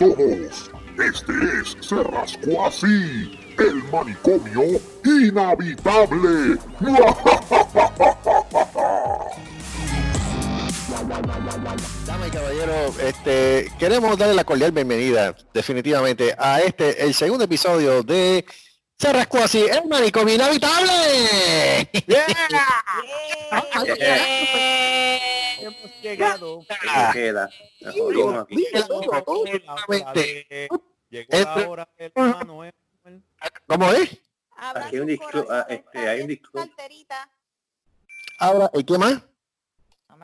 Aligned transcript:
todos. 0.00 0.72
Este 0.98 1.32
es 1.60 1.76
Se 1.86 2.02
Rascó 2.02 2.66
Así, 2.66 3.38
el 3.58 3.84
manicomio 3.92 4.80
inhabitable. 5.04 6.56
Damas 12.06 12.28
y 12.28 12.30
caballeros, 12.30 12.98
este, 12.98 13.70
queremos 13.78 14.16
darle 14.16 14.34
la 14.34 14.44
cordial 14.44 14.72
bienvenida, 14.72 15.36
definitivamente, 15.52 16.34
a 16.38 16.60
este, 16.60 17.04
el 17.04 17.12
segundo 17.12 17.44
episodio 17.44 18.02
de 18.02 18.46
Se 18.98 19.12
Rascó 19.12 19.38
Así, 19.38 19.60
el 19.60 19.86
manicomio 19.86 20.34
inhabitable. 20.34 21.90
Hemos 25.60 26.02
llegado. 26.02 26.66
Queda. 27.12 27.50
Nos 27.80 27.94
Digo, 27.94 28.06
jodimos 28.06 28.42
aquí. 28.42 28.66
Definitivamente. 28.72 30.68
Llegó 31.10 31.28
la 31.38 31.68
hora 31.68 31.88
del 31.98 32.12
Manuel. 32.14 32.74
¿Cómo 33.66 33.92
es? 33.92 34.16
Aquí 34.56 34.96
hay 34.96 35.00
un 35.00 35.08
sus 35.08 35.18
disclo- 35.18 35.46
ah, 35.50 35.66
este, 35.68 35.98
hay 35.98 36.20
un. 36.22 36.40
Ahora, 38.38 38.70
¿y 38.74 38.84
qué 38.84 38.98
más? 38.98 39.22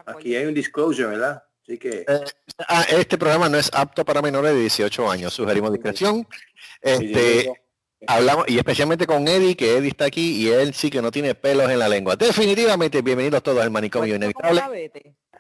Aquí 0.07 0.37
hay 0.37 0.45
un 0.47 0.55
disclosure, 0.55 1.09
¿verdad? 1.09 1.43
Así 1.63 1.79
que 1.79 2.05
Eh, 2.07 2.25
ah, 2.69 2.85
este 2.91 3.19
programa 3.19 3.49
no 3.49 3.59
es 3.59 3.71
apto 3.73 4.05
para 4.05 4.23
menores 4.23 4.53
de 4.53 4.61
18 4.61 5.11
años. 5.11 5.33
Sugerimos 5.35 5.73
discreción. 5.73 6.27
Este, 6.81 7.51
hablamos, 8.07 8.45
y 8.49 8.59
especialmente 8.59 9.07
con 9.07 9.27
Eddie, 9.27 9.57
que 9.57 9.77
Eddie 9.79 9.89
está 9.89 10.05
aquí 10.05 10.43
y 10.45 10.49
él 10.51 10.75
sí 10.75 10.91
que 10.91 11.03
no 11.03 11.11
tiene 11.11 11.35
pelos 11.35 11.69
en 11.71 11.79
la 11.79 11.89
lengua. 11.89 12.15
Definitivamente, 12.15 13.03
bienvenidos 13.03 13.43
todos 13.43 13.63
al 13.63 13.71
manicomio 13.71 14.15
inevitable. 14.15 14.63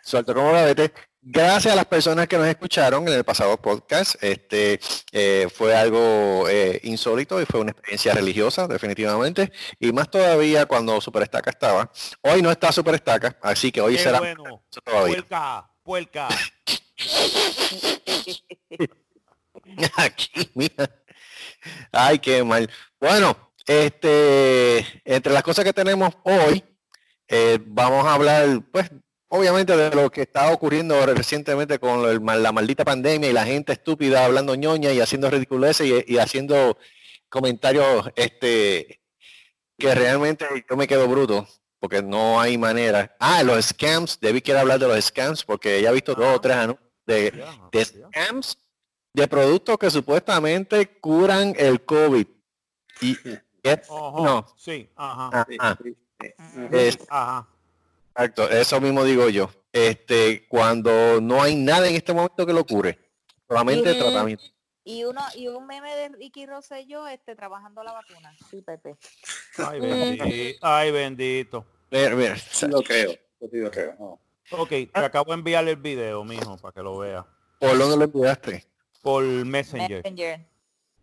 Suelto 0.07 0.35
como 0.35 0.53
la 0.53 0.63
vete. 0.63 0.93
Gracias 1.21 1.73
a 1.73 1.77
las 1.77 1.87
personas 1.87 2.29
que 2.29 2.39
nos 2.39 2.47
escucharon 2.47 3.09
en 3.09 3.15
el 3.15 3.25
pasado 3.25 3.61
podcast. 3.61 4.15
Este 4.23 4.79
eh, 5.11 5.49
fue 5.53 5.75
algo 5.75 6.49
eh, 6.49 6.79
insólito 6.85 7.43
y 7.43 7.45
fue 7.45 7.59
una 7.59 7.73
experiencia 7.73 8.15
religiosa, 8.15 8.69
definitivamente. 8.69 9.51
Y 9.81 9.91
más 9.91 10.09
todavía 10.09 10.67
cuando 10.67 11.01
Superestaca 11.01 11.51
estaba. 11.51 11.91
Hoy 12.23 12.41
no 12.41 12.53
está 12.53 12.71
Superestaca, 12.71 13.37
así 13.43 13.73
que 13.73 13.81
hoy 13.81 13.97
Qué 13.97 14.03
será 14.05 14.21
bueno. 14.21 14.63
todavía. 14.85 15.17
Puerca, 15.17 15.69
puerca. 15.83 16.29
Aquí, 19.97 20.53
mira. 20.55 20.89
Ay, 21.91 22.21
qué 22.21 22.45
mal. 22.45 22.71
Bueno, 23.01 23.37
este, 23.67 24.87
entre 25.05 25.33
las 25.33 25.43
cosas 25.43 25.65
que 25.65 25.73
tenemos 25.73 26.15
hoy, 26.23 26.63
eh, 27.27 27.59
vamos 27.61 28.07
a 28.07 28.15
hablar, 28.15 28.61
pues, 28.71 28.89
obviamente 29.29 29.77
de 29.77 29.91
lo 29.95 30.11
que 30.11 30.23
está 30.23 30.53
ocurriendo 30.53 31.05
recientemente 31.07 31.79
con 31.79 32.05
el 32.09 32.43
la 32.43 32.53
maldita 32.53 32.85
pandemia 32.85 33.31
y 33.31 33.33
la 33.33 33.45
gente 33.45 33.73
estúpida 33.73 34.25
hablando 34.25 34.55
ñoña 34.55 34.93
y 34.93 35.01
haciendo 35.01 35.31
ridiculeces 35.31 35.87
y, 36.07 36.15
y 36.15 36.19
haciendo 36.19 36.77
comentarios, 37.29 38.09
este, 38.17 39.01
que 39.79 39.95
realmente 39.95 40.47
yo 40.69 40.77
me 40.77 40.87
quedo 40.87 41.07
bruto 41.09 41.47
porque 41.79 42.03
no 42.03 42.41
hay 42.41 42.57
manera. 42.57 43.15
Ah, 43.21 43.43
los 43.43 43.67
scams, 43.67 44.19
Debbie 44.21 44.43
quiere 44.43 44.61
hablar 44.61 44.79
de 44.79 44.89
los 44.89 45.05
scams 45.05 45.45
porque 45.45 45.79
ella 45.79 45.91
ha 45.91 45.93
visto 45.93 46.15
dos 46.15 46.37
o 46.37 46.41
tres 46.41 46.57
anuncios 46.57 46.89
de, 47.07 47.33
Ya, 47.37 47.69
de 47.73 47.85
ya. 47.85 48.09
scams 48.09 48.59
de 49.13 49.29
productos 49.29 49.79
que 49.79 49.91
supuestamente 49.91 50.99
curan 51.01 51.55
el 51.57 51.85
COVID. 51.85 52.27
Y 53.03 53.17
no, 54.25 54.47
Sí, 54.57 54.89
ajá. 54.97 55.47
sí, 55.49 55.57
sí. 55.83 56.99
Exacto, 58.17 58.49
eso 58.49 58.81
mismo 58.81 59.05
digo 59.05 59.29
yo. 59.29 59.51
Este, 59.73 60.47
cuando 60.49 61.21
no 61.21 61.43
hay 61.43 61.55
nada 61.55 61.87
en 61.87 61.97
este 61.97 62.15
momento 62.15 62.47
que 62.47 62.53
lo 62.55 62.65
cure, 62.65 62.99
solamente 63.47 63.95
Mm. 63.95 63.99
tratamiento. 63.99 64.45
Y 64.85 65.05
uno 65.05 65.21
y 65.35 65.49
un 65.49 65.67
meme 65.67 65.95
de 65.95 66.09
Ricky 66.11 66.47
Rosselló 66.47 67.07
este 67.09 67.35
trabajando 67.37 67.83
la 67.85 67.93
vacuna. 67.93 68.33
Sí, 68.51 68.63
Pepe. 68.63 68.97
Ay, 69.59 69.81
bendito. 69.81 70.59
Ay, 70.63 70.91
bendito. 70.93 71.67
Mira, 71.91 72.15
mira, 72.15 72.37
Sí 72.39 72.67
lo 72.69 72.83
creo. 72.83 73.11
Sí 73.11 73.49
lo 73.59 73.71
creo. 73.71 73.97
no. 73.99 74.21
Ok, 74.53 74.69
te 74.69 74.91
acabo 74.95 75.33
de 75.33 75.39
enviarle 75.39 75.73
el 75.73 75.77
video, 75.77 76.25
mijo, 76.25 76.57
para 76.57 76.73
que 76.73 76.81
lo 76.81 76.97
vea. 76.99 77.27
¿Por 77.59 77.77
dónde 77.77 77.97
lo 77.97 78.05
enviaste? 78.05 78.65
Por 79.03 79.25
Messenger 79.25 80.03
Messenger. 80.05 80.47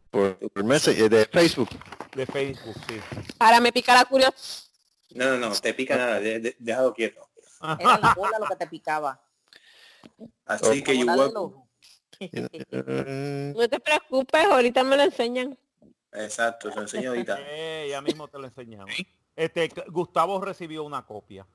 Por, 0.09 0.37
por 0.51 0.63
Messenger 0.63 1.09
de 1.09 1.25
Facebook. 1.25 1.69
de 2.15 2.25
Facebook, 2.25 2.75
sí. 2.87 2.99
Ahora 3.37 3.59
me 3.59 3.71
pica 3.71 3.93
la 3.93 4.05
curiosidad. 4.05 4.71
No, 5.13 5.37
no, 5.37 5.49
no, 5.49 5.55
te 5.55 5.73
pica 5.73 5.95
nada, 5.97 6.19
de- 6.19 6.39
de- 6.39 6.55
déjalo 6.59 6.93
quieto. 6.93 7.29
Era 7.79 7.97
la 7.97 8.13
bola 8.15 8.39
lo 8.39 8.45
que 8.47 8.55
te 8.55 8.67
picaba. 8.67 9.21
Así 10.45 10.83
que. 10.83 10.93
Eh, 12.19 12.19
No 13.55 13.69
te 13.69 13.79
preocupes, 13.79 14.45
ahorita 14.45 14.83
me 14.83 14.97
lo 14.97 15.03
enseñan. 15.03 15.57
Exacto, 16.11 16.69
se 16.69 16.75
lo 16.75 16.81
enseño 16.83 17.09
ahorita. 17.09 17.37
Eh, 17.47 17.87
ya 17.89 18.01
mismo 18.01 18.27
te 18.27 18.37
lo 18.39 18.45
enseñamos. 18.45 18.93
Este, 19.35 19.69
Gustavo 19.87 20.39
recibió 20.41 20.83
una 20.83 21.05
copia. 21.05 21.45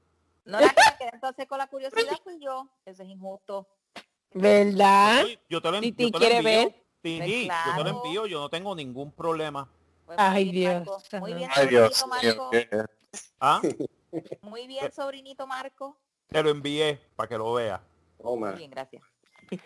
No 0.44 0.60
la 0.60 0.74
entonces 1.12 1.46
con 1.46 1.58
la 1.58 1.66
curiosidad 1.66 2.18
fui 2.24 2.38
yo. 2.40 2.68
Eso 2.84 3.02
es 3.02 3.08
injusto. 3.08 3.68
¿Verdad? 4.32 5.24
Oye, 5.24 5.38
Yo 5.48 5.60
te 5.62 5.70
lo, 5.70 5.78
¿Y 5.78 5.90
yo 5.90 5.96
ti 5.96 6.10
te 6.10 6.10
lo 6.10 6.18
quiere 6.18 6.36
envío. 6.38 6.52
ver? 6.58 6.68
Sí, 7.02 7.18
Pues 7.18 7.28
yo 7.30 7.34
te 7.36 7.44
lo 7.44 7.84
claro. 7.84 7.88
envío, 8.04 8.26
yo 8.26 8.40
no 8.40 8.48
tengo 8.48 8.74
ningún 8.74 9.12
problema. 9.12 9.68
Pues 10.06 10.18
Ay, 10.20 10.50
bien, 10.50 10.82
Dios. 10.84 11.02
Marco. 11.12 11.18
Muy 11.26 11.34
bien, 11.34 11.50
Ay, 11.54 11.68
Dios 11.68 12.04
Marco. 12.08 12.50
qué- 12.50 12.68
¿Ah? 13.40 13.60
Muy 14.42 14.66
bien, 14.66 14.92
sobrinito 14.92 15.46
Marco. 15.46 15.96
Te 16.28 16.42
lo 16.42 16.50
envié 16.50 17.00
para 17.16 17.28
que 17.28 17.38
lo 17.38 17.52
vea. 17.54 17.82
Oh, 18.18 18.36
Muy 18.36 18.52
bien, 18.52 18.70
gracias. 18.70 19.02
Eh, 19.50 19.58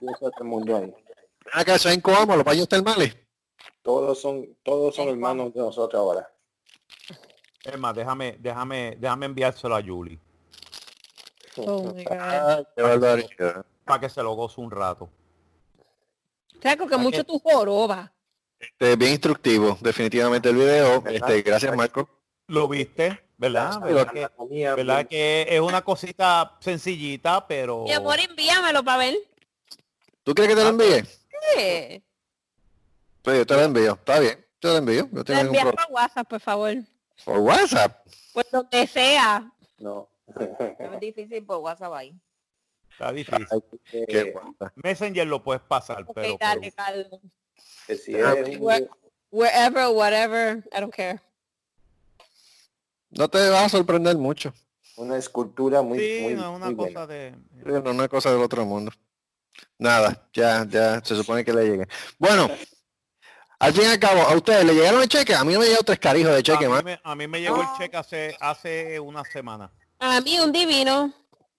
eso 0.00 1.88
es 1.88 1.94
incómodo, 1.94 2.36
los 2.36 2.44
paños 2.44 2.68
termales. 2.68 3.16
Todos 3.82 4.20
son, 4.20 4.56
todos 4.62 4.94
son 4.94 5.08
hermanos 5.08 5.52
de 5.52 5.60
nosotros 5.60 6.00
ahora. 6.00 6.30
Es 7.62 7.78
más, 7.78 7.94
déjame, 7.94 8.36
déjame, 8.40 8.96
déjame 8.98 9.26
enviárselo 9.26 9.74
a 9.76 9.82
Julie 9.82 10.18
Oh 11.56 11.92
my 11.94 12.04
God. 12.04 12.18
Ay, 12.18 12.64
para 13.84 14.00
que 14.00 14.08
se 14.08 14.22
lo 14.22 14.34
goce 14.34 14.60
un 14.60 14.70
rato. 14.70 15.08
Que 16.60 16.96
mucho 16.96 17.24
tu 17.24 17.38
joroba. 17.38 18.10
Este, 18.58 18.96
bien 18.96 19.12
instructivo, 19.12 19.76
definitivamente 19.80 20.48
el 20.48 20.56
video. 20.56 21.04
Este, 21.06 21.42
gracias 21.42 21.76
Marco. 21.76 22.08
¿Lo 22.46 22.68
viste? 22.68 23.20
¿Verdad? 23.36 23.80
¿Verdad 23.80 24.12
que, 24.12 24.18
anatomía, 24.20 24.74
verdad 24.74 25.06
que 25.08 25.46
es 25.48 25.60
una 25.60 25.82
cosita 25.82 26.56
sencillita, 26.60 27.46
pero... 27.46 27.82
Mi 27.84 27.92
amor, 27.92 28.18
envíamelo 28.20 28.84
para 28.84 28.98
ver. 28.98 29.16
¿Tú 30.22 30.34
quieres 30.34 30.54
que 30.54 30.60
te 30.60 30.62
lo 30.64 30.70
envíe? 30.70 31.04
Sí. 31.56 32.04
Pues 33.22 33.38
yo 33.38 33.46
te 33.46 33.54
lo 33.54 33.62
envío. 33.62 33.92
Está 33.94 34.20
bien, 34.20 34.46
te 34.60 34.68
lo 34.68 34.76
envío. 34.76 35.08
No 35.10 35.24
Te 35.24 35.32
tengo 35.32 35.42
ningún 35.42 35.56
envías 35.58 35.64
problema. 35.64 35.86
por 35.86 35.94
WhatsApp, 35.94 36.28
por 36.28 36.40
favor. 36.40 36.74
Por 37.24 37.38
WhatsApp. 37.40 38.06
Pues 38.32 38.46
donde 38.50 38.86
sea. 38.86 39.52
No. 39.78 40.08
Es 40.78 41.00
difícil 41.00 41.44
por 41.44 41.58
WhatsApp 41.58 41.92
ahí. 41.92 42.14
Está 42.90 43.12
difícil. 43.12 43.46
Eh, 43.92 44.06
Qué. 44.08 44.34
Messenger 44.76 45.26
lo 45.26 45.42
puedes 45.42 45.62
pasar, 45.62 46.02
Ok, 46.06 46.12
pero... 46.14 46.36
dale, 46.38 46.60
pero- 46.60 46.74
Carlos. 46.76 47.20
que 47.86 47.96
si 47.96 48.14
Ah, 48.14 48.34
es 48.38 48.48
un- 48.56 48.62
Where- 48.62 48.88
Wherever, 49.30 49.88
whatever, 49.88 50.64
I 50.72 50.80
don't 50.80 50.94
care. 50.94 51.20
No 53.16 53.28
te 53.28 53.48
vas 53.50 53.64
a 53.64 53.68
sorprender 53.68 54.16
mucho. 54.16 54.52
una 54.96 55.16
escultura 55.16 55.82
muy, 55.82 55.98
Sí, 55.98 56.18
muy, 56.22 56.34
no 56.34 56.54
una 56.54 56.66
muy 56.66 56.76
cosa 56.76 57.06
buena. 57.06 57.06
de... 57.06 57.90
Una 57.90 58.08
cosa 58.08 58.30
del 58.30 58.40
otro 58.42 58.64
mundo. 58.64 58.92
Nada, 59.78 60.28
ya, 60.32 60.64
ya 60.68 61.00
se 61.04 61.14
supone 61.16 61.44
que 61.44 61.52
le 61.52 61.64
llegue. 61.64 61.86
Bueno, 62.18 62.48
al 63.58 63.72
fin 63.72 63.84
y 63.84 63.86
al 63.86 63.98
cabo, 64.00 64.20
¿a 64.22 64.34
ustedes 64.34 64.64
le 64.64 64.74
llegaron 64.74 65.02
el 65.02 65.08
cheque? 65.08 65.34
A 65.34 65.44
mí 65.44 65.52
no 65.52 65.60
me 65.60 65.66
llegó 65.66 65.82
tres 65.82 65.98
carijos 65.98 66.32
de 66.32 66.38
A 66.38 66.42
cheque, 66.42 66.66
mí, 66.66 66.72
más. 66.72 66.84
me, 66.84 67.00
a 67.02 67.14
mí 67.14 67.26
me 67.26 67.40
llegó 67.40 67.56
el 67.60 67.66
Ah. 67.68 67.74
cheque 67.78 67.96
hace, 67.96 68.36
hace 68.40 69.00
una 69.00 69.24
semana. 69.24 69.70
A 70.00 70.20
mí 70.20 70.38
un 70.40 70.52
divino. 70.52 71.12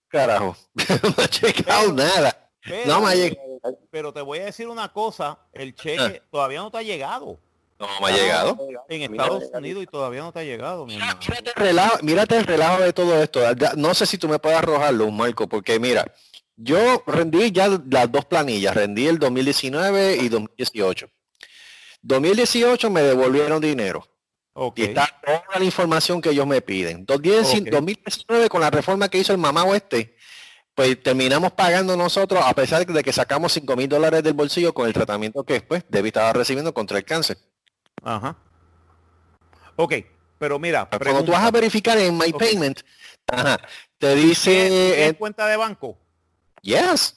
Carajo. 0.07 0.55
no 0.75 1.23
ha 1.23 1.27
llegado 1.29 1.93
nada. 1.93 2.49
Pero, 2.63 2.87
No 2.87 3.01
me 3.01 3.11
ha 3.11 3.15
llegado. 3.15 3.47
pero 3.91 4.11
te 4.13 4.21
voy 4.21 4.39
a 4.39 4.45
decir 4.45 4.67
una 4.67 4.91
cosa, 4.91 5.39
el 5.53 5.73
cheque 5.75 6.21
todavía 6.31 6.59
no 6.59 6.71
te 6.71 6.77
ha 6.79 6.83
llegado. 6.83 7.39
No 7.77 7.87
me 8.01 8.07
ha 8.07 8.11
llegado. 8.15 8.57
En 8.87 9.01
Estados 9.13 9.43
Unidos 9.53 9.83
y 9.83 9.85
todavía 9.87 10.21
no 10.21 10.31
te 10.31 10.39
ha 10.39 10.43
llegado, 10.43 10.85
mi. 10.85 10.95
Mírate 10.95 11.49
el 11.49 11.55
relajo, 11.55 11.97
mírate 12.03 12.37
el 12.37 12.45
relajo 12.45 12.81
de 12.81 12.93
todo 12.93 13.21
esto. 13.21 13.41
No 13.75 13.93
sé 13.93 14.05
si 14.05 14.17
tú 14.17 14.27
me 14.29 14.39
puedes 14.39 14.57
arrojarlo, 14.57 15.11
Marco, 15.11 15.47
porque 15.47 15.79
mira, 15.79 16.05
yo 16.55 17.03
rendí 17.05 17.51
ya 17.51 17.67
las 17.89 18.09
dos 18.11 18.25
planillas, 18.25 18.73
rendí 18.75 19.07
el 19.07 19.19
2019 19.19 20.17
y 20.17 20.29
2018. 20.29 21.09
2018 22.01 22.89
me 22.89 23.01
devolvieron 23.01 23.59
dinero 23.59 24.07
Ok. 24.53 24.77
y 24.79 24.83
está 24.83 25.09
toda 25.25 25.43
la 25.57 25.65
información 25.65 26.21
que 26.21 26.29
ellos 26.29 26.47
me 26.47 26.61
piden. 26.61 27.05
2010 27.05 27.61
Ok. 27.61 27.69
2019 27.71 28.47
con 28.49 28.61
la 28.61 28.69
reforma 28.69 29.09
que 29.09 29.17
hizo 29.17 29.33
el 29.33 29.37
mamá 29.39 29.63
oeste, 29.65 30.15
pues 30.73 31.01
terminamos 31.01 31.51
pagando 31.53 31.97
nosotros 31.97 32.41
a 32.45 32.53
pesar 32.53 32.85
de 32.85 33.03
que 33.03 33.11
sacamos 33.11 33.51
5 33.53 33.75
mil 33.75 33.89
dólares 33.89 34.23
del 34.23 34.33
bolsillo 34.33 34.73
con 34.73 34.87
el 34.87 34.93
tratamiento 34.93 35.43
que 35.43 35.53
después 35.53 35.83
Debbie 35.89 36.09
estaba 36.09 36.31
recibiendo 36.31 36.73
contra 36.73 36.97
el 36.97 37.03
cáncer. 37.05 37.37
Ajá. 38.05 38.37
Ok, 39.75 39.93
pero 40.39 40.57
mira, 40.57 40.87
Cuando 40.89 41.25
tú 41.25 41.31
vas 41.33 41.43
a 41.43 41.51
verificar 41.51 41.97
en 41.97 42.17
My. 42.17 42.31
Payment, 42.31 42.79
ajá, 43.27 43.57
te 43.97 44.07
¿tienes- 44.15 44.23
dice, 44.23 45.07
eh, 45.07 45.13
cuenta 45.15 45.47
de 45.47 45.57
banco? 45.57 45.97
yes, 46.61 47.13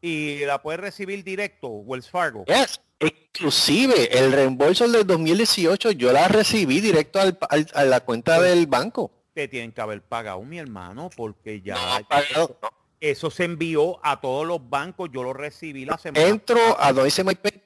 y 0.00 0.44
la 0.44 0.60
puedes 0.62 0.80
recibir 0.80 1.22
directo, 1.22 1.68
Wells 1.68 2.10
Fargo. 2.10 2.44
Yes. 2.46 2.80
Inclusive 2.98 4.18
el 4.18 4.32
reembolso 4.32 4.88
del 4.88 5.06
2018 5.06 5.90
yo 5.90 6.12
la 6.12 6.28
recibí 6.28 6.80
directo 6.80 7.20
al- 7.20 7.38
al- 7.50 7.70
a 7.74 7.84
la 7.84 8.00
cuenta 8.00 8.40
del 8.40 8.66
banco. 8.66 9.10
Te 9.34 9.48
tienen 9.48 9.72
que 9.72 9.82
haber 9.82 10.00
pagado, 10.02 10.40
mi 10.42 10.58
hermano, 10.58 11.10
porque 11.14 11.60
ya 11.60 11.76
Pagado. 12.08 12.58
eso 12.98 13.30
se 13.30 13.44
envió 13.44 14.00
a 14.02 14.18
todos 14.22 14.46
los 14.46 14.66
bancos. 14.70 15.10
Yo 15.12 15.22
lo 15.22 15.34
recibí 15.34 15.84
la 15.84 15.98
semana. 15.98 16.26
Entro 16.26 16.58
a 16.80 16.86
donde 16.92 17.04
dice 17.04 17.22
MyPay. 17.22 17.62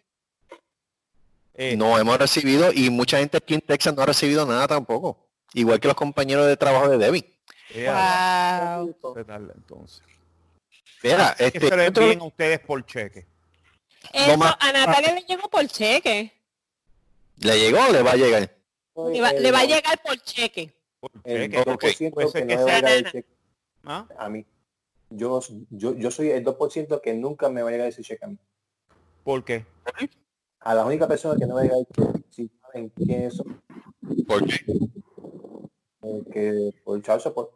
Eh, 1.60 1.76
No 1.76 1.98
hemos 1.98 2.16
recibido 2.18 2.72
y 2.72 2.88
mucha 2.88 3.18
gente 3.18 3.36
aquí 3.36 3.52
en 3.54 3.60
Texas 3.60 3.94
no 3.94 4.02
ha 4.02 4.06
recibido 4.06 4.46
nada 4.46 4.66
tampoco. 4.66 5.28
Igual 5.52 5.78
que 5.78 5.88
los 5.88 5.94
compañeros 5.96 6.46
de 6.46 6.56
trabajo 6.56 6.88
de 6.88 6.96
Debbie. 6.98 7.24
eh, 7.74 7.86
a- 7.88 8.78
Wow. 9.02 9.14
¿qué 9.14 9.24
tal, 9.24 9.52
entonces? 9.54 10.02
Mira, 11.02 11.34
que 11.36 11.46
este, 11.46 11.60
se 11.68 11.76
lo 11.76 11.86
otro- 11.88 12.02
envíen 12.04 12.20
a 12.20 12.24
ustedes 12.24 12.60
por 12.60 12.84
cheque. 12.86 13.26
Eso, 14.12 14.36
más- 14.38 14.56
a 14.58 14.72
Natalia 14.72 15.14
le 15.14 15.22
llegó 15.22 15.48
por 15.50 15.66
cheque. 15.66 16.32
¿le 17.38 17.58
llegó 17.58 17.78
o 17.86 17.92
le 17.92 18.02
va 18.02 18.12
a 18.12 18.16
llegar? 18.16 18.56
Le 19.12 19.20
va, 19.20 19.32
le 19.32 19.50
va 19.52 19.60
a 19.60 19.64
llegar 19.64 20.02
por 20.02 20.16
cheque. 20.20 20.72
Por 20.98 21.10
El 21.24 21.42
cheque. 21.50 21.58
Ok. 21.70 21.84
2% 21.84 22.14
Puede 22.14 22.28
ser 22.28 22.42
que 22.42 22.48
que 22.48 22.56
no 22.56 22.64
me 22.66 22.70
va 22.70 22.72
a 22.72 22.80
llegar 22.80 22.92
el 22.92 23.02
nana. 23.02 23.12
cheque 23.12 23.28
¿Ah? 23.84 24.06
a 24.18 24.28
mí. 24.28 24.44
Yo, 25.10 25.40
yo, 25.70 25.94
yo 25.94 26.10
soy 26.10 26.30
el 26.30 26.44
2% 26.44 27.00
que 27.00 27.14
nunca 27.14 27.48
me 27.50 27.62
va 27.62 27.68
a 27.68 27.72
llegar 27.72 27.88
ese 27.88 28.02
cheque 28.02 28.24
a 28.24 28.28
mí. 28.28 28.38
¿Por 29.24 29.44
qué? 29.44 29.64
A 30.60 30.74
la 30.74 30.84
única 30.84 31.08
persona 31.08 31.36
que 31.38 31.46
no 31.46 31.54
me 31.56 31.62
el 31.66 31.86
cheque, 31.94 32.24
si 32.30 32.50
saben 32.60 32.88
quiénes 32.90 33.34
son, 33.36 33.62
¿Por 34.26 34.44
qué? 34.46 34.64
eh, 36.02 36.22
que 36.32 36.74
por 36.84 37.00
child 37.02 37.20
support. 37.20 37.50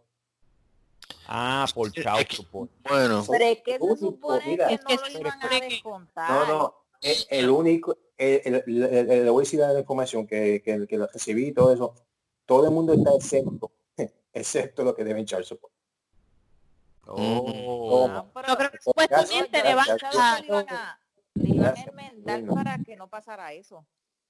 Ah, 1.26 1.66
por 1.74 1.90
child 1.92 2.26
support. 2.30 2.70
Bueno, 2.88 3.24
Pero 3.30 3.44
es 3.44 3.62
que 3.62 3.78
se 3.78 3.96
supone 3.96 4.42
mira. 4.46 4.68
que 4.68 4.78
que 4.78 4.96
no 4.96 5.02
lo 5.02 5.18
iban 5.20 5.42
a 5.42 5.48
que- 5.48 5.60
descontar. 5.60 6.30
No, 6.30 6.46
no, 6.58 6.74
el, 7.02 7.16
el 7.30 7.50
único, 7.50 7.96
el, 8.16 8.40
el- 8.44 8.64
el- 8.66 9.10
el- 9.10 9.24
le 9.24 9.30
voy 9.30 9.42
a 9.42 9.44
decir 9.44 9.60
la 9.60 9.78
información 9.78 10.26
que, 10.26 10.62
que, 10.64 10.86
que 10.86 10.96
lo 10.98 11.06
recibí 11.06 11.48
y 11.48 11.52
todo 11.52 11.72
eso. 11.72 11.94
Todo 12.46 12.66
el 12.66 12.70
mundo 12.72 12.92
está 12.94 13.14
exento, 13.14 13.72
excepto 14.32 14.82
lo 14.82 14.94
que 14.94 15.04
deben 15.04 15.24
child 15.26 15.44
support. 15.44 15.72
Oh. 17.06 18.06
Ah, 18.10 18.24
pero- 18.34 18.48
Yo 18.48 18.56
creo 18.56 18.70
que 18.70 18.78
Gracias, 18.78 18.84
supuestamente 18.84 19.62
le 19.62 19.74
van 19.74 19.86
gracias. 19.86 20.14
¿Sabes 20.14 20.50
a... 20.70 20.98
le 21.34 21.48
iban 21.50 21.76
a, 21.76 21.82
enmendar 21.82 22.44
para 22.46 22.78
que 22.78 22.96
no 22.96 23.08
pasara 23.08 23.52
eso? 23.52 23.86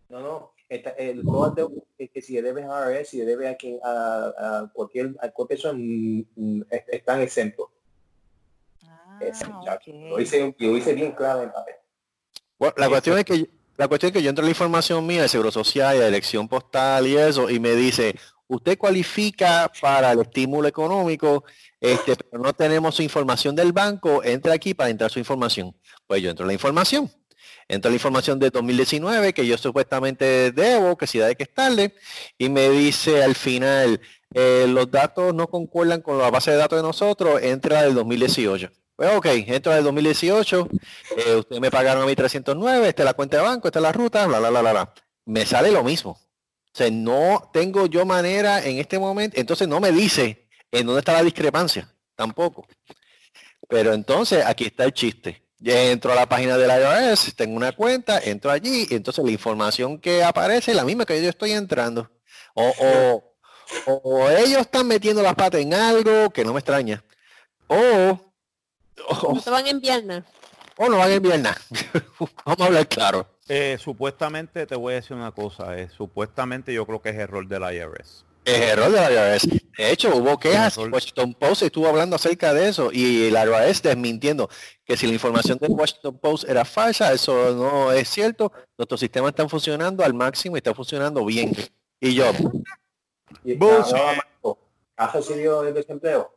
No, 0.08 0.20
no, 0.20 0.52
está, 0.68 0.90
el, 0.90 1.22
deudas 1.22 1.84
que, 1.96 2.08
que 2.08 2.22
si 2.22 2.40
debes 2.40 2.66
a 2.66 2.90
IRS, 2.92 3.10
si 3.10 3.20
debes 3.20 3.50
a, 3.50 3.56
quien, 3.56 3.78
a, 3.82 4.32
a 4.36 4.70
cualquier, 4.72 5.14
a 5.20 5.30
cualquier 5.30 5.58
persona, 5.58 5.78
mm, 5.78 6.24
mm, 6.36 6.62
est- 6.70 6.88
están 6.92 7.20
exentos. 7.22 7.68
Ah, 8.86 9.18
Ese, 9.20 9.46
ya, 9.64 9.74
ok. 9.74 9.86
Lo 10.10 10.20
hice, 10.20 10.54
lo 10.58 10.76
hice 10.76 10.92
bien 10.94 11.12
claro 11.12 11.42
en 11.42 11.52
papel. 11.52 11.74
bueno, 12.58 12.74
la 12.76 12.88
cuestión 12.88 13.18
es 13.18 13.24
que 13.24 13.48
la 13.76 13.88
cuestión 13.88 14.10
es 14.10 14.12
que 14.12 14.22
yo 14.22 14.28
entro 14.28 14.42
en 14.42 14.46
la 14.46 14.52
información 14.52 15.04
mía 15.04 15.22
de 15.22 15.28
Seguro 15.28 15.50
Social 15.50 15.96
y 15.96 15.98
de 15.98 16.06
elección 16.06 16.48
postal 16.48 17.06
y 17.06 17.16
eso, 17.16 17.50
y 17.50 17.58
me 17.58 17.74
dice, 17.74 18.14
usted 18.49 18.79
cualifica 18.79 19.70
para 19.81 20.12
el 20.12 20.20
estímulo 20.20 20.69
económico, 20.69 21.44
este, 21.81 22.17
pero 22.17 22.43
no 22.43 22.52
tenemos 22.52 22.94
su 22.94 23.02
información 23.02 23.55
del 23.55 23.73
banco, 23.73 24.23
entre 24.25 24.52
aquí 24.52 24.75
para 24.75 24.91
entrar 24.91 25.11
su 25.11 25.19
información. 25.19 25.76
Pues 26.06 26.23
yo 26.23 26.31
entro 26.31 26.44
en 26.44 26.49
la 26.49 26.55
información. 26.55 27.11
Entro 27.69 27.88
en 27.88 27.94
la 27.94 27.96
información 27.96 28.38
de 28.38 28.50
2019 28.50 29.32
que 29.32 29.46
yo 29.46 29.56
supuestamente 29.56 30.52
debo, 30.52 30.96
que 30.96 31.06
si 31.06 31.20
hay 31.20 31.35
que 31.35 31.44
estarle, 31.44 31.94
y 32.37 32.49
me 32.49 32.69
dice 32.70 33.23
al 33.23 33.35
final, 33.35 34.00
eh, 34.35 34.67
los 34.69 34.90
datos 34.90 35.35
no 35.35 35.49
concuerdan 35.49 36.02
con 36.02 36.19
la 36.19 36.31
base 36.31 36.50
de 36.50 36.58
datos 36.58 36.79
de 36.79 36.82
nosotros, 36.82 37.40
entra 37.43 37.82
del 37.82 37.94
2018. 37.94 38.70
Pues 38.97 39.17
ok, 39.17 39.26
entra 39.26 39.75
del 39.75 39.85
2018, 39.85 40.69
eh, 41.17 41.37
ustedes 41.37 41.61
me 41.61 41.70
pagaron 41.70 42.05
a 42.05 42.06
mí 42.06 42.14
309, 42.14 42.88
esta 42.88 43.02
es 43.02 43.06
la 43.06 43.14
cuenta 43.14 43.38
de 43.38 43.43
banco, 43.43 43.67
esta 43.67 43.81
es 43.81 43.82
la 43.82 43.93
ruta, 43.93 44.26
bla, 44.26 44.38
bla, 44.38 44.50
bla, 44.50 44.61
bla, 44.61 44.73
bla. 44.73 44.94
Me 45.26 45.44
sale 45.47 45.73
lo 45.73 45.82
mismo. 45.82 46.19
O 46.75 46.76
sea, 46.76 46.91
no 46.91 47.50
tengo 47.53 47.87
yo 47.87 48.05
manera 48.05 48.65
en 48.65 48.79
este 48.79 48.99
momento, 48.99 49.38
entonces 49.38 49.69
no 49.69 49.79
me 49.79 49.93
dice 49.93 50.49
en 50.73 50.87
dónde 50.87 50.99
está 50.99 51.12
la 51.12 51.23
discrepancia, 51.23 51.88
tampoco. 52.17 52.67
Pero 53.69 53.93
entonces 53.93 54.44
aquí 54.44 54.65
está 54.65 54.82
el 54.85 54.93
chiste. 54.93 55.44
Ya 55.59 55.81
entro 55.85 56.11
a 56.11 56.17
la 56.17 56.29
página 56.29 56.59
del 56.59 56.71
IRS, 56.71 57.37
tengo 57.37 57.56
una 57.56 57.71
cuenta, 57.71 58.19
entro 58.19 58.50
allí, 58.50 58.88
y 58.91 58.94
entonces 58.97 59.25
la 59.25 59.31
información 59.31 60.00
que 60.00 60.25
aparece 60.25 60.73
es 60.73 60.76
la 60.76 60.85
misma 60.85 61.06
que 61.06 61.23
yo 61.23 61.29
estoy 61.29 61.53
entrando. 61.53 62.11
O, 62.55 62.73
o, 63.87 64.03
o 64.03 64.29
ellos 64.31 64.62
están 64.62 64.88
metiendo 64.88 65.23
las 65.23 65.37
patas 65.37 65.61
en 65.61 65.73
algo 65.75 66.31
que 66.31 66.44
no 66.44 66.53
me 66.53 66.59
extraña. 66.59 67.05
O, 67.69 67.76
o, 69.09 69.32
No 69.32 69.41
te 69.41 69.50
van 69.50 69.65
a 69.65 69.71
enviar 69.71 70.03
nada. 70.03 70.25
o 70.76 70.88
no 70.88 70.99
van 70.99 71.11
a 71.11 71.15
enviar 71.15 71.38
nada. 71.38 71.61
Vamos 72.44 72.61
a 72.61 72.65
hablar 72.65 72.88
claro. 72.88 73.33
Eh, 73.49 73.76
supuestamente, 73.79 74.67
te 74.67 74.75
voy 74.75 74.93
a 74.93 74.96
decir 74.96 75.17
una 75.17 75.32
cosa. 75.32 75.79
eh, 75.79 75.88
supuestamente 75.88 76.73
yo 76.73 76.87
creo 76.87 77.00
que 77.02 77.11
es 77.11 77.17
error 77.17 77.46
del 77.46 77.62
IRS. 77.62 78.25
Es 78.44 78.61
error 78.61 78.91
de 78.91 79.00
la 79.00 79.11
IRS. 79.35 79.49
De 79.76 79.91
hecho, 79.91 80.14
hubo 80.17 80.38
quejas. 80.38 80.76
error. 80.76 80.91
Washington 80.93 81.35
Post 81.35 81.62
estuvo 81.62 81.87
hablando 81.88 82.17
acerca 82.17 82.52
de 82.55 82.69
eso 82.69 82.91
y 82.93 83.31
la 83.31 83.44
IRS 83.46 83.82
desmintiendo 83.82 84.49
que 84.85 84.96
si 84.96 85.06
la 85.06 85.14
información 85.14 85.58
del 85.58 85.70
Washington 85.73 86.19
Post 86.19 86.49
era 86.49 86.64
falsa, 86.64 87.12
eso 87.12 87.55
no 87.55 87.93
es 87.93 88.08
cierto. 88.08 88.52
Nuestros 88.79 89.00
sistemas 89.00 89.31
están 89.31 89.49
funcionando 89.49 90.05
al 90.05 90.14
máximo 90.14 90.56
y 90.56 90.58
está 90.58 90.75
funcionando 90.75 91.25
bien. 91.25 91.52
Y 92.00 92.14
yo, 92.14 92.31
Y- 93.44 93.56
no, 93.56 94.58
¿Has 94.97 95.12
recibido 95.14 95.67
el 95.67 95.75
desempleo? 95.75 96.35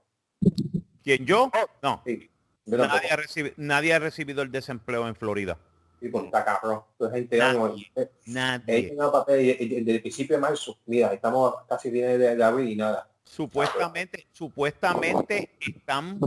¿Quién 1.04 1.26
yo? 1.26 1.52
No. 1.84 2.02
Sí. 2.06 2.30
Nadie 2.66 3.10
ha, 3.12 3.18
recibi- 3.18 3.54
nadie 3.56 3.94
ha 3.94 4.00
recibido 4.00 4.42
el 4.42 4.52
desempleo 4.52 5.08
en 5.08 5.16
Florida. 5.16 5.58
Sí, 6.00 6.10
pues 6.10 6.26
está 6.26 6.46
cabrón. 6.46 6.82
Pues, 6.98 7.12
gente, 7.12 7.38
Nadie. 7.38 7.58
vamos, 7.60 7.82
eh, 7.96 8.10
he 8.26 8.32
Nadie. 8.32 8.82
llenado 8.84 9.12
papel 9.12 9.42
y- 9.46 9.50
y- 9.64 9.68
desde 9.82 9.96
el 9.96 10.02
principio 10.02 10.36
de 10.36 10.42
marzo. 10.42 10.78
Mira, 10.86 11.14
estamos 11.14 11.56
casi 11.68 11.90
bien 11.90 12.20
de, 12.20 12.36
de 12.36 12.44
abril 12.44 12.70
y 12.70 12.76
nada. 12.76 13.08
Supuestamente, 13.24 14.26
supuestamente 14.32 15.52
están, 15.60 16.18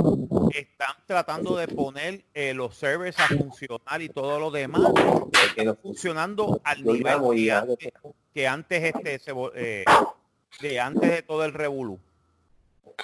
están 0.55 0.96
tratando 1.06 1.56
de 1.56 1.67
poner 1.69 2.25
eh, 2.34 2.52
los 2.52 2.76
servers 2.76 3.19
a 3.19 3.26
funcionar 3.28 4.02
y 4.02 4.11
todo 4.11 4.38
lo 4.38 4.50
demás 4.50 4.82
no 4.82 5.75
funcionando 5.76 6.61
al 6.62 6.84
nivel 6.84 7.16
y 7.38 7.44
que 7.46 7.52
antes, 7.52 7.93
que 8.34 8.46
antes 8.49 8.94
este 8.94 9.19
se 9.19 9.32
eh, 9.55 9.84
de 10.61 10.80
antes 10.80 11.11
de 11.11 11.23
todo 11.23 11.45
el 11.47 11.54
revolú. 11.54 11.99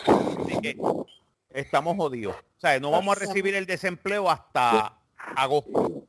Así 0.05 0.61
que 0.61 0.77
estamos 1.51 1.97
jodidos. 1.97 2.37
O 2.37 2.61
sea, 2.61 2.79
no 2.79 2.91
vamos 2.91 3.17
a 3.17 3.21
recibir 3.21 3.55
el 3.55 3.65
desempleo 3.67 4.31
hasta 4.31 4.99
agosto. 5.37 6.03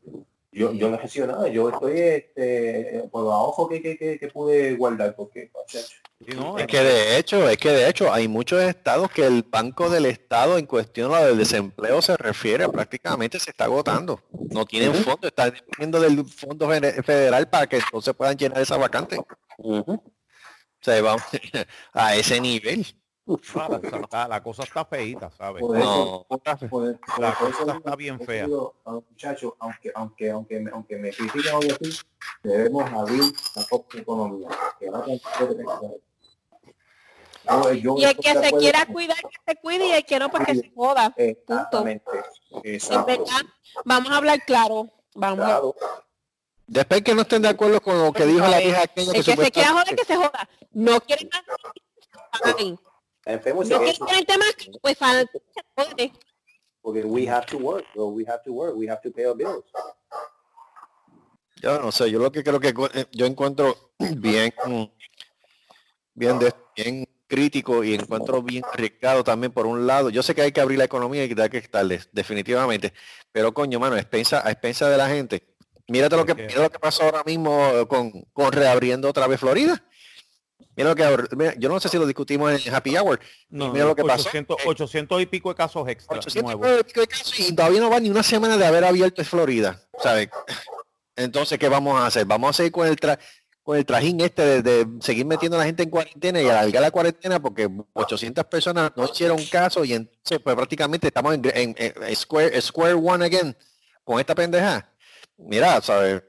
Yo, 0.58 0.74
yo 0.74 0.90
no 0.90 0.98
recibo 0.98 1.28
nada. 1.28 1.48
Yo 1.50 1.70
estoy 1.70 2.00
este, 2.00 3.08
por 3.12 3.24
los 3.24 3.34
ahorros 3.34 3.70
que, 3.70 3.82
que, 3.82 3.98
que, 3.98 4.20
que 4.20 4.28
pude 4.30 4.76
guardar 4.76 5.16
porque 5.16 5.52
es 6.58 6.66
que 6.68 6.80
de 6.82 7.18
hecho, 7.20 7.48
es 7.48 7.58
que 7.58 7.70
de 7.70 7.88
hecho 7.88 8.12
hay 8.12 8.28
muchos 8.28 8.62
estados 8.64 9.12
que 9.12 9.26
el 9.26 9.44
banco 9.44 9.90
del 9.90 10.08
estado 10.08 10.58
en 10.58 10.66
cuestión 10.66 11.14
a 11.14 11.20
lo 11.22 11.28
del 11.28 11.38
desempleo 11.38 12.02
se 12.02 12.18
refiere 12.18 12.68
prácticamente 12.70 13.40
se 13.40 13.52
está 13.52 13.66
agotando. 13.66 14.24
No 14.50 14.66
tienen 14.66 14.96
fondo, 14.96 15.28
están 15.28 15.52
dependiendo 15.54 16.00
del 16.02 16.26
fondo 16.26 16.68
fede- 16.68 17.04
federal 17.04 17.48
para 17.48 17.68
que 17.68 17.78
entonces 17.78 18.16
puedan 18.16 18.36
llenar 18.36 18.60
esa 18.60 18.78
vacante. 18.78 19.20
O 19.60 20.02
sea, 20.82 21.02
vamos 21.04 21.22
a 21.94 22.16
ese 22.16 22.42
nivel. 22.42 22.86
Ah, 23.56 23.68
La, 23.70 24.00
está- 24.00 24.28
la 24.28 24.42
cosa 24.42 24.64
está 24.64 24.86
feita, 24.86 25.30
¿sabes? 25.32 25.62
Por 25.62 25.78
No. 25.78 26.26
eso, 26.30 26.70
por, 26.70 26.98
por- 27.00 27.20
La 27.20 27.34
por 27.38 27.50
eso 27.50 27.58
cosa 27.60 27.66
mismo, 27.66 27.78
está 27.80 27.96
bien 27.98 28.20
fea. 28.22 28.46
digo 28.46 28.76
muchachos, 28.86 29.54
aunque, 29.60 29.92
aunque, 29.94 30.32
aunque, 30.32 30.60
me, 30.62 30.72
aunque 30.72 30.96
me 30.98 31.10
critiquen 31.12 31.56
hoy 31.56 31.70
aquí, 31.72 31.98
debemos 32.44 32.90
abrir 32.92 33.24
la 33.56 34.00
economía. 34.00 34.48
Que 34.80 34.88
crecer. 34.88 36.02
Yo- 37.82 37.96
Y 37.98 38.04
el 38.04 38.18
que 38.18 38.34
se 38.34 38.52
quiera 38.54 38.86
con- 38.86 38.94
cuidar, 38.94 39.18
que 39.18 39.38
se 39.54 39.56
cuide 39.58 39.88
y 39.88 39.92
el 39.92 40.06
que 40.06 40.20
no, 40.20 40.30
pues 40.30 40.46
que 40.46 40.56
se 40.56 40.72
joda. 40.76 41.14
Exactamente. 41.18 42.12
En 42.64 42.74
Exacto. 42.76 43.06
verdad, 43.06 43.42
vamos 43.86 44.12
a 44.12 44.18
hablar 44.18 44.40
claro. 44.46 44.90
Vamos 45.16 45.40
a 45.40 45.46
Claro. 45.46 45.76
Después 46.68 47.02
que 47.02 47.16
no 47.16 47.22
estén 47.22 47.42
de 47.42 47.48
acuerdo 47.50 47.80
con 47.82 47.98
lo 48.04 48.12
que 48.12 48.26
dijo 48.26 48.46
la 48.46 48.60
vieja 48.60 48.82
aquella 48.84 49.12
que 49.14 49.20
El 49.20 49.26
que 49.26 49.36
se 49.38 49.52
quiera 49.52 49.70
joder, 49.72 49.96
que 49.96 50.04
se 50.06 50.16
joda. 50.18 50.50
No 50.74 51.00
quieren 51.00 51.30
más. 51.32 51.44
No 53.28 53.80
quieren 54.06 54.26
temas, 54.26 54.56
pues 54.82 54.98
porque 56.88 57.04
we 57.04 57.28
have 57.28 57.46
to 57.48 57.58
work, 57.58 57.86
bro. 57.94 58.08
we 58.08 58.24
have 58.26 58.42
to 58.46 58.54
work, 58.54 58.74
we 58.74 58.88
have 58.88 59.02
to 59.02 59.12
pay 59.12 59.26
our 59.26 59.36
bills. 59.36 59.66
Yo 61.62 61.82
no 61.82 61.92
sé, 61.92 62.10
yo 62.10 62.18
lo 62.18 62.32
que 62.32 62.44
creo 62.46 62.62
que 62.62 62.70
eh, 62.94 63.06
yo 63.12 63.26
encuentro 63.26 63.92
bien, 64.00 64.54
bien, 66.14 66.40
de, 66.40 66.54
bien 66.78 67.06
crítico 67.28 67.84
y 67.84 67.94
encuentro 67.96 68.42
bien 68.42 68.64
arriesgado 68.72 69.22
también 69.22 69.52
por 69.52 69.66
un 69.66 69.86
lado. 69.86 70.10
Yo 70.10 70.24
sé 70.24 70.34
que 70.34 70.44
hay 70.44 70.54
que 70.54 70.62
abrir 70.62 70.78
la 70.78 70.86
economía 70.86 71.26
y 71.26 71.36
que 71.36 71.42
hay 71.42 71.50
que 71.50 71.58
estarles, 71.58 72.08
definitivamente. 72.14 72.94
Pero 73.34 73.54
coño, 73.54 73.82
mano, 73.82 73.98
a 73.98 74.00
expensa, 74.00 74.48
a 74.48 74.52
expensa 74.52 74.88
de 74.90 74.96
la 74.96 75.10
gente. 75.10 75.44
Mírate 75.90 76.16
lo 76.16 76.26
que- 76.26 76.36
mira 76.36 76.62
lo 76.62 76.70
que 76.70 76.80
pasó 76.80 77.04
ahora 77.04 77.24
mismo 77.26 77.86
con, 77.90 78.12
con 78.32 78.54
reabriendo 78.54 79.10
otra 79.10 79.28
vez 79.28 79.42
Florida. 79.42 79.84
Mira 80.78 80.90
lo 80.90 80.96
que 80.96 81.36
mira, 81.36 81.54
yo 81.58 81.68
no 81.70 81.80
sé 81.80 81.90
si 81.90 81.98
lo 81.98 82.06
discutimos 82.06 82.66
en 82.66 82.74
Happy 82.74 82.96
Hour. 82.96 83.20
No, 83.50 83.74
Mira 83.74 83.86
lo 83.86 83.96
que 83.96 84.04
pasó. 84.04 84.30
800, 84.30 84.58
800 84.66 85.22
y 85.22 85.26
pico 85.26 85.50
de 85.50 85.56
casos 85.56 85.88
extra 85.90 86.18
800 86.18 86.56
nuevos. 86.56 86.80
y 86.80 86.84
pico 86.84 87.02
de 87.02 87.08
casos 87.08 87.40
y 87.40 87.54
todavía 87.56 87.82
no 87.82 87.90
va 87.90 88.00
ni 88.00 88.10
una 88.12 88.22
semana 88.24 88.56
de 88.58 88.66
haber 88.66 88.86
abierto 88.86 89.26
Florida, 89.26 89.82
¿sabes? 90.02 90.30
Entonces, 91.16 91.58
¿qué 91.58 91.68
vamos 91.68 92.00
a 92.00 92.06
hacer? 92.06 92.26
Vamos 92.26 92.52
a 92.52 92.54
seguir 92.54 92.72
con 92.72 92.88
el 92.88 92.96
tra- 92.96 93.18
con 93.64 93.76
el 93.76 93.86
trajín 93.86 94.22
este 94.22 94.44
de, 94.44 94.62
de 94.62 94.88
seguir 95.02 95.26
metiendo 95.26 95.58
a 95.58 95.60
la 95.62 95.66
gente 95.66 95.84
en 95.84 95.90
cuarentena 95.90 96.42
y 96.42 96.48
alargar 96.48 96.82
la 96.82 96.92
cuarentena 96.92 97.40
porque 97.42 97.68
800 97.94 98.46
personas 98.46 98.92
no 98.96 99.06
hicieron 99.06 99.44
caso 99.48 99.84
y 99.84 99.94
entonces 99.94 100.40
pues 100.44 100.56
prácticamente 100.56 101.08
estamos 101.08 101.34
en, 101.34 101.42
en- 101.54 101.76
en 101.78 102.16
square, 102.16 102.62
square 102.62 102.94
one 102.94 103.26
again 103.26 103.58
con 104.04 104.20
esta 104.20 104.36
pendeja. 104.36 104.90
Mira, 105.38 105.82
¿sabes? 105.82 106.22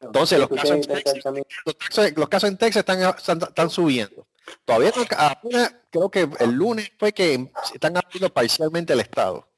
Entonces, 0.00 0.38
los 0.38 0.48
casos 0.48 0.70
en 0.70 0.82
Texas- 0.82 1.22
también- 1.22 1.46
los 1.66 1.74
casos, 1.74 2.12
los 2.16 2.28
casos 2.28 2.50
en 2.50 2.56
Texas 2.56 2.80
están, 2.80 3.00
están, 3.16 3.42
están 3.42 3.70
subiendo. 3.70 4.26
Todavía 4.64 4.92
no, 4.96 5.04
apenas 5.18 5.74
creo 5.90 6.10
que 6.10 6.28
el 6.40 6.50
lunes 6.52 6.90
fue 6.98 7.12
que 7.12 7.50
están 7.74 7.96
abriendo 7.96 8.32
parcialmente 8.32 8.92
el 8.92 9.00
estado. 9.00 9.48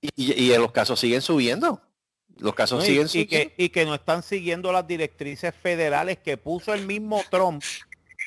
Y, 0.00 0.08
y- 0.16 0.32
y 0.52 0.56
los 0.56 0.72
casos 0.72 0.98
siguen 1.00 1.20
subiendo. 1.20 1.82
Los 2.38 2.54
casos 2.54 2.78
¿no? 2.78 2.84
Y- 2.84 2.86
siguen 2.88 3.06
y, 3.06 3.08
subiendo. 3.08 3.54
que, 3.56 3.64
y 3.64 3.68
que 3.68 3.84
no 3.84 3.94
están 3.94 4.22
siguiendo 4.22 4.72
las 4.72 4.86
directrices 4.86 5.54
federales 5.54 6.18
que 6.18 6.36
puso 6.38 6.72
el 6.72 6.86
mismo 6.86 7.22
Trump, 7.30 7.62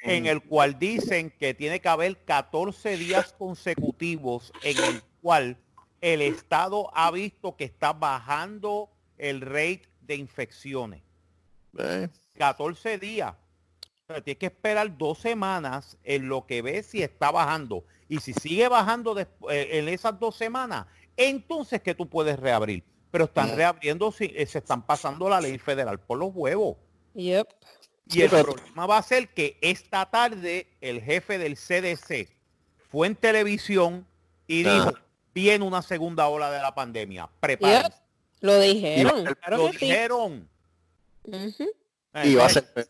en 0.03 0.27
el 0.27 0.43
cual 0.43 0.77
dicen 0.77 1.31
que 1.39 1.53
tiene 1.53 1.79
que 1.79 1.87
haber 1.87 2.17
14 2.25 2.97
días 2.97 3.33
consecutivos 3.37 4.51
en 4.61 4.77
el 4.83 5.01
cual 5.21 5.57
el 6.01 6.21
Estado 6.21 6.91
ha 6.93 7.09
visto 7.09 7.55
que 7.55 7.63
está 7.63 7.93
bajando 7.93 8.89
el 9.17 9.39
rate 9.41 9.87
de 10.01 10.15
infecciones. 10.17 11.01
Eh, 11.77 12.07
14 12.37 12.97
días. 12.97 13.33
Pero 14.05 14.21
tienes 14.23 14.39
que 14.39 14.45
esperar 14.47 14.97
dos 14.97 15.19
semanas 15.19 15.97
en 16.03 16.27
lo 16.27 16.45
que 16.45 16.61
ves 16.61 16.87
si 16.87 17.01
está 17.01 17.31
bajando. 17.31 17.85
Y 18.09 18.19
si 18.19 18.33
sigue 18.33 18.67
bajando 18.67 19.17
eh, 19.19 19.27
en 19.49 19.87
esas 19.87 20.19
dos 20.19 20.35
semanas, 20.35 20.85
entonces 21.17 21.81
que 21.81 21.95
tú 21.95 22.07
puedes 22.07 22.37
reabrir. 22.39 22.83
Pero 23.11 23.25
están 23.25 23.51
Mm. 23.51 23.55
reabriendo, 23.55 24.11
si, 24.11 24.25
eh, 24.35 24.45
se 24.45 24.57
están 24.57 24.85
pasando 24.85 25.29
la 25.29 25.39
ley 25.39 25.57
federal 25.57 25.99
por 25.99 26.17
los 26.17 26.31
huevos. 26.33 26.77
Yep. 27.13 27.47
Y 28.11 28.21
el 28.21 28.29
problema 28.29 28.85
va 28.85 28.97
a 28.97 29.03
ser 29.03 29.29
que 29.29 29.57
esta 29.61 30.05
tarde 30.09 30.67
el 30.81 31.01
jefe 31.01 31.37
del 31.37 31.55
CDC 31.55 32.27
fue 32.89 33.07
en 33.07 33.15
televisión 33.15 34.05
y 34.47 34.63
dijo, 34.63 34.91
viene 35.33 35.63
una 35.63 35.81
segunda 35.81 36.27
ola 36.27 36.51
de 36.51 36.59
la 36.59 36.75
pandemia. 36.75 37.29
Prepárense. 37.39 37.97
Lo 38.41 38.59
dijeron. 38.59 39.23
Claro 39.41 39.57
Lo 39.57 39.71
que 39.71 39.77
dijeron. 41.23 41.47
Ujú. 41.47 41.69
y 42.23 42.35
va 42.35 42.45
a 42.45 42.49
ser 42.49 42.89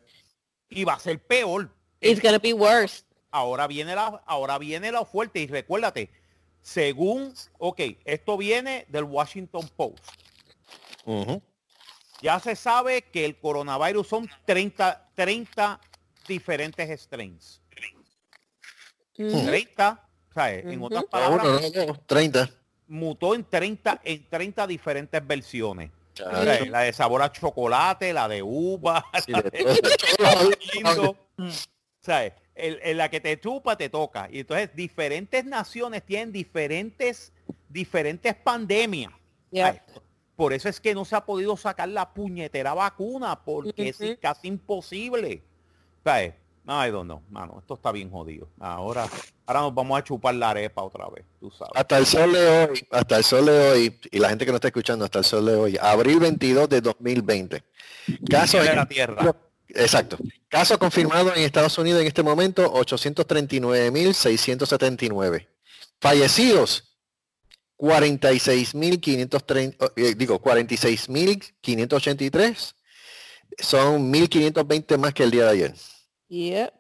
y 0.70 0.84
va 0.84 0.94
a 0.94 1.00
ser 1.00 1.20
peor. 1.24 1.70
It's 2.02 2.22
gonna 2.22 2.40
be 2.40 2.54
worse. 2.54 3.04
ahora 3.32 3.68
viene 3.68 3.96
la 3.96 4.22
ahora 4.26 4.58
viene 4.58 4.92
la 4.92 5.06
fuerte 5.06 5.40
y 5.40 5.48
recuérdate 5.48 6.10
según 6.62 7.34
ok 7.58 7.80
esto 8.06 8.38
viene 8.38 8.86
del 8.90 9.04
Washington 9.06 9.68
Post 9.76 10.04
Ujú. 11.06 11.42
ya 12.22 12.40
se 12.40 12.56
sabe 12.56 13.02
que 13.04 13.26
el 13.26 13.38
coronavirus 13.38 14.08
son 14.08 14.30
30 14.46 15.10
30 15.16 15.80
diferentes 16.28 17.02
strains 17.02 17.62
Ujú. 19.18 19.46
30 19.46 20.08
¿sabes? 20.34 20.66
en 20.66 20.78
Ujú. 20.78 20.86
otras 20.88 21.04
palabras 21.06 21.46
uno, 21.46 21.86
no, 21.86 21.86
no, 21.94 22.00
30. 22.06 22.50
mutó 22.88 23.36
en 23.36 23.44
30 23.46 24.02
en 24.04 24.30
30 24.30 24.68
diferentes 24.68 25.26
versiones 25.28 25.92
La 26.70 26.82
de 26.82 26.94
sabor 26.94 27.22
a 27.22 27.32
chocolate 27.32 28.14
la 28.14 28.28
de 28.28 28.42
uva 28.44 29.04
Sí, 29.26 29.32
la 29.32 29.42
de. 29.42 31.16
¿Sabes? 32.00 32.34
El- 32.56 32.80
en 32.84 32.98
la 32.98 33.10
que 33.10 33.20
te 33.20 33.40
chupa 33.40 33.76
te 33.76 33.90
toca. 33.90 34.28
Y 34.32 34.40
entonces 34.40 34.70
diferentes 34.76 35.44
naciones 35.46 36.04
tienen 36.04 36.32
diferentes, 36.32 37.34
diferentes 37.70 38.36
pandemias. 38.36 39.12
Por 40.36 40.54
eso 40.54 40.68
es 40.70 40.80
que 40.80 40.94
no 40.96 41.06
se 41.06 41.16
ha 41.16 41.26
podido 41.26 41.56
sacar 41.58 41.90
la 41.90 42.12
puñetera 42.14 42.74
vacuna, 42.74 43.44
porque 43.44 43.90
es 43.90 44.18
casi 44.20 44.48
imposible. 44.48 45.42
¿Sabes? 46.04 46.34
Ay, 46.66 46.92
don't 46.92 47.06
know, 47.06 47.22
mano, 47.30 47.58
esto 47.60 47.74
está 47.74 47.92
bien 47.92 48.10
jodido. 48.10 48.48
Ahora, 48.60 49.06
ahora 49.46 49.62
nos 49.62 49.76
vamos 49.76 50.00
a 50.00 50.04
chupar 50.04 50.34
la 50.36 50.52
arepa 50.52 50.82
otra 50.82 51.10
vez, 51.10 51.26
tú 51.40 51.52
sabes. 51.52 51.74
Hasta 51.76 51.98
el 51.98 52.06
sol 52.06 52.32
de 52.32 52.48
hoy, 52.48 52.88
hasta 52.90 53.18
el 53.18 53.26
sol 53.26 53.46
de 53.46 53.72
hoy, 53.72 54.00
y 54.12 54.20
la 54.20 54.30
gente 54.30 54.46
que 54.46 54.52
no 54.52 54.56
está 54.56 54.70
escuchando, 54.70 55.04
hasta 55.04 55.20
el 55.20 55.26
sol 55.26 55.46
de 55.46 55.56
hoy, 55.56 55.78
abril 55.82 56.20
22 56.20 56.70
de 56.70 56.80
2020. 56.80 57.62
Caso 58.30 58.64
de 58.64 58.76
la 58.76 58.86
tierra. 58.86 59.36
Exacto. 59.68 60.18
Caso 60.48 60.80
confirmado 60.80 61.36
en 61.36 61.42
Estados 61.42 61.78
Unidos 61.78 62.00
en 62.02 62.08
este 62.08 62.24
momento, 62.24 62.74
839.679. 62.74 65.48
Fallecidos, 66.00 66.96
46.530, 67.78 69.92
eh, 69.96 70.16
digo, 70.16 70.42
46.583. 70.42 72.76
Son 73.60 74.14
1.520 74.14 74.98
más 74.98 75.14
que 75.14 75.24
el 75.24 75.32
día 75.32 75.44
de 75.44 75.50
ayer. 75.50 75.76
Yep. 76.34 76.74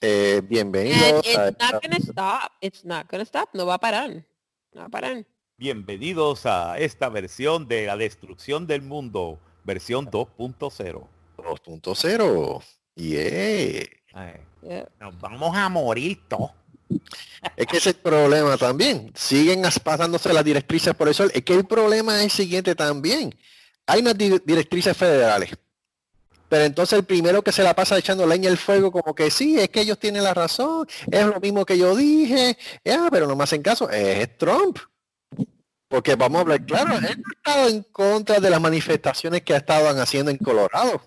Eh, 0.00 0.36
And 0.38 0.48
bienvenidos 0.48 1.26
it's 1.26 1.36
a 1.36 1.50
not 1.50 1.82
gonna 1.82 1.98
stop. 2.00 2.52
It's 2.60 2.84
not 2.84 3.08
gonna 3.10 3.24
stop. 3.24 3.48
No 3.52 3.66
va 3.66 3.74
a 3.74 3.78
parar. 3.78 4.10
No 4.72 4.82
va 4.82 4.84
a 4.86 4.88
parar. 4.88 5.26
Bienvenidos 5.56 6.46
a 6.46 6.78
esta 6.78 7.08
versión 7.08 7.66
de 7.66 7.86
la 7.86 7.96
destrucción 7.96 8.68
del 8.68 8.82
mundo, 8.82 9.40
versión 9.64 10.06
2.0. 10.06 11.08
2.0. 11.36 12.62
Yeah. 12.94 13.86
Nos 15.00 15.18
vamos 15.20 15.56
a 15.56 15.68
morir 15.68 16.20
todos. 16.28 16.52
Es 17.56 17.66
que 17.66 17.78
ese 17.78 17.90
es 17.90 17.96
el 17.96 18.00
problema 18.02 18.56
también. 18.56 19.10
Siguen 19.16 19.66
as- 19.66 19.80
pasándose 19.80 20.32
las 20.32 20.44
directrices 20.44 20.94
por 20.94 21.08
eso. 21.08 21.24
Es 21.24 21.42
que 21.42 21.54
el 21.54 21.64
problema 21.66 22.18
es 22.18 22.24
el 22.26 22.30
siguiente 22.30 22.76
también. 22.76 23.34
Hay 23.84 24.00
unas 24.00 24.16
di- 24.16 24.38
directrices 24.44 24.96
federales. 24.96 25.50
Pero 26.48 26.64
entonces 26.64 26.98
el 26.98 27.04
primero 27.04 27.42
que 27.42 27.52
se 27.52 27.62
la 27.62 27.74
pasa 27.74 27.98
echando 27.98 28.26
leña 28.26 28.50
al 28.50 28.56
fuego 28.56 28.90
como 28.90 29.14
que 29.14 29.30
sí, 29.30 29.58
es 29.58 29.68
que 29.68 29.82
ellos 29.82 29.98
tienen 29.98 30.24
la 30.24 30.34
razón, 30.34 30.86
es 31.10 31.26
lo 31.26 31.38
mismo 31.40 31.66
que 31.66 31.76
yo 31.76 31.94
dije, 31.94 32.56
ah, 32.90 33.08
pero 33.10 33.26
no 33.26 33.36
me 33.36 33.44
hacen 33.44 33.62
caso, 33.62 33.90
es 33.90 34.36
Trump. 34.38 34.78
Porque 35.88 36.16
vamos 36.16 36.38
a 36.38 36.40
hablar 36.42 36.64
claro, 36.64 36.96
él 36.96 37.02
no 37.02 37.08
ha 37.08 37.52
estado 37.52 37.68
en 37.68 37.82
contra 37.84 38.40
de 38.40 38.50
las 38.50 38.60
manifestaciones 38.60 39.42
que 39.42 39.56
estaban 39.56 39.98
haciendo 39.98 40.30
en 40.30 40.38
Colorado. 40.38 41.00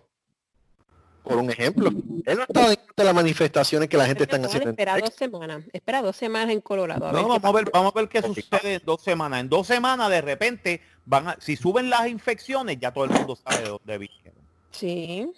Por 1.24 1.38
un 1.38 1.51
ejemplo. 1.51 1.89
Él 2.25 2.38
no 2.38 2.41
ha 2.41 2.45
estado 2.45 2.71
en 2.71 2.77
contra 2.77 2.95
de 2.98 3.03
las 3.03 3.13
manifestaciones 3.13 3.89
que 3.89 3.98
la 3.98 4.07
gente 4.07 4.24
está 4.24 4.38
haciendo 4.38 4.69
en 4.69 4.71
espera 4.71 4.98
dos 4.98 5.13
semanas. 5.13 5.63
Espera 5.71 6.01
dos 6.01 6.15
semanas 6.15 6.50
en 6.50 6.62
Colorado. 6.62 7.07
A 7.07 7.12
No, 7.12 7.27
vamos 7.27 7.43
a 7.43 7.51
ver, 7.51 7.69
vamos 7.71 7.93
a 7.95 8.00
ver 8.00 8.10
qué 8.10 8.24
sucede 8.24 8.75
en 8.75 8.81
dos 8.83 9.03
semanas. 9.03 9.41
En 9.41 9.50
dos 9.50 9.67
semanas 9.67 10.10
de 10.10 10.21
repente 10.21 10.81
van 11.05 11.27
a, 11.27 11.38
si 11.39 11.55
suben 11.55 11.91
las 11.91 12.07
infecciones, 12.07 12.79
ya 12.79 12.91
todo 12.91 13.05
el 13.05 13.12
mundo 13.12 13.36
sabe 13.36 13.60
de 13.63 13.69
dónde 13.69 13.98
vinieron. 14.00 14.40
Sí. 14.72 15.32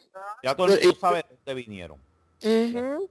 Ya 0.44 0.56
todo 0.56 0.74
el 0.74 0.80
mundo 0.82 0.98
sabe 1.00 1.18
de 1.18 1.26
dónde 1.30 1.54
vinieron. 1.54 2.00
Ujú. 2.44 3.10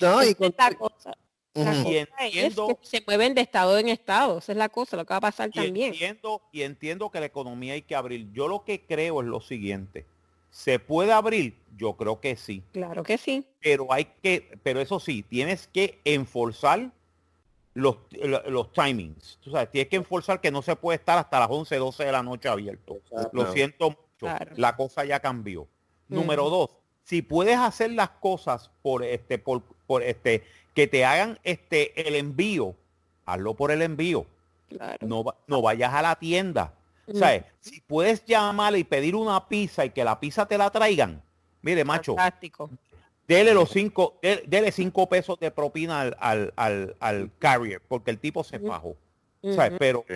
No, 0.00 0.24
y 0.24 0.34
con- 0.34 0.54
la 0.56 0.74
cosa. 0.74 1.16
La 1.54 1.72
entiendo- 1.72 2.66
que 2.80 2.86
se 2.86 3.02
mueven 3.06 3.32
de 3.34 3.40
estado 3.42 3.78
en 3.78 3.88
estado. 3.88 4.38
Esa 4.38 4.52
es 4.52 4.58
la 4.58 4.68
cosa, 4.68 4.96
lo 4.96 5.04
que 5.04 5.14
va 5.14 5.18
a 5.18 5.20
pasar 5.20 5.50
Y 5.50 5.52
también. 5.52 5.92
entiendo, 5.92 6.42
y 6.50 6.62
entiendo 6.62 7.10
que 7.10 7.20
la 7.20 7.26
economía 7.26 7.74
hay 7.74 7.82
que 7.82 7.94
abrir. 7.94 8.32
Yo 8.32 8.48
lo 8.48 8.64
que 8.64 8.84
creo 8.84 9.20
es 9.20 9.26
lo 9.28 9.40
siguiente. 9.40 10.04
¿Se 10.50 10.78
puede 10.80 11.12
abrir? 11.12 11.56
Yo 11.76 11.94
creo 11.96 12.20
que 12.20 12.34
sí. 12.36 12.62
Claro 12.72 13.02
que 13.04 13.18
sí. 13.18 13.46
Pero 13.60 13.92
hay 13.92 14.06
que, 14.22 14.58
pero 14.64 14.80
eso 14.80 14.98
sí, 14.98 15.22
tienes 15.22 15.68
que 15.68 16.00
enforzar 16.04 16.90
los, 17.74 17.96
lo- 18.10 18.50
los 18.50 18.72
timings. 18.72 19.38
Tú 19.42 19.50
sabes, 19.52 19.70
tienes 19.70 19.88
que 19.88 19.96
enforzar 19.96 20.40
que 20.40 20.50
no 20.50 20.60
se 20.62 20.74
puede 20.76 20.96
estar 20.98 21.18
hasta 21.18 21.38
las 21.40 21.48
11, 21.50 21.76
12 21.76 22.04
de 22.04 22.12
la 22.12 22.22
noche 22.22 22.48
abierto. 22.48 22.98
Lo 23.32 23.52
siento 23.52 23.96
Claro. 24.24 24.52
La 24.56 24.76
cosa 24.76 25.04
ya 25.04 25.20
cambió. 25.20 25.66
Número 26.08 26.50
dos, 26.50 26.70
si 27.04 27.22
puedes 27.22 27.56
hacer 27.58 27.90
las 27.92 28.10
cosas 28.10 28.70
por 28.82 29.02
este, 29.02 29.38
por, 29.38 29.62
por 29.86 30.02
este, 30.02 30.44
que 30.74 30.86
te 30.86 31.04
hagan 31.04 31.38
este 31.44 32.06
el 32.08 32.14
envío, 32.14 32.74
hazlo 33.26 33.54
por 33.54 33.70
el 33.70 33.82
envío. 33.82 34.26
Claro. 34.68 35.06
No, 35.06 35.24
va- 35.24 35.36
no 35.46 35.62
vayas 35.62 35.92
a 35.94 36.02
la 36.02 36.16
tienda. 36.16 36.72
¿Sabes? 37.12 37.44
Si 37.60 37.80
puedes 37.82 38.24
llamar 38.24 38.74
y 38.76 38.84
pedir 38.84 39.14
una 39.14 39.46
pizza 39.48 39.84
y 39.84 39.90
que 39.90 40.02
la 40.04 40.18
pizza 40.18 40.46
te 40.46 40.56
la 40.56 40.70
traigan, 40.70 41.22
mire, 41.60 41.84
macho, 41.84 42.14
Fantástico. 42.16 42.70
dele 43.28 43.52
los 43.52 43.68
cinco, 43.70 44.18
de- 44.22 44.42
dele 44.46 44.72
cinco 44.72 45.06
pesos 45.06 45.38
de 45.38 45.50
propina 45.50 46.00
al, 46.00 46.16
al, 46.18 46.52
al, 46.56 46.96
al 47.00 47.30
carrier, 47.38 47.82
porque 47.86 48.10
el 48.10 48.18
tipo 48.18 48.42
se 48.42 48.58
fajó. 48.58 48.96
¿sabes? 49.42 49.70
Ujú. 49.72 49.78
Pero, 49.78 50.04
Sí. 50.08 50.14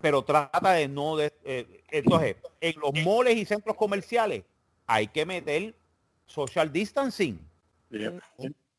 Pero 0.00 0.22
trata 0.22 0.72
de 0.72 0.88
no 0.88 1.16
de, 1.16 1.32
eh, 1.44 1.82
entonces, 1.90 2.36
en 2.60 2.78
los 2.80 2.92
moles 3.04 3.36
y 3.36 3.44
centros 3.44 3.76
comerciales 3.76 4.44
hay 4.86 5.08
que 5.08 5.26
meter 5.26 5.74
social 6.26 6.72
distancing 6.72 7.38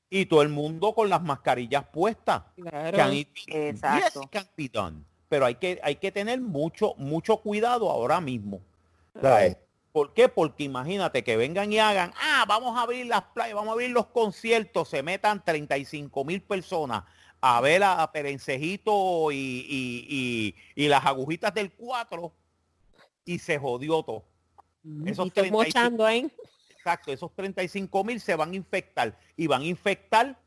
y 0.09 0.25
todo 0.25 0.41
el 0.41 0.49
mundo 0.49 0.93
con 0.93 1.09
las 1.09 1.21
mascarillas 1.21 1.83
puestas. 1.91 2.43
Claro. 2.55 2.97
Can 2.97 3.13
it 3.13 3.29
be- 3.47 3.69
Exacto. 3.69 4.21
yes, 4.21 4.23
it 4.25 4.29
can 4.31 4.47
be 4.55 4.69
done. 4.69 5.03
Pero 5.27 5.45
hay 5.45 5.55
que, 5.55 5.79
hay 5.83 5.95
que 5.97 6.11
tener 6.11 6.41
mucho, 6.41 6.95
mucho 6.97 7.37
cuidado 7.37 7.89
ahora 7.89 8.19
mismo. 8.19 8.61
¿sabes? 9.21 9.57
¿Por 9.91 10.13
qué? 10.13 10.29
Porque 10.29 10.63
imagínate 10.63 11.23
que 11.23 11.35
vengan 11.35 11.71
y 11.73 11.79
hagan, 11.79 12.13
ah, 12.21 12.45
vamos 12.47 12.77
a 12.77 12.83
abrir 12.83 13.05
las 13.07 13.23
playas, 13.33 13.55
vamos 13.55 13.69
a 13.69 13.73
abrir 13.73 13.89
los 13.89 14.07
conciertos, 14.07 14.87
se 14.89 15.03
metan 15.03 15.43
35 15.43 16.23
mil 16.23 16.41
personas 16.41 17.03
a 17.41 17.61
ver 17.61 17.83
a 17.83 18.11
Perencejito 18.11 19.31
y, 19.31 19.35
y, 19.37 20.55
y, 20.75 20.83
y 20.83 20.87
las 20.87 21.05
agujitas 21.05 21.53
del 21.53 21.71
4 21.71 22.33
y 23.25 23.39
se 23.39 23.57
jodió 23.57 24.03
todo. 24.03 24.23
Esos 25.05 25.25
Y 25.25 25.27
estoy 25.29 25.49
35 25.49 25.57
mochando 25.57 26.05
ahí. 26.05 26.31
Exacto, 26.71 27.11
esos 27.11 27.33
35 27.35 28.03
mil 28.03 28.19
se 28.19 28.35
van 28.35 28.51
a 28.51 28.55
infectar 28.55 29.17
y 29.35 29.47
van 29.47 29.61
a 29.61 29.65
infectar, 29.65 30.39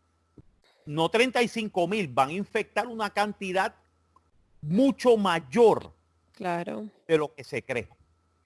no 0.87 1.09
35 1.09 1.87
mil, 1.89 2.09
van 2.09 2.31
a 2.31 2.33
infectar 2.33 2.87
una 2.87 3.11
cantidad 3.11 3.75
mucho 4.61 5.17
mayor 5.17 5.93
Claro. 6.33 6.89
de 7.07 7.19
lo 7.19 7.35
que 7.35 7.45
se 7.45 7.63
cree. 7.63 7.89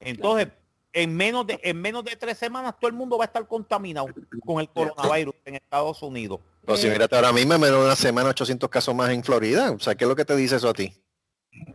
Entonces, 0.01 0.49
en 0.93 1.15
menos 1.15 1.47
de 1.47 1.61
en 1.63 1.81
menos 1.81 2.05
de 2.05 2.17
tres 2.17 2.39
semanas 2.39 2.75
todo 2.79 2.89
el 2.89 2.97
mundo 2.97 3.17
va 3.19 3.25
a 3.25 3.27
estar 3.27 3.47
contaminado 3.47 4.09
con 4.45 4.61
el 4.61 4.69
coronavirus 4.69 5.35
en 5.45 5.55
Estados 5.55 6.03
Unidos. 6.03 6.41
Pero 6.67 6.77
si 6.79 6.89
mírate 6.89 7.15
ahora 7.15 7.33
mismo, 7.33 7.55
en 7.55 7.61
menos 7.61 7.79
de 7.81 7.87
una 7.87 7.97
semana, 7.97 8.31
800 8.31 8.69
casos 8.69 8.95
más 8.95 9.11
en 9.11 9.23
Florida. 9.23 9.71
O 9.71 9.79
sea, 9.79 9.95
¿qué 9.95 10.05
es 10.05 10.09
lo 10.09 10.17
que 10.17 10.25
te 10.25 10.35
dice 10.37 10.57
eso 10.57 10.69
a 10.69 10.73
ti? 10.75 10.93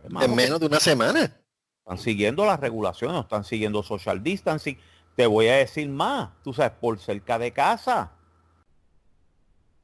Hermano, 0.04 0.26
En 0.26 0.34
menos 0.34 0.60
de 0.60 0.66
una 0.66 0.78
semana. 0.80 1.34
están 1.78 1.98
siguiendo 1.98 2.44
las 2.44 2.60
regulaciones, 2.60 3.14
no 3.14 3.20
están 3.22 3.42
siguiendo 3.44 3.82
social 3.82 4.22
distancing. 4.22 4.78
Te 5.16 5.26
voy 5.26 5.48
a 5.48 5.56
decir 5.56 5.88
más, 5.88 6.30
tú 6.44 6.52
sabes, 6.54 6.72
por 6.78 6.98
cerca 6.98 7.38
de 7.38 7.52
casa. 7.52 8.12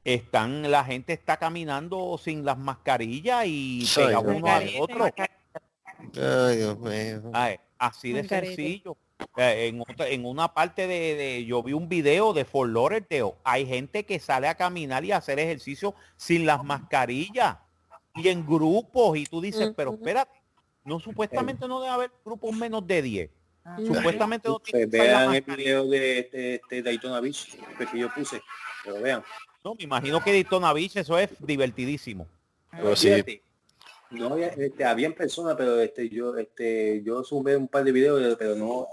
Están, 0.03 0.69
la 0.71 0.83
gente 0.85 1.13
está 1.13 1.37
caminando 1.37 2.17
sin 2.23 2.45
las 2.45 2.57
mascarillas 2.57 3.45
y 3.45 3.85
Sí. 3.85 3.99
pegado 4.01 4.21
uno 4.29 4.47
al 4.47 4.69
otro. 4.79 5.05
Ay, 6.15 6.57
Dios 6.57 6.79
mío. 6.79 7.31
Ay, 7.33 7.57
así 7.77 8.13
de 8.13 8.27
sencillo. 8.27 8.95
En, 9.35 9.81
otra- 9.81 10.07
en 10.09 10.25
una 10.25 10.53
parte 10.53 10.87
de, 10.87 11.15
de- 11.15 11.45
yo 11.45 11.61
vi 11.63 11.73
un 11.73 11.87
video 11.89 12.33
de 12.33 12.45
Fort 12.45 12.71
Lauderdale. 12.71 13.33
Hay 13.43 13.65
gente 13.65 14.05
que 14.05 14.19
sale 14.19 14.47
a 14.47 14.55
caminar 14.55 15.03
y 15.05 15.11
a 15.11 15.17
hacer 15.17 15.39
ejercicio 15.39 15.93
sin 16.17 16.45
las 16.45 16.63
mascarillas 16.63 17.57
y 18.15 18.27
en 18.27 18.45
grupos 18.45 19.17
y 19.17 19.25
tú 19.25 19.39
dices, 19.41 19.71
pero 19.75 19.93
espérate, 19.93 20.41
no 20.83 20.99
supuestamente 20.99 21.67
no 21.67 21.79
debe 21.81 21.93
haber 21.93 22.11
grupos 22.25 22.55
menos 22.55 22.85
de 22.85 23.01
10. 23.01 23.29
Ah. 23.65 23.77
Supuestamente 23.85 24.47
no 24.49 24.59
tiene 24.59 24.79
que 24.89 24.97
vean 24.97 25.35
el 25.35 25.41
video 25.41 25.87
de 25.87 26.19
este, 26.19 26.55
este 26.55 26.81
Daytona 26.81 27.19
Beach 27.19 27.57
que 27.91 27.99
yo 27.99 28.13
puse. 28.13 28.41
Pero 28.83 29.01
vean. 29.01 29.23
No, 29.63 29.75
me 29.75 29.83
imagino 29.83 30.23
que 30.23 30.31
Daytona 30.31 30.73
Beach 30.73 30.95
eso 30.95 31.17
es 31.19 31.29
divertidísimo. 31.39 32.25
Pero 32.71 32.95
sí, 32.95 33.09
Fíjate, 33.09 33.41
no 34.11 34.33
había, 34.33 34.47
este, 34.47 34.83
habían 34.85 35.13
personas, 35.13 35.55
pero 35.57 35.79
este, 35.79 36.09
yo, 36.09 36.35
este, 36.37 37.01
yo 37.03 37.23
sumé 37.23 37.55
un 37.55 37.67
par 37.67 37.83
de 37.83 37.91
videos, 37.91 38.35
pero 38.37 38.55
no 38.55 38.87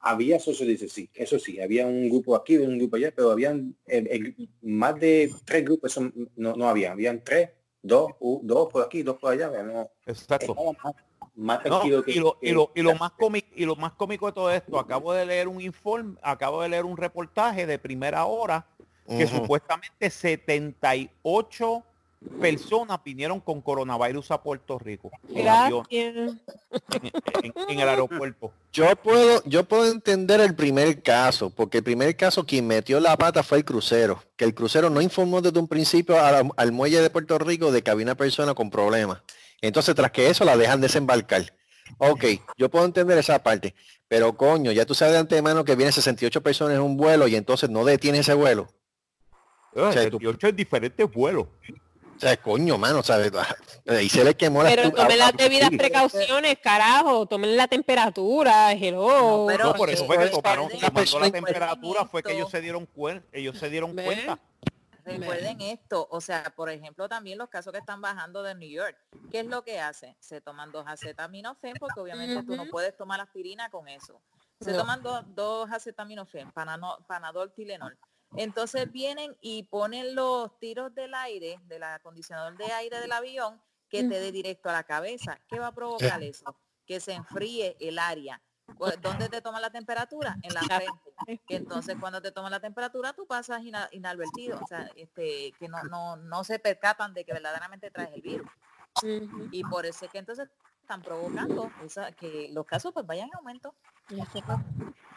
había 0.00 0.40
social 0.40 0.68
distancing, 0.68 1.06
sí, 1.06 1.10
eso 1.14 1.38
sí, 1.38 1.60
había 1.60 1.86
un 1.86 2.08
grupo 2.08 2.34
aquí, 2.34 2.56
un 2.56 2.78
grupo 2.78 2.96
allá, 2.96 3.12
pero 3.14 3.30
habían 3.30 3.76
eh, 3.86 4.04
eh, 4.38 4.46
más 4.62 4.98
de 4.98 5.32
tres 5.44 5.64
grupos, 5.64 5.92
eso 5.92 6.10
no, 6.36 6.54
no 6.56 6.68
había, 6.68 6.92
habían 6.92 7.22
tres, 7.22 7.50
dos, 7.82 8.12
u- 8.18 8.40
dos 8.42 8.68
por 8.72 8.84
aquí, 8.84 9.02
dos 9.02 9.16
por 9.18 9.32
allá, 9.32 9.48
no, 9.62 9.88
Exacto. 10.06 10.52
estaba 10.52 10.72
más, 10.82 10.94
más 11.36 11.58
No, 11.58 11.62
tranquilo 11.78 12.02
que, 12.02 12.10
y, 12.12 12.14
lo, 12.18 12.36
y, 12.40 12.46
que- 12.48 12.52
lo, 12.52 12.72
y 12.74 12.82
lo 12.82 12.94
más 12.96 13.12
cómico 13.12 13.48
y 13.54 13.64
lo 13.64 13.76
más 13.76 13.92
cómico 13.92 14.26
de 14.26 14.32
todo 14.32 14.50
esto, 14.50 14.78
acabo 14.78 15.12
de 15.12 15.24
leer 15.26 15.46
un 15.46 15.60
informe, 15.60 16.16
acabo 16.22 16.62
de 16.62 16.68
leer 16.70 16.84
un 16.84 16.96
reportaje 16.96 17.66
de 17.66 17.78
primera 17.78 18.24
hora 18.24 18.66
que 19.06 19.26
supuestamente 19.26 20.08
78 20.10 21.84
personas 22.40 22.98
vinieron 23.04 23.40
con 23.40 23.60
coronavirus 23.60 24.30
a 24.30 24.42
Puerto 24.42 24.78
Rico 24.78 25.10
en, 25.28 25.48
avión, 25.48 25.84
Gracias. 25.90 26.42
en- 27.42 27.52
en 27.68 27.80
el 27.80 27.88
aeropuerto. 27.88 28.52
Yo 28.72 28.94
puedo, 28.96 29.42
yo 29.44 29.64
puedo 29.64 29.90
entender 29.90 30.40
el 30.40 30.54
primer 30.54 31.02
caso, 31.02 31.50
porque 31.50 31.78
el 31.78 31.84
primer 31.84 32.16
caso 32.16 32.44
quien 32.46 32.66
metió 32.66 33.00
la 33.00 33.16
pata 33.16 33.42
fue 33.42 33.58
el 33.58 33.64
crucero, 33.64 34.22
que 34.36 34.44
el 34.44 34.54
crucero 34.54 34.90
no 34.90 35.00
informó 35.00 35.40
desde 35.40 35.58
un 35.58 35.68
principio 35.68 36.14
la- 36.16 36.48
al 36.56 36.72
muelle 36.72 37.00
de 37.00 37.10
Puerto 37.10 37.38
Rico 37.38 37.70
de 37.72 37.82
que 37.82 37.90
había 37.90 38.04
una 38.04 38.14
persona 38.16 38.54
con 38.54 38.70
problemas. 38.70 39.22
Entonces, 39.60 39.94
tras 39.94 40.10
que 40.10 40.28
eso, 40.28 40.44
la 40.44 40.56
dejan 40.56 40.80
desembarcar. 40.80 41.54
Ok, 41.98 42.24
yo 42.56 42.70
puedo 42.70 42.84
entender 42.84 43.18
esa 43.18 43.42
parte, 43.42 43.74
pero 44.08 44.36
coño, 44.36 44.72
ya 44.72 44.86
tú 44.86 44.94
sabes 44.94 45.12
de 45.14 45.20
antemano 45.20 45.64
que 45.64 45.76
vienen 45.76 45.92
68 45.92 46.42
personas 46.42 46.76
en 46.76 46.82
un 46.82 46.96
vuelo 46.96 47.28
y 47.28 47.36
entonces 47.36 47.68
no 47.70 47.84
detienes 47.84 48.20
ese 48.22 48.34
vuelo. 48.34 48.68
sea, 49.74 49.90
tú- 49.90 50.18
78 50.18 50.48
en 50.48 50.56
diferentes 50.56 51.10
vuelos. 51.12 51.46
O 52.22 52.24
sea, 52.24 52.36
coño, 52.36 52.78
mano, 52.78 53.02
¿sabes? 53.02 53.32
Y 54.00 54.08
se 54.08 54.22
le 54.22 54.36
quemó 54.36 54.62
la 54.62 54.68
Pero 54.70 54.92
tomen 54.92 55.12
a- 55.12 55.16
las 55.16 55.28
a- 55.30 55.36
debidas 55.36 55.70
precauciones, 55.76 56.56
carajo. 56.62 57.26
Tomen 57.26 57.56
la 57.56 57.66
temperatura, 57.66 58.70
hello. 58.72 59.40
No, 59.40 59.46
pero- 59.48 59.64
No, 59.64 59.74
por 59.74 59.90
eso 59.90 60.06
fue 60.06 60.18
que 60.18 60.28
tomaron, 60.28 60.68
la 60.80 61.30
temperatura, 61.32 62.04
fue 62.04 62.22
que 62.22 62.32
ellos 62.34 62.48
se 62.48 62.60
dieron 62.60 62.86
cuenta, 62.86 63.26
ellos 63.32 63.58
se 63.58 63.68
dieron 63.68 63.92
cuenta. 63.92 64.38
Recuerden 65.04 65.60
esto, 65.62 66.06
o 66.12 66.20
sea, 66.20 66.44
por 66.54 66.70
ejemplo, 66.70 67.08
también 67.08 67.36
los 67.36 67.48
casos 67.48 67.72
que 67.72 67.80
están 67.80 68.00
bajando 68.00 68.44
de 68.44 68.54
New 68.54 68.70
York. 68.70 68.96
¿Qué 69.32 69.40
es 69.40 69.46
lo 69.46 69.64
que 69.64 69.80
hacen? 69.80 70.14
Se 70.20 70.40
toman 70.40 70.70
dos 70.70 70.84
acetaminofén, 70.86 71.74
porque 71.80 71.98
obviamente 71.98 72.40
tú 72.44 72.54
no 72.54 72.66
puedes 72.66 72.96
tomar 72.96 73.20
aspirina 73.20 73.68
con 73.68 73.88
eso. 73.88 74.20
Se 74.60 74.70
No. 74.70 74.78
toman 74.78 75.02
do- 75.02 75.24
dos 75.34 75.68
acetaminofén, 75.72 76.52
panano- 76.52 76.98
panadol, 77.08 77.50
tilenol. 77.52 77.98
Entonces 78.36 78.90
vienen 78.90 79.36
y 79.40 79.64
ponen 79.64 80.14
los 80.14 80.58
tiros 80.58 80.94
del 80.94 81.14
aire, 81.14 81.58
del 81.64 81.82
acondicionador 81.82 82.56
de 82.56 82.72
aire 82.72 83.00
del 83.00 83.12
avión, 83.12 83.60
que 83.88 84.00
te 84.08 84.20
dé 84.20 84.32
directo 84.32 84.70
a 84.70 84.72
la 84.72 84.84
cabeza. 84.84 85.38
¿Qué 85.48 85.58
va 85.58 85.68
a 85.68 85.72
provocar 85.74 86.22
eso? 86.22 86.56
Que 86.86 86.98
se 87.00 87.12
enfríe 87.12 87.76
el 87.80 87.98
área. 87.98 88.40
¿Dónde 89.02 89.28
te 89.28 89.42
toma 89.42 89.60
la 89.60 89.70
temperatura? 89.70 90.36
En 90.42 90.54
la 90.54 90.62
frente. 90.62 91.38
Que 91.46 91.56
entonces 91.56 91.96
cuando 92.00 92.22
te 92.22 92.32
toman 92.32 92.50
la 92.50 92.60
temperatura 92.60 93.12
tú 93.12 93.26
pasas 93.26 93.62
ina- 93.62 93.88
inadvertido, 93.92 94.58
o 94.62 94.66
sea, 94.66 94.90
este, 94.96 95.52
que 95.58 95.68
no, 95.68 95.82
no, 95.84 96.16
no 96.16 96.42
se 96.42 96.58
percatan 96.58 97.12
de 97.12 97.24
que 97.24 97.32
verdaderamente 97.34 97.90
traes 97.90 98.12
el 98.14 98.22
virus. 98.22 98.48
Y 99.52 99.62
por 99.64 99.84
eso 99.86 100.06
es 100.06 100.10
que 100.10 100.18
entonces 100.18 100.48
están 100.80 101.02
provocando 101.02 101.70
esa, 101.84 102.12
que 102.12 102.48
los 102.52 102.64
casos 102.66 102.92
pues 102.92 103.06
vayan 103.06 103.28
en 103.28 103.36
aumento. 103.36 103.74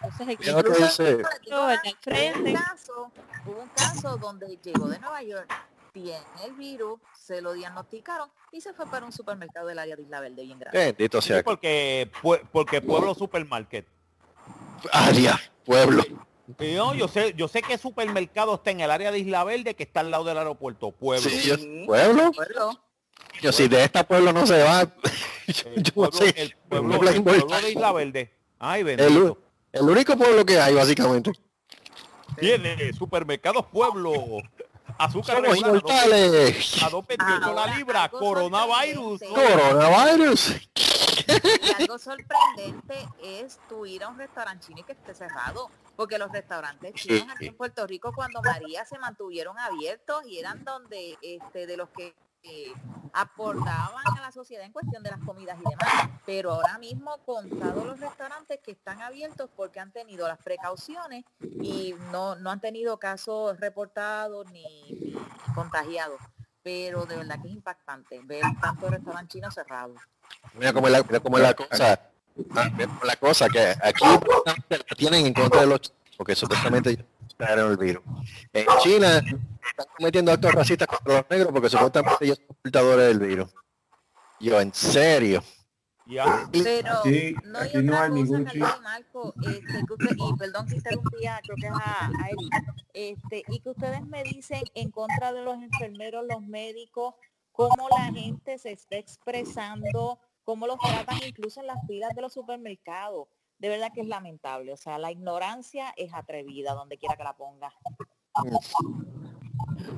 Entonces, 0.06 0.28
el 0.30 0.38
dice. 0.38 1.24
No, 1.50 1.70
el 1.70 1.80
del 1.82 1.94
hubo 1.94 2.02
frente. 2.02 2.50
un 2.50 2.54
caso, 2.56 3.12
hubo 3.46 3.62
un 3.62 3.70
caso 3.70 4.18
donde 4.18 4.58
llegó 4.64 4.88
de 4.88 5.00
Nueva 5.00 5.22
York, 5.24 5.52
tiene 5.92 6.20
el 6.44 6.54
virus, 6.54 7.00
se 7.18 7.42
lo 7.42 7.54
diagnosticaron 7.54 8.30
y 8.52 8.62
se 8.62 8.74
fue 8.74 8.86
para 8.88 9.06
un 9.06 9.12
supermercado 9.12 9.68
del 9.68 9.80
área 9.80 9.96
de 9.96 10.02
Isla 10.04 10.20
Verde 10.20 10.44
bien 10.44 10.60
grande. 10.60 10.78
Bendito 10.78 11.22
Sí, 11.22 11.30
sea. 11.30 11.44
porque, 11.44 12.12
pue- 12.22 12.42
porque 12.52 12.82
Pueblo 12.82 13.16
Supermarket. 13.16 13.88
Aria, 14.92 15.40
pueblo. 15.64 16.04
No, 16.60 16.94
yo 16.94 17.08
sé, 17.08 17.34
yo 17.36 17.48
sé 17.48 17.62
que 17.64 17.78
supermercado 17.78 18.56
está 18.56 18.70
en 18.72 18.82
el 18.82 18.92
área 18.92 19.12
de 19.12 19.18
Isla 19.20 19.44
Verde 19.44 19.74
que 19.76 19.84
está 19.84 20.02
al 20.02 20.12
lado 20.12 20.24
del 20.26 20.38
aeropuerto, 20.38 20.92
Pueblo. 20.92 21.28
Sí, 21.30 21.42
yo- 21.48 21.56
Sí. 21.58 21.84
pueblo. 21.88 22.32
Pueblo. 22.32 22.82
Yo 23.42 23.52
si 23.52 23.68
de 23.68 23.84
este 23.84 24.04
pueblo 24.04 24.32
no 24.32 24.46
se 24.46 24.62
va, 24.64 24.84
yo, 25.48 25.70
El 25.76 25.84
yo 25.84 25.94
pueblo, 25.94 26.20
no 26.20 26.26
sé. 26.26 26.34
el 26.42 26.56
pueblo- 26.70 27.10
el 27.10 27.24
pueblo 27.24 27.62
de 27.62 27.72
Isla 27.72 27.92
Verde. 27.94 28.34
Ay, 28.60 28.82
El, 28.82 28.86
bendito. 28.86 29.24
u- 29.34 29.38
el 29.76 29.90
único 29.90 30.18
pueblo 30.18 30.46
que 30.46 30.60
hay, 30.60 30.74
básicamente. 30.74 31.32
Tiene 32.40 32.92
supermercados 32.94 33.66
Pueblo. 33.68 34.12
Azúcar 34.98 35.36
Somos 35.38 35.52
regular 35.52 35.70
a 35.70 35.74
dos- 35.74 35.92
inmortales. 35.92 36.84
a 36.84 36.90
2.28 36.90 37.54
la 37.54 37.76
libra. 37.78 38.04
algo 38.06 38.20
Coronavirus. 38.20 39.22
Coronavirus. 39.34 40.50
Y 41.28 41.82
algo 41.82 41.98
sorprendente 42.00 43.08
es 43.24 43.60
tu 43.68 43.86
ir 43.86 44.04
a 44.04 44.10
un 44.10 44.18
restaurante 44.18 44.66
chino 44.68 44.80
y 44.80 44.84
que 44.84 44.94
esté 44.94 45.14
cerrado. 45.14 45.70
Porque 45.96 46.18
los 46.18 46.32
restaurantes 46.32 46.94
chinos 46.94 47.28
aquí 47.34 47.48
en 47.48 47.56
Puerto 47.56 47.86
Rico 47.88 48.12
cuando 48.14 48.42
María 48.42 48.86
se 48.86 48.98
mantuvieron 49.00 49.58
abiertos 49.58 50.26
y 50.28 50.40
eran 50.40 50.64
donde 50.66 51.18
este 51.22 51.68
de 51.68 51.78
los 51.78 51.90
que 51.90 52.14
eh, 52.48 52.74
aportaban 53.14 54.04
a 54.18 54.22
la 54.22 54.32
sociedad 54.32 54.66
en 54.66 54.72
cuestión 54.72 55.02
de 55.04 55.12
las 55.12 55.20
comidas 55.22 55.58
y 55.60 55.70
demás. 55.70 56.20
Pero 56.26 56.54
ahora 56.54 56.78
mismo 56.78 57.18
contados 57.26 57.86
los 57.86 58.00
restaurantes 58.00 58.60
que 58.64 58.72
están 58.72 59.02
abiertos 59.02 59.50
porque 59.56 59.80
han 59.80 59.92
tenido 59.92 60.28
las 60.28 60.38
precauciones 60.40 61.24
y 61.42 61.96
no, 62.12 62.36
no 62.36 62.52
han 62.52 62.60
tenido 62.60 62.98
casos 62.98 63.60
reportados 63.60 64.52
ni, 64.52 64.64
ni 64.92 65.54
contagiados. 65.54 66.20
Pero 66.62 67.06
de 67.06 67.18
verdad 67.18 67.42
que 67.42 67.48
es 67.48 67.54
impactante 67.54 68.20
ver 68.24 68.44
tantos 68.62 68.90
restaurantes 68.90 69.34
chinos 69.34 69.54
cerrados. 69.54 70.00
Mira 70.54 70.74
cómo 70.74 70.88
es 70.88 70.94
la, 70.94 71.04
mira 71.04 71.20
cómo 71.20 71.38
es 71.38 71.44
la 71.44 71.54
cosa. 71.54 72.12
Ah, 72.54 72.70
la 73.04 73.16
cosa 73.16 73.48
que 73.48 73.76
aquí 73.82 74.04
la 74.70 74.78
tienen 74.98 75.26
en 75.26 75.34
contra 75.34 75.62
de 75.62 75.68
los 75.68 75.94
porque 76.18 76.36
supuestamente 76.36 77.06
trajeron 77.38 77.72
el 77.72 77.78
virus. 77.78 78.04
En 78.54 78.66
China 78.82 79.18
están 79.18 79.86
cometiendo 79.98 80.32
actos 80.32 80.54
racistas 80.54 80.88
contra 80.88 81.14
los 81.16 81.30
negros 81.30 81.52
porque 81.52 81.70
supuestamente 81.70 82.26
ellos 82.26 82.38
son 82.48 82.56
portadores 82.62 83.08
del 83.08 83.20
virus. 83.20 83.54
Yo, 84.40 84.60
en 84.60 84.74
serio. 84.74 85.44
Ya. 86.08 86.48
Pero 86.52 87.02
Sí, 87.04 87.36
no 87.46 87.58
hay 87.60 87.72
no 87.84 87.94
hay 87.96 88.00
cosa, 88.00 88.10
ningún 88.10 88.44
Carlos 88.46 88.76
y 88.78 88.82
Marco, 88.84 89.34
este, 89.42 89.86
que 89.88 89.94
usted- 89.94 90.16
y 90.18 90.38
perdón 90.38 90.68
que 90.68 90.76
interrumpía, 90.76 91.40
creo 91.44 91.56
que 91.56 91.66
es 91.68 91.74
a, 91.74 92.06
a 92.08 92.28
Eric, 92.30 92.76
este, 92.94 93.44
y 93.48 93.60
que 93.60 93.70
ustedes 93.70 94.06
me 94.06 94.22
dicen 94.24 94.62
en 94.76 94.92
contra 94.92 95.34
de 95.34 95.42
los 95.42 95.56
enfermeros, 95.56 96.24
los 96.30 96.42
médicos, 96.44 97.16
cómo 97.52 97.90
la 97.90 98.12
gente 98.14 98.60
se 98.60 98.74
está 98.74 98.98
expresando, 98.98 100.20
cómo 100.44 100.68
los 100.68 100.78
tratan 100.80 101.18
incluso 101.26 101.62
en 101.62 101.68
las 101.68 101.78
filas 101.88 102.14
de 102.16 102.22
los 102.22 102.34
supermercados. 102.34 103.28
De 103.60 103.70
verdad 103.70 103.92
que 103.94 104.02
es 104.02 104.08
lamentable. 104.08 104.74
O 104.74 104.78
sea, 104.78 104.98
la 104.98 105.12
ignorancia 105.12 105.94
es 105.98 106.14
atrevida 106.14 106.74
donde 106.74 106.98
quiera 106.98 107.16
que 107.16 107.24
la 107.24 107.36
ponga. 107.36 107.74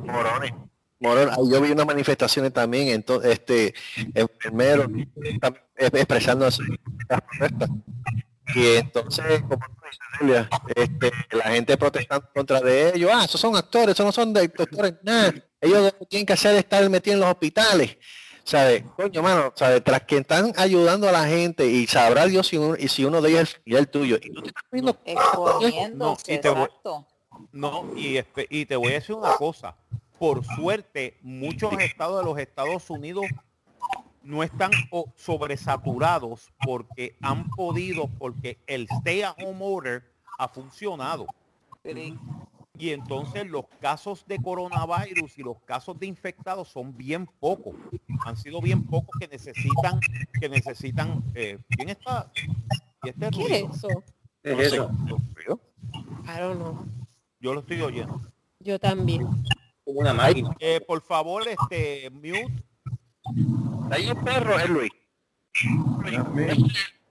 Morones. 0.06 0.54
Morón, 1.00 1.30
ahí 1.30 1.52
yo 1.52 1.62
vi 1.62 1.72
unas 1.72 1.86
manifestaciones 1.86 2.52
también, 2.52 2.88
entonces, 2.88 3.34
este, 3.34 3.74
enfermeros 4.16 4.88
también 5.40 5.64
expresando 5.78 6.50
sus 6.50 6.66
protestas. 7.08 7.70
Y 8.56 8.66
entonces, 8.78 9.42
como 9.42 9.58
tú 9.58 9.82
dices, 9.84 10.00
Celia, 10.18 10.50
este, 10.76 11.12
la 11.36 11.52
gente 11.52 11.78
protestando 11.78 12.28
contra 12.34 12.62
de 12.62 12.96
ellos, 12.96 13.12
ah, 13.14 13.26
esos 13.26 13.40
son 13.40 13.56
actores, 13.56 13.90
esos 13.90 14.06
no 14.06 14.12
son 14.12 14.34
de 14.34 14.48
doctores, 14.48 14.96
nada. 15.04 15.34
Ellos 15.62 15.84
lo 15.84 16.00
que 16.00 16.06
tienen 16.06 16.26
que 16.26 16.34
hacer 16.34 16.54
es 16.54 16.60
estar 16.60 16.90
metidos 16.90 17.16
en 17.16 17.20
los 17.22 17.30
hospitales. 17.30 17.98
¿Sabes? 18.48 18.82
Coño, 18.96 19.22
mano, 19.22 19.52
¿sabes? 19.56 19.84
Tras 19.84 20.04
que 20.04 20.20
están 20.20 20.54
ayudando 20.56 21.10
a 21.10 21.12
la 21.12 21.26
gente 21.26 21.68
y 21.68 21.86
sabrá 21.86 22.28
Dios 22.28 22.48
si 22.48 22.56
uno, 22.56 22.78
y 22.80 22.88
si 22.88 23.04
uno 23.04 23.22
de 23.22 23.32
ellos 23.32 23.60
es 23.66 23.76
el 23.76 23.90
tuyo. 23.90 24.18
Y 24.24 24.32
tú 24.32 24.42
te 24.42 24.48
estás 24.48 24.64
poniendo 24.70 24.98
Exponiéndose, 25.04 26.34
y 26.34 26.40
te 26.40 26.50
voy-. 26.50 26.70
No, 27.52 27.92
y, 27.94 28.66
te 28.66 28.76
voy 28.78 28.92
a 28.92 28.94
decir 28.94 29.16
una 29.16 29.36
cosa. 29.36 29.76
Por 30.18 30.46
suerte, 30.46 31.18
muchos 31.24 31.74
estados 31.74 32.20
de 32.20 32.24
los 32.24 32.40
Estados 32.40 32.90
Unidos 32.90 33.26
no 34.24 34.44
están 34.44 34.72
sobresaturados 35.18 36.50
porque 36.64 37.18
han 37.22 37.50
podido, 37.50 38.08
porque 38.18 38.60
el 38.66 38.88
stay 38.90 39.24
at 39.24 39.36
home 39.44 39.60
order 39.60 40.10
ha 40.40 40.48
funcionado. 40.48 41.28
Y 42.78 42.92
entonces 42.92 43.48
los 43.48 43.66
casos 43.82 44.26
de 44.28 44.38
coronavirus 44.38 45.38
y 45.38 45.44
los 45.44 45.60
casos 45.62 46.00
de 46.00 46.06
infectados 46.06 46.68
son 46.68 46.96
bien 46.96 47.28
pocos. 47.40 47.76
Han 48.26 48.38
sido 48.38 48.62
bien 48.62 48.84
pocos 48.84 49.18
que 49.20 49.28
necesitan, 49.28 50.00
que 50.40 50.50
necesitan, 50.50 51.24
eh, 51.34 51.58
¿quién 51.70 51.90
está? 51.90 52.32
¿Y 53.04 53.10
este 53.10 53.30
¿Qué 53.32 53.44
es 53.44 53.76
eso? 53.76 54.04
Es 54.44 54.74
eso, 54.74 54.92
I 56.28 56.40
don't 56.40 56.58
know. 56.58 56.86
Yo 57.40 57.54
lo 57.54 57.62
estoy 57.62 57.82
oyendo. 57.82 58.22
Yo 58.60 58.80
también. 58.80 59.26
como 59.84 60.00
una 60.00 60.14
máquina. 60.14 60.56
Eh, 60.60 60.82
por 60.82 61.02
favor, 61.02 61.44
este, 61.48 62.10
mute. 62.12 62.48
Ahí 63.92 64.08
el 64.08 64.18
perro 64.18 64.60
es 64.60 64.70
Luis. 64.70 64.92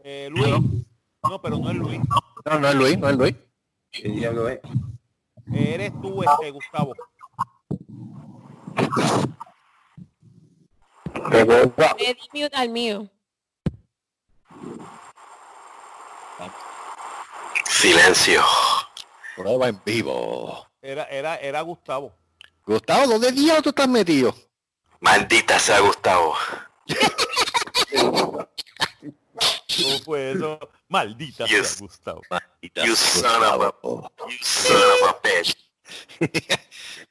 Eh, 0.05 0.29
Luis. 0.31 0.55
No, 1.29 1.41
pero 1.41 1.59
no 1.59 1.71
es 1.71 1.77
Luis. 1.77 2.01
No, 2.45 2.61
no 2.61 2.69
es 2.69 2.75
Luis, 2.75 2.99
no 2.99 3.09
es 3.09 3.17
Luis. 3.17 3.35
¿Qué 3.91 4.09
diablo 4.09 4.49
es? 4.49 4.61
Eh, 5.53 5.75
Eres 5.75 5.93
tú, 6.01 6.23
este, 6.23 6.51
Gustavo. 6.51 6.95
Le 11.31 12.15
di 12.15 12.29
mute 12.33 12.57
al 12.57 12.69
mío. 12.69 13.09
Silencio. 17.65 18.43
Prueba 19.37 19.69
en 19.69 19.81
vivo. 19.85 20.67
Era, 20.81 21.05
era, 21.05 21.37
era 21.37 21.61
Gustavo. 21.61 22.13
Gustavo, 22.65 23.07
¿dónde 23.07 23.33
diablos 23.33 23.63
tú 23.63 23.69
estás 23.71 23.89
metido? 23.89 24.35
Maldita 25.01 25.59
sea 25.59 25.81
Gustavo. 25.81 26.35
¿Cómo 29.77 29.99
fue 30.05 30.33
eso? 30.33 30.59
Maldita 30.89 31.47
Yes. 31.47 31.69
sea 31.69 31.79
Gustavo. 31.81 32.23
You 32.85 32.95
son 32.95 33.43
of 33.43 33.63
a, 33.63 33.75
you 34.29 34.39
son 34.43 34.77
of 34.77 35.11
a 35.11 35.21
bitch. 35.23 35.57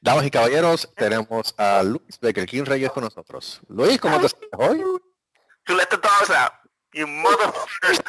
Damas 0.00 0.26
y 0.26 0.30
caballeros, 0.30 0.88
tenemos 0.96 1.54
a 1.56 1.82
Luis 1.82 2.18
Becker 2.20 2.46
King 2.46 2.64
Reyes 2.64 2.90
con 2.92 3.04
nosotros. 3.04 3.60
Luis, 3.68 3.98
¿cómo 4.00 4.20
te 4.20 4.28
sientes 4.28 4.50
hoy? 4.58 4.78
You 4.78 5.76
let 5.76 5.86
the 5.90 5.96
dogs 5.96 6.30
out. 6.30 6.52
You 6.92 7.06
motherfuckers. 7.06 8.00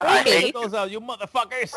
I 0.00 0.22
hate 0.24 0.90
you 0.90 1.00
motherfuckers. 1.00 1.76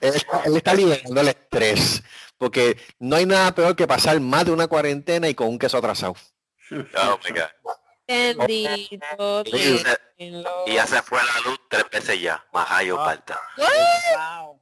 Él 0.00 0.14
está, 0.14 0.42
él 0.44 0.56
está 0.56 0.74
liberando 0.74 1.20
el 1.20 1.28
estrés, 1.28 2.02
porque 2.38 2.80
no 3.00 3.16
hay 3.16 3.26
nada 3.26 3.52
peor 3.54 3.74
que 3.74 3.86
pasar 3.86 4.20
más 4.20 4.44
de 4.44 4.52
una 4.52 4.68
cuarentena 4.68 5.28
y 5.28 5.34
con 5.34 5.48
un 5.48 5.58
queso 5.58 5.78
atrasado. 5.78 6.14
Oh 6.70 7.18
my 7.24 7.30
god. 7.30 7.50
Bendito. 8.12 9.42
Y, 9.46 9.78
se- 9.78 10.00
y 10.66 10.74
ya 10.74 10.86
se 10.86 11.02
fue 11.02 11.18
la 11.22 11.40
luz 11.50 11.58
tres 11.68 11.84
veces 11.90 12.20
ya. 12.20 12.44
Majayo 12.52 13.00
Ah. 13.00 13.04
falta. 13.06 13.40
Wow. 13.56 14.60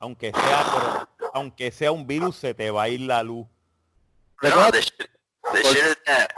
Aunque 0.00 0.32
sea, 0.32 0.64
pero- 0.72 1.30
aunque 1.34 1.70
sea 1.70 1.92
un 1.92 2.06
virus, 2.06 2.36
se 2.36 2.54
te 2.54 2.70
va 2.70 2.84
a 2.84 2.88
ir 2.88 3.00
la 3.00 3.22
luz. 3.22 3.46
No, 4.42 4.70
the 4.70 4.80
shit, 4.82 5.10
the 5.52 5.62
shit 5.64 5.76
is 5.84 5.96
that 6.06 6.30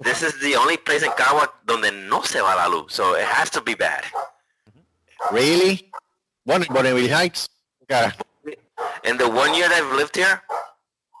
this 0.00 0.22
is 0.22 0.38
the 0.40 0.56
only 0.56 0.76
place 0.76 1.04
in 1.06 1.12
Cagua 1.12 1.52
donde 1.64 1.92
no 1.92 2.22
se 2.24 2.40
va 2.40 2.54
la 2.56 2.66
luz. 2.68 2.92
So 2.92 3.16
it 3.16 3.24
has 3.24 3.50
to 3.52 3.62
be 3.62 3.74
bad. 3.76 4.02
Really? 5.30 5.90
Bueno, 6.44 6.64
en 6.68 6.74
Bonneville 6.74 7.08
Heights. 7.14 7.48
cara, 7.88 8.14
In 9.04 9.16
the 9.18 9.24
one 9.24 9.54
year 9.54 9.68
that 9.68 9.78
I've 9.78 9.92
lived 9.96 10.16
here, 10.16 10.42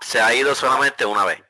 se 0.02 0.20
ha 0.20 0.34
ido 0.34 0.54
solamente 0.54 1.04
una 1.06 1.24
vez. 1.24 1.40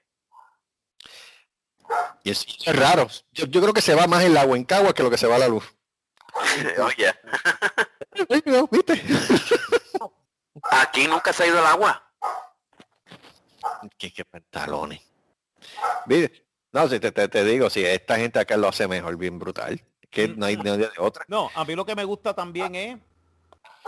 Y 2.22 2.31
es, 2.31 2.46
es 2.64 2.77
raro. 2.77 3.09
Yo, 3.33 3.46
yo 3.46 3.61
creo 3.61 3.72
que 3.72 3.81
se 3.81 3.94
va 3.94 4.07
más 4.07 4.25
el 4.25 4.37
agua 4.37 4.57
en 4.57 4.64
Cagua 4.64 4.92
que 4.94 5.03
lo 5.03 5.11
que 5.11 5.18
se 5.18 5.27
va 5.27 5.38
la 5.38 5.49
luz. 5.49 5.64
oh 6.79 6.90
yeah. 6.96 7.18
¿Viste? 8.70 9.03
Aquí 10.70 11.07
nunca 11.07 11.33
se 11.33 11.44
ha 11.44 11.46
ido 11.46 11.59
el 11.59 11.66
agua. 11.66 12.03
qué, 13.99 14.12
qué 14.12 14.25
pantalones. 14.25 15.01
Mire, 16.07 16.46
no, 16.72 16.88
si 16.88 17.01
te, 17.01 17.12
te, 17.12 17.29
te 17.29 17.44
digo, 17.44 17.70
si 17.70 17.85
esta 17.85 18.16
gente 18.16 18.38
acá 18.38 18.57
lo 18.57 18.68
hace 18.68 18.88
mejor, 18.88 19.16
bien 19.16 19.38
brutal. 19.38 19.83
Que 20.11 20.29
no 20.29 20.46
hay 20.46 20.57
no 20.57 20.72
hay 20.72 20.79
de 20.79 20.90
otra. 20.99 21.25
No, 21.29 21.51
a 21.55 21.64
mí 21.64 21.75
lo 21.75 21.85
que 21.85 21.94
me 21.94 22.05
gusta 22.05 22.35
también 22.35 22.75
es, 22.75 22.99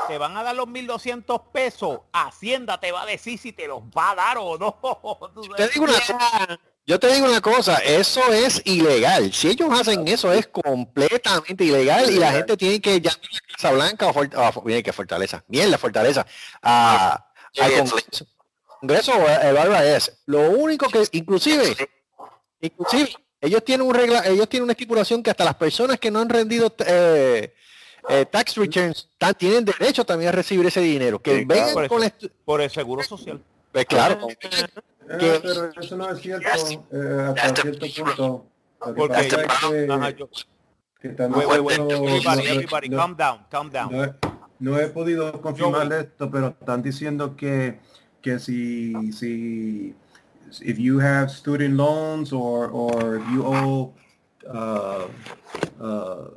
te 0.07 0.19
van 0.19 0.37
a 0.37 0.43
dar 0.43 0.55
los 0.55 0.67
1.200 0.67 1.51
pesos, 1.53 2.01
Hacienda 2.13 2.79
te 2.79 2.93
va 2.93 3.03
a 3.03 3.07
decir 3.07 3.39
si 3.39 3.53
te 3.53 3.67
los 3.67 3.83
va 3.83 4.11
a 4.11 4.15
dar 4.15 4.39
o 4.39 4.59
no. 4.59 4.79
Te 5.57 5.69
digo 5.69 5.85
una 5.85 5.95
cosa, 5.95 6.61
yo 6.89 6.99
te 6.99 7.13
digo 7.13 7.27
una 7.27 7.43
cosa, 7.43 7.77
eso 7.79 8.33
es 8.33 8.63
ilegal. 8.65 9.31
Si 9.35 9.49
ellos 9.51 9.69
hacen 9.79 10.09
eso 10.09 10.33
es 10.33 10.47
completamente 10.47 11.63
ilegal 11.65 12.11
y 12.11 12.17
la 12.19 12.33
gente 12.33 12.57
tiene 12.57 12.81
que 12.81 12.99
llamar 13.01 13.21
a 13.21 13.53
Casa 13.55 13.71
Blanca 13.73 14.07
o, 14.09 14.63
miren 14.65 14.83
que 14.83 14.93
Fortaleza, 14.95 15.45
mierda 15.49 15.77
Fortaleza, 15.77 16.27
a, 16.63 17.27
al 17.61 17.73
Congreso, 17.77 18.27
Congreso 18.81 19.13
o 19.13 19.29
el 19.29 19.57
IRS. 19.57 20.13
Lo 20.27 20.51
único 20.51 20.89
que, 20.89 21.05
inclusive, 21.13 21.77
inclusive, 22.63 23.11
ellos 23.41 23.63
tienen 23.65 23.87
un 23.87 23.95
regla, 23.95 24.27
ellos 24.27 24.49
tienen 24.49 24.65
una 24.65 24.73
estipulación 24.73 25.23
que 25.23 25.31
hasta 25.31 25.45
las 25.45 25.57
personas 25.57 25.99
que 26.01 26.11
no 26.11 26.21
han 26.21 26.29
rendido 26.31 26.75
eh, 26.87 27.53
eh, 28.09 28.27
tax 28.33 28.57
returns 28.57 29.09
tan- 29.19 29.35
tienen 29.35 29.65
derecho 29.67 30.05
también 30.07 30.31
a 30.31 30.33
recibir 30.33 30.65
ese 30.67 30.81
dinero. 30.81 31.21
Que 31.21 31.41
Sí, 31.41 31.47
claro, 31.47 31.61
vengan 31.61 31.75
por 31.75 31.85
eso. 31.85 31.89
con 31.93 32.01
la 32.01 32.07
estu- 32.07 32.33
Por 32.47 32.61
el 32.63 32.71
seguro 32.71 33.03
social. 33.03 33.43
Pues 33.73 33.85
claro, 33.87 34.29
Eh, 34.31 34.37
que- 35.19 35.41
pero 35.43 35.71
eso 35.81 35.97
no 35.97 36.11
es 36.11 36.21
cierto 36.21 36.47
Yes. 36.53 36.79
eh, 36.93 37.35
hasta 37.43 37.63
cierto 37.63 37.87
punto. 37.97 38.47
Lo 38.81 38.87
que 38.87 38.93
Porque 38.99 39.15
pasa 39.15 39.29
yo- 39.29 39.39
es 39.41 39.47
que, 39.87 39.93
Ajá, 39.93 40.11
yo- 40.11 40.29
que 41.01 41.09
están 41.09 41.35
wait, 41.35 41.49
wait, 41.49 41.61
wait, 41.61 41.79
everybody, 41.79 42.43
no- 42.45 42.51
everybody, 42.53 42.89
no- 42.91 42.97
calm 42.99 43.17
down, 43.17 43.47
calm 43.51 43.71
down. 43.71 43.91
no 43.93 44.05
he, 44.05 44.15
no 44.61 44.79
he 44.79 44.87
podido 44.89 45.41
confirmar 45.41 45.93
esto, 45.93 46.31
pero 46.31 46.49
están 46.49 46.83
diciendo 46.83 47.35
que, 47.37 47.81
que 48.21 48.39
si, 48.39 49.13
si 49.13 49.95
if 50.63 50.79
you 50.79 50.99
have 51.01 51.29
student 51.31 51.75
loans 51.77 52.33
or, 52.33 52.69
or 52.73 53.17
if 53.17 53.23
you 53.33 53.45
owe 53.45 53.95
uh, 54.47 55.07
uh, 55.81 56.31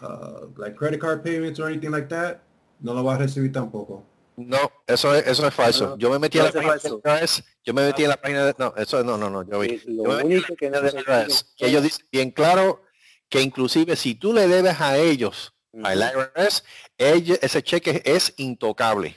uh, 0.00 0.46
like 0.56 0.74
credit 0.76 1.00
card 1.00 1.22
payments 1.22 1.58
or 1.60 1.68
anything 1.68 1.90
like 1.90 2.08
that, 2.08 2.40
no 2.80 2.92
lo 2.94 3.02
vas 3.02 3.16
a 3.16 3.22
recibir 3.22 3.52
tampoco. 3.52 4.04
No, 4.36 4.58
eso 4.86 5.14
es, 5.14 5.26
eso 5.26 5.46
es 5.46 5.54
falso. 5.54 5.88
No, 5.90 5.98
yo 5.98 6.10
me 6.10 6.18
metí 6.18 6.38
a 6.38 6.42
no 6.42 6.44
la 6.44 6.48
es 6.50 6.54
página 6.82 7.02
falso. 7.02 7.42
yo 7.64 7.74
me 7.74 7.82
metí 7.86 8.02
en 8.04 8.08
la 8.08 8.16
página 8.20 8.46
de, 8.46 8.54
no, 8.58 8.72
eso 8.76 9.04
no, 9.04 9.16
no, 9.18 9.28
no, 9.30 9.42
yo 9.42 9.58
vi. 9.60 9.80
Lo 9.86 10.04
Yo 10.04 10.20
en 10.20 10.26
único 10.26 10.46
la 10.50 10.56
que 10.56 10.70
del 10.70 10.90
se 10.90 10.98
IRS, 10.98 11.54
que 11.56 11.66
ellos 11.66 11.82
dicen 11.82 12.06
bien 12.10 12.30
claro 12.30 12.82
que 13.28 13.40
inclusive 13.42 13.94
si 13.96 14.14
tú 14.14 14.32
le 14.32 14.48
debes 14.48 14.80
a 14.80 14.96
ellos, 14.98 15.54
al 15.82 15.98
IRS, 16.00 16.64
ellos, 16.98 17.38
ese 17.42 17.62
cheque 17.62 18.02
es 18.04 18.34
intocable. 18.38 19.16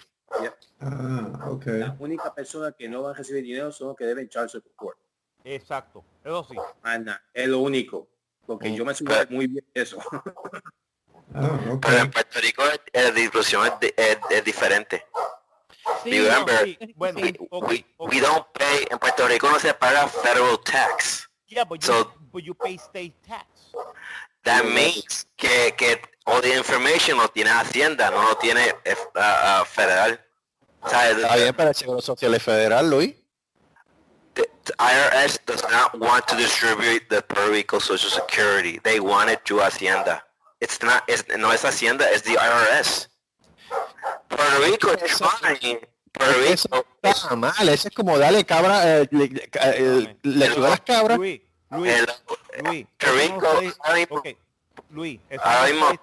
Ah, 0.81 1.47
ok. 1.49 1.65
La 1.67 1.95
única 1.99 2.33
persona 2.33 2.71
que 2.73 2.87
no 2.89 3.03
va 3.03 3.11
a 3.11 3.13
recibir 3.13 3.43
dinero 3.43 3.71
son 3.71 3.87
los 3.89 3.97
que 3.97 4.05
deben 4.05 4.27
child 4.29 4.49
support. 4.49 4.97
Exacto, 5.43 6.03
eso 6.23 6.45
sí. 6.49 6.57
Anda, 6.83 7.23
es 7.33 7.47
lo 7.47 7.59
único. 7.59 8.09
Porque 8.45 8.69
Mm. 8.69 8.75
yo 8.75 8.85
me 8.85 8.93
subo 8.93 9.11
muy 9.29 9.47
bien 9.47 9.65
eso. 9.73 9.97
Ah, 11.33 11.59
ok. 11.71 11.85
Pero 11.85 11.97
en 11.97 12.11
Puerto 12.11 12.39
Rico 12.39 12.63
la 12.93 13.11
distribución 13.11 13.67
es, 13.67 13.79
di- 13.79 13.93
es- 13.97 14.17
es 14.29 14.43
diferente. 14.43 15.05
Sí, 16.03 16.11
Remember, 16.19 16.63
sí, 16.65 16.77
bueno, 16.95 17.19
We, 17.19 17.35
ok, 17.51 17.69
we, 17.69 17.85
ok. 17.97 18.11
we 18.11 18.19
don't 18.21 18.45
pay, 18.53 18.87
en 18.89 18.97
Puerto 18.97 19.27
Rico 19.27 19.49
no 19.49 19.59
se 19.59 19.73
paga 19.73 20.07
federal 20.07 20.59
tax. 20.63 21.29
Yeah, 21.47 21.63
but 21.63 21.81
you, 21.81 21.87
so- 21.87 22.11
but 22.31 22.43
you 22.43 22.55
pay 22.55 22.75
state 22.77 23.13
tax. 23.27 23.45
That 24.43 24.63
means 24.65 25.25
que, 25.37 25.73
que 25.77 25.99
all 26.25 26.41
the 26.41 26.55
information 26.55 27.17
lo 27.17 27.27
tiene 27.29 27.49
Hacienda, 27.51 28.09
no 28.11 28.21
lo 28.29 28.35
tiene 28.37 28.73
ah, 29.15 29.59
ah, 29.61 29.65
federal. 29.65 30.19
O 30.81 30.89
sea, 30.89 31.09
Está 31.11 31.35
bien, 31.35 31.55
pero 31.55 31.69
el 31.69 31.75
Seguro 31.75 32.01
Social 32.01 32.33
es 32.35 32.43
federal, 32.43 32.89
Luis. 32.89 33.15
the, 34.35 34.49
the 34.65 34.73
IRS 34.77 35.39
does 35.45 35.63
not 35.71 35.95
want 35.99 36.25
to 36.27 36.35
distribute 36.35 37.07
the 37.09 37.21
Puerto 37.21 37.51
Rico 37.51 37.79
Social 37.79 38.09
Security. 38.09 38.79
They 38.83 38.99
want 38.99 39.29
it 39.31 39.39
to 39.45 39.59
Hacienda. 39.61 40.24
It's 40.65 40.81
not, 40.81 41.03
it's, 41.07 41.23
no 41.37 41.51
es 41.53 41.63
Hacienda, 41.63 42.09
es 42.09 42.23
the 42.23 42.31
IRS. 42.33 43.07
Puerto 44.27 44.59
Rico 44.65 44.91
Es 44.93 45.19
trying. 45.41 45.79
Puerto 46.11 46.39
Es 46.41 46.63
Rico 46.63 46.85
está 47.03 47.35
mal, 47.35 47.69
eso 47.69 47.87
es 47.87 47.93
como 47.93 48.17
darle 48.17 48.43
cabra, 48.45 48.97
eh, 49.01 49.07
le, 49.11 49.27
le- 49.27 49.49
eh, 49.53 50.17
lechuga 50.23 50.67
a 50.67 50.69
las 50.71 50.81
cabras. 50.81 51.17
Luis, 51.19 51.39
Luis, 51.69 51.93
el, 51.93 52.63
Luis. 52.63 52.87
Puerto 52.97 53.19
Rico, 53.59 53.75
ahora 53.83 53.95
mismo, 53.99 54.15
ok, 54.17 54.27
Luis, 54.89 55.19
Ahora 55.39 55.67
mismo- 55.69 55.99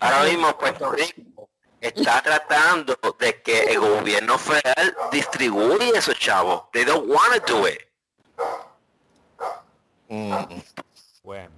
ahora 0.00 0.22
mismo 0.24 0.58
Puerto 0.58 0.90
Rico 0.92 1.48
está 1.80 2.22
tratando 2.22 2.96
de 3.20 3.42
que 3.42 3.64
el 3.74 3.80
gobierno 3.80 4.38
federal 4.38 4.96
distribuya 5.12 5.98
esos 5.98 6.18
chavos. 6.18 6.62
They 6.72 6.84
don't 6.86 7.10
want 7.10 7.44
to 7.44 7.52
do 7.52 7.68
it. 7.68 7.80
Mm. 10.08 10.62
Bueno, 11.22 11.50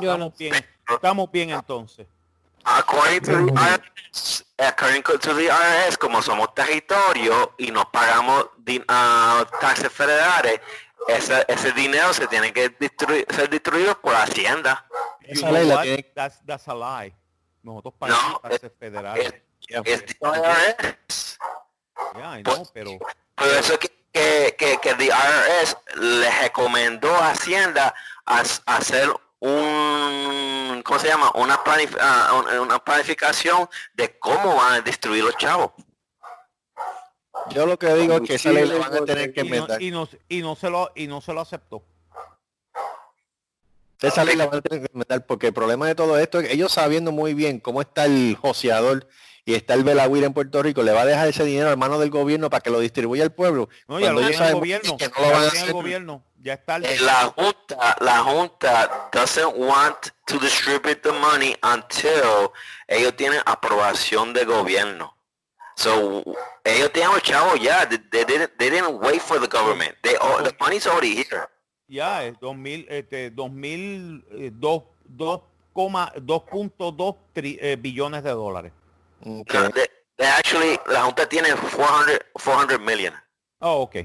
Yo 0.00 0.16
no 0.18 0.26
estamos 0.26 0.38
bien, 0.38 0.54
estamos 0.88 1.30
bien 1.30 1.50
entonces. 1.50 2.06
According 2.66 3.20
to 3.20 3.32
the 3.46 3.52
IRS, 3.52 4.44
according 4.58 5.02
to 5.02 5.18
the 5.34 5.48
IRS, 5.50 5.98
como 5.98 6.22
somos 6.22 6.54
territorio 6.54 7.54
y 7.58 7.70
nos 7.70 7.84
pagamos 7.86 8.46
ah, 8.88 9.44
taxes 9.60 9.92
federales, 9.92 10.60
ese, 11.08 11.44
ese 11.48 11.72
dinero 11.72 12.14
se 12.14 12.26
tiene 12.26 12.52
que 12.52 12.70
destruir, 12.70 13.26
ser 13.34 13.50
destruido 13.50 14.00
por 14.00 14.14
Hacienda. 14.14 14.86
Esa 15.20 15.50
ley 15.52 15.66
la 15.66 15.74
what? 15.76 15.82
tiene- 15.82 16.02
That's, 16.14 16.40
that's 16.46 16.66
a 16.68 16.74
lie. 16.74 17.14
Nosotros 17.62 17.94
pagamos 17.98 18.32
No, 18.32 18.38
taxes 18.40 18.72
federales. 18.78 19.34
Es 19.84 20.04
the 20.06 20.16
IRS. 20.22 21.38
Ya, 22.14 22.38
I 22.38 22.42
know, 22.42 22.66
pero 22.72 22.98
eso 23.58 23.78
que, 23.78 23.88
que, 24.12 24.54
que, 24.58 24.78
que 24.78 24.94
the 24.94 25.06
IRS 25.08 25.76
le 25.96 26.30
recomendó 26.40 27.14
a 27.14 27.30
Hacienda 27.30 27.94
a, 28.24 28.42
a 28.66 28.76
hacer 28.76 29.14
un, 29.44 30.82
¿cómo 30.82 30.98
se 30.98 31.08
llama? 31.08 31.30
Una, 31.34 31.62
planif- 31.62 31.96
ah, 32.00 32.42
un- 32.52 32.58
una 32.60 32.78
planificación 32.78 33.68
de 33.94 34.18
cómo 34.18 34.56
van 34.56 34.74
a 34.74 34.80
destruir 34.80 35.22
los 35.24 35.36
chavos. 35.36 35.72
Yo 37.50 37.66
lo 37.66 37.78
que 37.78 37.92
digo 37.94 38.14
es 38.14 38.20
que 38.22 38.34
esa 38.36 38.52
ley 38.52 38.66
la 38.66 38.78
van 38.78 38.94
a 38.94 39.04
tener 39.04 39.32
que 39.34 39.40
y 39.42 39.44
no, 39.44 39.54
inventar. 39.56 39.82
y 39.82 39.90
no, 39.90 40.08
y 40.28 40.40
no 40.42 40.56
se 40.56 40.70
lo 40.70 40.90
y 40.94 41.06
no 41.06 41.20
se 41.20 41.32
lo 41.34 41.40
aceptó. 41.42 41.82
Esa 44.00 44.24
ley 44.24 44.36
la 44.36 44.46
van 44.46 44.58
a 44.58 44.62
tener 44.62 44.86
que 44.86 44.92
inventar 44.92 45.26
porque 45.26 45.48
el 45.48 45.52
problema 45.54 45.86
de 45.86 45.94
todo 45.94 46.18
esto 46.18 46.40
es 46.40 46.48
que 46.48 46.54
ellos 46.54 46.72
sabiendo 46.72 47.12
muy 47.12 47.34
bien 47.34 47.60
cómo 47.60 47.80
está 47.80 48.06
el 48.06 48.36
joseador 48.40 49.06
y 49.46 49.54
está 49.54 49.74
el 49.74 49.84
Belagüir 49.84 50.24
en 50.24 50.32
Puerto 50.32 50.62
Rico, 50.62 50.82
le 50.82 50.92
va 50.92 51.02
a 51.02 51.06
dejar 51.06 51.28
ese 51.28 51.44
dinero 51.44 51.70
a 51.70 51.76
manos 51.76 52.00
del 52.00 52.10
gobierno 52.10 52.48
para 52.48 52.60
que 52.62 52.70
lo 52.70 52.80
distribuya 52.80 53.22
al 53.24 53.32
pueblo. 53.32 53.68
No, 53.88 54.00
ya 54.00 54.12
lo 54.12 54.20
ellos 54.20 54.40
el 54.40 54.54
gobierno. 54.54 54.96
que 54.96 55.08
no 55.08 55.14
lo 55.18 55.22
ya 55.26 55.32
van 55.32 55.40
a 55.40 55.44
lo 55.44 55.50
tiene 55.50 55.56
el 55.58 55.62
hacer. 55.64 55.72
gobierno. 55.72 56.24
Ya 56.40 56.54
es 56.54 56.64
tarde. 56.64 56.94
Eh, 56.94 56.98
La 57.00 57.32
junta, 57.36 57.96
la 58.00 58.18
junta 58.20 59.08
doesn't 59.12 59.54
want 59.56 59.96
to 60.26 60.38
distribute 60.38 61.00
the 61.02 61.12
money 61.12 61.54
until 61.62 62.50
ellos 62.88 63.14
tienen 63.16 63.40
aprobación 63.46 64.32
de 64.32 64.44
gobierno. 64.44 65.14
So 65.76 66.22
ellos 66.64 66.92
tienen 66.92 67.12
los 67.12 67.22
chavos 67.22 67.58
ya. 67.60 67.86
They, 67.88 67.98
they 68.10 68.24
didn't, 68.24 68.50
they 68.58 68.70
didn't 68.70 68.98
wait 69.02 69.20
for 69.20 69.40
the 69.40 69.48
government. 69.48 69.94
They, 70.02 70.14
oh, 70.20 70.42
the 70.42 70.54
money's 70.60 70.86
already 70.86 71.16
here. 71.16 71.48
Ya 71.88 72.24
es 72.24 72.38
2000 72.40 72.86
este 72.88 73.30
2000 73.30 74.24
eh, 74.30 74.50
dos- 74.54 74.84
dos 75.04 75.40
coma- 75.74 76.12
2.2 76.16 77.16
tri- 77.34 77.58
eh, 77.60 77.76
billones 77.78 78.22
de 78.22 78.30
dólares. 78.30 78.72
Ok. 79.20 79.54
No, 79.54 79.70
they- 79.70 79.88
they 80.16 80.26
actually, 80.26 80.78
la 80.86 81.02
junta 81.04 81.28
tiene 81.28 81.48
400, 81.50 82.18
400 82.32 82.80
million. 82.80 83.14
Oh, 83.60 83.82
ok. 83.82 83.96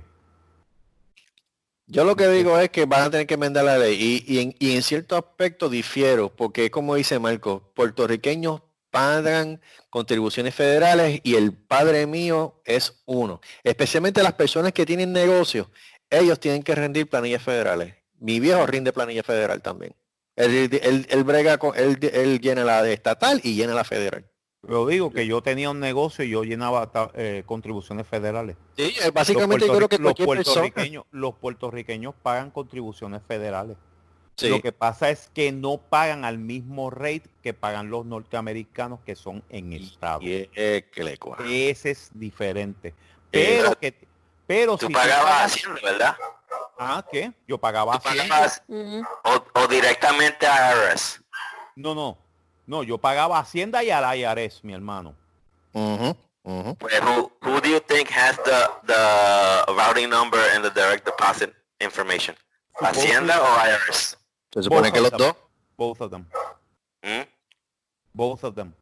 Yo 1.88 2.04
lo 2.04 2.16
que 2.16 2.28
digo 2.28 2.58
es 2.60 2.70
que 2.70 2.86
van 2.86 3.04
a 3.04 3.10
tener 3.10 3.26
que 3.26 3.34
enmendar 3.34 3.66
la 3.66 3.78
ley 3.80 3.98
y, 4.28 4.34
y 4.36 4.40
en, 4.42 4.56
y 4.60 4.76
en 4.76 4.84
cierto 4.84 5.18
aspecto 5.18 5.70
difiero, 5.70 6.30
porque 6.36 6.70
como 6.70 6.94
dice 6.96 7.18
Marco, 7.18 7.72
puertorriqueños 7.74 8.62
pagan 8.92 9.60
contribuciones 9.90 10.54
federales 10.54 11.20
y 11.24 11.36
el 11.36 11.54
padre 11.54 12.06
mío 12.06 12.62
es 12.66 13.02
uno. 13.06 13.42
Especialmente 13.64 14.22
las 14.22 14.34
personas 14.34 14.72
que 14.72 14.86
tienen 14.86 15.12
negocios, 15.12 15.68
ellos 16.12 16.40
tienen 16.40 16.62
que 16.62 16.76
rendir 16.76 17.10
planillas 17.10 17.42
federales. 17.42 17.96
Mi 18.20 18.40
viejo 18.40 18.66
rinde 18.68 18.94
planilla 18.94 19.24
federal 19.24 19.62
también. 19.62 19.96
Él, 20.36 20.70
él- 20.84 21.08
él 21.10 21.24
brega 21.24 21.58
con, 21.58 21.76
él, 21.76 21.98
él 22.14 22.40
llena 22.40 22.64
la 22.64 22.84
de 22.84 22.94
estatal 22.94 23.42
y 23.44 23.56
llena 23.56 23.74
la 23.74 23.84
federal. 23.84 24.30
Lo 24.62 24.86
digo 24.86 25.12
que 25.12 25.26
yo 25.26 25.42
tenía 25.42 25.70
un 25.70 25.80
negocio 25.80 26.26
y 26.26 26.30
yo 26.30 26.44
llenaba 26.44 26.90
eh, 27.14 27.44
contribuciones 27.46 28.08
federales. 28.08 28.58
Sí, 28.76 28.94
eh, 29.02 29.12
básicamente 29.12 29.66
yo 29.66 29.74
los, 29.74 29.78
creo 29.78 29.90
que 29.90 29.98
los 29.98 30.14
persona. 30.14 30.26
puertorriqueños, 30.26 31.06
los 31.12 31.36
puertorriqueños 31.36 32.14
pagan 32.22 32.52
contribuciones 32.52 33.22
federales. 33.26 33.78
Sí. 34.36 34.50
Lo 34.50 34.62
que 34.62 34.72
pasa 34.72 35.10
es 35.10 35.30
que 35.34 35.52
no 35.52 35.78
pagan 35.78 36.24
al 36.24 36.38
mismo 36.38 36.90
rate 36.90 37.24
que 37.42 37.54
pagan 37.54 37.90
los 37.90 38.06
norteamericanos 38.06 39.00
que 39.06 39.16
son 39.16 39.44
en 39.50 39.74
estado. 39.74 40.22
Y 40.22 40.50
es 40.54 40.84
que 40.86 41.04
le 41.04 41.18
cuaja. 41.18 41.44
Ese 41.46 41.92
es 41.92 42.10
diferente. 42.14 42.94
Pero 43.32 43.78
que 43.78 43.94
pero 44.50 44.78
Tú 44.78 44.88
si 44.88 44.94
pagabas 44.94 45.44
Hacienda, 45.44 45.80
¿verdad? 45.84 46.18
ah, 46.80 47.06
¿qué? 47.12 47.32
Yo 47.48 47.60
pagaba 47.60 48.00
Tú 48.00 48.10
o, 49.24 49.62
o 49.62 49.68
directamente 49.68 50.48
a 50.48 50.74
IRS. 50.92 51.22
No, 51.76 51.94
no. 51.94 52.18
No, 52.70 52.84
yo 52.84 53.00
pagaba 53.00 53.40
Hacienda 53.40 53.84
y 53.84 53.90
al 53.90 54.06
IRS, 54.16 54.64
mi 54.64 54.74
hermano. 54.74 55.16
Ujú. 55.74 56.16
Pues, 56.78 57.02
who, 57.02 57.32
who 57.42 57.60
do 57.62 57.68
you 57.68 57.80
think 57.80 58.10
has 58.12 58.38
the, 58.44 58.70
the 58.86 59.74
routing 59.74 60.08
number 60.08 60.40
and 60.54 60.64
the 60.64 60.70
direct 60.70 61.04
deposit 61.04 61.52
information? 61.80 62.36
Hacienda 62.80 63.42
o 63.42 63.46
IRS? 63.66 64.16
Se 64.54 64.62
supone 64.62 64.92
Both 64.92 64.94
que 64.94 65.00
of 65.00 65.04
los 65.04 65.12
them. 65.12 65.20
dos. 65.20 65.36
Both 65.78 66.02
of 66.02 66.12
them. 66.12 66.26
Hmm? 67.04 67.24
Both 68.14 68.44
of 68.44 68.54
them. 68.54 68.76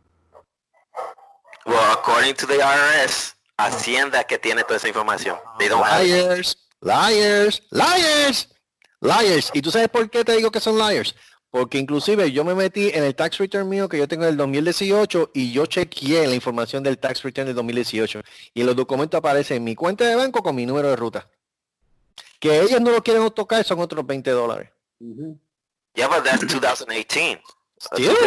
Well, 1.65 1.93
according 1.93 2.35
to 2.35 2.45
the 2.45 2.59
IRS, 2.61 3.35
Hacienda 3.57 4.25
que 4.25 4.37
tiene 4.37 4.63
toda 4.63 4.75
esa 4.75 4.89
información. 4.89 5.37
They 5.59 5.69
don't 5.69 5.81
have. 5.85 6.03
Liars, 6.03 6.57
liars, 6.81 7.61
liars, 7.71 8.49
liars. 8.99 9.49
¿Y 9.53 9.61
tú 9.61 9.71
sabes 9.71 9.87
por 9.87 10.09
qué 10.09 10.25
te 10.25 10.33
digo 10.35 10.51
que 10.51 10.59
son 10.59 10.77
liars? 10.77 11.15
Porque 11.49 11.77
inclusive 11.77 12.31
yo 12.31 12.43
me 12.43 12.53
metí 12.53 12.89
en 12.89 13.03
el 13.03 13.15
tax 13.15 13.37
return 13.37 13.69
mío 13.69 13.87
que 13.87 13.97
yo 13.97 14.07
tengo 14.07 14.25
del 14.25 14.35
2018 14.37 15.31
y 15.33 15.51
yo 15.51 15.65
chequeé 15.65 16.27
la 16.27 16.35
información 16.35 16.83
del 16.83 16.97
tax 16.97 17.23
return 17.23 17.47
del 17.47 17.55
2018 17.55 18.21
y 18.53 18.61
en 18.61 18.67
los 18.67 18.75
documentos 18.75 19.17
aparece 19.17 19.55
en 19.55 19.63
mi 19.63 19.73
cuenta 19.73 20.05
de 20.05 20.15
banco 20.15 20.43
con 20.43 20.55
mi 20.55 20.65
número 20.65 20.89
de 20.89 20.95
ruta. 20.95 21.29
Que 22.39 22.59
ellos 22.61 22.81
no 22.81 22.91
lo 22.91 23.01
quieren 23.01 23.29
tocar 23.31 23.63
son 23.63 23.79
otros 23.79 24.05
20 24.05 24.29
dólares. 24.31 24.69
Yeah, 25.95 26.07
but 26.07 26.23
that's 26.23 26.45
2018. 26.45 27.41
Still. 27.79 28.15
Tú, 28.15 28.25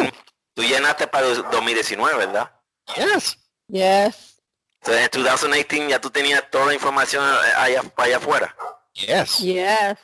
tú 0.55 0.63
llenaste 0.63 1.07
para 1.07 1.29
el 1.29 1.37
2019, 1.37 2.17
¿verdad? 2.17 2.51
Yes. 2.97 3.39
Yes. 3.69 4.41
Entonces 4.83 5.11
en 5.13 5.23
2018 5.23 5.89
ya 5.89 6.01
tú 6.01 6.11
tenías 6.11 6.51
toda 6.51 6.67
la 6.67 6.75
información 6.75 7.23
eh, 7.23 7.53
allá, 7.57 7.83
allá 7.97 8.17
afuera. 8.17 8.57
Yes. 8.95 9.39
Yes. 9.39 9.99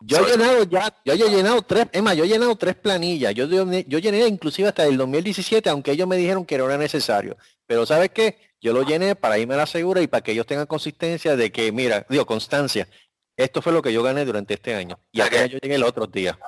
Yo 0.00 0.18
he 0.18 0.30
llenado 0.30 0.64
ya, 0.64 0.94
yo 1.04 1.14
he 1.14 1.30
llenado 1.30 1.62
tres, 1.62 1.86
es 1.92 2.02
más, 2.02 2.16
yo 2.16 2.24
he 2.24 2.28
llenado 2.28 2.56
tres 2.56 2.74
planillas. 2.74 3.34
Yo, 3.34 3.46
yo, 3.46 3.64
yo 3.64 3.98
llené 3.98 4.26
inclusive 4.26 4.68
hasta 4.68 4.84
el 4.84 4.96
2017, 4.96 5.68
aunque 5.70 5.92
ellos 5.92 6.06
me 6.06 6.16
dijeron 6.16 6.44
que 6.44 6.58
no 6.58 6.66
era 6.66 6.76
necesario. 6.76 7.36
Pero 7.66 7.86
¿sabes 7.86 8.10
qué? 8.10 8.38
Yo 8.60 8.72
lo 8.72 8.82
llené 8.82 9.14
para 9.14 9.38
irme 9.38 9.54
a 9.54 9.58
la 9.58 9.66
segura 9.66 10.00
y 10.02 10.06
para 10.06 10.22
que 10.22 10.32
ellos 10.32 10.46
tengan 10.46 10.66
consistencia 10.66 11.36
de 11.36 11.50
que, 11.52 11.70
mira, 11.72 12.04
digo, 12.08 12.26
constancia. 12.26 12.88
Esto 13.36 13.62
fue 13.62 13.72
lo 13.72 13.82
que 13.82 13.92
yo 13.92 14.02
gané 14.02 14.24
durante 14.24 14.54
este 14.54 14.74
año. 14.74 14.98
Y 15.12 15.20
Ok. 15.20 15.26
acá 15.26 15.46
yo 15.46 15.58
llegué 15.58 15.74
el 15.74 15.82
otro 15.84 16.06
día. 16.06 16.38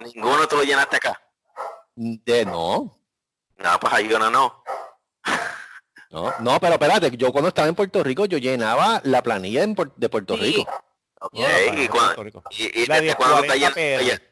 Ninguno 0.00 0.46
te 0.46 0.56
lo 0.56 0.62
llenaste 0.62 0.96
acá. 0.96 1.20
De 1.94 2.44
no. 2.44 2.96
No, 3.56 3.80
pues 3.80 3.92
ayuda 3.92 4.18
no, 4.20 4.30
no. 4.30 4.62
No, 6.10 6.32
no, 6.40 6.60
pero 6.60 6.74
espérate, 6.74 7.10
yo 7.16 7.32
cuando 7.32 7.48
estaba 7.48 7.68
en 7.68 7.74
Puerto 7.74 8.02
Rico 8.02 8.24
yo 8.24 8.38
llenaba 8.38 9.00
la 9.04 9.22
planilla 9.22 9.66
de 9.66 10.08
Puerto. 10.08 10.36
Rico. 10.36 10.66
La 11.32 11.82
¿y, 11.82 11.88
cuán- 11.88 12.14
y, 12.50 12.82
y 12.82 12.86
desde 12.86 13.00
de 13.02 13.14
cuándo 13.16 13.42
estás 13.42 13.56
40 13.56 13.56
llenando 13.56 13.74
PR. 13.74 13.98
allá? 14.00 14.22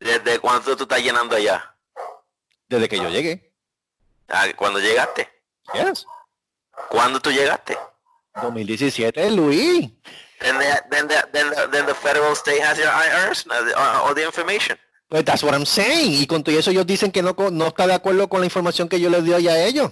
¿Desde 0.00 0.38
cuándo 0.38 0.76
tú 0.76 0.82
estás 0.84 1.02
llenando 1.02 1.36
allá? 1.36 1.76
Desde 2.68 2.88
que 2.88 2.96
yo 2.98 3.08
llegué. 3.08 3.52
Ah, 4.28 4.46
¿Cuándo 4.56 4.78
llegaste? 4.78 5.28
Yes. 5.72 6.06
¿Cuándo 6.90 7.18
tú 7.20 7.30
llegaste? 7.30 7.76
2017, 8.42 9.30
Luis. 9.30 9.90
Then 10.40 10.58
the, 10.58 10.66
then 10.90 11.08
the, 11.08 11.14
then 11.32 11.50
the, 11.50 11.66
then 11.72 11.86
the 11.86 11.94
federal 11.94 12.34
state 12.36 12.60
has 12.62 12.78
your 12.78 12.86
IRS, 12.88 13.46
uh, 13.46 13.72
uh, 13.76 14.06
all 14.06 14.14
the 14.14 14.24
information. 14.24 14.78
Pues 15.08 15.24
that's 15.24 15.42
what 15.42 15.54
I'm 15.54 15.66
saying. 15.66 16.12
Y 16.22 16.26
con 16.26 16.44
todo 16.44 16.56
eso 16.56 16.70
ellos 16.70 16.86
dicen 16.86 17.10
que 17.10 17.22
no, 17.22 17.34
no 17.50 17.66
está 17.68 17.86
de 17.86 17.94
acuerdo 17.94 18.28
con 18.28 18.40
la 18.40 18.46
información 18.46 18.88
que 18.88 19.00
yo 19.00 19.08
les 19.10 19.24
doy 19.24 19.48
a 19.48 19.64
ellos. 19.66 19.90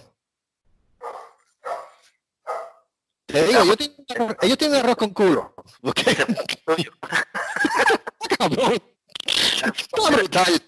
Te 3.36 3.46
digo, 3.48 3.62
ellos 3.62 3.76
tienen, 3.76 4.36
ellos 4.40 4.58
tienen 4.58 4.80
arroz 4.80 4.96
con 4.96 5.10
culo. 5.10 5.54
Ok. 5.82 6.00
Cabrón. 8.38 8.82
Está 9.26 10.10
brutal. 10.10 10.62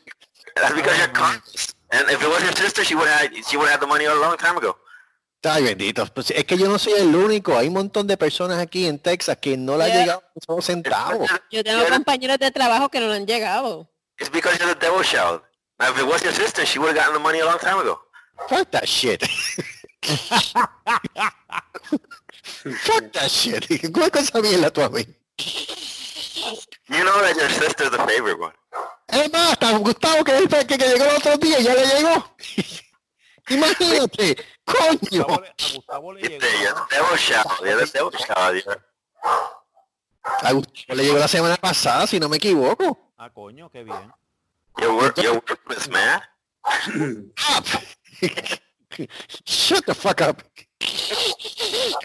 That's 0.55 0.75
because 0.75 0.99
you're 0.99 1.13
Congress. 1.13 1.75
And 1.91 2.11
if 2.11 2.23
it 2.23 2.29
was 2.29 2.43
your 2.43 2.55
sister, 2.57 2.85
she 2.85 2.95
would 2.95 3.09
have 3.09 3.31
she 3.49 3.57
would 3.57 3.71
have 3.71 3.81
the 3.81 3.87
money 3.87 4.05
a 4.05 4.15
long 4.15 4.37
time 4.37 4.59
ago. 4.59 4.77
Ay, 5.45 5.63
bendito. 5.63 6.05
Pues 6.13 6.31
es 6.31 6.45
que 6.45 6.59
yo 6.59 6.69
no 6.69 6.79
soy 6.79 6.93
el 6.95 7.15
único. 7.15 7.57
Hay 7.57 7.69
un 7.69 7.75
montón 7.75 8.07
de 8.07 8.19
personas 8.19 8.59
aquí 8.59 8.87
en 8.87 8.99
Texas 8.99 9.39
que 9.41 9.57
no 9.57 9.79
le 9.79 9.85
ha 9.85 9.89
llegado 9.89 10.23
un 10.35 10.43
solo 10.43 10.63
centavo. 10.63 11.25
Yo 11.51 11.65
tengo 11.65 11.87
compañeros 11.87 12.39
de 12.39 12.51
trabajo 12.51 12.91
que 12.91 13.01
no 13.01 13.09
le 13.09 13.15
han 13.15 13.27
llegado. 13.27 13.89
It's 14.19 14.31
because 14.31 14.59
you're 14.59 14.75
the 14.75 14.81
devil 14.81 15.03
child. 15.03 15.41
Now, 15.79 15.91
if 15.91 15.99
it 15.99 16.07
was 16.07 16.23
your 16.23 16.35
sister, 16.35 16.67
she 16.67 16.79
would 16.79 16.95
have 16.95 16.99
gotten 16.99 17.15
the 17.15 17.21
money 17.21 17.41
a 17.41 17.47
long 17.47 17.59
time 17.59 17.79
ago. 17.79 17.99
Fuck 18.49 18.71
that 18.73 18.87
shit. 18.87 19.23
Fuck 22.49 23.13
that 23.13 23.29
shit. 23.29 23.67
¿Cuál 23.93 24.11
cosa 24.11 24.41
mierda 24.41 24.71
tú 24.71 24.83
a 24.83 24.89
mí? 24.89 25.05
You 26.89 27.05
know 27.05 27.21
that 27.21 27.37
your 27.37 27.51
sister's 27.51 27.91
the 27.91 27.99
favorite 27.99 28.39
one. 28.41 28.53
Es 29.09 29.33
más, 29.33 29.53
hasta 29.53 29.77
Gustavo 29.79 30.25
que, 30.25 30.49
que, 30.49 30.67
que 30.67 30.77
llegó 30.77 31.05
el 31.05 31.17
otro 31.17 31.37
día 31.39 31.61
ya 31.61 31.75
le 31.75 31.87
llegó. 31.87 32.35
Imagínate, 33.49 34.37
coño. 34.65 35.25
Gustavo 35.27 35.41
le- 35.41 35.49
a 35.49 35.75
Gustavo 35.75 36.13
le 36.13 36.21
Get 36.21 36.43
llegó. 36.43 36.79
A 40.43 40.53
Gustavo 40.53 40.95
le 40.95 41.05
llegó 41.05 41.19
la 41.19 41.29
semana 41.29 41.57
pasada, 41.57 42.07
si 42.07 42.21
no 42.21 42.29
me 42.29 42.37
equivoco. 42.37 43.13
Ah, 43.17 43.31
coño, 43.31 43.71
qué 43.71 43.85
bien. 43.85 44.13
Your 44.79 44.93
work, 44.95 45.17
your. 45.21 45.43
Up. 47.57 47.67
Shut 49.45 49.85
the 49.87 49.95
fuck 49.95 50.21
up. 50.21 50.43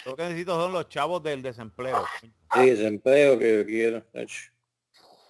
Lo 0.06 0.16
que 0.16 0.24
necesito 0.24 0.56
son 0.56 0.72
los 0.74 0.90
chavos 0.90 1.22
del 1.24 1.42
desempleo. 1.42 2.04
Sí, 2.22 2.70
desempleo 2.70 3.38
que 3.40 3.58
yo 3.60 3.66
quiero. 3.66 4.04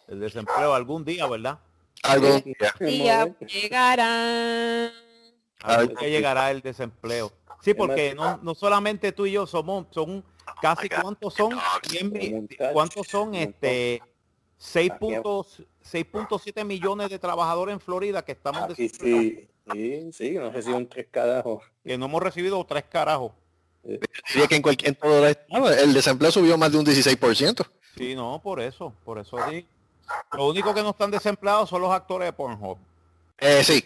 El 0.08 0.20
desempleo 0.20 0.74
algún 0.74 1.06
día, 1.06 1.28
¿verdad? 1.28 1.60
Algo. 2.04 2.28
ya. 2.60 2.74
Día 2.86 3.38
llegará. 3.48 4.92
Algún 5.62 5.96
día 5.96 6.10
llegará 6.10 6.52
el 6.52 6.62
desempleo. 6.62 7.32
Sí, 7.62 7.74
porque 7.74 8.14
no, 8.14 8.38
no 8.44 8.54
solamente 8.56 9.12
tú 9.14 9.26
y 9.26 9.32
yo 9.32 9.48
somos, 9.48 9.86
son 9.92 10.24
casi 10.62 10.90
God. 10.90 11.02
cuántos 11.02 11.34
son, 11.34 11.52
Dogs. 11.52 11.64
100 11.88 12.12
mi- 12.12 12.28
Un 12.28 12.34
montón. 12.36 12.74
cuántos 12.74 13.08
son 13.08 13.36
este 13.36 14.02
6 14.58 14.92
puntos- 15.00 15.64
6.7 15.82 16.66
millones 16.66 17.10
de 17.10 17.20
trabajadores 17.20 17.74
en 17.74 17.80
Florida 17.80 18.24
que 18.26 18.34
estamos 18.34 18.64
Aquí 18.64 18.84
desempleados, 18.88 19.24
sí, 19.24 19.50
sí, 19.72 20.12
sí, 20.12 20.32
no 20.32 20.52
sé 20.52 20.62
si 20.64 20.72
un 20.72 20.88
tres 20.90 21.08
carajos. 21.10 21.64
que 21.86 21.98
no 21.98 22.06
hemos 22.06 22.22
recibido 22.22 22.62
tres 22.66 22.84
carajos. 22.90 23.32
Diría 23.84 24.48
que 24.48 24.56
en, 24.56 24.62
cualquier, 24.62 24.90
en 24.90 24.96
todo 24.96 25.28
el 25.28 25.94
desempleo 25.94 26.32
subió 26.32 26.58
más 26.58 26.72
de 26.72 26.78
un 26.78 26.86
16%. 26.86 27.66
Sí, 27.98 28.16
no, 28.16 28.40
por 28.42 28.62
eso, 28.62 28.94
por 29.04 29.20
eso 29.20 29.38
sí. 29.50 29.66
Lo 30.34 30.48
único 30.48 30.74
que 30.74 30.82
no 30.82 30.92
están 30.92 31.12
desempleados 31.12 31.70
son 31.70 31.82
los 31.82 31.92
actores 31.92 32.28
de 32.28 32.34
Pornhub. 32.34 32.78
Eh, 33.40 33.64
sí. 33.64 33.84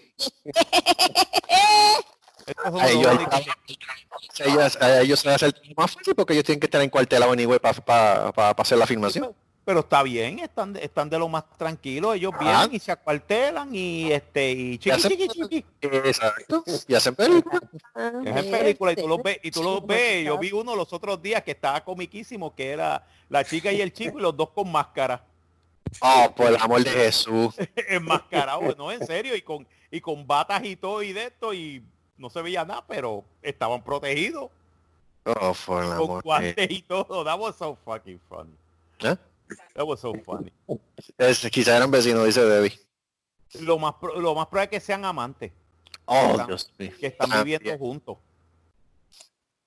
A 2.75 2.87
ellos, 2.89 3.13
únicos 3.13 3.39
que- 3.39 4.43
a 4.43 4.47
ellos, 4.47 4.77
a 4.81 5.01
ellos 5.01 5.19
se 5.19 5.27
les 5.29 5.43
hace 5.43 5.53
más 5.75 5.91
fácil 5.91 6.15
porque 6.15 6.33
ellos 6.33 6.45
tienen 6.45 6.59
que 6.59 6.67
estar 6.67 6.81
en 6.81 6.89
cuartelado 6.89 7.31
anyway 7.31 7.59
para 7.59 8.29
hacer 8.57 8.77
la 8.77 8.87
filmación. 8.87 9.35
Pero 9.67 9.81
está 9.81 10.01
bien, 10.01 10.39
están 10.39 10.71
de, 10.71 10.81
están 10.85 11.09
de 11.09 11.19
lo 11.19 11.27
más 11.27 11.43
tranquilos, 11.57 12.15
ellos 12.15 12.31
Ah. 12.35 12.39
vienen 12.39 12.69
y 12.75 12.79
se 12.79 12.89
acuartelan 12.89 13.67
y 13.75 14.09
este 14.13 14.49
y 14.49 14.77
chiqui, 14.77 14.91
hacen- 14.95 15.09
chiqui, 15.11 15.27
chiqui. 15.27 15.65
Exacto. 15.81 16.63
Y 16.87 16.95
hacen 16.95 17.13
películas. 17.13 17.61
Es 18.23 18.35
en 18.45 18.49
película 18.51 18.93
y 18.93 18.95
tú 18.95 19.09
los 19.09 19.21
ves 19.21 19.39
y 19.43 19.51
tú 19.51 19.61
los 19.61 19.85
ves. 19.85 20.23
Yo 20.25 20.37
vi 20.37 20.53
uno 20.53 20.73
los 20.73 20.93
otros 20.93 21.21
días 21.21 21.43
que 21.43 21.51
estaba 21.51 21.83
comiquísimo, 21.83 22.55
que 22.55 22.69
era 22.71 23.05
la 23.27 23.43
chica 23.43 23.69
y 23.69 23.81
el 23.81 23.91
chico 23.91 24.19
y 24.19 24.21
los 24.21 24.37
dos 24.37 24.51
con 24.51 24.71
máscara. 24.71 25.21
Oh, 25.99 26.31
por 26.33 26.47
el 26.47 26.55
amor 26.55 26.81
de 26.85 26.89
Jesús. 26.89 27.53
Enmascarados, 27.89 28.77
no, 28.77 28.89
en 28.89 29.05
serio, 29.05 29.35
y 29.35 29.41
con 29.41 29.67
y 29.91 29.99
con 29.99 30.25
batas 30.25 30.63
y 30.63 30.77
todo 30.77 31.03
y 31.03 31.11
de 31.11 31.25
esto 31.25 31.53
y 31.53 31.83
no 32.17 32.29
se 32.29 32.41
veía 32.41 32.63
nada, 32.63 32.85
pero 32.87 33.25
estaban 33.41 33.83
protegidos 33.83 34.49
Oh, 35.25 35.53
por 35.65 35.83
el 35.83 35.89
con 35.89 35.97
amor 35.97 36.15
de 36.17 36.21
guantes 36.23 36.71
y 36.71 36.81
todo. 36.83 37.25
That 37.25 37.37
was 37.37 37.57
so 37.57 37.77
fucking 37.83 38.21
funny. 38.29 38.53
¿Eh? 38.99 39.17
That 39.75 39.85
was 39.85 39.99
so 40.01 40.13
funny. 40.25 40.51
Es, 41.17 41.47
quizá 41.51 41.77
eran 41.77 41.89
vecinos, 41.91 42.25
dice 42.25 42.43
Debbie. 42.43 42.79
Lo 43.61 43.77
más 43.79 43.95
lo 44.17 44.35
más 44.35 44.47
probable 44.47 44.65
es 44.65 44.69
que 44.81 44.85
sean 44.85 45.05
amantes, 45.05 45.51
Oh, 46.05 46.31
Están- 46.31 46.47
Dios 46.47 46.71
mío. 46.77 46.91
que 46.99 47.07
están 47.07 47.31
Ah, 47.31 47.43
viviendo 47.43 47.77
juntos. 47.77 48.17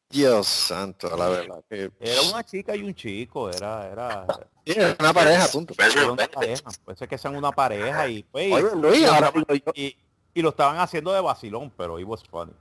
Dios 0.08 0.46
santo, 0.48 1.16
la 1.16 1.28
verdad. 1.28 1.64
que- 1.68 1.90
Era 2.00 2.22
una 2.22 2.44
chica 2.44 2.74
y 2.74 2.82
un 2.82 2.94
chico, 2.94 3.48
era, 3.48 3.86
era, 3.86 4.26
Sí, 4.66 4.72
es 4.76 4.96
una 4.98 5.12
pareja, 5.12 5.46
punto. 5.48 5.74
Era 5.78 6.10
una 6.12 6.26
pareja. 6.26 6.70
Puede 6.84 6.98
ser 6.98 7.08
que 7.08 7.16
sean 7.18 7.36
una 7.36 7.52
pareja 7.52 8.08
y 8.08 8.22
pues, 8.24 8.52
Oye, 8.52 8.74
Luis, 8.76 8.98
y, 8.98 9.02
lo 9.02 9.12
ahora 9.12 9.26
estaban- 9.28 9.44
digo 9.48 9.64
yo, 9.66 9.72
y, 9.74 9.96
y 10.34 10.42
lo 10.42 10.48
estaban 10.50 10.78
haciendo 10.78 11.12
de 11.12 11.20
vacilón, 11.20 11.72
pero 11.76 11.98
it 11.98 12.06
was 12.06 12.22
funny. 12.24 12.52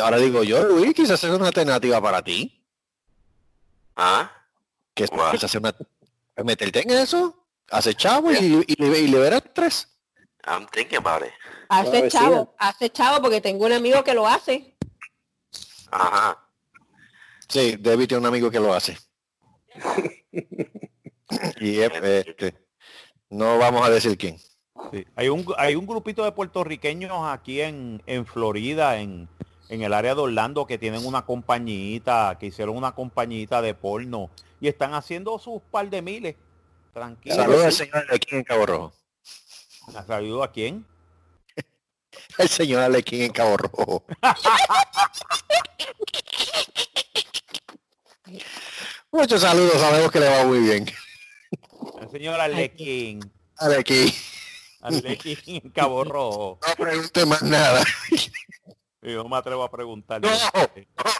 ahora 0.00 0.18
digo 0.18 0.42
yo, 0.44 0.62
Luis, 0.68 0.94
quizás 0.94 1.22
es 1.22 1.30
una 1.30 1.48
alternativa 1.48 2.00
para 2.00 2.22
ti. 2.22 2.54
Huh? 3.96 4.26
Que 4.94 5.06
Wow. 5.06 5.32
quizás 5.32 5.50
sea 5.50 5.60
una, 5.60 5.74
meterte 6.44 6.82
en 6.82 6.90
eso, 6.90 7.46
hacer 7.70 7.94
chavo 7.94 8.32
y, 8.32 8.64
y, 8.66 8.84
y 8.84 9.08
liberar 9.08 9.42
tres. 9.54 9.88
I'm 10.44 10.66
thinking 10.68 10.98
about 10.98 11.22
it. 11.22 11.32
Hace 11.68 12.08
chavo, 12.08 12.54
hace 12.58 12.90
chavo 12.90 13.20
porque 13.20 13.40
tengo 13.40 13.66
un 13.66 13.72
amigo 13.72 14.02
que 14.02 14.14
lo 14.14 14.26
hace. 14.26 14.76
Uh-huh. 15.92 16.34
Sí, 17.48 17.76
Debbie 17.76 18.06
tiene 18.06 18.20
un 18.20 18.26
amigo 18.26 18.50
que 18.50 18.60
lo 18.60 18.72
hace. 18.72 18.96
y 21.60 21.78
es, 21.78 21.90
este, 21.92 22.54
no 23.30 23.58
vamos 23.58 23.86
a 23.86 23.90
decir 23.90 24.16
quién. 24.16 24.38
Sí. 24.90 25.04
Hay 25.16 25.28
un 25.28 25.44
hay 25.56 25.74
un 25.74 25.86
grupito 25.86 26.24
de 26.24 26.32
puertorriqueños 26.32 27.12
aquí 27.24 27.60
en, 27.60 28.02
en 28.06 28.24
Florida, 28.26 28.98
en, 28.98 29.28
en 29.68 29.82
el 29.82 29.92
área 29.92 30.14
de 30.14 30.20
Orlando, 30.22 30.66
que 30.66 30.78
tienen 30.78 31.04
una 31.04 31.26
compañita, 31.26 32.36
que 32.38 32.46
hicieron 32.46 32.76
una 32.76 32.92
compañita 32.92 33.60
de 33.60 33.74
porno 33.74 34.30
y 34.60 34.68
están 34.68 34.94
haciendo 34.94 35.38
sus 35.38 35.62
par 35.62 35.88
de 35.88 36.02
miles. 36.02 36.36
Tranquilo. 36.92 37.36
Saludos 37.36 37.64
al 37.64 37.72
señor 37.72 38.04
Alequín 38.08 38.38
en 38.38 38.44
Cabo 38.44 38.66
Rojo. 38.66 38.92
¿Saludo 40.06 40.42
a 40.42 40.52
quién? 40.52 40.86
El 42.38 42.48
señor 42.48 42.82
Alequín 42.82 43.22
en 43.22 43.32
Cabo 43.32 43.56
Rojo. 43.56 44.04
Muchos 49.10 49.40
saludos, 49.40 49.80
sabemos 49.80 50.12
que 50.12 50.20
le 50.20 50.28
va 50.28 50.44
muy 50.44 50.60
bien. 50.60 50.86
El 52.00 52.10
señor 52.10 52.38
Arlequín. 52.38 53.20
Alequín, 53.56 54.12
Arlequín 54.80 55.38
en 55.46 55.70
Cabo 55.70 56.04
Rojo. 56.04 56.58
no 56.68 56.84
pregunte 56.84 57.26
más 57.26 57.42
nada. 57.42 57.82
Yo 59.02 59.22
no 59.22 59.28
me 59.28 59.36
atrevo 59.36 59.62
a 59.62 59.70
preguntar. 59.70 60.20
No, 60.20 60.30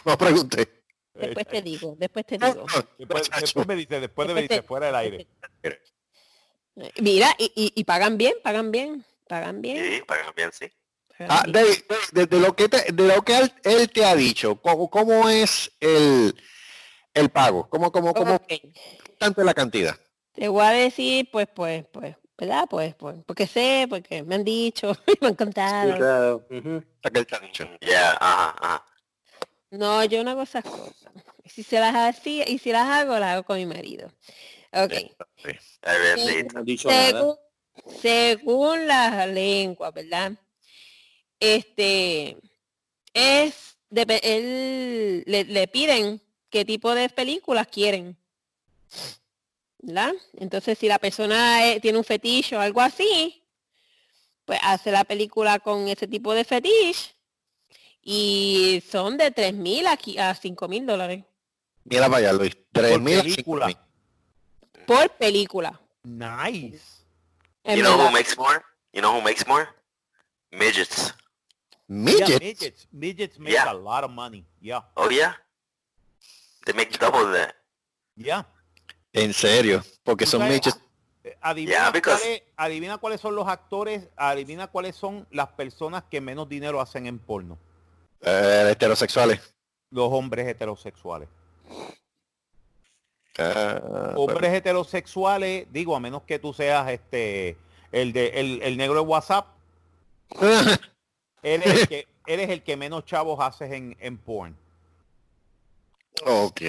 no 0.05 0.17
pregunte. 0.17 0.78
Después 1.19 1.47
te 1.47 1.61
digo, 1.61 1.95
después 1.97 2.25
te 2.25 2.37
digo. 2.37 2.65
Después, 2.97 3.29
después 3.41 3.67
me 3.67 3.75
dice, 3.75 3.99
después 3.99 4.27
de 4.27 4.33
me 4.33 4.41
dice, 4.43 4.63
fuera 4.63 4.87
del 4.87 4.95
aire. 4.95 5.27
Mira, 7.01 7.35
y, 7.37 7.51
y, 7.55 7.73
y 7.75 7.83
pagan 7.83 8.17
bien, 8.17 8.33
pagan 8.43 8.71
bien, 8.71 9.05
pagan 9.27 9.61
bien. 9.61 9.83
Sí, 9.83 10.01
pagan 10.07 10.33
bien, 10.35 10.49
sí. 10.53 10.71
pagan 11.17 11.27
Ah, 11.37 11.43
bien. 11.43 11.53
David, 11.53 11.77
de, 12.13 12.25
de 12.27 12.39
lo 12.39 12.55
que 12.55 12.69
te- 12.69 12.91
de 12.91 13.07
lo 13.07 13.21
que 13.21 13.37
él, 13.37 13.53
él 13.63 13.89
te 13.91 14.05
ha 14.05 14.15
dicho, 14.15 14.55
¿cómo, 14.61 14.89
cómo 14.89 15.27
es 15.27 15.71
el, 15.79 16.33
el 17.13 17.29
pago? 17.29 17.67
¿Cómo, 17.69 17.91
cómo, 17.91 18.13
cómo 18.13 18.35
Ok. 18.35 18.53
tanto 19.17 19.41
es 19.41 19.45
la 19.45 19.53
cantidad? 19.53 19.99
Te 20.33 20.47
voy 20.47 20.63
a 20.63 20.69
decir, 20.69 21.27
pues, 21.31 21.47
pues, 21.53 21.85
pues, 21.91 22.15
¿verdad? 22.37 22.65
Pues, 22.69 22.95
pues, 22.95 23.17
porque 23.25 23.45
sé, 23.45 23.85
porque 23.89 24.23
me 24.23 24.35
han 24.35 24.45
dicho, 24.45 24.93
me 25.21 25.27
han 25.27 25.33
Sí, 25.33 25.37
contado. 25.37 25.95
claro. 25.97 26.47
que 26.47 26.55
él 27.19 27.27
te 27.27 27.35
ha 27.35 27.39
dicho. 27.39 27.69
Yeah, 27.81 28.11
ajá, 28.21 28.55
ajá. 28.57 28.85
No, 29.71 30.03
yo 30.05 30.23
no 30.23 30.31
hago 30.31 30.41
esas 30.43 30.63
cosas. 30.63 31.11
Si 31.45 31.63
se 31.63 31.79
las 31.79 31.95
hacía, 31.95 32.47
y 32.49 32.57
si 32.59 32.71
las 32.71 32.87
hago, 32.87 33.17
las 33.19 33.33
hago 33.33 33.43
con 33.43 33.57
mi 33.57 33.65
marido. 33.65 34.11
Ok. 34.71 34.93
Sí. 36.15 36.43
No 36.53 36.59
han 36.59 36.65
dicho 36.65 36.89
nada. 36.89 37.09
Según, 37.19 37.35
según 38.01 38.87
la 38.87 39.25
lengua, 39.27 39.91
¿verdad? 39.91 40.33
Este 41.39 42.37
es 43.13 43.77
depe- 43.89 44.19
él 44.23 45.23
le, 45.25 45.43
le 45.45 45.67
piden 45.67 46.21
qué 46.49 46.65
tipo 46.65 46.93
de 46.93 47.09
películas 47.09 47.67
quieren. 47.67 48.17
¿Verdad? 49.79 50.13
Entonces 50.33 50.77
si 50.77 50.87
la 50.87 50.99
persona 50.99 51.67
eh, 51.67 51.79
tiene 51.79 51.97
un 51.97 52.03
fetiche 52.03 52.55
o 52.57 52.59
algo 52.59 52.81
así, 52.81 53.41
pues 54.45 54.59
hace 54.63 54.91
la 54.91 55.03
película 55.05 55.59
con 55.59 55.87
ese 55.87 56.07
tipo 56.07 56.33
de 56.33 56.43
fetiche 56.43 57.15
y 58.11 58.83
son 58.89 59.17
de 59.17 59.29
tres 59.29 59.53
mil 59.53 59.85
a, 59.85 59.97
a 60.19 60.33
cinco 60.35 60.67
mil 60.67 60.83
dólares 60.85 61.23
Mira 61.83 62.05
para 62.07 62.17
allá, 62.17 62.33
Luis. 62.33 62.57
Tres 62.71 62.91
Por 62.91 63.01
mil 63.01 63.19
a 63.19 63.23
película. 63.23 63.87
por 64.87 65.09
película. 65.11 65.81
Nice. 66.03 66.81
En 67.63 67.77
You 67.77 67.83
know 67.83 67.97
who 67.97 68.11
makes 68.11 68.35
more? 68.37 68.61
You 68.93 69.01
know 69.01 69.13
who 69.15 69.21
makes 69.21 69.45
more? 69.47 69.67
Midgets. 70.51 71.13
Yeah, 71.87 71.95
Midget. 71.95 72.41
midgets. 72.41 72.87
Midgets 72.91 73.39
make 73.39 73.53
Yeah. 73.53 73.71
a 73.71 73.73
lot 73.73 74.03
of 74.03 74.11
money. 74.11 74.43
Yeah. 74.59 74.81
Oh 74.95 75.09
yeah? 75.09 75.33
They 76.65 76.73
make 76.73 76.97
double 76.99 77.31
that. 77.33 77.55
Yeah. 78.15 78.43
En 79.13 79.33
serio, 79.33 79.83
porque 80.03 80.25
son 80.25 80.41
sabes, 80.41 80.53
midgets. 80.53 80.79
Adivina, 81.41 81.71
Yeah, 81.77 81.91
because- 81.91 82.19
cuáles, 82.21 82.41
adivina 82.57 82.97
cuáles 82.97 83.21
son 83.21 83.35
los 83.35 83.47
actores, 83.47 84.07
adivina 84.15 84.67
cuáles 84.67 84.95
son 84.95 85.27
las 85.31 85.49
personas 85.49 86.03
que 86.09 86.21
menos 86.21 86.47
dinero 86.49 86.81
hacen 86.81 87.05
en 87.07 87.19
porno. 87.19 87.57
Eh, 88.21 88.69
heterosexuales. 88.71 89.39
Los 89.91 90.11
hombres 90.11 90.47
heterosexuales. 90.47 91.29
Ah, 93.37 94.13
Hombres 94.17 94.53
heterosexuales, 94.53 95.65
digo, 95.71 95.95
a 95.95 95.99
menos 95.99 96.23
que 96.23 96.39
tú 96.39 96.53
seas 96.53 96.89
este 96.91 97.55
el 97.91 98.11
de 98.11 98.27
el, 98.35 98.61
el 98.61 98.77
negro 98.77 98.95
de 98.95 99.01
WhatsApp, 99.07 99.47
Eres 101.41 101.65
el 101.81 101.87
que, 101.87 102.07
eres 102.27 102.49
el 102.49 102.63
que 102.63 102.75
menos 102.75 103.05
chavos 103.05 103.39
haces 103.39 103.71
en, 103.71 103.95
en 104.01 104.17
porn. 104.17 104.57
ok. 106.25 106.61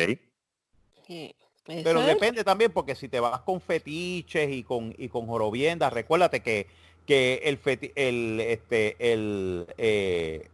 Sí. 1.06 1.34
Pero 1.66 2.02
depende 2.02 2.42
también 2.44 2.72
porque 2.72 2.94
si 2.94 3.08
te 3.08 3.20
vas 3.20 3.40
con 3.40 3.60
fetiches 3.60 4.50
y 4.50 4.62
con 4.62 4.94
y 4.96 5.08
con 5.08 5.26
jorobiendas, 5.26 5.92
recuérdate 5.92 6.40
que 6.40 6.66
que 7.06 7.40
el 7.44 7.60
feti- 7.60 7.92
el 7.96 8.40
este 8.40 8.96
el 9.12 9.66
eh, 9.76 10.48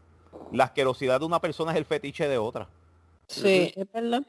la 0.52 0.64
asquerosidad 0.64 1.20
de 1.20 1.26
una 1.26 1.40
persona 1.40 1.72
es 1.72 1.78
el 1.78 1.84
fetiche 1.84 2.28
de 2.28 2.38
otra. 2.38 2.68
Sí, 3.28 3.72
es 3.74 3.90
verdad, 3.92 4.22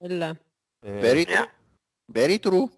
verdad. 0.00 0.36
Eh, 0.82 0.98
Very 1.02 1.24
true. 1.26 1.34
Yeah. 1.36 1.54
Very 2.06 2.38
true. 2.38 2.70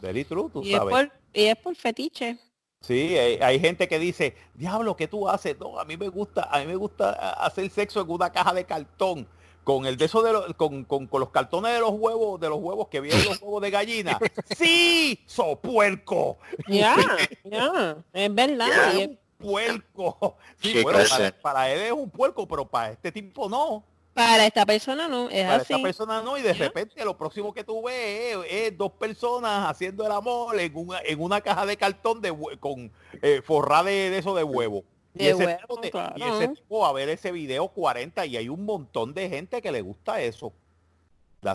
very 0.00 0.24
true, 0.24 0.48
tú 0.52 0.62
Y 0.62 0.72
es, 0.72 0.78
sabes. 0.78 0.94
por, 0.94 1.12
y 1.32 1.44
es 1.46 1.56
por 1.56 1.74
fetiche. 1.74 2.38
Sí, 2.80 3.16
hay, 3.18 3.34
hay 3.42 3.58
gente 3.58 3.88
que 3.88 3.98
dice, 3.98 4.36
diablo, 4.54 4.94
¿qué 4.96 5.08
tú 5.08 5.28
haces? 5.28 5.58
No, 5.58 5.80
a 5.80 5.84
mí 5.84 5.96
me 5.96 6.08
gusta, 6.08 6.44
a 6.50 6.60
mí 6.60 6.66
me 6.66 6.76
gusta 6.76 7.10
hacer 7.44 7.68
sexo 7.70 8.00
en 8.00 8.08
una 8.10 8.30
caja 8.30 8.54
de 8.54 8.64
cartón. 8.64 9.26
Con 9.64 9.84
el 9.84 9.98
de 9.98 10.06
eso 10.06 10.22
de 10.22 10.32
los, 10.32 10.54
con, 10.54 10.84
con, 10.84 11.06
con 11.08 11.20
los 11.20 11.28
cartones 11.30 11.74
de 11.74 11.80
los 11.80 11.90
huevos, 11.90 12.40
de 12.40 12.48
los 12.48 12.58
huevos 12.58 12.88
que 12.88 13.00
vienen 13.02 13.22
los 13.26 13.38
huevos 13.42 13.60
de 13.60 13.70
gallina. 13.70 14.18
¡Sí! 14.56 15.20
¡So 15.26 15.56
puerco! 15.60 16.38
Ya, 16.68 16.96
ya, 17.44 17.96
es 18.14 18.34
verdad. 18.34 19.10
¡Puerco! 19.38 20.36
Sí, 20.60 20.82
bueno, 20.82 20.98
para, 21.08 21.30
para 21.40 21.70
él 21.72 21.80
es 21.82 21.92
un 21.92 22.10
puerco, 22.10 22.46
pero 22.46 22.66
para 22.66 22.90
este 22.92 23.12
tipo 23.12 23.48
no. 23.48 23.84
para 24.12 24.44
esta 24.44 24.66
persona 24.66 25.06
no, 25.06 25.30
es 25.30 25.44
Para 25.44 25.56
así. 25.62 25.72
esta 25.74 25.82
persona 25.82 26.22
no. 26.22 26.36
Y 26.36 26.42
de 26.42 26.52
repente 26.52 27.04
lo 27.04 27.16
próximo 27.16 27.54
que 27.54 27.62
tú 27.62 27.82
ves 27.84 28.36
es, 28.36 28.38
es 28.50 28.76
dos 28.76 28.90
personas 28.92 29.70
haciendo 29.70 30.04
el 30.04 30.10
amor 30.12 30.58
en 30.58 30.76
una, 30.76 30.98
en 31.04 31.22
una 31.22 31.40
caja 31.40 31.64
de 31.64 31.76
cartón 31.76 32.20
de 32.20 32.36
con 32.58 32.90
eh, 33.22 33.40
forrada 33.44 33.84
de, 33.84 34.10
de 34.10 34.18
eso 34.18 34.34
de 34.34 34.42
huevo. 34.42 34.82
Y 35.14 35.24
De 35.24 35.30
ese, 35.30 35.46
huevo, 35.46 35.60
tipo 35.60 35.80
te- 35.80 35.88
y 35.88 35.90
claro. 35.90 36.40
ese 36.40 36.48
tipo 36.48 36.80
va 36.80 36.88
a 36.88 36.92
ver 36.92 37.08
ese 37.08 37.30
video 37.32 37.68
40 37.68 38.26
y 38.26 38.36
hay 38.36 38.48
un 38.48 38.64
montón 38.64 39.14
de 39.14 39.28
gente 39.28 39.62
que 39.62 39.70
le 39.72 39.80
gusta 39.82 40.20
eso. 40.20 40.52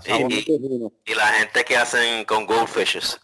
Y- 0.07 0.51
y 1.05 1.13
la 1.15 1.27
gente 1.27 1.65
que 1.65 1.75
hacen 1.75 2.23
con 2.23 2.45
goldfishes. 2.45 3.19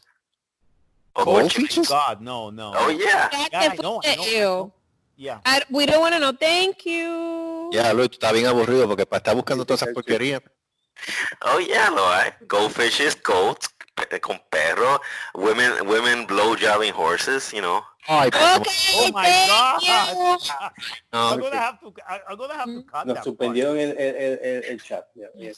O 1.14 1.24
con 1.26 1.34
Goldfishes? 1.34 1.70
chickens. 1.70 1.90
God, 1.90 2.20
no, 2.22 2.52
no. 2.52 2.74
Oh 2.76 2.90
yeah. 2.90 3.30
Yeah, 3.52 3.72
I 3.74 3.78
know, 3.78 4.00
I 4.04 4.16
know, 4.16 4.24
I 4.24 4.28
ew. 4.28 4.42
know. 4.42 4.74
Yeah. 5.18 5.42
I- 5.46 5.64
we 5.70 5.86
don't 5.86 6.00
want 6.00 6.14
to 6.14 6.20
know. 6.20 6.32
Thank 6.34 6.86
you. 6.86 7.70
Ya, 7.72 7.94
Luis, 7.94 8.10
tú 8.10 8.16
estás 8.16 8.34
bien 8.34 8.46
aburrido 8.48 8.88
porque 8.88 9.06
para 9.06 9.18
estar 9.18 9.36
buscando 9.36 9.66
todas 9.66 9.82
esas 9.82 9.94
porquerías. 9.94 10.42
Oh 11.42 11.60
yeah, 11.60 11.90
lo 11.90 12.08
hay. 12.12 12.32
Goldfishes, 12.48 13.22
goats, 13.24 13.70
pe- 13.96 14.20
con 14.20 14.40
perros, 14.50 15.00
women, 15.34 15.88
women 15.88 16.28
blowjobbing 16.28 16.94
horses, 16.94 17.52
you 17.54 17.62
know. 17.62 17.84
Ay, 18.08 18.28
Okay, 18.28 18.72
Oh 18.96 19.12
my 19.12 19.28
God. 19.48 19.82
no, 21.14 21.30
I'm 21.34 21.40
gonna 21.40 21.56
have 21.58 21.80
to, 21.80 21.94
I'm 22.08 22.38
gonna 22.38 22.54
have 22.56 22.66
to 22.66 22.84
cut 22.84 23.06
Nos 23.06 23.16
that 23.16 23.24
suspendieron 23.24 23.78
el, 23.78 23.92
el, 23.98 24.16
el, 24.42 24.64
el, 24.66 24.82
chat. 24.82 25.06
Ya, 25.16 25.28
ya. 25.36 25.52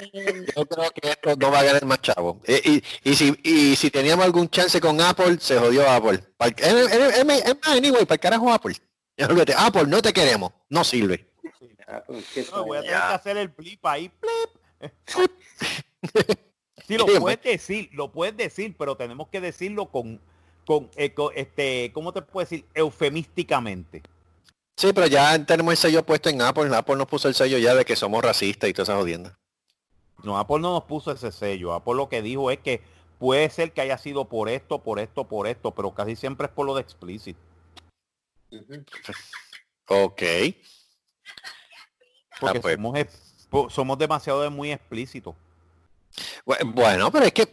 Eh, 0.00 0.46
yo 0.56 0.66
creo 0.66 0.90
que 0.90 1.08
esto 1.10 1.36
no 1.36 1.50
va 1.50 1.60
a 1.60 1.64
ganar 1.64 1.84
más 1.84 2.00
chavo. 2.00 2.40
Eh, 2.44 2.60
Y, 2.64 3.10
y, 3.10 3.14
si, 3.14 3.38
y 3.42 3.76
si 3.76 3.90
teníamos 3.90 4.24
algún 4.24 4.48
chance 4.48 4.80
con 4.80 5.00
Apple, 5.00 5.38
se 5.40 5.58
jodió 5.58 5.88
Apple. 5.88 6.18
Para 6.36 6.54
el- 6.68 6.88
anyway, 7.64 8.04
para 8.04 8.14
el 8.14 8.20
carajo 8.20 8.52
Apple. 8.52 8.74
Apple, 9.56 9.84
no 9.86 10.00
te 10.02 10.12
queremos. 10.12 10.52
No 10.68 10.82
sirve. 10.84 11.30
Ah, 11.86 12.02
pues, 12.06 12.24
¿qué 12.32 12.46
No, 12.52 12.64
voy 12.64 12.78
a 12.78 12.82
tener 12.82 12.96
que 12.96 13.02
hacer 13.02 13.36
el 13.36 13.48
blip 13.48 13.84
ahí. 13.86 14.10
blip. 14.20 14.90
Sí, 16.86 16.96
lo 16.98 17.06
puedes 17.06 17.40
decir, 17.42 17.88
lo 17.92 18.10
puedes 18.10 18.36
decir, 18.36 18.74
pero 18.76 18.96
tenemos 18.96 19.28
que 19.28 19.40
decirlo 19.40 19.86
con, 19.92 20.20
con, 20.66 20.90
eh, 20.96 21.14
con, 21.14 21.30
este, 21.36 21.92
¿cómo 21.92 22.12
te 22.12 22.20
puedo 22.22 22.44
decir? 22.44 22.64
Eufemísticamente. 22.74 24.02
Sí, 24.80 24.94
pero 24.94 25.06
ya 25.06 25.44
tenemos 25.44 25.72
el 25.72 25.76
sello 25.76 26.06
puesto 26.06 26.30
en 26.30 26.40
Apple. 26.40 26.74
Apple 26.74 26.96
nos 26.96 27.06
puso 27.06 27.28
el 27.28 27.34
sello 27.34 27.58
ya 27.58 27.74
de 27.74 27.84
que 27.84 27.96
somos 27.96 28.24
racistas 28.24 28.70
y 28.70 28.72
todas 28.72 28.88
esas 28.88 28.98
jodiendas. 28.98 29.34
No, 30.22 30.38
Apple 30.38 30.58
no 30.60 30.72
nos 30.72 30.84
puso 30.84 31.12
ese 31.12 31.30
sello. 31.32 31.74
Apple 31.74 31.94
lo 31.96 32.08
que 32.08 32.22
dijo 32.22 32.50
es 32.50 32.60
que 32.60 32.82
puede 33.18 33.50
ser 33.50 33.72
que 33.72 33.82
haya 33.82 33.98
sido 33.98 34.24
por 34.30 34.48
esto, 34.48 34.82
por 34.82 34.98
esto, 34.98 35.28
por 35.28 35.46
esto, 35.46 35.72
pero 35.74 35.92
casi 35.92 36.16
siempre 36.16 36.46
es 36.46 36.52
por 36.52 36.64
lo 36.64 36.74
de 36.74 36.80
explícito. 36.80 37.38
Ok. 39.86 40.22
Porque 42.40 42.58
Ah, 42.58 42.60
pues. 42.62 42.78
somos, 43.50 43.72
somos 43.74 43.98
demasiado 43.98 44.40
de 44.40 44.48
muy 44.48 44.72
explícitos. 44.72 45.34
Bu- 46.46 46.72
Bueno, 46.74 47.12
pero 47.12 47.26
es 47.26 47.34
que 47.34 47.46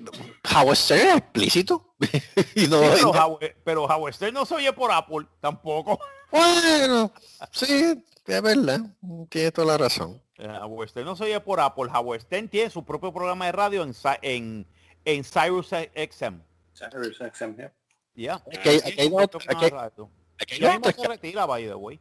Howard 0.56 0.78
Stern 0.78 1.10
es 1.10 1.16
explícito. 1.18 1.87
y 2.56 2.68
no, 2.68 2.82
Sí, 2.82 2.90
pero, 2.96 3.10
Howard, 3.12 3.56
pero 3.64 3.84
Howard 3.86 4.14
Stern 4.14 4.34
no 4.34 4.46
se 4.46 4.56
oye 4.56 4.72
por 4.74 4.92
Apple 4.92 5.26
tampoco. 5.40 6.00
Bueno, 6.30 7.14
sí, 7.52 8.04
es 8.26 8.42
verdad. 8.42 8.82
Tiene 9.30 9.50
toda 9.54 9.66
la 9.68 9.78
razón. 9.78 10.22
Eh, 10.38 10.46
Howard 10.62 10.90
Stern 10.90 11.06
no 11.06 11.16
se 11.16 11.24
oye 11.24 11.40
por 11.40 11.62
Apple. 11.62 11.86
Howard 11.94 12.20
Stern 12.20 12.50
tiene 12.50 12.70
su 12.70 12.84
propio 12.84 13.14
programa 13.14 13.46
de 13.46 13.54
radio 13.54 13.82
en, 13.84 13.94
en, 14.22 14.68
en 15.06 15.24
Cyrus 15.24 15.68
XM. 15.70 16.42
Cyrus 16.74 17.18
XM, 17.34 17.56
ya. 17.58 17.74
Ya. 18.14 18.34
Aquí 18.36 18.68
hay- 18.70 18.78
aquí 18.78 18.90
hay 18.90 18.96
Tiene 18.96 19.10
su 19.10 19.16
otro- 19.16 19.40
propio 19.40 19.56
aquí 19.58 19.64
hay- 19.66 19.70
programa 19.72 19.84
de 19.84 19.90
radio. 19.90 20.10
Aquí 20.40 20.54
hay 20.56 20.60
Ya 20.60 20.72
mismo 20.74 20.88
otro 20.90 21.02
se 21.02 21.08
retira, 21.08 21.46
by 21.46 21.64
the 21.66 21.76
way. 21.76 22.00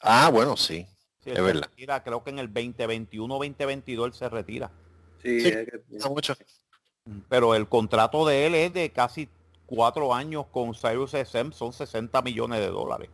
Ah, 0.00 0.30
bueno, 0.32 0.56
sí. 0.56 0.84
Sí, 1.22 1.30
Es 1.30 1.40
verdad. 1.40 1.62
retira, 1.70 2.02
creo 2.02 2.24
que 2.24 2.30
en 2.30 2.38
el 2.40 2.52
2021 2.52 3.34
2022 3.34 4.06
él 4.08 4.14
se 4.14 4.28
retira. 4.28 4.70
Sí, 5.22 5.40
Sí. 5.42 5.48
es 5.48 5.66
que- 5.70 6.08
mucho. 6.08 6.34
Pero 7.28 7.54
el 7.54 7.68
contrato 7.68 8.26
de 8.26 8.46
él 8.46 8.54
es 8.54 8.72
de 8.72 8.90
casi 8.90 9.28
cuatro 9.66 10.14
años 10.14 10.46
con 10.50 10.74
Cyrus 10.74 11.12
XM, 11.12 11.52
son 11.52 11.72
60 11.72 12.20
millones 12.22 12.60
de 12.60 12.68
dólares. 12.68 13.08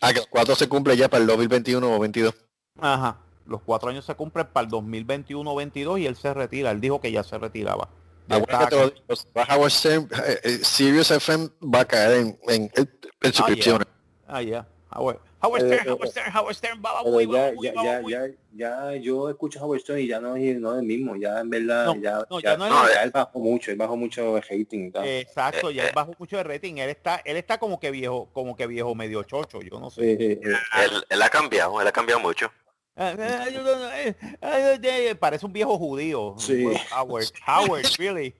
Ah, 0.00 0.12
que 0.12 0.20
cuatro 0.30 0.54
se 0.54 0.68
cumple 0.68 0.96
ya 0.96 1.08
para 1.08 1.20
el 1.22 1.26
2021 1.26 1.94
o 1.94 1.98
22. 1.98 2.34
Ajá. 2.80 3.18
Los 3.46 3.60
cuatro 3.62 3.90
años 3.90 4.04
se 4.04 4.14
cumplen 4.14 4.46
para 4.52 4.66
el 4.66 4.72
2021-22 4.72 6.00
y 6.00 6.06
él 6.06 6.16
se 6.16 6.34
retira. 6.34 6.70
Él 6.72 6.80
dijo 6.80 7.00
que 7.00 7.12
ya 7.12 7.22
se 7.22 7.38
retiraba. 7.38 7.88
Ya 8.26 8.36
Ahora 8.36 8.52
está 8.52 8.58
que 8.64 8.66
te 8.70 8.76
lo 8.76 8.82
aquí. 8.88 8.94
digo, 9.06 9.16
si 9.16 9.26
va 9.36 9.42
a 9.44 9.56
Howard 9.56 9.70
Stern, 9.70 10.08
eh, 10.26 10.40
eh, 10.42 10.58
Sirius 10.64 11.10
FM 11.12 11.48
va 11.72 11.80
a 11.80 11.84
caer 11.84 12.20
en, 12.20 12.38
en, 12.48 12.70
en- 12.74 12.98
en 13.22 13.32
suscripciones. 13.32 13.86
Ah, 14.26 14.42
ya. 14.42 14.66
Stern, 14.90 15.12
eh, 15.14 15.18
Howard 15.46 16.10
Stern, 16.10 16.32
Howard 16.34 16.54
Stern, 16.56 16.82
baba, 16.82 17.00
Pero 17.04 17.16
uy, 17.16 17.26
ya, 17.32 17.52
ya, 17.62 17.72
ya, 17.72 18.02
ya, 18.02 18.34
ya 18.54 18.96
yo 18.96 19.28
escucho 19.30 19.62
Howard 19.64 19.80
Stern 19.80 20.00
y 20.00 20.06
ya 20.08 20.20
no 20.20 20.36
es, 20.36 20.58
no 20.58 20.74
es 20.74 20.80
el 20.80 20.86
mismo, 20.86 21.16
ya 21.16 21.40
en 21.40 21.50
verdad, 21.50 21.86
No, 21.86 21.94
ya, 21.96 22.24
no, 22.28 22.40
ya, 22.40 22.50
ya 22.52 22.56
no 22.56 22.66
es 22.66 22.88
el- 22.90 22.94
ya 22.96 23.02
él 23.02 23.10
bajó 23.10 23.38
mucho, 23.38 23.70
él 23.70 23.76
bajó 23.76 23.96
mucho 23.96 24.36
el 24.36 24.42
rating 24.42 24.88
y 24.88 24.90
tal. 24.90 25.06
Exacto, 25.06 25.70
ya 25.70 25.84
Eh, 25.84 25.86
él 25.88 25.92
bajó 25.94 26.12
mucho 26.18 26.36
de 26.36 26.42
rating. 26.44 26.76
Él 26.78 26.90
está, 26.90 27.20
él 27.24 27.36
está 27.36 27.58
como 27.58 27.78
que 27.78 27.90
viejo, 27.90 28.28
como 28.32 28.56
que 28.56 28.66
viejo 28.66 28.94
medio 28.94 29.22
chocho, 29.22 29.60
yo 29.62 29.78
no 29.78 29.90
sé. 29.90 30.16
Sí. 30.16 30.40
Él, 30.42 31.04
él 31.08 31.22
ha 31.22 31.28
cambiado, 31.28 31.80
él 31.80 31.86
ha 31.86 31.92
cambiado 31.92 32.20
mucho. 32.20 32.50
Ah, 32.98 33.14
ah, 33.18 33.46
eh, 33.48 34.14
ah, 34.40 34.78
eh, 34.82 35.14
Parece 35.14 35.44
un 35.44 35.52
viejo 35.52 35.76
judío. 35.76 36.34
Sí. 36.38 36.64
Howard, 36.96 37.26
Howard, 37.46 37.84
really. 37.98 38.34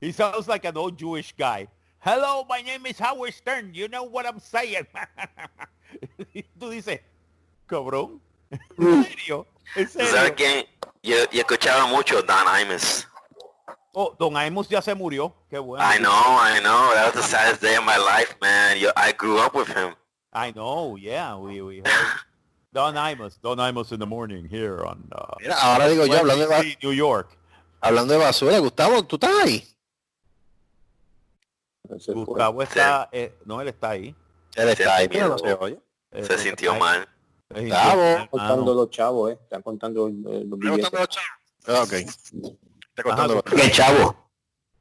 He 0.00 0.12
sounds 0.12 0.46
like 0.46 0.64
an 0.66 0.76
old 0.76 0.96
Jewish 0.96 1.34
guy. 1.36 1.68
Hello, 2.04 2.44
my 2.48 2.60
name 2.62 2.84
is 2.86 2.98
Howard 2.98 3.32
Stern. 3.32 3.74
You 3.74 3.86
know 3.86 4.02
what 4.02 4.26
I'm 4.26 4.40
saying. 4.40 4.86
Y 6.34 6.42
Tú 6.58 6.68
dices, 6.70 7.00
cabrón. 7.68 8.20
¿En 8.50 9.04
serio? 9.04 9.46
¿En 9.76 9.86
¿Tú 9.86 9.92
sabes 9.92 10.10
serio? 10.10 10.34
quién? 10.34 10.66
Yo, 11.04 11.16
yo 11.30 11.40
escuchaba 11.42 11.86
mucho 11.86 12.20
Don 12.22 12.44
Imus. 12.60 13.06
Oh, 13.94 14.16
Don 14.18 14.36
Amos 14.36 14.68
ya 14.68 14.82
se 14.82 14.94
murió. 14.96 15.32
Qué 15.48 15.58
bueno. 15.60 15.84
I 15.84 15.98
know, 15.98 16.10
I 16.10 16.58
know. 16.60 16.90
That 16.92 17.14
was 17.14 17.14
the 17.14 17.22
saddest 17.22 17.60
day 17.60 17.76
of 17.76 17.84
my 17.84 17.98
life, 17.98 18.34
man. 18.40 18.78
Yo, 18.80 18.90
I 18.96 19.12
grew 19.12 19.38
up 19.38 19.54
with 19.54 19.68
him. 19.68 19.94
I 20.32 20.50
know, 20.50 20.96
yeah. 20.96 21.36
We, 21.36 21.60
we 21.62 21.76
heard. 21.84 22.20
Don 22.72 22.94
Imus. 22.96 23.38
Don 23.40 23.58
Imus 23.58 23.92
in 23.92 24.00
the 24.00 24.06
morning 24.06 24.48
here 24.48 24.82
on 24.84 25.08
uh, 25.12 25.36
Mira, 25.40 25.54
ahora 25.54 25.88
digo 25.88 26.06
yo, 26.06 26.18
hablando 26.18 26.48
de, 26.48 26.76
New 26.82 26.92
York. 26.92 27.28
hablando 27.80 28.14
de 28.14 28.18
basura, 28.18 28.58
Gustavo, 28.58 29.04
¿tú 29.04 29.16
estás 29.16 29.30
ahí? 29.44 29.64
Pues, 31.96 32.06
Gustavo 32.26 32.62
está, 32.62 33.08
eh, 33.12 33.38
no, 33.44 33.60
él 33.60 33.68
está 33.68 33.90
ahí. 33.90 34.14
Él 34.54 34.68
está 34.68 34.96
ahí, 34.96 35.04
Sí, 35.06 35.10
mira, 35.14 35.28
no 35.28 35.38
se 35.38 35.52
oye. 35.54 35.78
Eh, 36.10 36.24
Se 36.24 36.38
sintió 36.38 36.74
mal. 36.74 37.08
Se 37.54 37.60
Gustavo. 37.60 38.02
están 38.02 38.26
contando 38.28 38.74
los 38.74 38.90
chavos, 38.90 39.30
eh, 39.32 39.38
están 39.42 39.62
contando 39.62 40.08
eh, 40.08 40.12
los 40.12 40.32
¿Está 40.44 40.56
billetes. 40.56 40.90
contando 40.90 40.98
los 41.00 41.08
chavos? 41.08 41.28
Ah, 41.66 41.82
ok. 41.82 41.92
Está 41.92 43.02
contando 43.02 43.34
los- 43.34 43.42
¿Qué 43.44 43.70
chavo? 43.70 44.30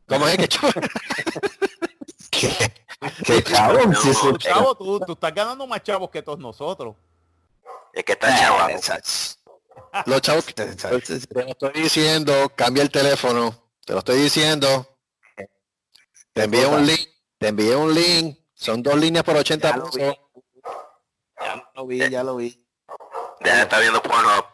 ¿Cómo 0.07 0.27
es 0.27 0.37
que 0.37 0.47
chavo? 0.47 0.73
¿Qué 3.25 3.43
chavo? 3.43 3.79
Sí, 4.01 4.13
sí. 4.13 4.19
Tú, 4.29 4.37
chavo, 4.37 4.75
tú, 4.75 4.99
tú 4.99 5.13
estás 5.13 5.33
ganando 5.33 5.65
más 5.67 5.81
chavos 5.83 6.09
que 6.09 6.21
todos 6.21 6.39
nosotros. 6.39 6.95
Es 7.93 8.03
que 8.03 8.13
está 8.13 8.37
chavo. 8.37 8.57
Los 10.05 10.21
chavos 10.21 10.45
que 10.45 10.53
te, 10.53 10.75
te 10.75 10.89
lo 10.91 10.97
estoy 11.47 11.71
diciendo, 11.73 12.33
cambia 12.55 12.83
el 12.83 12.89
teléfono, 12.91 13.53
te 13.85 13.93
lo 13.93 13.99
estoy 13.99 14.19
diciendo. 14.21 14.87
Te 16.33 16.43
envié 16.43 16.65
un 16.65 16.85
link, 16.85 17.09
te 17.37 17.47
envié 17.49 17.75
un 17.75 17.93
link, 17.93 18.37
son 18.53 18.81
dos 18.81 18.97
líneas 18.97 19.23
por 19.23 19.35
80 19.35 19.69
Ya 19.69 19.77
lo. 19.77 19.91
Ya 19.91 20.15
lo 21.75 21.87
vi, 21.87 22.09
ya 22.09 22.23
lo 22.23 22.35
vi. 22.35 22.67
De 23.41 23.61
estar 23.61 23.81
viendo 23.81 24.01
Pornhub. 24.01 24.45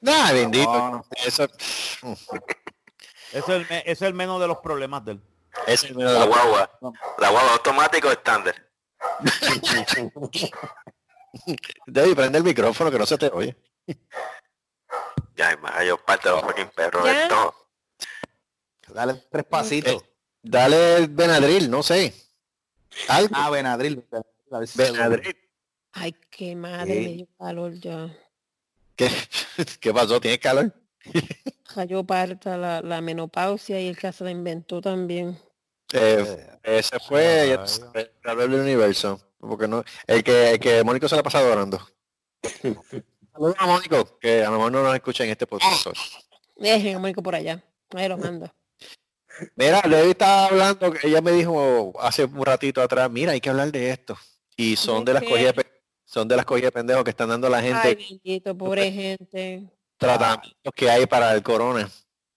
Nah, 0.00 0.32
bendito. 0.32 0.72
No. 0.72 1.04
Eso, 1.24 1.44
es, 1.44 3.48
el, 3.48 3.66
es 3.70 4.02
el 4.02 4.14
menos 4.14 4.40
de 4.40 4.48
los 4.48 4.58
problemas 4.58 5.04
de 5.04 5.12
él. 5.12 5.22
Ese 5.66 5.86
es 5.86 5.92
el 5.92 5.98
de 5.98 6.04
La 6.04 6.12
la 6.12 6.26
guagua. 6.26 6.70
La 7.18 7.30
guagua 7.30 7.52
automático 7.52 8.10
estándar. 8.10 8.54
Debbie, 11.86 12.16
prende 12.16 12.38
el 12.38 12.44
micrófono 12.44 12.90
que 12.90 12.98
no 12.98 13.06
se 13.06 13.18
te 13.18 13.28
oye. 13.28 13.56
Ya, 15.36 15.56
más 15.56 15.84
yo 15.84 15.98
parte 15.98 16.28
de 16.28 16.36
los 16.36 16.44
fucking 16.44 16.70
perros. 16.70 17.04
Ya. 17.04 17.24
Esto. 17.24 17.54
Dale 18.88 19.14
tres 19.30 19.44
pasitos. 19.44 20.04
Eh, 20.44 20.48
Dale 20.50 20.96
el 20.96 21.08
Benadryl, 21.08 21.70
no 21.70 21.82
sé. 21.82 22.12
Algo. 23.08 23.34
Ah, 23.36 23.50
Benadryl. 23.50 24.04
A 24.50 24.58
ver 24.58 24.68
si- 24.68 24.78
Benadryl. 24.78 25.36
Ay, 25.92 26.14
qué 26.30 26.54
madre, 26.56 26.94
Sí. 26.94 27.00
me 27.08 27.14
dio 27.14 27.26
calor 27.38 27.72
ya. 27.74 28.14
¿Qué, 28.96 29.08
¿Qué 29.80 29.92
pasó? 29.94 30.20
¿Tienes 30.20 30.40
calor? 30.40 30.72
Cayó 31.74 32.04
parta 32.04 32.56
la, 32.56 32.80
la 32.80 33.00
menopausia 33.00 33.80
y 33.80 33.88
el 33.88 33.96
que 33.98 34.12
se 34.12 34.24
la 34.24 34.30
inventó 34.30 34.80
también. 34.80 35.38
Eh, 35.92 36.58
ese 36.62 36.98
fue 37.00 37.56
Gabriel 38.22 38.50
del 38.52 38.60
universo. 38.60 39.20
Porque 39.38 39.68
no, 39.68 39.84
el 40.06 40.24
que, 40.24 40.52
el 40.52 40.58
que 40.60 40.82
Mónico 40.82 41.06
se 41.08 41.16
la 41.16 41.22
pasa 41.22 41.38
adorando. 41.40 41.78
Saludos 43.32 43.54
a 43.58 43.66
Mónico, 43.66 44.18
que 44.18 44.42
a 44.42 44.46
lo 44.50 44.56
mejor 44.56 44.72
no 44.72 44.82
nos 44.82 44.94
escucha 44.94 45.24
en 45.24 45.30
este 45.30 45.46
podcast. 45.46 45.86
Dejen 46.56 46.96
a 46.96 46.98
Mónico 46.98 47.22
por 47.22 47.34
allá. 47.34 47.62
Ahí 47.94 48.08
lo 48.08 48.16
mando. 48.16 48.50
Mira, 49.56 49.82
Levi 49.88 50.10
estaba 50.10 50.46
hablando, 50.46 50.92
que 50.92 51.08
ella 51.08 51.20
me 51.20 51.32
dijo 51.32 51.92
hace 52.00 52.24
un 52.24 52.44
ratito 52.44 52.80
atrás, 52.80 53.10
mira, 53.10 53.32
hay 53.32 53.40
que 53.40 53.50
hablar 53.50 53.70
de 53.72 53.90
esto. 53.90 54.16
Y 54.56 54.76
son 54.76 55.04
¿De 55.04 55.12
de 55.12 55.20
las 55.20 55.28
cogidas 55.28 55.54
son 56.04 56.28
de 56.28 56.36
las 56.36 56.44
cogidas 56.44 56.68
de 56.68 56.72
pendejos 56.72 57.02
que 57.04 57.10
están 57.10 57.28
dando 57.30 57.48
la 57.48 57.60
gente 57.60 57.88
Ay, 57.88 57.94
bendito, 58.22 58.56
pobre 58.56 58.92
gente. 58.92 59.64
tratamientos 59.96 60.72
que 60.74 60.88
hay 60.90 61.06
para 61.06 61.32
el 61.34 61.42
corona. 61.42 61.90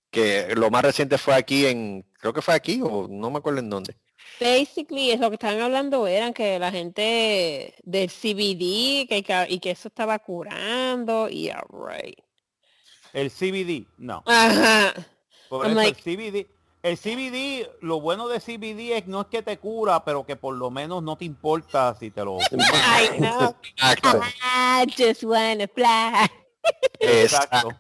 Que 0.10 0.56
lo 0.56 0.72
más 0.72 0.84
reciente 0.84 1.18
fue 1.18 1.36
aquí 1.36 1.66
en, 1.68 2.04
creo 2.14 2.34
que 2.34 2.42
fue 2.42 2.56
aquí 2.56 2.80
o 2.82 3.08
no 3.08 3.30
me 3.30 3.38
acuerdo 3.38 3.60
en 3.60 3.70
dónde. 3.70 3.96
Basically, 4.40 5.12
es 5.12 5.20
lo 5.20 5.30
que 5.30 5.36
estaban 5.36 5.60
hablando 5.62 6.08
eran 6.08 6.34
que 6.34 6.58
la 6.60 6.72
gente 6.72 7.76
del 7.84 8.10
CBD 8.10 9.08
que, 9.08 9.46
y 9.50 9.60
que 9.60 9.72
eso 9.72 9.90
estaba 9.90 10.18
curando 10.20 11.30
y 11.30 11.50
alright. 11.50 12.18
El 13.14 13.30
CBD, 13.32 13.86
no. 13.98 14.24
Ajá. 14.26 14.94
Por 15.50 15.66
I'm 15.66 15.72
eso 15.78 15.82
like- 15.82 15.98
el 16.12 16.18
CBD, 16.18 16.48
el 16.88 16.98
CBD, 16.98 17.70
lo 17.82 18.00
bueno 18.00 18.28
de 18.28 18.40
CBD 18.40 18.98
es 18.98 19.08
no 19.08 19.22
es 19.22 19.28
que 19.28 19.42
te 19.42 19.58
cura, 19.58 20.04
pero 20.06 20.26
que 20.26 20.36
por 20.36 20.56
lo 20.56 20.72
menos 20.72 21.04
no 21.04 21.18
te 21.18 21.26
importa 21.26 21.96
si 21.96 22.12
te 22.12 22.24
lo 22.24 22.38
I 22.52 23.18
know. 23.18 23.56
Exacto. 23.76 24.22
I 24.44 24.86
just 24.98 25.24
wanna 25.24 25.68
fly. 25.68 26.30
Exacto. 27.00 27.72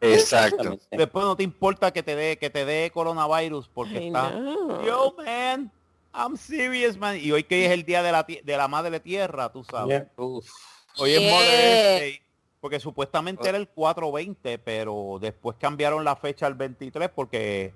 Exacto. 0.00 0.78
Después 0.90 1.24
no 1.24 1.36
te 1.36 1.42
importa 1.42 1.92
que 1.92 2.02
te 2.02 2.16
dé 2.16 2.36
que 2.36 2.50
te 2.50 2.64
dé 2.64 2.90
coronavirus 2.92 3.68
porque 3.68 4.04
I 4.04 4.06
está 4.08 4.30
know. 4.30 4.84
Yo 4.84 5.14
man, 5.18 5.70
I'm 6.14 6.36
serious 6.36 6.96
man. 6.96 7.18
Y 7.20 7.32
hoy 7.32 7.44
que 7.44 7.66
es 7.66 7.72
el 7.72 7.84
día 7.84 8.02
de 8.02 8.12
la 8.12 8.24
de 8.24 8.56
la 8.56 8.68
madre 8.68 9.00
tierra, 9.00 9.50
tú 9.50 9.64
sabes. 9.64 10.04
Hoy 10.16 11.12
es 11.12 11.20
Yeah. 11.20 11.32
Mother's 11.32 12.00
Day, 12.00 12.20
porque 12.60 12.78
supuestamente 12.78 13.48
era 13.48 13.58
el 13.58 13.68
420, 13.68 14.58
pero 14.58 15.18
después 15.20 15.56
cambiaron 15.58 16.04
la 16.04 16.16
fecha 16.16 16.46
al 16.46 16.54
23 16.54 17.10
porque 17.14 17.72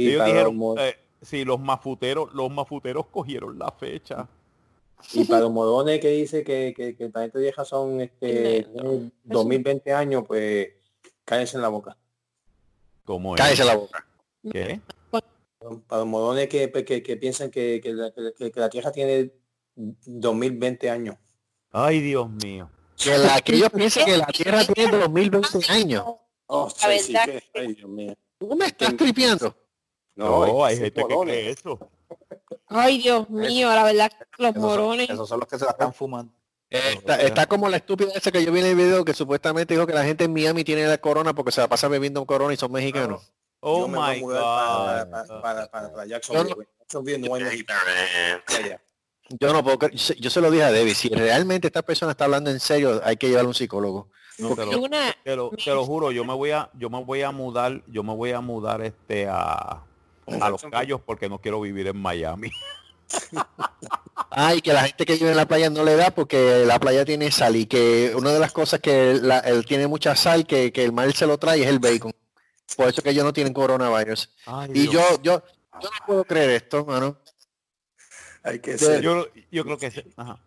Y 0.00 0.08
ellos 0.10 0.24
dijeron, 0.26 0.58
eh, 0.78 0.96
sí, 1.22 1.44
los 1.44 1.60
mafuteros, 1.60 2.32
los 2.34 2.50
mafuteros 2.50 3.06
cogieron 3.06 3.58
la 3.58 3.70
fecha. 3.72 4.28
Y 5.14 5.24
para 5.24 5.42
los 5.42 5.52
morones 5.52 5.98
que 6.00 6.08
dice 6.10 6.44
que, 6.44 6.74
que, 6.76 6.94
que 6.94 7.04
el 7.04 7.10
planeta 7.10 7.38
vieja 7.38 7.64
son 7.64 8.00
este 8.00 8.62
Tremendo. 8.64 8.82
tiene 8.82 9.12
2020 9.24 9.92
años, 9.94 10.24
pues 10.26 10.68
cállense 11.24 11.56
en 11.56 11.62
la 11.62 11.68
boca. 11.68 11.96
¿Cómo 13.04 13.34
es? 13.34 13.40
Cállese 13.40 13.64
la 13.64 13.76
boca. 13.76 14.06
¿Qué? 14.52 14.80
Para 15.88 16.00
los 16.00 16.06
morones 16.06 16.48
que, 16.48 16.70
que, 16.70 17.02
que 17.02 17.16
piensan 17.16 17.50
que, 17.50 17.80
que, 17.82 17.92
la, 17.92 18.10
que- 18.12 18.50
que 18.50 18.60
la 18.60 18.68
Tierra 18.70 18.92
tiene 18.92 19.30
2020 19.76 20.90
años. 20.90 21.16
Ay, 21.70 22.00
Dios 22.00 22.28
mío. 22.30 22.70
Que, 23.02 23.16
la, 23.18 23.40
que 23.40 23.54
ellos 23.54 23.70
piensan 23.70 24.04
que 24.04 24.16
la 24.18 24.26
Tierra 24.26 24.64
tiene 24.64 24.98
2020 24.98 25.70
años. 25.70 26.04
Oh, 26.46 26.68
sí, 26.70 26.98
sí, 26.98 27.12
que- 27.24 27.42
ay, 27.54 27.74
Dios 27.74 27.88
mío. 27.88 28.14
¿Tú 28.38 28.54
me 28.56 28.66
estás 28.66 28.96
tripeando? 28.96 29.54
No, 30.16 30.64
hay 30.64 30.76
gente 30.76 30.92
que 30.92 31.00
morones. 31.02 31.34
cree 31.34 31.50
eso. 31.50 31.78
Ay, 32.68 32.98
Dios 32.98 33.28
mío, 33.30 33.68
la 33.68 33.84
verdad, 33.84 34.10
los 34.38 34.50
Esos 34.50 34.62
son, 34.62 34.70
morones. 34.70 35.10
esos 35.10 35.28
son 35.28 35.40
los 35.40 35.48
que 35.48 35.58
se 35.58 35.64
la 35.64 35.70
están 35.72 35.92
fumando. 35.94 36.32
Está, 36.68 37.16
está 37.20 37.46
como 37.46 37.68
la 37.68 37.78
estúpida 37.78 38.12
esa 38.14 38.30
que 38.30 38.44
yo 38.44 38.52
vi 38.52 38.60
en 38.60 38.66
el 38.66 38.76
video 38.76 39.04
que 39.04 39.12
supuestamente 39.12 39.74
dijo 39.74 39.86
que 39.88 39.92
la 39.92 40.04
gente 40.04 40.24
en 40.24 40.32
Miami 40.32 40.62
tiene 40.62 40.86
la 40.86 40.98
corona 40.98 41.34
porque 41.34 41.50
se 41.50 41.60
la 41.60 41.68
pasa 41.68 41.88
bebiendo 41.88 42.24
corona 42.24 42.54
y 42.54 42.56
son 42.56 42.70
mexicanos. 42.70 43.32
Oh 43.58 43.80
Yo 43.80 43.88
my 43.88 44.20
God. 44.20 44.34
Para, 44.34 45.10
para, 45.10 45.40
para, 45.42 45.66
para, 45.66 45.92
para 45.92 46.06
Jacksonville. 46.06 46.54
no 47.28 47.34
hay. 47.34 47.56
Yo 49.38 49.52
no 49.52 49.62
puedo 49.62 49.78
yo, 49.90 50.30
se- 50.30 50.40
lo 50.40 50.50
dije 50.50 50.64
a 50.64 50.72
Debbie, 50.72 50.94
si 50.94 51.08
realmente 51.08 51.68
esta 51.68 51.82
persona 51.82 52.12
está 52.12 52.24
hablando 52.24 52.50
en 52.50 52.58
serio, 52.58 53.00
hay 53.04 53.16
que 53.16 53.28
llevarle 53.28 53.46
a 53.46 53.48
un 53.48 53.54
psicólogo. 53.54 54.08
No, 54.38 54.56
te, 54.56 54.64
lo, 54.66 54.80
Una, 54.80 55.14
te 55.22 55.36
lo- 55.36 55.50
te 55.50 55.70
lo 55.72 55.84
juro, 55.84 56.10
yo 56.10 56.24
me 56.24 56.34
voy 56.34 56.50
a, 56.50 56.70
yo 56.74 56.88
me 56.90 57.02
voy 57.04 57.22
a 57.22 57.30
mudar, 57.30 57.82
yo 57.86 58.02
me 58.02 58.14
voy 58.14 58.32
a 58.32 58.40
mudar 58.40 58.80
este 58.82 59.28
a, 59.28 59.84
a 60.40 60.48
los 60.50 60.62
callos 60.62 61.00
porque 61.04 61.28
no 61.28 61.38
quiero 61.40 61.60
vivir 61.60 61.86
en 61.88 61.96
Miami. 62.00 62.50
Ay, 64.30 64.60
que 64.60 64.72
la 64.72 64.84
gente 64.84 65.04
que 65.04 65.14
vive 65.14 65.30
en 65.30 65.36
la 65.36 65.46
playa 65.48 65.70
no 65.70 65.82
le 65.84 65.96
da 65.96 66.10
porque 66.12 66.64
la 66.64 66.78
playa 66.78 67.04
tiene 67.04 67.30
sal 67.32 67.56
y 67.56 67.66
que 67.66 68.12
una 68.14 68.32
de 68.32 68.38
las 68.38 68.52
cosas 68.52 68.80
que 68.80 69.14
la- 69.20 69.40
él 69.40 69.64
tiene 69.66 69.86
mucha 69.88 70.14
sal 70.14 70.46
que, 70.46 70.72
que 70.72 70.84
el 70.84 70.92
mar 70.92 71.12
se 71.12 71.26
lo 71.26 71.38
trae 71.38 71.62
es 71.62 71.66
el 71.68 71.78
bacon. 71.80 72.12
Por 72.76 72.88
eso 72.88 73.02
que 73.02 73.10
ellos 73.10 73.24
no 73.24 73.32
tienen 73.32 73.52
coronavirus. 73.52 74.30
Ay, 74.46 74.70
Y 74.74 74.84
yo, 74.88 75.02
yo, 75.22 75.42
yo 75.80 75.90
no 75.90 76.06
puedo 76.06 76.24
creer 76.24 76.50
esto, 76.50 76.84
mano. 76.84 77.18
Hay 78.44 78.60
que 78.60 78.78
ser. 78.78 79.02
yo, 79.02 79.26
yo 79.50 79.64
creo 79.64 79.76
que 79.78 79.90
sí. 79.90 80.02
Ajá. 80.16 80.40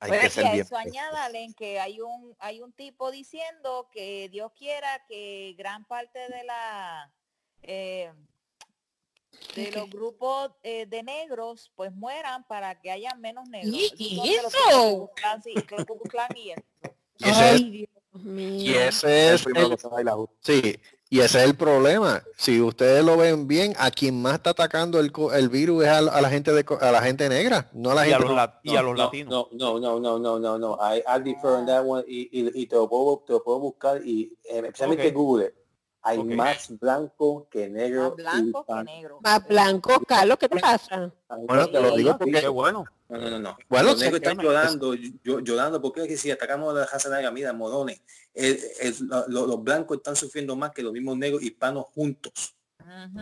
Hay 0.00 0.08
Pues 0.08 0.20
que 0.20 0.26
y 0.26 0.30
ser 0.30 0.46
a 0.46 0.52
bien. 0.52 0.64
eso 0.66 0.76
añádale 0.76 1.54
que 1.56 1.80
hay 1.80 2.00
un 2.00 2.34
hay 2.38 2.60
un 2.60 2.72
tipo 2.72 3.10
diciendo 3.10 3.88
que 3.92 4.28
Dios 4.30 4.52
quiera 4.58 5.02
que 5.08 5.54
gran 5.56 5.84
parte 5.86 6.18
de 6.18 6.44
la 6.44 7.10
eh, 7.62 8.12
de 9.54 9.70
los 9.72 9.88
grupos 9.90 10.50
eh, 10.62 10.86
de 10.86 11.02
negros 11.02 11.70
pues 11.76 11.92
mueran 11.94 12.44
para 12.46 12.80
que 12.80 12.90
haya 12.90 13.14
menos 13.14 13.48
negros. 13.48 13.72
¿Y 13.74 13.84
eso? 13.86 13.94
Y 13.98 14.30
eso. 14.34 15.10
Y 17.18 17.28
ese 17.28 17.50
es, 17.50 17.52
ay, 17.52 17.70
Dios 17.70 17.88
mío. 18.24 18.58
y 18.64 18.74
ese 18.74 19.28
El 19.28 19.34
es 19.34 19.46
el- 19.46 20.08
a 20.08 20.16
sí, 20.40 20.80
y 21.10 21.20
ese 21.20 21.38
es 21.38 21.44
el 21.44 21.56
problema. 21.56 22.22
Si 22.36 22.60
ustedes 22.60 23.04
lo 23.04 23.16
ven 23.16 23.46
bien, 23.46 23.72
a 23.78 23.90
quien 23.90 24.20
más 24.20 24.34
está 24.34 24.50
atacando 24.50 24.98
el, 24.98 25.12
co- 25.12 25.32
el 25.32 25.48
virus 25.48 25.84
es 25.84 25.90
a, 25.90 26.00
la- 26.00 26.12
a 26.12 26.20
la 26.20 26.28
gente 26.28 26.52
de 26.52 26.64
co- 26.64 26.78
a 26.80 26.90
la 26.90 27.00
gente 27.02 27.28
negra, 27.28 27.70
no 27.72 27.90
a 27.92 27.94
la 27.94 28.08
Y 28.08 28.12
a 28.12 28.16
gente. 28.16 28.28
los, 28.28 28.36
lat- 28.36 28.60
y 28.64 28.76
a 28.76 28.82
los 28.82 28.96
no, 28.96 29.04
latinos. 29.04 29.48
No, 29.52 29.78
no, 29.78 29.80
no, 29.80 30.00
no, 30.00 30.18
no, 30.18 30.38
no, 30.40 30.58
no. 30.58 30.78
I, 30.80 30.98
I 31.06 31.20
defer 31.22 31.50
on 31.52 31.66
that 31.66 31.84
one 31.86 32.04
y, 32.08 32.22
y, 32.40 32.62
y 32.62 32.66
te, 32.66 32.74
lo 32.76 32.88
puedo, 32.88 33.22
te 33.26 33.32
lo 33.32 33.42
puedo 33.44 33.60
buscar 33.60 34.04
y 34.04 34.36
eh, 34.44 34.58
especialmente 34.58 35.08
Ok. 35.08 35.14
Google. 35.14 35.54
Hay 36.06 36.22
más 36.22 36.68
blanco 36.78 37.48
que 37.50 37.68
negro. 37.68 38.10
Más 38.10 38.16
blanco 38.16 38.66
y 38.68 38.72
que 38.74 38.84
negro. 38.84 39.18
Más 39.22 39.48
blanco, 39.48 40.00
Carlos, 40.06 40.36
¿qué 40.38 40.48
te 40.48 40.60
pasa? 40.60 41.12
Bueno, 41.46 41.66
te 41.70 41.80
lo 41.80 41.96
digo 41.96 42.18
porque 42.18 42.40
Qué 42.40 42.48
bueno. 42.48 42.84
No, 43.08 43.18
no, 43.18 43.30
no, 43.30 43.38
no. 43.38 43.56
Bueno, 43.68 43.90
los 43.90 44.00
negros 44.00 44.20
están 44.20 44.38
llorando, 44.38 44.94
yo- 44.94 45.40
llorando, 45.40 45.80
porque 45.80 46.02
es 46.02 46.08
que 46.08 46.16
si 46.16 46.30
atacamos 46.30 46.74
a 46.74 46.80
la 46.80 46.86
raza 46.86 47.08
negra, 47.10 47.30
mira, 47.30 47.52
morones, 47.52 48.02
el- 48.32 48.60
el- 48.80 48.96
lo- 49.06 49.28
lo- 49.28 49.46
los 49.46 49.62
blancos 49.62 49.98
están 49.98 50.16
sufriendo 50.16 50.54
más 50.56 50.72
que 50.72 50.82
los 50.82 50.92
mismos 50.92 51.16
negros 51.16 51.42
hispanos 51.42 51.86
juntos. 51.94 52.54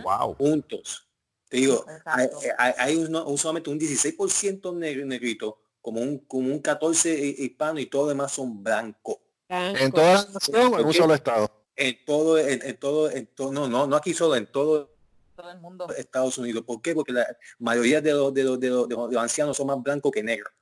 Wow. 0.03 0.35
juntos. 0.35 1.09
Te 1.49 1.59
digo, 1.59 1.85
hay, 2.05 2.25
Exacto. 2.27 2.39
hay- 2.59 2.73
hay 2.79 2.97
un, 2.97 3.15
un- 3.15 3.39
solamente 3.39 3.71
un 3.71 3.79
16% 3.79 4.73
negro, 4.75 5.05
negrito, 5.07 5.59
como 5.81 6.01
un, 6.01 6.19
como 6.21 6.49
un 6.49 6.61
14 6.61 7.11
hi- 7.15 7.45
hispano 7.45 7.79
y 7.79 7.87
todo 7.87 8.09
demás 8.09 8.33
son 8.33 8.63
blancos. 8.63 9.17
en 9.49 9.73
Blanco. 9.75 9.97
toda 10.01 10.15
la 10.15 10.31
nación 10.33 10.75
o 10.75 10.81
en 10.81 10.87
un 10.87 10.93
solo 10.95 11.15
estado. 11.15 11.51
En 11.77 12.05
todo, 12.05 12.39
en, 12.39 12.63
en 12.63 12.77
todo, 12.77 13.11
en 13.11 13.27
todo, 13.29 13.53
no, 13.53 13.69
no, 13.69 13.87
no 13.87 13.97
aquí 13.97 14.13
solo, 14.15 14.37
en 14.37 14.47
todo 14.47 14.91
Todo 15.35 15.51
el 15.51 15.59
mundo. 15.61 15.89
Estados 15.97 16.37
Unidos. 16.39 16.63
¿Por 16.67 16.83
qué? 16.83 16.95
Porque 16.95 17.13
la 17.13 17.27
mayoría 17.59 18.01
de 18.03 18.13
los, 18.13 18.35
de 18.35 18.45
los, 18.45 18.61
de 18.61 18.69
los, 18.69 18.89
de 18.89 18.95
los- 18.95 19.09
de 19.09 19.15
los 19.15 19.23
ancianos 19.23 19.57
son 19.57 19.69
más 19.69 19.83
blancos 19.83 20.13
que 20.13 20.23
negros. 20.23 20.53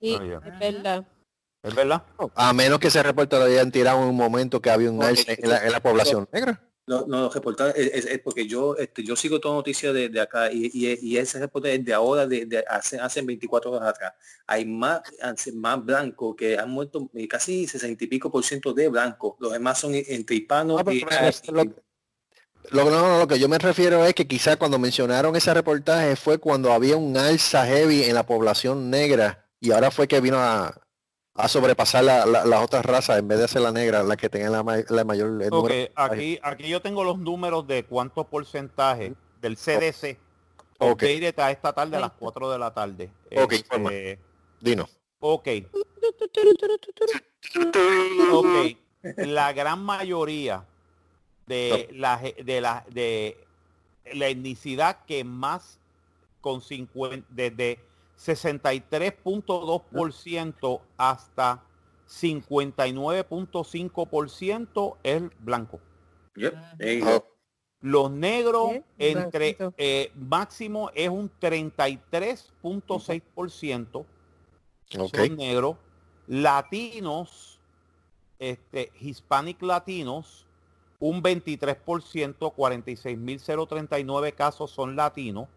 Sí, 0.00 0.14
Ah, 0.20 0.40
es 0.44 0.58
verdad. 0.58 1.06
¿Es 1.62 1.74
verdad? 1.74 2.02
A 2.36 2.52
menos 2.52 2.78
que 2.78 2.90
se 2.90 3.02
reporte 3.02 3.36
lo 3.36 3.44
hayan 3.44 3.72
tirado 3.72 3.98
en 4.02 4.08
un 4.08 4.14
momento 4.16 4.60
que 4.60 4.70
había 4.70 4.90
un 4.90 4.98
la, 4.98 5.08
en 5.64 5.72
la 5.72 5.80
población 5.80 6.28
negra. 6.32 6.62
No, 6.88 7.06
no, 7.06 7.20
los 7.22 7.34
reportajes 7.34 7.74
es, 7.76 7.92
es- 7.94 8.06
es 8.06 8.18
porque 8.20 8.46
yo 8.46 8.74
este, 8.76 9.04
yo 9.04 9.14
sigo 9.14 9.38
toda 9.38 9.54
noticia 9.56 9.92
de, 9.92 10.08
de 10.08 10.20
acá 10.20 10.50
y, 10.50 10.70
y, 10.72 10.98
y 11.00 11.16
ese 11.18 11.38
reporte 11.38 11.74
es 11.74 11.84
de 11.84 11.92
ahora, 11.94 12.26
de, 12.26 12.46
de 12.46 12.64
hace, 12.68 12.98
hace 12.98 13.22
24 13.22 13.70
horas 13.72 13.90
atrás. 13.90 14.14
Hay 14.46 14.64
más, 14.64 15.02
hace 15.22 15.52
más 15.52 15.84
blancos 15.84 16.34
que 16.36 16.58
han 16.58 16.70
muerto 16.70 17.10
eh, 17.14 17.28
casi 17.28 17.66
60 17.66 18.04
y 18.04 18.06
pico 18.06 18.30
por 18.32 18.42
ciento 18.44 18.72
de 18.72 18.88
blancos. 18.88 19.34
Los 19.38 19.52
demás 19.52 19.78
son 19.78 19.92
entre 19.94 20.36
hispanos 20.36 20.80
y, 20.94 21.00
lo- 21.52 21.62
Lo, 22.70 22.90
no, 22.90 23.18
lo 23.20 23.26
que 23.28 23.38
yo 23.38 23.48
me 23.48 23.58
refiero 23.58 24.04
es 24.04 24.14
que 24.14 24.26
quizá 24.26 24.56
cuando 24.56 24.78
mencionaron 24.78 25.34
ese 25.36 25.54
reportaje 25.54 26.16
fue 26.16 26.38
cuando 26.38 26.72
había 26.72 26.96
un 26.96 27.16
alza 27.16 27.64
heavy 27.66 28.02
en 28.04 28.14
la 28.14 28.26
población 28.26 28.90
negra 28.90 29.48
y 29.60 29.70
ahora 29.72 29.90
fue 29.90 30.06
que 30.06 30.20
vino 30.20 30.36
a, 30.38 30.78
a 31.38 31.46
sobrepasar 31.48 32.02
la- 32.04 32.26
la- 32.26 32.44
las 32.44 32.62
otras 32.64 32.84
razas 32.84 33.18
en 33.18 33.28
vez 33.28 33.38
de 33.38 33.46
ser 33.48 33.62
la 33.62 33.70
negra 33.72 34.02
la 34.02 34.16
que 34.16 34.28
tenga 34.28 34.50
la, 34.50 34.62
ma- 34.64 34.76
la 34.88 35.04
mayor 35.04 35.40
el 35.40 35.46
Ok, 35.46 35.52
número 35.52 35.74
de 35.74 35.86
contagios. 35.86 36.12
aquí, 36.12 36.38
aquí 36.42 36.68
yo 36.68 36.82
tengo 36.82 37.04
los 37.04 37.16
números 37.18 37.66
de 37.66 37.84
cuántos 37.84 38.26
porcentajes 38.26 39.12
del 39.40 39.56
CDC 39.56 40.18
Ok. 40.80 40.90
Updated 41.02 41.38
a 41.40 41.50
esta 41.50 41.72
tarde 41.72 41.96
a 41.96 42.00
las 42.00 42.12
4 42.12 42.50
de 42.52 42.58
la 42.58 42.72
tarde. 42.72 43.10
Ok, 43.36 43.52
Este. 43.52 44.18
Dino. 44.60 44.88
ok. 45.18 45.48
Ok. 48.32 48.76
La 49.16 49.52
gran 49.52 49.82
mayoría 49.82 50.64
de 51.46 51.88
la 51.92 52.20
de 52.44 52.60
la 52.60 52.84
de 52.90 53.44
la 54.12 54.28
etnicidad 54.28 55.04
que 55.06 55.24
más 55.24 55.78
con 56.40 56.60
50 56.60 57.26
desde 57.30 57.80
63.2% 58.18 60.80
hasta 60.96 61.62
59.5% 62.08 64.96
es 65.02 65.22
blanco. 65.38 65.80
Yep. 66.34 66.54
Los 67.80 68.10
negros 68.10 68.72
Sí, 68.72 68.82
entre 68.98 69.56
eh, 69.76 70.10
máximo 70.16 70.90
es 70.94 71.08
un 71.08 71.30
33.6% 71.40 74.04
Ok. 74.98 75.14
son 75.14 75.36
negros. 75.36 75.76
Latinos, 76.26 77.60
este, 78.38 78.90
Hispanic 79.00 79.62
latinos, 79.62 80.44
un 80.98 81.22
23%, 81.22 82.54
46.039 82.54 84.34
casos 84.34 84.70
son 84.70 84.94
latinos. 84.96 85.48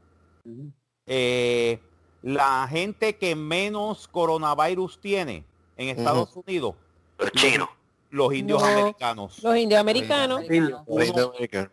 Eh, 1.06 1.80
la 2.22 2.68
gente 2.70 3.18
que 3.18 3.36
menos 3.36 4.08
coronavirus 4.08 5.00
tiene 5.02 5.46
en 5.78 5.90
Estados 5.90 6.36
Unidos, 6.36 6.76
Los 7.18 7.32
chinos. 7.34 7.70
los 8.10 8.34
indios 8.34 8.62
No. 8.62 8.68
americanos. 8.68 9.42
Los 9.44 9.58
indioamericanos. 9.58 10.38
Americano. 10.46 10.86
Reino 10.88 11.28
Americano. 11.30 11.70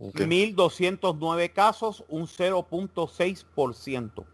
Ok. 0.00 0.14
1.209 0.20 1.52
casos, 1.52 2.04
un 2.08 2.26
0.6%. 2.26 4.20
Ujú. 4.20 4.26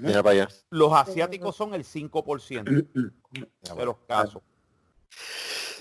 Mira 0.00 0.22
para 0.22 0.42
allá. 0.44 0.48
Los 0.70 0.92
asiáticos 0.92 1.56
son 1.56 1.74
el 1.74 1.84
5% 1.84 2.86
de 3.76 3.84
los 3.84 3.96
casos. 4.06 4.42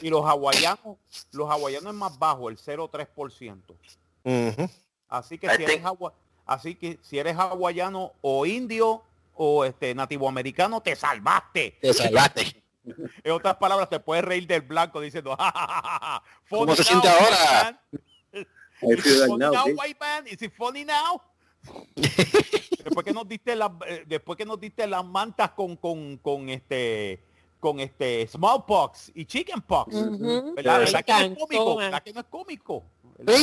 Y 0.01 0.09
los 0.09 0.25
hawaianos, 0.25 0.97
los 1.31 1.47
hawaianos 1.49 1.93
es 1.93 1.99
más 1.99 2.17
bajo, 2.17 2.49
el 2.49 2.57
0.3%. 2.57 3.75
Ujú. 4.23 4.69
Así 5.07 5.37
que 5.37 5.45
I 5.47 5.57
si 5.57 5.63
eres 5.63 5.83
hawai- 5.83 6.13
así 6.45 6.73
que 6.75 6.97
si 7.03 7.19
eres 7.19 7.35
hawaiano 7.37 8.13
o 8.21 8.45
indio 8.47 9.03
o 9.43 9.65
este 9.65 9.95
nativo 9.95 10.29
americano, 10.29 10.81
te 10.81 10.95
salvaste. 10.95 11.79
Te 11.81 11.93
salvaste. 11.93 12.63
En 13.23 13.31
otras 13.31 13.57
palabras, 13.57 13.89
te 13.91 13.99
puedes 13.99 14.25
reír 14.25 14.47
del 14.47 14.61
blanco 14.61 14.99
diciendo, 14.99 15.35
"Ja, 15.39 15.51
ja, 15.51 15.67
ja, 15.67 15.81
ja, 15.83 15.99
ja. 16.01 16.23
¿Cómo 16.49 16.75
se 16.75 16.83
siente 16.83 17.07
now, 17.07 17.17
ahora? 17.19 17.81
Is 20.25 20.41
it 20.41 20.51
funny 20.57 20.83
now, 20.83 21.21
después 22.83 23.05
que 23.05 23.13
nos 23.13 23.27
diste 23.27 23.55
las 23.55 23.69
eh, 23.87 24.03
después 24.07 24.35
que 24.35 24.45
nos 24.45 24.59
diste 24.59 24.87
las 24.87 25.05
mantas 25.05 25.51
con 25.51 25.75
con 25.77 26.17
con 26.17 26.49
este 26.49 27.23
con 27.59 27.79
este 27.79 28.27
smallpox 28.27 29.11
y 29.13 29.25
chickenpox. 29.25 29.93
¿Verdad 30.55 30.83
que 31.05 31.13
no 31.13 31.19
es 31.19 31.37
cómico? 31.37 31.75
¿Verdad 31.77 32.03
que 32.03 32.13
no 32.13 32.19
es 32.21 32.25
cómico? 32.31 32.83
¿Verdad? 33.19 33.35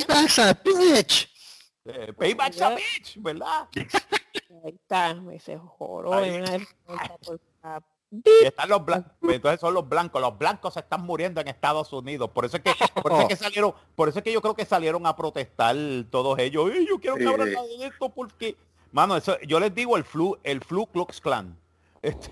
Eh, 1.89 2.13
Payback's 2.13 2.61
a 2.61 2.75
bitch, 2.75 3.17
¿verdad? 3.23 3.69
Ahí 4.65 4.75
está, 4.75 5.17
ese 5.33 5.59
por 5.79 6.07
la- 6.07 7.83
Y 8.11 8.45
están 8.45 8.69
los 8.69 8.85
blancos, 8.85 9.13
entonces 9.23 9.61
son 9.61 9.75
los 9.75 9.89
blancos, 9.89 10.21
los 10.21 10.37
blancos 10.39 10.75
se 10.75 10.81
están 10.81 11.03
muriendo 11.03 11.41
en 11.41 11.49
Estados 11.49 11.93
Unidos, 11.93 12.31
por 12.31 12.45
eso 12.45 12.57
es 12.57 12.63
que, 12.63 12.73
por 13.03 13.13
eso 13.13 13.21
es 13.23 13.29
que 13.29 13.37
salieron, 13.45 13.75
por 13.95 14.09
eso 14.09 14.19
es 14.19 14.25
que 14.25 14.33
yo 14.33 14.41
creo 14.41 14.55
que 14.55 14.65
salieron 14.65 15.07
a 15.07 15.15
protestar 15.17 15.77
todos 16.11 16.39
ellos, 16.39 16.71
"Ey, 16.71 16.87
yo 16.89 16.99
quiero 16.99 17.17
que 17.17 17.27
abran 17.27 17.51
de 17.51 17.87
esto 17.87 18.09
porque, 18.09 18.57
mano, 18.93 19.17
eso, 19.17 19.39
yo 19.47 19.61
les 19.61 19.75
digo 19.75 19.97
el 19.97 20.05
flu, 20.05 20.39
el 20.43 20.63
flu 20.63 20.87
Klux 20.87 21.21
Klan, 21.21 21.57
Este, 22.01 22.31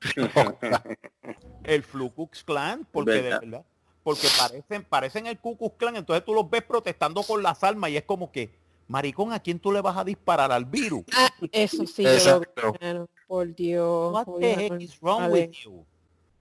el 1.64 1.82
flu 1.82 2.10
Klux 2.14 2.44
Klan, 2.44 2.86
porque 2.92 3.12
de 3.12 3.22
¿Verdad? 3.22 3.40
verdad, 3.40 3.64
porque 4.02 4.28
parecen, 4.38 4.84
parecen 4.84 5.26
el 5.26 5.38
Ku 5.38 5.56
Klux 5.56 5.74
Klan, 5.76 5.96
entonces 5.96 6.24
tú 6.24 6.34
los 6.34 6.48
ves 6.48 6.62
protestando 6.62 7.22
con 7.24 7.42
las 7.42 7.62
armas 7.64 7.90
y 7.90 7.96
es 7.96 8.04
como 8.04 8.30
que, 8.30 8.54
maricón, 8.88 9.32
¿a 9.32 9.40
quién 9.40 9.58
tú 9.58 9.72
le 9.72 9.80
vas 9.80 9.96
a 9.96 10.04
disparar 10.04 10.50
al 10.52 10.64
virus? 10.64 11.04
Ah, 11.14 11.30
eso 11.52 11.86
sí, 11.86 12.02
yo 12.02 12.10
lo 12.10 12.16
Exacto. 12.16 12.76
por 13.26 13.54
Dios. 13.54 14.12
What 14.12 14.26
the 14.40 14.54
heck 14.54 14.80
is 14.80 15.00
wrong 15.00 15.30
with 15.30 15.50
you? 15.50 15.84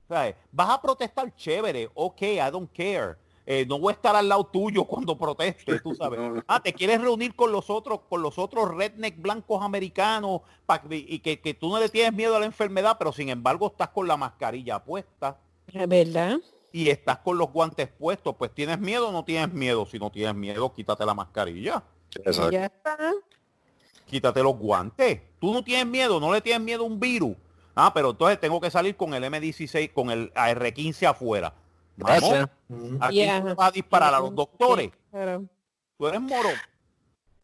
¿Sabes? 0.08 0.36
Vas 0.52 0.70
a 0.70 0.82
protestar 0.82 1.36
chévere, 1.36 1.90
ok, 1.94 2.22
I 2.22 2.52
don't 2.52 2.72
care. 2.72 3.16
Eh, 3.48 3.64
no 3.68 3.78
voy 3.80 3.92
a 3.92 3.96
estar 3.96 4.16
al 4.16 4.28
lado 4.28 4.44
tuyo 4.44 4.86
cuando 4.86 5.16
protestes, 5.18 5.82
tú 5.84 5.94
sabes. 5.96 6.20
Ah, 6.48 6.60
te 6.62 6.74
quieres 6.74 7.00
reunir 7.02 7.36
con 7.36 7.52
los 7.52 7.70
otros, 7.70 8.02
con 8.10 8.22
los 8.22 8.38
otros 8.40 8.74
redneck 8.76 9.20
blancos 9.22 9.64
americanos 9.64 10.42
pa- 10.66 10.82
y 10.90 11.20
que, 11.20 11.40
que 11.40 11.54
tú 11.54 11.70
no 11.70 11.80
le 11.80 11.90
tienes 11.90 12.14
miedo 12.14 12.36
a 12.36 12.40
la 12.40 12.46
enfermedad, 12.46 12.96
pero 12.98 13.12
sin 13.12 13.30
embargo 13.30 13.68
estás 13.68 13.90
con 13.90 14.08
la 14.08 14.18
mascarilla 14.18 14.84
puesta 14.84 15.38
Es 15.68 15.88
¿Verdad? 15.88 16.38
y 16.72 16.90
estás 16.90 17.20
con 17.20 17.38
los 17.38 17.52
guantes 17.52 17.88
puestos, 17.88 18.36
pues 18.36 18.52
tienes 18.54 18.80
miedo 18.80 19.10
o 19.10 19.12
no 19.12 19.24
tienes 19.24 19.54
miedo. 19.54 19.86
Si 19.86 19.98
no 19.98 20.12
tienes 20.12 20.36
miedo, 20.36 20.74
quítate 20.74 21.06
la 21.06 21.14
mascarilla. 21.14 21.84
Exacto. 22.24 22.52
Ya 22.52 22.66
está. 22.66 22.98
quítate 24.06 24.42
los 24.44 24.58
guantes. 24.58 25.22
Tú 25.40 25.54
no 25.54 25.64
tienes 25.64 25.86
miedo, 25.88 26.20
no 26.20 26.32
le 26.34 26.42
tienes 26.42 26.62
miedo 26.62 26.84
a 26.84 26.88
un 26.88 27.00
virus. 27.00 27.36
Ah, 27.76 27.94
pero 27.94 28.12
entonces 28.12 28.40
tengo 28.40 28.62
que 28.62 28.72
salir 28.72 28.96
con 28.96 29.14
el 29.14 29.24
M16, 29.24 29.92
con 29.94 30.10
el 30.10 30.32
AR-15 30.36 31.08
afuera. 31.10 31.54
Vamos, 31.98 32.20
Gracias. 32.30 32.50
¿a 33.02 33.10
quién 33.10 33.28
Ya. 33.28 33.42
tú 33.42 33.48
le 33.48 33.54
vas 33.54 33.68
a 33.68 33.72
disparar? 33.72 34.14
¿A 34.14 34.20
los 34.20 34.34
doctores? 34.36 34.92
Claro. 35.12 35.44
Tú 35.98 36.08
eres 36.08 36.22
moro. 36.22 36.50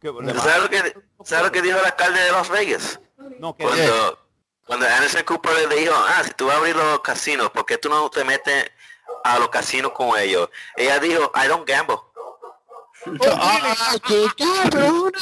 ¿Sabes 0.01 0.61
lo 0.63 0.69
que, 0.69 0.95
¿sabes 1.23 1.45
lo 1.45 1.51
que 1.51 1.61
dijo 1.61 1.77
el 1.77 1.85
alcalde 1.85 2.19
de 2.21 2.31
Las 2.31 2.49
Vegas? 2.49 2.99
No, 3.39 3.53
Cuando, 3.55 4.19
cuando 4.65 4.85
Anderson 4.87 5.23
Cooper 5.25 5.69
le 5.69 5.75
dijo, 5.75 5.93
ah, 5.95 6.21
si 6.23 6.31
tú 6.31 6.47
vas 6.47 6.55
a 6.55 6.57
abrir 6.59 6.75
los 6.75 6.99
casinos, 7.01 7.49
¿por 7.51 7.65
qué 7.65 7.77
tú 7.77 7.87
no 7.89 8.09
te 8.09 8.23
metes 8.23 8.71
a 9.23 9.37
los 9.37 9.49
casinos 9.49 9.91
con 9.91 10.17
ellos? 10.19 10.49
Ella 10.75 10.99
dijo, 10.99 11.31
I 11.35 11.47
don't 11.47 11.67
gamble. 11.67 11.97
¡Ah, 13.31 13.95
qué 14.07 14.25
cabrona! 14.37 15.19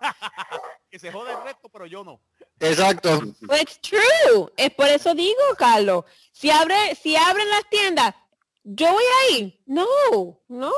que 0.90 0.98
se 0.98 1.10
jode 1.12 1.32
el 1.32 1.42
resto, 1.42 1.68
pero 1.68 1.86
yo 1.86 2.04
no. 2.04 2.20
Exacto. 2.60 3.22
It's 3.60 3.80
true. 3.80 4.52
Es 4.56 4.70
por 4.74 4.86
eso 4.88 5.14
digo, 5.14 5.40
Carlos. 5.58 6.04
Si 6.32 6.50
abre, 6.50 6.94
si 7.00 7.16
abren 7.16 7.48
las 7.50 7.68
tiendas, 7.68 8.14
yo 8.62 8.92
voy 8.92 9.04
a 9.04 9.36
ir. 9.38 9.60
No, 9.66 9.84
no, 10.06 10.36
yo 10.48 10.60
no 10.68 10.70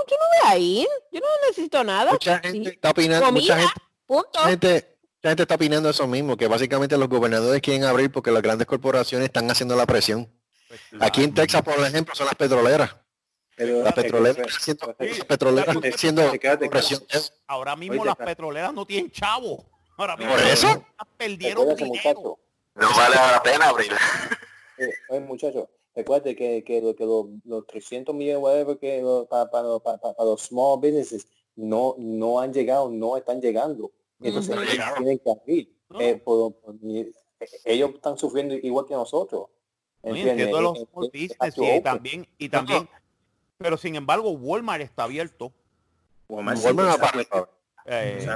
voy 0.43 0.53
a 0.53 0.59
ir. 0.59 0.89
Yo 1.13 1.21
no 1.21 1.27
necesito 1.49 1.83
nada. 1.85 2.13
Mucha 2.13 2.39
gente 2.39 2.71
Sí. 2.71 2.75
está 2.77 2.91
opinando, 2.91 3.33
mucha 3.33 3.55
Comida, 3.55 3.69
gente, 3.69 3.81
punto. 4.07 4.29
mucha 4.39 4.49
gente, 4.51 4.99
mucha 5.19 5.29
gente 5.31 5.43
está 5.43 5.55
opinando 5.55 5.91
eso 5.91 6.07
mismo, 6.07 6.37
que 6.37 6.47
básicamente 6.49 6.97
los 6.97 7.09
gobernadores 7.09 7.61
quieren 7.61 7.85
abrir 7.85 8.11
porque 8.11 8.31
las 8.31 8.43
grandes 8.43 8.67
corporaciones 8.67 9.27
están 9.27 9.51
haciendo 9.51 9.77
la 9.77 9.87
presión. 9.87 10.33
Pues, 10.69 10.81
Aquí 11.01 11.23
en 11.25 11.35
Texas, 11.35 11.63
por 11.63 11.79
ejemplo, 11.81 12.15
son 12.15 12.27
las 12.27 12.35
petroleras. 12.35 12.97
Pero 13.57 13.83
Las 13.83 13.95
petroleras 13.95 14.37
eh, 14.37 14.43
eh, 15.01 15.17
eh, 15.87 15.91
haciendo 15.95 16.31
fíjate, 16.31 16.69
presión. 16.69 17.03
Ahora 17.47 17.75
mismo 17.75 18.05
las 18.05 18.17
petroleras 18.17 18.73
no 18.75 18.85
tienen 18.87 19.11
chavo. 19.11 19.65
Ahora 19.97 20.17
mismo 20.17 20.33
¿Por 20.33 20.43
eso? 20.43 20.85
perdieron 21.17 21.75
dinero. 21.75 22.39
No 22.75 22.89
vale 22.95 23.17
la 23.17 23.43
pena 23.43 23.69
abrir. 23.71 23.91
eh, 24.79 24.91
oye, 25.09 25.21
muchacho, 25.21 25.71
recuerde 25.95 26.37
que, 26.37 26.63
que, 26.63 26.83
lo- 26.83 26.95
que 26.95 27.05
los, 27.07 27.27
los 27.47 27.67
300 27.67 28.15
millones 28.15 28.43
whatever, 28.43 28.79
que 28.79 29.01
lo- 29.01 29.25
para, 29.27 29.51
para, 29.51 29.79
para, 29.79 29.97
para 29.99 30.15
los 30.25 30.43
small 30.43 30.77
businesses 30.79 31.27
no, 31.55 31.95
no 31.97 32.39
han 32.41 32.53
llegado, 32.53 32.91
no 32.91 33.17
están 33.17 33.41
llegando. 33.41 33.91
Entonces 34.21 34.55
Ujú. 34.55 34.63
ellos 34.65 34.85
tienen 34.99 35.19
que 35.19 35.31
abrir. 35.31 35.73
No. 35.89 36.01
Eh, 36.03 36.17
por- 36.17 36.53
por- 36.61 36.75
eh, 36.85 37.11
ellos 37.65 37.93
están 37.95 38.19
sufriendo 38.19 38.55
igual 38.55 38.85
que 38.85 38.93
nosotros. 38.93 39.47
No, 40.03 40.11
¿entiendes? 40.11 40.33
entiendo 40.33 40.61
los 40.61 40.79
Eh, 40.79 40.87
small 40.93 41.05
eh, 41.07 41.11
business 41.15 41.55
y 41.79 41.81
también, 41.81 42.29
y 42.37 42.49
también, 42.51 42.89
pero 43.59 43.77
sin 43.77 43.97
embargo 43.97 44.31
Walmart 44.31 44.83
está 44.83 45.05
abierto. 45.05 45.53
Walmart 46.29 46.59
Walmart 46.65 46.97
exacto, 46.97 47.37
aparte. 47.37 47.47
eh, 47.87 48.27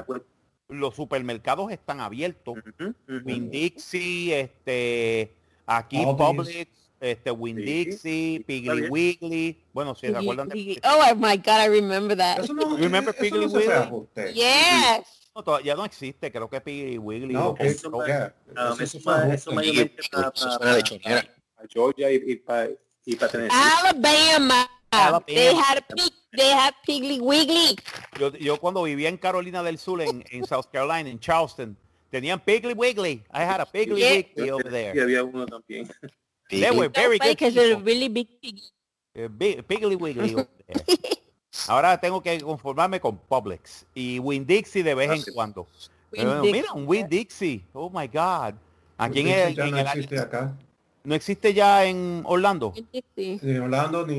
los 0.68 0.94
supermercados 0.94 1.72
están 1.72 2.00
abiertos. 2.00 2.56
Ujú, 2.58 2.94
ujú. 3.08 3.20
Winn 3.24 3.50
Dixie, 3.50 4.38
este, 4.40 5.34
aquí. 5.66 6.04
Publix, 6.04 6.68
este, 7.00 7.30
Winn 7.32 7.56
Sí. 7.56 7.62
Dixie, 7.64 8.36
Está 8.36 8.46
Piggly. 8.46 8.88
Wiggly. 8.88 9.64
Bueno, 9.72 9.94
si 9.96 10.06
se 10.08 10.16
acuerdan 10.16 10.48
de 10.48 10.80
Oh 10.84 11.14
my 11.16 11.36
God, 11.38 11.64
I 11.64 11.68
remember 11.68 12.16
that. 12.16 12.38
Eso 12.44 12.54
no, 12.54 12.76
Remember 12.76 13.12
eso 13.14 13.20
Piggly 13.22 13.46
no 13.46 13.52
Wiggly? 13.52 14.34
Yes. 14.34 15.16
No, 15.34 15.60
ya 15.60 15.74
no 15.74 15.84
existe, 15.84 16.30
creo 16.30 16.48
que 16.48 16.60
Piggly 16.60 16.98
Wiggly. 16.98 17.34
No, 17.34 17.48
o- 17.50 17.54
que- 17.54 17.76
o- 17.90 18.06
ya, 18.06 18.34
Ah, 18.56 18.70
eso 18.74 18.82
eso, 18.84 18.98
se 18.98 19.00
fue 19.00 19.12
ma- 19.12 19.18
ajuste. 19.20 19.34
eso 19.36 19.52
mayormente 19.52 20.02
para, 20.12 20.28
Eso 20.28 20.44
para, 20.44 20.56
suena 20.56 20.74
de 20.76 20.82
chonera. 20.82 21.34
para 21.56 21.68
Georgia 21.68 22.10
y, 22.12 22.14
y 22.26 22.36
para 22.36 22.68
y 23.06 23.16
para 23.16 23.32
Tennessee. 23.32 23.56
Alabama. 23.58 24.70
Alabama. 24.92 25.24
They 25.26 25.54
had 25.54 25.84
pig, 25.88 26.12
they 26.36 26.50
had 26.50 26.74
Piggly 26.86 27.20
Wiggly. 27.20 27.76
yo, 28.18 28.30
yo 28.32 28.56
cuando 28.58 28.82
vivía 28.82 29.08
en 29.08 29.16
Carolina 29.18 29.62
del 29.62 29.78
Sur, 29.78 30.02
en, 30.02 30.24
en 30.30 30.44
South 30.46 30.66
Carolina, 30.72 31.08
en 31.08 31.18
Charleston, 31.20 31.76
tenían 32.10 32.40
Piggly 32.40 32.74
Wiggly. 32.74 33.22
I 33.32 33.40
had 33.44 33.60
a 33.60 33.66
Piggly 33.66 34.00
Yeah. 34.00 34.10
Wiggly 34.36 34.50
over 34.50 34.66
Y 34.66 34.70
there. 34.70 35.00
había 35.02 35.22
uno 35.24 35.46
también. 35.46 35.88
They 36.48 36.70
were 36.72 36.88
very 36.88 37.18
No, 37.18 37.24
good 37.26 37.36
because 37.38 37.54
they're 37.54 37.76
people. 37.76 37.84
really 37.84 38.08
big 38.08 38.28
piggy. 38.40 38.62
Eh, 39.14 39.28
Big- 39.28 39.62
Piggly 39.66 39.96
Wiggly 39.96 40.34
over 40.34 40.48
there. 40.66 40.84
Ahora 41.68 41.98
tengo 42.00 42.20
que 42.22 42.40
conformarme 42.40 43.00
con 43.00 43.16
Publix 43.18 43.84
y 43.94 44.18
Winn 44.18 44.46
Dixie 44.46 44.82
de 44.82 44.94
vez 44.94 45.04
en 45.10 45.16
Gracias. 45.16 45.34
cuando. 45.34 45.66
Pero 46.10 46.42
mira, 46.42 46.72
un 46.72 46.86
Win 46.88 47.08
Dixie. 47.08 47.64
Oh 47.72 47.88
my 47.90 48.06
God. 48.08 48.54
Aquí 48.98 49.20
en 49.20 49.28
el, 49.28 49.58
en 49.60 49.76
el- 49.76 50.18
acá. 50.18 50.56
No 51.04 51.14
existe 51.14 51.54
ya 51.54 51.84
en 51.86 52.22
Orlando. 52.26 52.72
Ni 53.16 53.38
en 53.42 53.62
Orlando 53.62 54.06
ni, 54.06 54.16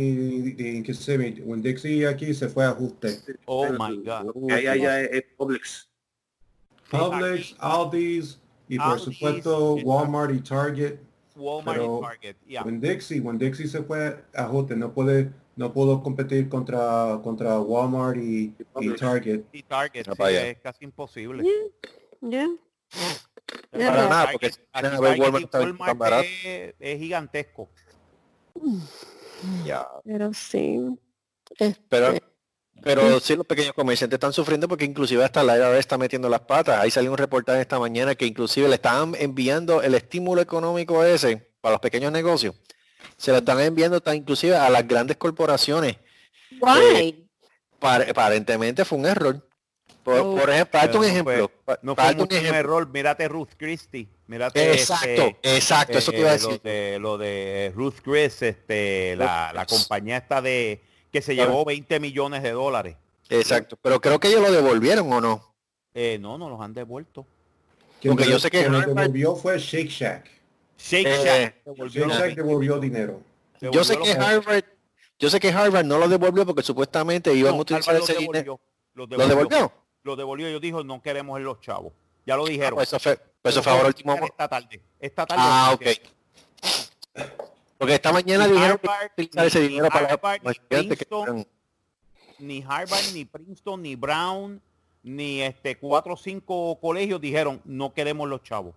ni 0.53 0.77
en 0.77 0.83
Kissimmee. 0.83 1.41
When 1.43 1.61
Dixie 1.61 2.07
aquí 2.07 2.33
se 2.33 2.47
fue 2.49 2.65
a 2.65 2.69
ajuste. 2.69 3.19
Oh 3.45 3.67
Pero 3.67 3.77
my 3.79 3.97
God. 3.97 4.51
allá 4.51 5.01
es, 5.01 5.11
es 5.11 5.23
Publix. 5.37 5.87
Publix, 6.89 7.55
Aldi's 7.59 8.39
y 8.67 8.77
por 8.77 8.87
Aldi's, 8.87 9.03
supuesto. 9.03 9.75
Walmart 9.75 10.33
y 10.33 10.39
Target. 10.41 10.99
Walmart 11.35 11.77
Pero- 11.77 11.99
y 11.99 12.01
Target. 12.01 12.35
Yeah. 12.47 12.63
When 12.63 12.81
Dixie, 12.81 13.19
when 13.21 13.37
Dixie 13.37 13.67
se 13.67 13.81
fue 13.83 14.17
a 14.35 14.43
ajuste, 14.43 14.75
no 14.75 14.91
puede, 14.93 15.31
no 15.55 15.71
pudo 15.71 16.01
competir 16.03 16.49
contra 16.49 17.19
contra 17.23 17.59
Walmart 17.59 18.17
y. 18.17 18.53
Target. 18.99 19.43
Y 19.53 19.63
Target, 19.63 20.05
sí, 20.05 20.23
es 20.35 20.59
casi 20.59 20.83
imposible. 20.85 21.43
Ya. 22.21 22.47
Pero 23.71 23.85
Para 23.91 24.07
nada, 24.09 24.31
porque 24.31 24.51
si 24.51 24.59
aquí 24.73 24.81
vienes 24.81 24.97
a 24.97 25.01
ver 25.01 25.19
Walmart 25.19 25.43
está 25.45 25.59
tan 25.59 25.67
Walmart 25.69 25.97
barato. 25.97 26.23
es, 26.43 26.73
es 26.79 26.99
gigantesco. 26.99 27.69
Ya. 29.65 29.87
Pero 30.03 30.33
sí. 30.33 30.79
Este, 31.57 31.79
Pero, 31.89 32.13
pero 32.81 33.19
sí 33.19 33.35
los 33.35 33.45
pequeños 33.45 33.73
comerciantes 33.73 34.15
están 34.17 34.33
sufriendo 34.33 34.67
porque 34.67 34.85
inclusive 34.85 35.23
hasta 35.23 35.43
la 35.43 35.57
IRS 35.57 35.79
está 35.79 35.97
metiendo 35.97 36.29
las 36.29 36.41
patas. 36.41 36.79
Ahí 36.79 36.91
salió 36.91 37.11
un 37.11 37.17
reportaje 37.17 37.61
esta 37.61 37.79
mañana 37.79 38.15
que 38.15 38.25
inclusive 38.25 38.67
le 38.67 38.75
estaban 38.75 39.13
enviando 39.17 39.81
el 39.81 39.95
estímulo 39.95 40.41
económico 40.41 41.03
ese 41.03 41.51
para 41.61 41.73
los 41.73 41.81
pequeños 41.81 42.11
negocios. 42.11 42.55
Se 43.17 43.31
lo 43.31 43.37
están 43.37 43.59
enviando 43.59 43.97
hasta 43.97 44.15
inclusive 44.15 44.55
a 44.55 44.69
las 44.69 44.87
grandes 44.87 45.17
corporaciones. 45.17 45.97
why? 46.59 47.27
Par- 47.79 48.07
aparentemente 48.09 48.85
fue 48.85 48.97
un 48.97 49.05
error. 49.07 49.47
Por, 50.19 50.39
por 50.41 50.49
ejemplo, 50.49 50.79
darte 50.79 50.97
un 50.97 51.03
fue- 51.03 51.11
ejemplo. 51.11 51.51
pa- 51.65 51.79
No 51.81 51.95
fue 51.95 52.03
un 52.13 52.21
ejemplo. 52.31 52.55
error. 52.55 52.89
Mírate 52.89 53.27
Ruth 53.27 53.49
Christie. 53.57 54.07
Mírate 54.27 54.71
Exacto, 54.73 55.07
este, 55.07 55.55
exacto, 55.57 55.97
eso 55.97 56.11
te 56.11 56.19
iba 56.19 56.29
a 56.29 56.33
eh, 56.33 56.37
decir. 56.37 56.49
Lo 56.51 56.57
de, 56.69 56.99
lo 56.99 57.17
de 57.17 57.71
Ruth 57.75 57.95
Chris, 58.03 58.41
este, 58.41 59.15
la, 59.17 59.51
la 59.53 59.65
compañía 59.65 60.17
esta 60.17 60.41
de 60.41 60.81
que 61.11 61.21
se 61.21 61.35
llevó 61.35 61.65
20 61.65 61.99
millones 61.99 62.41
de 62.43 62.51
dólares. 62.51 62.95
Exacto, 63.29 63.77
pero 63.81 63.99
creo 63.99 64.19
que 64.19 64.29
ellos 64.29 64.41
lo 64.41 64.51
devolvieron 64.51 65.11
o 65.11 65.19
no. 65.21 65.53
Eh, 65.93 66.17
no, 66.21 66.37
no 66.37 66.49
los 66.49 66.61
han 66.61 66.73
devuelto. 66.73 67.25
Quien 67.99 68.15
Porque 68.15 68.29
yo 68.29 68.39
sé 68.39 68.49
que 68.49 68.67
lo 68.69 68.79
devolvió 68.79 69.35
fue 69.35 69.59
Shake 69.59 69.89
Shack. 69.89 70.25
Shake 70.77 71.07
Eh, 71.07 71.21
Shack 71.23 71.55
devolvió 71.65 72.05
Shake 72.07 72.13
Shack 72.13 72.21
20 72.27 72.43
devolvió 72.43 72.79
dinero. 72.79 73.21
Yo 73.59 73.83
sé 73.83 73.93
devolvió 73.93 74.15
que 74.15 74.19
Harvard, 74.21 74.63
yo 75.19 75.29
sé 75.29 75.39
que 75.39 75.49
Harvard 75.51 75.85
no 75.85 75.97
lo 75.99 76.07
devolvió 76.07 76.45
porque 76.45 76.63
supuestamente 76.63 77.33
iban 77.33 77.51
no, 77.51 77.57
a 77.59 77.61
utilizar 77.61 77.93
Harvard 77.95 78.09
ese 78.09 78.13
lo 78.15 78.19
dinero. 78.31 78.59
devolvió, 78.95 79.17
¿Lo 79.17 79.27
devolvió? 79.27 79.73
Lo 80.03 80.15
devolvió. 80.15 80.47
Ellos 80.47 80.61
dijo 80.61 80.83
no 80.83 81.01
queremos 81.01 81.37
en 81.37 81.43
los 81.45 81.59
chavos. 81.61 81.93
Ya 82.25 82.35
lo 82.35 82.45
dijeron. 82.45 82.75
Pues 82.75 82.89
eso 82.89 82.99
fue, 82.99 83.19
pues 83.41 83.55
eso 83.55 83.63
fue 83.63 83.71
ahora 83.71 83.87
último. 83.87 84.13
Esta 84.13 84.47
tarde. 84.47 84.81
Esta 84.99 85.25
tarde. 85.25 85.43
Ah, 85.43 85.71
ok. 85.73 85.85
Porque 87.77 87.95
esta 87.95 88.13
mañana 88.13 88.45
Ni 88.47 88.53
dijeron 88.53 88.77
que 88.77 88.89
utilizar 89.23 89.45
ese 89.47 89.59
ni 89.61 89.67
dinero 89.69 89.89
para 89.89 90.13
Harvard, 90.13 90.41
los 90.43 90.53
estudiantes 90.53 91.07
ni 92.37 92.63
Harvard, 92.67 93.13
ni 93.13 93.25
Princeton, 93.25 93.81
ni 93.81 93.95
Brown, 93.95 94.61
ni 95.03 95.41
este 95.41 95.77
cuatro 95.77 96.13
o 96.13 96.17
cinco 96.17 96.77
colegios 96.79 97.19
dijeron 97.21 97.61
no 97.65 97.93
queremos 97.93 98.27
los 98.29 98.43
chavos. 98.43 98.75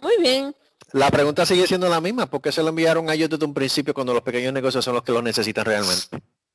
Muy 0.00 0.16
bien. 0.18 0.54
La 0.92 1.10
pregunta 1.10 1.44
sigue 1.44 1.66
siendo 1.66 1.88
la 1.88 2.00
misma, 2.00 2.26
¿por 2.26 2.40
qué 2.40 2.52
se 2.52 2.62
lo 2.62 2.68
enviaron 2.68 3.08
a 3.10 3.14
ellos 3.14 3.28
desde 3.28 3.44
un 3.44 3.54
principio 3.54 3.92
cuando 3.92 4.14
los 4.14 4.22
pequeños 4.22 4.52
negocios 4.52 4.84
son 4.84 4.94
los 4.94 5.02
que 5.02 5.12
los 5.12 5.22
necesitan 5.22 5.64
realmente? 5.64 6.08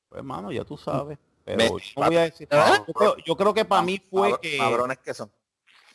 Pues 0.09 0.19
hermano, 0.19 0.51
ya 0.51 0.63
tú 0.63 0.77
sabes. 0.77 1.17
Pero 1.45 1.57
Me- 1.57 1.67
yo 1.69 1.77
no 1.97 2.05
voy 2.07 2.17
a 2.17 2.21
decir. 2.21 2.47
¿Ah? 2.51 2.83
Yo 2.87 2.93
creo, 2.93 3.17
yo 3.17 3.35
creo 3.35 3.53
que 3.53 3.65
para 3.65 3.81
mí 3.81 4.01
fue 4.09 4.39
que. 4.39 4.57
Cabrones 4.57 4.97
que 4.99 5.13
son. 5.13 5.31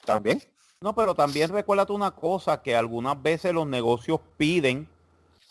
También. 0.05 0.43
No, 0.81 0.95
pero 0.95 1.15
también 1.15 1.51
recuérdate 1.51 1.93
una 1.93 2.11
cosa, 2.11 2.63
que 2.63 2.77
algunas 2.77 3.21
veces 3.23 3.53
los 3.55 3.67
negocios 3.67 4.21
piden, 4.37 4.87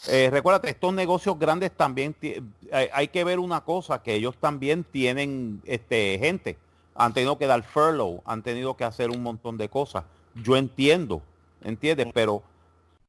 eh, 0.07 0.29
recuérdate, 0.31 0.69
estos 0.69 0.93
negocios 0.93 1.37
grandes 1.39 1.71
también, 1.71 2.15
hay, 2.71 2.89
hay 2.93 3.07
que 3.07 3.23
ver 3.23 3.39
una 3.39 3.61
cosa, 3.61 4.03
que 4.03 4.13
ellos 4.13 4.35
también 4.39 4.83
tienen 4.83 5.61
este, 5.65 6.19
gente, 6.19 6.57
han 6.93 7.13
tenido 7.13 7.37
que 7.37 7.47
dar 7.47 7.63
furlough, 7.63 8.21
han 8.25 8.43
tenido 8.43 8.77
que 8.77 8.83
hacer 8.83 9.09
un 9.09 9.23
montón 9.23 9.57
de 9.57 9.67
cosas. 9.67 10.03
Yo 10.35 10.57
entiendo, 10.57 11.21
¿entiendes? 11.63 12.07
Pero 12.13 12.43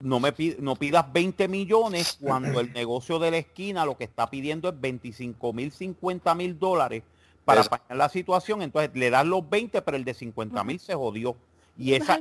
no 0.00 0.20
me 0.20 0.32
pi- 0.32 0.56
no 0.58 0.76
pidas 0.76 1.10
20 1.12 1.48
millones 1.48 2.18
cuando 2.20 2.60
el 2.60 2.72
negocio 2.72 3.18
de 3.18 3.30
la 3.30 3.38
esquina 3.38 3.84
lo 3.84 3.96
que 3.96 4.04
está 4.04 4.28
pidiendo 4.28 4.68
es 4.68 4.80
25 4.80 5.52
mil, 5.52 5.72
50 5.72 6.34
mil 6.34 6.58
dólares 6.58 7.02
para 7.44 7.60
Eso. 7.62 7.68
apañar 7.74 7.96
la 7.96 8.08
situación. 8.08 8.62
Entonces 8.62 8.90
le 8.94 9.08
das 9.10 9.24
los 9.26 9.48
20, 9.48 9.80
pero 9.82 9.96
el 9.96 10.04
de 10.04 10.14
50 10.14 10.62
mil 10.64 10.78
se 10.80 10.94
jodió. 10.94 11.36
Y 11.78 11.92
esa, 11.94 12.18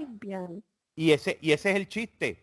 y 0.95 1.11
ese, 1.11 1.37
y 1.41 1.51
ese 1.51 1.71
es 1.71 1.75
el 1.75 1.89
chiste. 1.89 2.41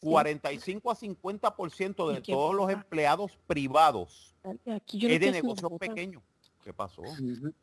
45 0.00 0.90
a 0.92 0.94
50% 0.94 2.08
de 2.12 2.18
¿Y 2.20 2.22
qué 2.22 2.32
todos 2.32 2.54
los 2.54 2.70
empleados 2.70 3.32
privados 3.48 4.32
Aquí 4.72 4.98
yo 5.00 5.08
es 5.08 5.18
de 5.20 5.32
negocios 5.32 5.68
motas. 5.70 5.88
pequeños. 5.88 6.22
¿Qué 6.64 6.72
pasó? 6.72 7.02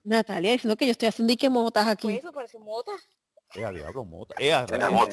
Natalia 0.03 0.51
diciendo 0.51 0.75
que 0.75 0.85
yo 0.85 0.91
estoy 0.91 1.07
haciendo 1.07 1.31
y 1.31 1.37
que 1.37 1.49
motas 1.49 1.87
aquí. 1.87 2.11
eso 2.17 2.33
parece 2.33 2.59
mota. 2.59 2.91
Eh, 2.91 3.18
a 3.55 3.71
diablo, 3.71 4.05
mota. 4.05 4.35
Eh, 4.37 4.49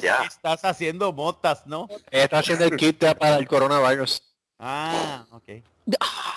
ya. 0.01 0.23
Estás 0.23 0.63
haciendo 0.63 1.11
motas, 1.11 1.65
¿no? 1.65 1.87
Está 2.11 2.39
haciendo 2.39 2.65
el 2.65 2.75
kit 2.77 2.99
para 3.15 3.37
el 3.37 3.47
coronavirus. 3.47 4.21
Ah, 4.59 5.25
ok. 5.31 5.63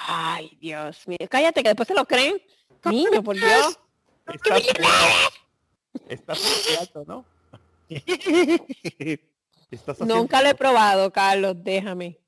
Ay, 0.08 0.56
Dios 0.60 1.06
mío. 1.06 1.18
Cállate, 1.28 1.62
que 1.62 1.68
después 1.70 1.86
se 1.88 1.94
lo 1.94 2.04
creen. 2.06 2.40
Niño, 2.84 3.22
por 3.22 3.36
Dios. 3.36 3.78
Estás, 6.08 6.40
estás 6.80 7.06
¿no? 7.06 7.24
Estás 9.70 9.96
haciendo- 9.96 10.14
Nunca 10.16 10.42
lo 10.42 10.48
he 10.48 10.54
probado, 10.54 11.12
Carlos, 11.12 11.54
déjame. 11.62 12.18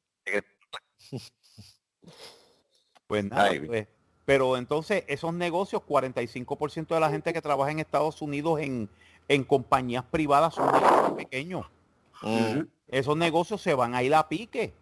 Pues 3.06 3.24
nada, 3.24 3.44
Ay, 3.44 3.60
pues, 3.60 3.86
pero 4.24 4.56
entonces 4.56 5.04
esos 5.06 5.34
negocios, 5.34 5.82
45% 5.82 6.94
de 6.94 7.00
la 7.00 7.10
gente 7.10 7.32
que 7.32 7.42
trabaja 7.42 7.70
en 7.70 7.80
Estados 7.80 8.22
Unidos 8.22 8.60
en, 8.60 8.88
en 9.34 9.44
compañías 9.44 10.04
privadas 10.10 10.54
son 10.54 10.66
negocios 10.72 11.12
pequeños. 11.16 11.66
Esos 12.88 13.16
negocios 13.16 13.60
se 13.62 13.74
van 13.74 13.94
a 13.94 14.02
ir 14.02 14.14
a 14.14 14.28
pique. 14.28 14.72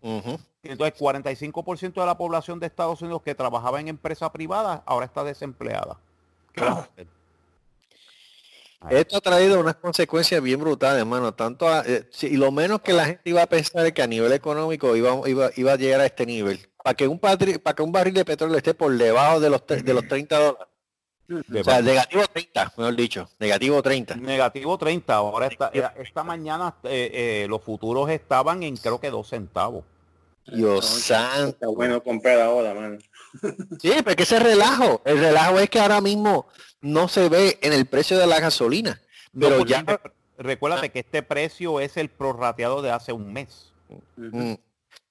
ujú. 0.00 0.38
Entonces, 0.64 0.94
45% 0.98 2.00
de 2.00 2.06
la 2.06 2.16
población 2.16 2.60
de 2.60 2.66
Estados 2.66 3.02
Unidos 3.02 3.22
que 3.22 3.34
trabajaba 3.34 3.80
en 3.80 3.88
empresa 3.88 4.30
privada 4.32 4.82
ahora 4.86 5.06
está 5.06 5.24
desempleada. 5.24 5.98
Esto 8.90 9.16
ha 9.18 9.20
traído 9.20 9.60
unas 9.60 9.76
consecuencias 9.76 10.42
bien 10.42 10.58
brutales, 10.60 11.00
hermano. 11.00 11.32
Tanto 11.34 11.68
a- 11.68 11.82
eh, 11.86 12.08
y 12.22 12.36
lo 12.36 12.50
menos 12.50 12.80
que 12.80 12.92
la 12.92 13.04
gente 13.06 13.22
iba 13.30 13.42
a 13.42 13.46
pensar 13.46 13.86
es 13.86 13.92
que 13.92 14.02
a 14.02 14.06
nivel 14.08 14.32
económico 14.32 14.96
iba, 14.96 15.20
iba, 15.28 15.50
iba 15.54 15.72
a 15.72 15.76
llegar 15.76 16.00
a 16.00 16.06
este 16.06 16.26
nivel. 16.26 16.58
Para 16.82 16.94
que 16.94 17.06
un 17.06 17.20
patri- 17.20 17.60
para 17.62 17.76
que 17.76 17.82
un 17.82 17.92
barril 17.92 18.14
de 18.14 18.24
petróleo 18.24 18.56
esté 18.56 18.74
por 18.74 18.92
debajo 18.96 19.38
de 19.38 19.50
los 19.50 19.64
de 19.66 19.94
los 19.94 20.08
30 20.08 20.36
dólares. 20.38 20.66
O 21.32 21.64
sea, 21.64 21.80
negativo 21.82 22.22
30, 22.32 22.72
mejor 22.76 22.96
dicho. 22.96 23.30
Negativo 23.38 23.82
30. 23.82 24.16
Negativo 24.16 24.78
30. 24.78 25.14
Ahora 25.14 25.46
esta, 25.46 25.70
eh, 25.72 25.82
esta 25.96 26.24
mañana 26.24 26.74
eh, 26.84 27.10
eh, 27.44 27.46
los 27.48 27.62
futuros 27.62 28.10
estaban 28.10 28.62
en 28.62 28.76
creo 28.76 29.00
que 29.00 29.10
dos 29.10 29.28
centavos. 29.28 29.84
Dios 30.46 30.84
santo. 30.84 31.72
bueno 31.74 32.02
comprar 32.02 32.40
ahora, 32.40 32.74
mano. 32.74 32.98
Sí, 33.80 33.92
pero 34.04 34.16
que 34.16 34.24
ese 34.24 34.38
relajo. 34.38 35.00
El 35.04 35.18
relajo 35.18 35.58
es 35.58 35.70
que 35.70 35.80
ahora 35.80 36.00
mismo 36.00 36.46
no 36.80 37.08
se 37.08 37.28
ve 37.28 37.58
en 37.62 37.72
el 37.72 37.86
precio 37.86 38.18
de 38.18 38.26
la 38.26 38.40
gasolina. 38.40 39.00
Pero 39.38 39.64
ya- 39.64 39.84
recuérdate 40.36 40.90
que 40.90 40.98
este 41.00 41.22
precio 41.22 41.80
es 41.80 41.96
el 41.96 42.08
prorrateado 42.10 42.82
de 42.82 42.90
hace 42.90 43.12
un 43.12 43.32
mes. 43.32 43.72
Mm. 44.16 44.54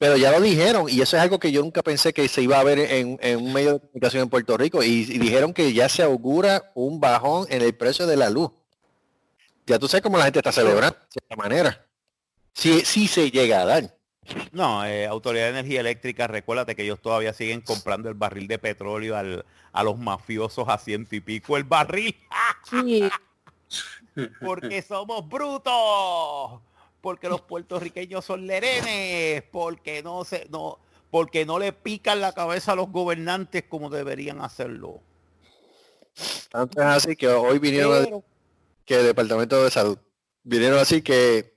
Pero 0.01 0.17
ya 0.17 0.31
lo 0.31 0.41
dijeron 0.41 0.87
y 0.89 0.99
eso 0.99 1.15
es 1.15 1.21
algo 1.21 1.37
que 1.39 1.51
yo 1.51 1.61
nunca 1.61 1.83
pensé 1.83 2.11
que 2.11 2.27
se 2.27 2.41
iba 2.41 2.59
a 2.59 2.63
ver 2.63 2.79
en, 2.79 3.19
en 3.21 3.37
un 3.37 3.53
medio 3.53 3.73
de 3.73 3.79
comunicación 3.81 4.23
en 4.23 4.29
Puerto 4.29 4.57
Rico 4.57 4.81
y, 4.81 4.87
y 4.87 5.19
dijeron 5.19 5.53
que 5.53 5.71
ya 5.73 5.87
se 5.89 6.01
augura 6.01 6.71
un 6.73 6.99
bajón 6.99 7.45
en 7.51 7.61
el 7.61 7.75
precio 7.75 8.07
de 8.07 8.17
la 8.17 8.31
luz. 8.31 8.49
Ya 9.67 9.77
tú 9.77 9.87
sabes 9.87 10.01
cómo 10.01 10.17
la 10.17 10.23
gente 10.23 10.39
está 10.39 10.51
celebrando 10.51 10.97
de 10.97 11.05
cierta 11.07 11.35
manera. 11.35 11.85
Sí, 12.51 12.81
sí 12.83 13.07
se 13.07 13.29
llega 13.29 13.61
a 13.61 13.65
dar. 13.65 13.95
No, 14.51 14.83
eh, 14.85 15.05
Autoridad 15.05 15.43
de 15.45 15.59
Energía 15.59 15.81
Eléctrica, 15.81 16.25
recuérdate 16.25 16.75
que 16.75 16.81
ellos 16.81 16.99
todavía 16.99 17.31
siguen 17.33 17.61
comprando 17.61 18.09
el 18.09 18.15
barril 18.15 18.47
de 18.47 18.57
petróleo 18.57 19.15
al- 19.15 19.45
a 19.71 19.83
los 19.83 19.99
mafiosos 19.99 20.67
a 20.67 20.79
ciento 20.79 21.15
y 21.15 21.19
pico 21.19 21.57
el 21.57 21.63
barril. 21.63 22.15
Sí. 22.67 23.07
Porque 24.41 24.81
somos 24.81 25.29
brutos. 25.29 26.59
Porque 27.01 27.27
los 27.29 27.41
puertorriqueños 27.41 28.23
son 28.23 28.45
lerenes. 28.47 29.43
Porque 29.51 30.03
no 30.03 30.23
se, 30.23 30.47
no, 30.49 30.79
porque 31.09 31.45
no 31.45 31.59
le 31.59 31.73
pican 31.73 32.21
la 32.21 32.33
cabeza 32.33 32.71
a 32.71 32.75
los 32.75 32.89
gobernantes 32.89 33.63
como 33.67 33.89
deberían 33.89 34.41
hacerlo. 34.41 35.01
Tanto 36.49 36.79
es 36.81 36.85
así 36.87 37.15
que 37.15 37.27
hoy 37.27 37.59
vinieron 37.59 38.03
Pero- 38.05 38.23
que 38.85 38.99
el 38.99 39.05
Departamento 39.05 39.63
de 39.63 39.71
Salud 39.71 39.97
vinieron 40.43 40.79
así 40.79 41.01
que 41.01 41.51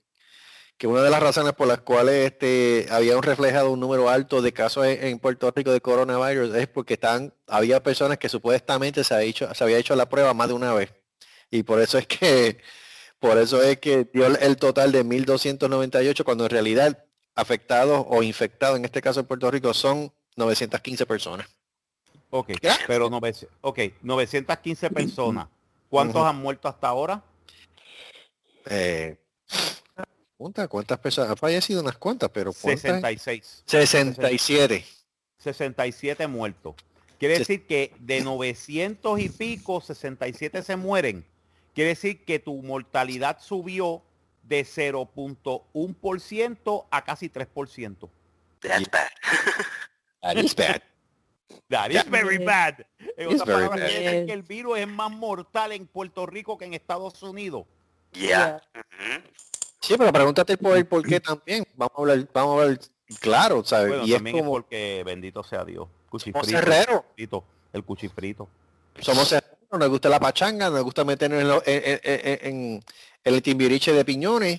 que 0.77 0.89
una 0.89 1.03
de 1.03 1.11
las 1.11 1.23
razones 1.23 1.53
por 1.53 1.69
las 1.69 1.79
cuales 1.81 2.27
este 2.33 2.87
había 2.91 3.17
un 3.17 3.23
reflejado 3.23 3.71
un 3.71 3.79
número 3.81 4.09
alto 4.09 4.43
de 4.43 4.53
casos 4.53 4.85
en, 4.87 5.05
en 5.05 5.19
Puerto 5.21 5.51
Rico 5.55 5.71
de 5.73 5.81
coronavirus 5.81 6.53
es 6.55 6.67
porque 6.67 6.95
están 6.95 7.33
había 7.47 7.81
personas 7.83 8.19
que 8.19 8.29
supuestamente 8.29 9.05
se 9.05 9.15
había 9.15 9.27
hecho 9.29 9.55
se 9.55 9.65
había 9.65 9.79
hecho 9.79 9.95
la 9.95 10.09
prueba 10.09 10.35
más 10.35 10.49
de 10.49 10.55
una 10.55 10.75
vez 10.75 10.93
Y 11.51 11.63
por 11.63 11.81
eso 11.81 11.97
es 11.99 12.07
que, 12.09 12.59
por 13.29 13.39
eso 13.39 13.63
es 13.63 13.79
que 13.79 14.09
dio 14.13 14.27
el 14.27 14.57
total 14.57 14.93
de 14.93 15.05
1.298 15.05 16.25
cuando 16.25 16.45
en 16.45 16.51
realidad 16.51 17.05
afectados 17.35 18.05
o 18.09 18.23
infectados, 18.23 18.79
en 18.79 18.85
este 18.85 19.01
caso 19.03 19.21
en 19.21 19.27
Puerto 19.27 19.51
Rico, 19.51 19.73
son 19.75 20.13
915 20.37 21.07
personas. 21.07 21.49
Ok, 22.31 22.51
pero 22.87 23.09
nove- 23.11 23.49
ok, 23.61 23.79
915 24.03 24.91
personas. 24.91 25.49
¿Cuántos 25.89 26.23
han 26.27 26.37
muerto 26.37 26.69
hasta 26.69 26.89
ahora? 26.89 27.23
Eh, 28.67 29.17
¿Cuántas 30.37 30.99
personas? 30.99 31.31
Han 31.31 31.37
fallecido 31.37 31.81
unas 31.81 31.97
cuantas, 31.97 32.31
pero 32.31 32.53
¿cuántas? 32.53 32.83
66. 32.83 33.63
67. 33.67 34.85
67 35.39 36.27
muertos. 36.27 36.75
Quiere 37.19 37.39
decir 37.39 37.67
que 37.67 37.93
de 38.01 38.21
900 38.21 39.21
y 39.21 39.29
pico, 39.29 39.81
67 39.81 40.63
se 40.63 40.77
mueren. 40.77 41.25
Quiere 41.75 41.91
decir 41.91 42.25
que 42.25 42.39
tu 42.39 42.63
mortalidad 42.63 43.39
subió 43.41 44.03
de 44.43 44.65
0.1% 44.65 46.87
a 46.91 47.05
casi 47.05 47.29
3%. 47.29 48.09
That's 48.61 48.91
bad. 48.91 49.09
That 50.23 50.37
is 50.37 50.55
bad. 50.55 50.83
That 51.69 51.91
is 51.91 52.05
very 52.11 52.39
bad. 52.39 52.87
En 53.17 53.31
It's 53.31 53.43
otras 53.43 53.59
very 53.59 53.69
palabras, 53.69 53.81
bad. 53.81 53.89
quiere 53.89 54.05
decir 54.11 54.27
que 54.27 54.33
el 54.33 54.43
virus 54.43 54.79
es 54.79 54.89
más 54.89 55.11
mortal 55.11 55.73
en 55.73 55.87
Puerto 55.87 56.27
Rico 56.27 56.57
que 56.59 56.65
en 56.67 56.75
Estados 56.75 57.23
Unidos. 57.23 57.65
Yeah. 58.13 58.63
Mhm. 58.75 59.23
Sí, 59.81 59.95
pero 59.99 60.13
pregúntate 60.13 60.57
por 60.57 60.77
el 60.77 60.87
por 60.87 61.07
qué 61.07 61.21
también. 61.21 61.67
Vamos 61.77 61.93
a 61.97 62.01
hablar, 62.01 62.29
vamos 62.33 62.59
a 62.59 62.63
hablar 62.63 62.79
claro, 63.21 63.65
¿sabes? 63.65 63.89
Bueno, 63.89 64.07
y 64.07 64.11
es 64.13 64.17
también 64.17 64.37
es 64.37 64.43
como 64.43 64.53
porque 64.53 65.03
bendito 65.05 65.43
sea 65.43 65.65
Dios. 65.65 65.89
somos 66.11 66.23
Cuchifrito. 66.23 66.59
herreros, 66.59 67.03
cuchifrito, 67.03 67.45
El 67.73 67.85
cuchifrito. 67.85 68.49
somos 69.01 69.33
herreros, 69.33 69.44
nos 69.79 69.89
gusta 69.89 70.09
la 70.09 70.21
pachanga, 70.21 70.71
nos 70.71 70.83
gusta 70.83 71.05
meternos 71.05 71.63
en, 71.67 72.83
el 73.25 73.43
timbiriche 73.43 73.93
de 73.93 74.05
piñones. 74.05 74.59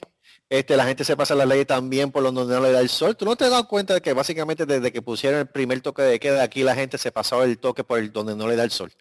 Este, 0.50 0.78
la 0.78 0.86
gente 0.86 1.04
se 1.04 1.18
pasa 1.18 1.34
la 1.34 1.46
ley 1.46 1.66
también 1.66 2.12
por 2.12 2.24
donde 2.24 2.46
no 2.46 2.62
le 2.62 2.72
da 2.72 2.80
el 2.80 2.90
sol. 2.90 3.18
¿Tú 3.18 3.26
no 3.26 3.36
te 3.36 3.46
has 3.46 3.50
dado 3.52 3.68
cuenta 3.68 3.96
de 3.96 4.02
que 4.02 4.14
básicamente 4.14 4.66
desde 4.66 4.92
que 4.92 5.02
pusieron 5.02 5.40
el 5.40 5.48
primer 5.48 5.82
toque 5.82 6.04
de 6.04 6.20
queda 6.20 6.44
aquí 6.44 6.64
la 6.64 6.76
gente 6.76 6.98
se 6.98 7.12
pasaba 7.12 7.46
el 7.46 7.58
toque 7.58 7.84
por 7.84 7.98
el 8.00 8.12
donde 8.12 8.36
no 8.36 8.48
le 8.48 8.56
da 8.56 8.64
el 8.64 8.72
sol? 8.72 8.92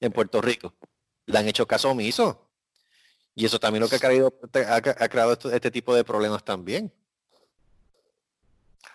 En 0.00 0.12
Puerto 0.12 0.40
Rico. 0.40 0.74
Le 1.26 1.38
han 1.38 1.48
hecho 1.48 1.66
caso 1.66 1.90
omiso. 1.90 2.50
Y 3.34 3.46
eso 3.46 3.58
también 3.58 3.82
lo 3.82 3.88
que 3.88 3.96
ha 3.96 3.98
creado, 3.98 4.34
ha, 4.68 5.08
creado 5.08 5.32
esto- 5.32 5.50
este 5.50 5.70
tipo 5.70 5.94
de 5.94 6.04
problemas 6.04 6.44
también. 6.44 6.92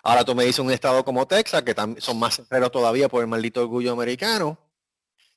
Ahora 0.02 0.24
tú 0.24 0.34
me 0.36 0.44
dices 0.44 0.60
un 0.60 0.70
estado 0.70 1.04
como 1.04 1.26
Texas, 1.26 1.62
que 1.64 1.74
son 1.98 2.18
más 2.18 2.36
cerreros 2.36 2.70
todavía 2.70 3.08
por 3.08 3.22
el 3.22 3.26
maldito 3.28 3.62
orgullo 3.62 3.92
americano. 3.92 4.56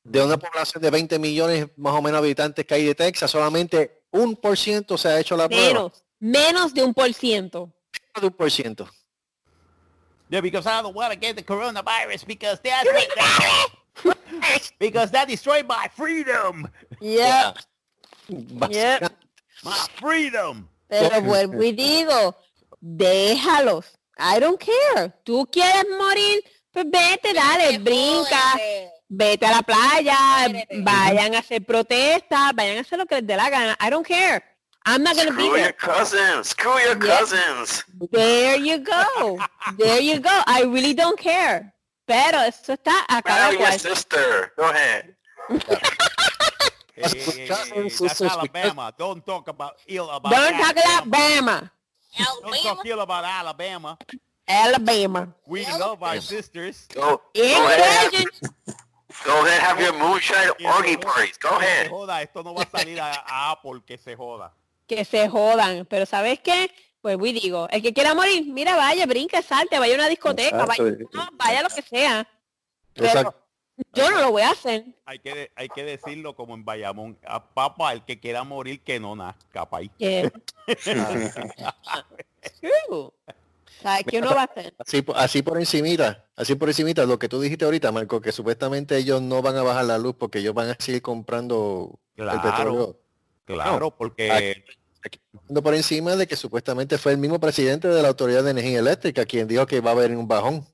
De 0.09 0.23
una 0.23 0.37
población 0.37 0.81
de 0.81 0.89
20 0.89 1.19
millones 1.19 1.67
más 1.77 1.93
o 1.93 2.01
menos 2.01 2.17
habitantes 2.17 2.65
que 2.65 2.73
hay 2.73 2.85
de 2.85 2.95
Texas, 2.95 3.29
solamente 3.29 4.01
un 4.11 4.35
por 4.35 4.57
ciento 4.57 4.97
se 4.97 5.07
ha 5.07 5.19
hecho 5.19 5.37
la 5.37 5.47
prueba. 5.47 5.67
Menos, 5.67 6.03
menos 6.19 6.73
de 6.73 6.83
un 6.83 6.93
por 6.93 7.13
ciento. 7.13 7.71
Menos 7.93 8.21
de 8.21 8.27
un 8.27 8.33
por 8.33 8.49
ciento. 8.49 8.89
Yeah, 10.29 10.41
because 10.41 10.65
I 10.67 10.81
don't 10.81 10.95
want 10.95 11.11
to 11.13 11.19
get 11.19 11.35
the 11.35 11.43
coronavirus 11.43 12.25
because 12.25 12.59
that's 12.63 12.87
because 14.79 15.11
that 15.11 15.27
destroyed 15.27 15.65
my 15.67 15.89
freedom. 15.95 16.67
Yeah, 17.01 17.53
Básicamente, 18.29 19.09
My 19.63 19.87
freedom. 19.99 20.67
pero 20.87 21.21
vuelvo 21.21 21.63
y 21.63 21.71
digo, 21.71 22.35
déjalos. 22.79 23.85
I 24.17 24.39
don't 24.39 24.59
care. 24.59 25.13
Tú 25.23 25.47
quieres 25.51 25.85
morir, 25.97 26.43
pues 26.71 26.85
vete, 26.89 27.33
dale, 27.33 27.77
brinca, 27.79 28.59
vete 29.09 29.45
a 29.45 29.51
la 29.51 29.61
playa, 29.63 30.65
vayan 30.83 31.35
a 31.35 31.39
hacer 31.39 31.65
protestas, 31.65 32.53
vayan 32.55 32.77
a 32.77 32.81
hacer 32.81 32.97
lo 32.99 33.05
que 33.05 33.15
les 33.15 33.27
dé 33.27 33.35
la 33.35 33.49
gana. 33.49 33.75
I 33.79 33.89
don't 33.89 34.05
care. 34.05 34.43
I'm 34.85 35.03
not 35.03 35.15
gonna 35.17 35.31
be 35.31 35.43
Screw 35.43 35.57
your 35.57 35.57
there. 35.57 35.73
cousins. 35.73 36.49
Screw 36.49 36.79
your 36.79 36.97
Yeah. 36.97 37.17
cousins. 37.17 37.83
There 38.11 38.55
you 38.57 38.77
go. 38.79 39.37
There 39.77 39.99
you 39.99 40.19
go. 40.19 40.41
I 40.47 40.63
really 40.63 40.93
don't 40.93 41.19
care. 41.19 41.73
Pero 42.07 42.39
eso 42.41 42.73
está 42.73 43.03
a 43.07 43.21
cada 43.21 43.51
Marry 43.51 43.57
your 43.57 43.67
cual. 43.67 43.79
sister. 43.79 44.53
Go 44.57 44.69
ahead. 44.69 45.15
Hey, 46.95 47.07
hey, 47.07 47.19
hey, 47.19 47.47
hey, 47.47 47.89
that's 47.99 48.21
Alabama. 48.21 48.93
Don't 48.97 49.25
talk 49.25 49.47
about 49.47 49.75
ill 49.87 50.09
about 50.09 50.31
Don't 50.31 50.53
talk 50.53 50.75
Alabama. 50.77 50.91
Alabama. 50.97 51.71
Don't 52.41 52.61
talk 52.63 52.85
ill 52.85 52.99
about 53.01 53.23
Alabama. 53.25 53.97
Alabama. 54.47 55.27
We 55.45 55.65
love 55.77 56.01
our 56.01 56.19
sisters. 56.19 56.87
Go. 56.93 57.21
Go. 57.35 58.25
Go 59.25 59.45
ahead. 59.45 59.61
Have 59.61 59.81
your 59.81 59.93
moonshine 59.93 60.49
orgy 60.75 60.97
parties. 60.97 61.37
Go 61.39 61.57
que 61.57 61.65
se 61.65 61.71
ahead. 61.71 61.89
joda, 61.89 62.21
esto 62.21 62.43
no 62.43 62.53
va 62.53 62.63
a 62.63 62.69
salir 62.69 62.99
a, 62.99 63.11
a 63.25 63.51
Apple, 63.51 63.81
que 63.85 63.97
se 63.97 64.15
joda. 64.15 64.53
que 64.87 65.05
se 65.05 65.29
jodan. 65.29 65.85
Pero 65.85 66.05
¿sabes 66.05 66.39
qué? 66.39 66.69
Pues 67.01 67.17
voy 67.17 67.31
digo, 67.31 67.67
el 67.71 67.81
que 67.81 67.93
quiera 67.93 68.13
morir, 68.13 68.45
mira, 68.47 68.75
vaya, 68.75 69.05
brinque, 69.05 69.41
salte, 69.41 69.79
vaya 69.79 69.93
a 69.93 69.97
una 69.99 70.09
discoteca, 70.09 70.65
vaya, 70.65 70.83
no, 71.13 71.29
vaya 71.33 71.63
lo 71.63 71.69
que 71.69 71.81
sea. 71.81 72.27
Exacto. 72.95 73.35
Yo 73.93 74.11
no 74.11 74.19
lo 74.19 74.31
voy 74.31 74.41
a 74.41 74.49
hacer. 74.49 74.83
Hay 75.05 75.19
que, 75.19 75.49
hay 75.55 75.69
que 75.69 75.85
decirlo 75.85 76.35
como 76.35 76.55
en 76.55 76.65
Bayamón. 76.65 77.17
A 77.25 77.41
papá, 77.53 77.93
el 77.93 78.03
que 78.03 78.19
quiera 78.19 78.43
morir, 78.43 78.83
que 78.83 78.99
no 78.99 79.15
nazca, 79.15 79.69
país. 79.69 79.89
Yeah. 79.97 80.29
¿Sabes 83.81 84.03
qué 84.09 84.19
uno 84.19 84.35
va 84.35 84.41
a 84.41 84.45
hacer? 84.45 84.73
Así, 84.77 85.01
po- 85.01 85.15
así 85.15 85.41
por 85.41 85.57
encimita, 85.57 86.25
así 86.35 86.55
por 86.55 86.67
encimita, 86.69 87.05
lo 87.05 87.17
que 87.17 87.29
tú 87.29 87.39
dijiste 87.39 87.65
ahorita, 87.65 87.91
Marco, 87.91 88.19
que 88.21 88.31
supuestamente 88.31 88.97
ellos 88.97 89.21
no 89.21 89.41
van 89.41 89.55
a 89.57 89.63
bajar 89.63 89.85
la 89.85 89.97
luz 89.97 90.15
porque 90.17 90.39
ellos 90.39 90.53
van 90.53 90.69
a 90.71 90.75
seguir 90.79 91.01
comprando 91.01 91.97
el 92.15 92.23
Claro, 92.25 92.41
petróleo. 92.41 92.99
claro, 93.45 93.91
porque 93.91 94.63
Aquí, 95.01 95.17
Ando 95.47 95.63
por 95.63 95.73
encima 95.75 96.17
de 96.17 96.27
que 96.27 96.35
supuestamente 96.35 96.97
fue 96.97 97.13
el 97.13 97.17
mismo 97.19 97.39
presidente 97.39 97.87
de 97.87 98.01
la 98.01 98.09
Autoridad 98.09 98.43
de 98.43 98.51
Energía 98.51 98.79
Eléctrica 98.79 99.25
quien 99.25 99.47
dijo 99.47 99.65
que 99.65 99.79
va 99.79 99.91
a 99.91 99.93
haber 99.93 100.13
un 100.15 100.27
bajón. 100.27 100.65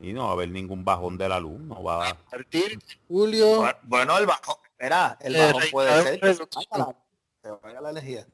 y 0.00 0.12
no 0.12 0.24
va 0.24 0.30
a 0.30 0.32
haber 0.32 0.48
ningún 0.50 0.84
bajón 0.84 1.16
de 1.18 1.28
la 1.28 1.38
luz. 1.38 1.60
No 1.60 1.82
va 1.84 2.06
a... 2.06 2.10
A 2.10 2.14
partir 2.30 2.78
de 2.78 2.84
julio, 3.06 3.62
Bueno, 3.84 4.18
el 4.18 4.26
bajón. 4.26 4.56
Espera, 4.64 5.16
el 5.20 5.36
Eh, 5.36 5.38
bajón 5.46 5.62
puede 5.70 6.02
ser 6.02 6.14
que 6.20 6.26
se 6.26 6.32
reducción. 6.32 6.64
vaya 6.70 6.84
la- 6.86 6.96
se 7.42 7.50
vaya 7.62 7.80
la 7.80 7.90
energía. 7.90 8.26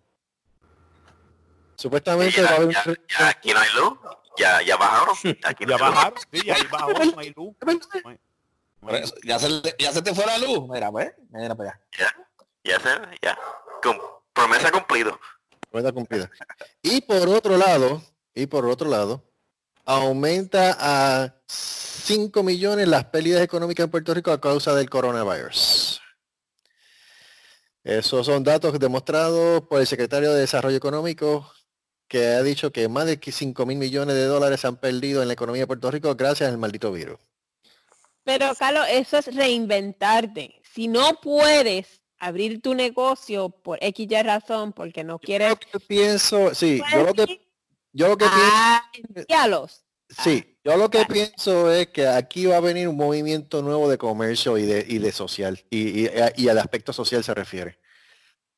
Supuestamente 1.77 2.43
va 2.43 2.49
a 2.49 2.51
Ya, 2.51 2.57
haber 2.57 2.75
ya, 2.75 2.83
un- 2.87 2.97
ya, 3.19 3.29
aquí 3.29 3.53
no 3.53 3.61
hay 3.61 3.69
luz. 3.75 3.99
Ya, 4.39 4.63
ya 4.63 4.77
bajaron. 4.77 5.15
Aquí 5.45 5.65
no 5.65 5.79
Ya 5.79 5.85
bajaron, 5.85 6.19
sí, 6.33 6.51
ahí 6.51 6.63
bajó, 6.71 6.93
no 6.93 7.19
hay 7.21 7.33
luz. 7.37 7.55
No 8.83 8.93
hay- 8.93 9.03
ya, 9.25 9.39
se, 9.39 9.49
ya 9.79 9.91
se 9.93 10.03
te 10.03 10.15
fue 10.15 10.25
la 10.27 10.39
luz. 10.39 10.69
Mira, 10.69 10.93
pues, 10.93 11.13
mira 11.31 11.55
para 11.57 11.71
allá. 11.71 11.81
Ya, 11.99 12.17
ya, 12.63 12.79
se- 12.81 13.19
ya. 13.23 13.39
Con 13.83 13.99
promesa 14.33 14.71
cumplido. 14.71 15.19
Promesa 15.71 15.93
cumplida. 15.93 16.31
Y 16.83 17.01
por 17.01 17.29
otro 17.29 17.57
lado, 17.57 18.03
y 18.35 18.47
por 18.47 18.65
otro 18.67 18.89
lado, 18.89 19.25
aumenta 19.87 20.77
a 20.79 21.35
5 21.47 22.43
millones 22.45 22.87
las 22.87 23.07
pérdidas 23.07 23.43
económicas 23.43 23.85
en 23.85 23.91
Puerto 23.91 24.15
Rico 24.15 24.31
a 24.31 24.41
causa 24.41 24.75
del 24.75 24.89
coronavirus. 24.91 26.01
Esos 27.83 28.27
son 28.27 28.45
datos 28.45 28.79
demostrados 28.79 29.63
por 29.63 29.81
el 29.81 29.87
secretario 29.87 30.33
de 30.33 30.41
Desarrollo 30.41 30.77
Económico 30.77 31.51
que 32.09 32.27
ha 32.27 32.43
dicho 32.43 32.73
que 32.73 32.89
más 32.89 33.07
de 33.07 33.19
5 33.21 33.67
mil 33.67 33.79
millones 33.79 34.15
de 34.15 34.25
dólares 34.25 34.61
se 34.61 34.67
han 34.67 34.77
perdido 34.77 35.23
en 35.23 35.29
la 35.29 35.35
economía 35.35 35.63
de 35.63 35.67
Puerto 35.67 35.91
Rico 35.91 36.15
gracias 36.15 36.51
al 36.51 36.59
maldito 36.59 36.93
virus. 36.93 37.19
Pero 38.25 38.55
Carlos, 38.59 38.87
eso 38.91 39.19
es 39.19 39.35
reinventarte. 39.35 40.61
Si 40.75 40.89
no 40.89 41.21
puedes 41.23 42.03
abrir 42.19 42.61
tu 42.61 42.75
negocio 42.75 43.51
por 43.51 43.79
X 43.81 44.07
y 44.11 44.23
razón, 44.23 44.73
porque 44.73 45.05
no 45.05 45.19
quieres, 45.19 45.51
Yo 45.51 45.55
lo 45.55 45.79
que 45.79 45.87
pienso, 45.87 46.55
sí, 46.55 46.83
yo 46.93 47.05
lo 47.05 47.15
pues, 47.15 47.27
que, 47.27 47.49
yo 47.93 48.09
lo 48.09 48.17
que 48.17 48.27
pienso 48.27 49.21
envíalos. 49.21 49.83
Sí, 50.09 50.59
yo 50.65 50.77
lo 50.77 50.89
que 50.89 51.05
pienso 51.07 51.71
es 51.73 51.89
que 51.89 52.07
aquí 52.07 52.47
va 52.47 52.57
a 52.57 52.61
venir 52.61 52.89
un 52.89 52.97
movimiento 52.97 53.61
nuevo 53.63 53.89
de 53.89 53.99
comercio 53.99 54.57
y 54.57 54.63
de, 54.63 54.85
y 54.89 54.99
de 54.99 55.13
social, 55.13 55.65
y, 55.69 56.07
y, 56.07 56.11
y 56.37 56.49
al 56.49 56.59
aspecto 56.59 56.93
social 56.93 57.23
se 57.25 57.35
refiere. 57.35 57.79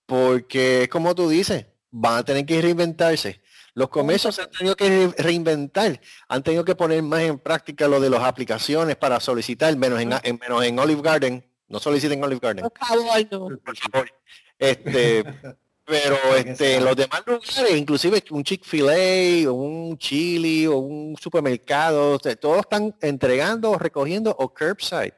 Porque, 0.06 0.88
como 0.90 1.14
tú 1.14 1.28
dices, 1.28 1.66
van 1.90 2.18
a 2.18 2.24
tener 2.24 2.44
que 2.46 2.60
reinventarse. 2.60 3.40
Los 3.74 3.88
comercios 3.90 4.34
se 4.34 4.42
han 4.42 4.50
tenido 4.50 4.74
que 4.76 4.88
re- 4.88 5.14
reinventar, 5.22 6.00
han 6.28 6.42
tenido 6.42 6.64
que 6.64 6.74
poner 6.74 7.02
más 7.02 7.20
en 7.20 7.38
práctica 7.38 7.86
lo 7.86 8.00
de 8.00 8.10
las 8.10 8.22
aplicaciones 8.24 8.96
para 8.96 9.20
solicitar, 9.20 9.74
menos 9.76 10.00
en, 10.00 10.12
en- 10.22 10.38
menos 10.38 10.64
en 10.64 10.78
Olive 10.78 11.02
Garden. 11.02 11.44
No 11.68 11.78
soliciten 11.78 12.22
Olive 12.24 12.40
Garden, 12.42 12.64
Por 12.68 12.78
favor, 12.86 13.26
no. 13.30 13.58
por 13.64 13.76
favor. 13.76 14.10
Este, 14.58 15.22
pero 15.84 16.16
este, 16.36 16.76
en 16.76 16.84
los 16.84 16.96
demás 16.96 17.22
lugares, 17.26 17.76
inclusive 17.76 18.24
un 18.30 18.42
Chick-fil-A, 18.42 19.48
o 19.50 19.54
un 19.54 19.96
Chili, 19.98 20.66
o 20.66 20.76
un 20.78 21.16
supermercado, 21.20 22.16
o 22.16 22.18
sea, 22.18 22.34
todos 22.36 22.60
están 22.60 22.96
entregando, 23.00 23.78
recogiendo 23.78 24.34
o 24.38 24.52
curbside. 24.52 25.14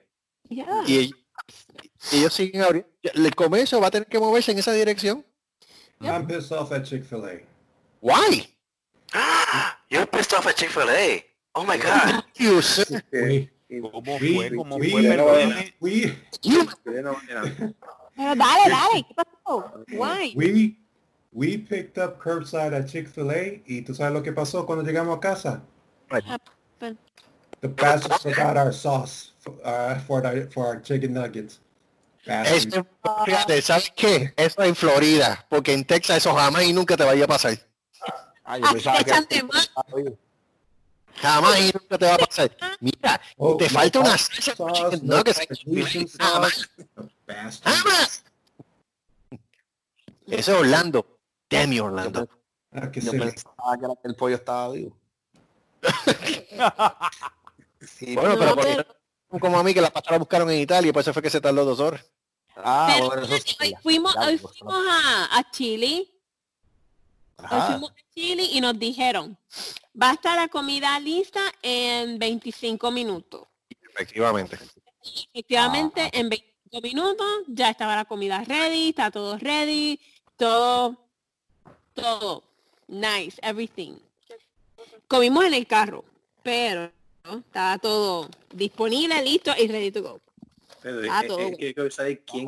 Yeah. 0.49 0.83
Y 0.87 0.99
ellos, 0.99 1.19
y 2.13 2.17
ellos 2.19 2.35
siguen 2.35 2.63
abriendo. 2.63 2.89
El 3.03 3.35
comercio 3.35 3.81
va 3.81 3.87
a 3.87 3.91
tener 3.91 4.09
que 4.09 4.19
moverse 4.19 4.51
en 4.53 4.59
esa 4.59 4.73
dirección. 4.73 5.25
I'm 6.01 6.27
pissed 6.27 6.53
off 6.53 6.73
at 6.73 6.85
Chick-fil-A. 6.85 7.41
Why? 8.01 8.47
You're 9.91 10.07
pissed 10.07 10.33
off 10.35 10.47
at 10.47 10.57
Chick-fil-A. 10.57 11.25
Oh 11.55 11.65
my 11.65 11.77
God. 11.77 12.25
You, 12.37 12.63
sir. 12.63 13.03
We, 13.13 13.51
¿Cómo 13.71 14.21
we, 14.21 14.35
fue? 14.35 14.51
¿Cómo 14.51 14.79
we, 14.79 14.91
fue? 14.91 15.03
Perdóname. 15.03 15.73
we, 15.81 16.17
You- 16.43 16.63
Ustedes 16.63 17.05
no 17.05 17.15
vayan 17.15 17.37
a- 17.39 17.75
Pero 18.17 18.35
dale, 18.35 18.71
dale, 18.71 19.03
¿qué 19.07 19.15
pasó? 19.15 19.85
Why? 19.93 20.33
We 20.37 20.77
we 21.33 21.57
picked 21.59 21.97
up 21.99 22.19
curbside 22.21 22.73
at 22.73 22.89
Chick-fil-A 22.89 23.63
y 23.67 23.83
tú 23.83 23.95
sabes 23.95 24.13
lo 24.13 24.23
que 24.23 24.33
pasó 24.33 24.67
cuando 24.67 24.85
llegamos 24.85 25.17
a 25.17 25.21
casa. 25.21 25.63
happened? 26.11 26.99
The 27.61 27.69
bastards 27.69 28.23
forgot 28.23 28.57
our 28.57 28.73
sauce 28.73 29.33
for, 29.39 29.55
uh, 29.65 29.99
for, 30.01 30.23
the, 30.23 30.49
for 30.51 30.67
our 30.67 30.81
chicken 30.81 31.13
nuggets. 31.13 31.61
Eso, 32.27 32.87
fíjate, 33.25 33.63
¿sabes 33.63 33.93
qué? 33.97 34.33
Eso 34.37 34.63
en 34.63 34.77
Florida, 34.77 35.47
porque 35.49 35.73
en 35.73 35.85
Texas 35.85 36.19
eso 36.19 36.35
jamás 36.35 36.63
y 36.65 36.73
nunca 36.73 36.97
te 36.97 37.05
vaya 37.05 37.25
a 37.25 37.29
pasar. 37.29 37.53
Ay, 38.45 38.61
Ah, 38.65 38.67
yo 38.67 38.73
pensaba 38.73 39.05
que. 39.05 40.17
Jamás 41.17 41.61
y 41.61 41.73
nunca 41.73 41.99
te 41.99 42.07
va 42.07 42.15
a 42.15 42.19
pasar. 42.19 42.57
Mira, 42.81 43.21
Oh, 43.37 43.57
te 43.57 43.65
no 43.65 43.71
falta 43.71 44.01
una 44.01 44.19
salsa 44.19 44.55
no 45.03 45.17
nuggets. 45.17 45.41
Asian 45.41 46.07
Nada 46.19 46.41
más. 46.41 46.53
sauce. 46.55 47.13
Bastards. 47.27 47.65
Nada 47.65 47.85
más. 47.85 48.25
Eso 50.27 50.53
es 50.53 50.61
Orlando. 50.61 51.19
You, 51.51 51.85
Orlando. 51.85 52.29
Ah, 52.73 52.91
que 52.91 53.01
yo 53.01 53.11
pensaba 53.13 53.77
que 53.81 53.87
que 54.03 54.09
el 54.09 54.15
pollo 54.15 54.37
estaba 54.37 54.71
vivo. 54.71 54.97
Sí, 57.81 58.15
Bueno, 58.15 58.31
No, 58.35 58.39
pero 58.39 58.55
por 58.55 58.65
pero- 58.65 59.00
como 59.39 59.59
a 59.59 59.63
mí 59.63 59.73
que 59.73 59.81
la 59.81 59.91
pasta 59.91 60.13
la 60.13 60.19
buscaron 60.19 60.51
en 60.51 60.61
Italia 60.61 60.91
y 60.91 60.93
por 60.93 61.03
eso 61.03 61.13
fue 61.13 61.23
que 61.23 61.31
se 61.31 61.41
tardó 61.41 61.65
dos 61.65 61.79
horas. 61.81 62.05
Ah, 62.57 62.93
Pero 62.95 63.07
bueno, 63.07 63.23
eso 63.23 63.57
hoy 63.61 63.75
fuimos, 63.83 64.17
hoy 64.17 64.39
fuimos 64.39 64.85
a, 64.89 65.39
a 65.39 65.51
Chile, 65.51 66.09
hoy 67.39 67.61
fuimos 67.69 67.91
a 67.91 68.15
Chile 68.15 68.43
y 68.43 68.61
nos 68.61 68.79
dijeron, 68.79 69.39
va 70.01 70.11
a 70.11 70.15
estar 70.15 70.37
la 70.37 70.49
comida 70.49 70.99
lista 70.99 71.41
en 71.63 72.19
25 72.19 72.91
minutos. 72.91 73.47
Efectivamente. 73.69 74.59
Efectivamente, 75.33 76.11
en 76.13 76.29
25 76.29 76.81
minutos 76.83 77.27
ya 77.49 77.71
estaba 77.71 77.97
la 77.97 78.05
comida 78.05 78.43
ready, 78.45 78.91
está 78.91 79.11
todo 79.11 79.39
ready, 79.39 79.99
todo, 80.37 80.97
todo, 81.95 82.43
nice, 82.89 83.39
everything. 83.43 83.95
Comimos 85.09 85.45
en 85.45 85.55
el 85.55 85.67
carro, 85.67 86.05
pero 86.43 86.93
¿no? 87.25 87.39
estaba 87.39 87.79
todo 87.79 88.29
disponible, 88.53 89.23
listo 89.23 89.53
y 89.59 89.69
ready 89.69 89.91
to 89.91 90.03
go. 90.03 90.21
Pero 90.83 91.01
Ah, 91.11 91.23
todo 91.27 91.37
bueno. 91.39 91.57
que 91.59 91.75
quiero 91.75 91.91
saber 91.91 92.23
quién 92.25 92.47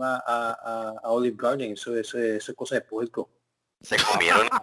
va 0.00 0.16
a, 0.26 0.50
a, 0.52 0.94
a 1.02 1.10
Olive 1.10 1.36
Garden, 1.36 1.72
eso, 1.72 1.96
eso, 1.96 2.18
eso 2.18 2.52
es 2.52 2.56
cosa 2.56 2.76
de 2.76 2.82
puerco. 2.82 3.28
Se 3.80 3.96
comieron. 3.96 4.48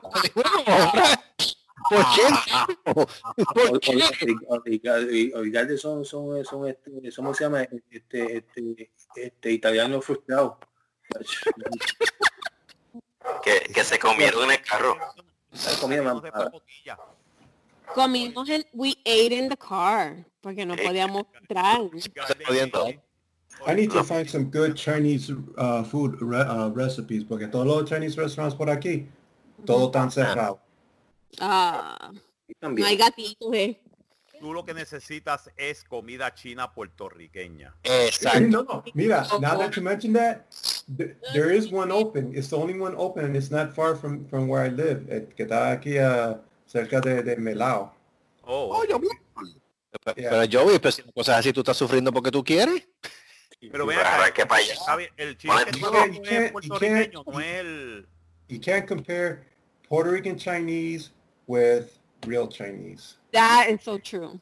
¿Por 1.89 2.05
qué? 2.13 2.27
¿Por 3.65 3.79
qué? 3.79 4.01
Olive 4.47 5.49
Garden 5.51 5.77
son, 5.77 6.05
son, 6.05 6.45
son, 6.45 6.67
este, 6.69 7.11
son, 7.11 7.25
¿cómo 7.25 7.33
se 7.33 7.43
llama? 7.43 7.63
Este, 7.89 8.37
este, 8.37 8.91
este, 9.15 9.51
italiano 9.51 10.01
frustrado. 10.01 10.59
Que, 13.43 13.59
que 13.73 13.83
se 13.83 13.99
comieron 13.99 14.45
en 14.45 14.51
el 14.51 14.61
carro. 14.61 14.97
La 15.51 15.79
comida 15.79 16.03
Comimos 17.93 18.47
en, 18.49 18.63
we 18.73 18.95
ate 19.05 19.33
in 19.33 19.49
the 19.49 19.57
car, 19.57 20.25
porque 20.41 20.65
no 20.65 20.75
podíamos 20.75 21.23
entrar. 21.41 21.79
jodiendo. 22.47 22.93
I 23.67 23.73
need 23.73 23.91
to 23.91 24.03
find 24.03 24.29
some 24.29 24.45
good 24.45 24.75
Chinese 24.75 25.31
uh, 25.57 25.83
food 25.83 26.17
re- 26.21 26.37
uh, 26.47 26.69
recipes 26.69 27.23
porque 27.25 27.47
todos 27.47 27.65
los 27.65 27.89
Chinese 27.89 28.15
restaurants 28.15 28.55
por 28.55 28.69
aquí, 28.69 29.07
todo 29.65 29.87
están 29.91 30.11
cerrados. 30.11 30.59
Ah, 31.41 32.11
Y 32.47 32.53
no 32.53 32.69
también. 32.69 32.87
hay 32.87 32.95
gatitos, 32.97 33.53
eh. 33.53 33.81
Tú 34.39 34.53
lo 34.53 34.63
que 34.63 34.73
necesitas 34.73 35.49
es 35.57 35.83
comida 35.83 36.33
china 36.33 36.71
puertorriqueña. 36.73 37.73
Exacto. 37.83 38.39
No, 38.47 38.63
no. 38.63 38.83
Mira, 38.93 39.27
now 39.41 39.57
that 39.57 39.75
you 39.75 39.81
mention 39.81 40.13
that, 40.13 40.45
th- 40.97 41.17
there 41.33 41.51
is 41.51 41.69
one 41.69 41.91
open. 41.91 42.33
It's 42.33 42.47
the 42.47 42.57
only 42.57 42.79
one 42.79 42.95
open 42.95 43.25
and 43.25 43.35
it's 43.35 43.51
not 43.51 43.75
far 43.75 43.95
from, 43.97 44.25
from 44.29 44.47
where 44.47 44.63
I 44.63 44.69
live. 44.69 45.05
eh, 45.09 45.25
que 45.35 45.43
está 45.45 45.71
aquí 45.77 45.97
uh, 45.99 46.37
cerca 46.69 47.01
de, 47.01 47.23
de 47.23 47.35
Melao. 47.37 47.93
Oh, 48.43 48.83
Pero 50.15 50.43
Joey, 50.51 50.79
pues 50.79 50.95
si 50.95 51.01
las 51.03 51.13
cosas 51.13 51.39
así 51.39 51.51
tú 51.51 51.61
estás 51.61 51.77
sufriendo 51.77 52.11
porque 52.13 52.31
tú 52.31 52.43
quieres. 52.43 52.87
pero 53.71 53.87
Pero 53.87 53.99
acá, 54.01 54.27
es 54.27 54.33
que 54.33 55.11
el 55.17 55.37
chile 55.37 55.53
que 55.65 55.79
You 55.79 55.85
tú 55.87 55.91
can't- 55.93 56.09
dices 56.11 56.17
you 56.17 56.23
es 56.23 56.29
can't- 56.29 56.51
puertorriqueño, 56.51 57.23
no 57.25 57.39
es 57.39 57.55
el... 57.59 58.07
You 58.47 58.59
can't 58.61 58.87
compare 58.87 59.43
Puerto 59.87 60.11
Rican 60.11 60.37
Chinese 60.37 61.11
with 61.47 61.85
real 62.25 62.47
Chinese. 62.47 63.15
That 63.31 63.69
is 63.69 63.81
so 63.83 63.99
true. 63.99 64.39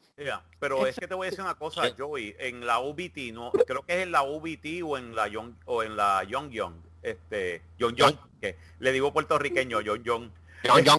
Pero 0.60 0.86
es 0.86 0.96
que 0.96 1.06
te 1.06 1.14
voy 1.14 1.26
a 1.26 1.30
decir 1.30 1.42
una 1.44 1.54
cosa, 1.54 1.82
Joey, 1.96 2.34
en 2.38 2.66
la 2.66 2.80
UBT, 2.80 3.32
no, 3.32 3.50
creo 3.52 3.82
que 3.84 3.94
es 3.96 4.02
en 4.04 4.12
la 4.12 4.22
UBT 4.22 4.82
o 4.84 4.96
en 4.98 5.14
la 5.14 5.28
Young 5.28 5.54
o 5.66 5.82
en 5.82 5.96
la 5.96 6.24
Young 6.24 6.50
Young, 6.50 6.74
este, 7.02 7.62
Young 7.78 7.94
Young, 7.94 8.16
que 8.40 8.56
le 8.80 8.92
digo 8.92 9.12
puertorriqueño, 9.12 9.80
Young 9.82 10.02
Young, 10.02 10.30
John, 10.66 10.84
John, 10.86 10.98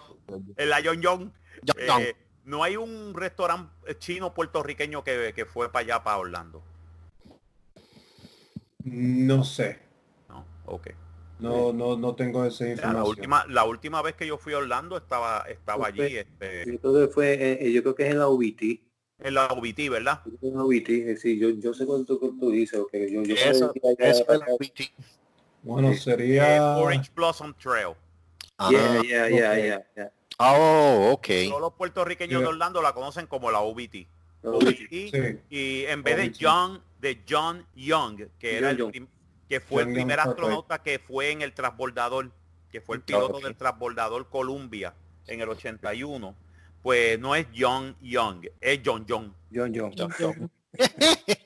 en 0.57 0.69
la 0.69 0.81
John, 0.83 1.01
John. 1.03 1.33
eh, 1.77 2.15
no 2.45 2.63
hay 2.63 2.77
un 2.77 3.13
restaurante 3.13 3.97
chino 3.99 4.33
puertorriqueño 4.33 5.03
que, 5.03 5.33
que 5.35 5.45
fue 5.45 5.71
para 5.71 5.83
allá, 5.83 6.03
para 6.03 6.17
Orlando. 6.17 6.63
No 8.83 9.43
sé. 9.43 9.79
No, 10.29 10.45
ok. 10.65 10.87
No, 11.39 11.71
no, 11.71 11.95
no 11.95 12.15
tengo 12.15 12.43
esa 12.45 12.67
información. 12.67 12.93
la 13.03 13.03
última, 13.09 13.45
la 13.47 13.63
última 13.65 14.01
vez 14.01 14.15
que 14.15 14.27
yo 14.27 14.37
fui 14.37 14.53
a 14.53 14.57
Orlando 14.57 14.97
estaba, 14.97 15.45
estaba 15.47 15.87
allí, 15.87 16.17
este, 16.17 16.65
Yo 16.65 16.79
creo 16.79 16.93
que 17.07 17.13
fue, 17.13 17.33
eh, 17.33 17.57
eh, 17.61 17.71
yo 17.71 17.81
creo 17.81 17.95
que 17.95 18.07
es 18.07 18.11
en 18.11 18.19
la 18.19 18.27
UBT. 18.27 18.81
en 19.19 19.33
la 19.33 19.47
UBT, 19.53 19.89
¿verdad? 19.89 20.21
En 20.41 20.53
la 20.55 20.63
UBT, 20.63 21.11
eh, 21.11 21.17
sí, 21.17 21.37
yo, 21.39 21.49
yo 21.51 21.73
sé 21.73 21.85
cuánto 21.85 22.17
tú, 22.17 22.51
dices, 22.51 22.79
ok, 22.79 22.91
yo, 23.09 23.23
yo 23.23 23.35
allá- 23.35 23.49
es 24.09 24.27
la 24.27 24.45
PT. 24.57 24.91
Bueno, 25.63 25.91
Eh, 25.91 25.97
sería... 25.97 26.77
Orange 26.77 27.11
Blossom 27.15 27.53
Trail. 27.53 27.95
Yeah, 28.69 29.01
yeah, 29.03 29.29
yeah, 29.29 29.57
yeah, 29.57 29.83
yeah. 29.95 30.11
Oh, 30.39 31.09
ok. 31.13 31.27
Todos 31.49 31.61
los 31.61 31.73
puertorriqueños 31.73 32.39
de 32.39 32.45
Yeah. 32.45 32.49
Orlando 32.49 32.81
la 32.81 32.93
conocen 32.93 33.27
como 33.27 33.51
la 33.51 33.61
UBT. 33.61 34.07
Y, 34.89 35.09
Sí. 35.11 35.39
y 35.49 35.85
en 35.85 36.01
vez 36.01 36.15
de 36.15 36.23
OBT. 36.29 36.37
John, 36.39 36.83
de 36.99 37.21
John 37.27 37.65
Young, 37.75 38.27
que 38.39 38.57
era 38.57 38.67
John 38.67 38.71
el 38.71 38.77
Young. 38.77 38.91
prim- 38.91 39.07
que 39.49 39.59
fue 39.59 39.81
John 39.83 39.89
el 39.89 39.95
primer 39.95 40.19
astronauta 40.19 40.81
que 40.81 40.99
fue 40.99 41.31
en 41.31 41.41
el 41.41 41.53
transbordador, 41.53 42.31
que 42.71 42.79
fue 42.81 42.95
el 42.97 43.01
piloto 43.01 43.39
del 43.39 43.55
transbordador 43.55 44.29
Columbia 44.29 44.93
en 45.27 45.41
el 45.41 45.49
81, 45.49 46.35
pues 46.81 47.19
no 47.19 47.35
es 47.35 47.47
John 47.57 47.97
Young, 48.01 48.45
es 48.61 48.79
John 48.85 49.05
Young. 49.05 49.31
John 49.53 49.73
John. 49.75 50.51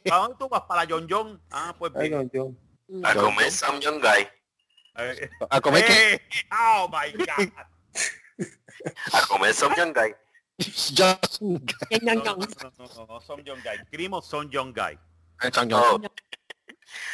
¿Para 0.06 0.18
dónde 0.22 0.36
tú 0.38 0.50
vas? 0.50 0.62
¿Para 0.68 0.86
John 0.88 1.08
Young? 1.08 1.40
Ah, 1.50 1.74
pues 1.80 1.92
bien. 1.94 2.14
John 2.14 2.32
John. 2.32 3.04
A 3.04 3.16
comer 3.16 3.50
Sam 3.50 3.80
Young 3.80 4.00
Guy. 4.02 4.28
Eh, 4.98 5.30
A 5.50 5.60
comer 5.62 5.84
eh, 5.90 6.22
oh 6.52 6.88
my 6.92 7.12
God. 7.18 7.50
A 9.14 9.22
comer 9.28 9.54
Sam 9.54 9.74
Young 9.78 9.94
Guy. 9.94 10.16
No, 12.02 12.14
no, 12.14 12.24
no, 12.24 12.36
no, 12.36 12.46
no, 12.78 13.06
no 13.08 13.22
son 13.22 13.44
Young 13.44 13.62
Guy. 13.64 13.78
Grimos 13.92 14.26
son 14.28 14.50
Young 14.50 14.74
Guy. 14.74 14.98
John, 15.54 15.74
Oh, 15.74 16.00
John. 16.00 16.10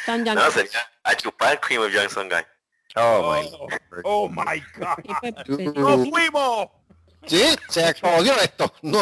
Son 0.04 0.24
ya- 0.24 0.34
no, 0.34 0.50
sería 0.50 0.80
a 1.04 1.14
chupar 1.14 1.58
cream 1.60 1.82
of 1.82 1.92
Young 1.92 2.28
Guy. 2.28 2.44
Oh, 2.96 3.32
my. 3.32 3.50
Oh, 3.52 3.68
oh 4.04 4.28
my 4.28 4.62
God. 4.76 5.74
¡Nos 5.76 6.08
fuimos! 6.08 6.68
Sí, 7.26 7.44
se 7.68 7.94
jodió 8.00 8.34
esto. 8.40 8.72
No, 8.82 9.00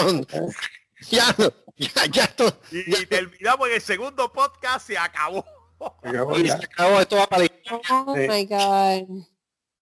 ya, 1.08 1.34
ya, 1.76 2.06
ya 2.10 2.24
esto. 2.24 2.60
Y, 2.70 3.06
terminamos 3.06 3.68
en 3.68 3.74
el 3.74 3.80
segundo 3.80 4.32
podcast, 4.32 4.86
se 4.86 4.98
acabó. 4.98 5.44
Y 6.36 6.48
se 6.48 6.52
acabó, 6.52 7.00
esto 7.00 7.16
va 7.16 7.26
para 7.28 7.44
Oh 7.90 8.14
my 8.14 8.44
God. 8.44 9.26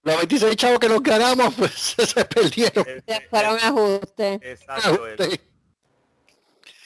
Los 0.07 0.17
26 0.19 0.55
chavos 0.55 0.79
que 0.79 0.89
nos 0.89 1.03
ganamos, 1.03 1.53
pues 1.57 1.73
se 1.99 2.25
perdieron. 2.25 2.85
Se 2.85 3.21
fueron 3.29 3.59
ajustes. 3.59 4.39
Exacto, 4.41 5.07
Este, 5.09 5.41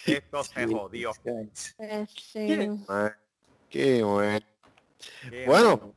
esto 0.07 0.43
se 0.45 0.66
jodió. 0.66 1.12
Eh, 1.79 2.07
sí. 2.16 2.71
Qué 3.68 4.03
bueno. 4.03 4.47
Qué 5.29 5.45
Bueno, 5.47 5.95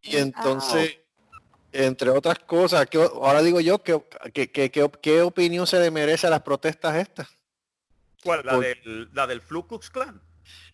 y 0.00 0.16
entonces, 0.16 0.98
entre 1.72 2.10
otras 2.10 2.38
cosas, 2.38 2.86
¿qué- 2.86 2.98
ahora 2.98 3.42
digo 3.42 3.60
yo, 3.60 3.82
¿qué, 3.82 4.00
qué, 4.32 4.50
qué, 4.52 4.70
qué, 4.70 4.88
qué 5.02 5.22
opinión 5.22 5.66
se 5.66 5.80
le 5.80 5.90
merece 5.90 6.28
a 6.28 6.30
las 6.30 6.42
protestas 6.42 6.94
estas? 6.96 7.28
¿Cuál? 8.22 8.46
La 8.46 8.52
Por- 8.52 8.64
del, 8.64 9.10
la 9.12 9.26
del 9.26 9.40
Flu 9.40 9.66
Klux 9.66 9.90
Klan. 9.90 10.22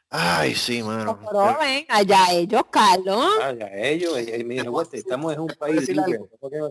Ay, 0.09 0.55
sí, 0.55 0.83
mano. 0.83 1.19
Pero 1.21 1.59
ven, 1.59 1.85
allá 1.89 2.31
ellos, 2.33 2.63
Carlos. 2.71 3.29
Ya, 3.59 3.69
ellos, 3.73 4.17
eh, 4.19 4.37
eh, 4.41 4.45
mira, 4.45 4.69
güey, 4.71 4.87
estamos 4.93 5.35
en 5.35 5.41
un 5.41 5.49
país 5.49 5.89
libre, 5.89 6.19
no 6.19 6.69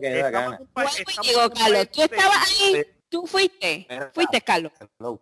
digo, 1.22 1.50
Carlos, 1.50 1.90
tú 1.92 2.02
estabas 2.02 2.60
ahí, 2.60 2.86
tú 3.10 3.26
fuiste, 3.26 3.86
fuiste, 4.14 4.40
Carlos. 4.40 4.72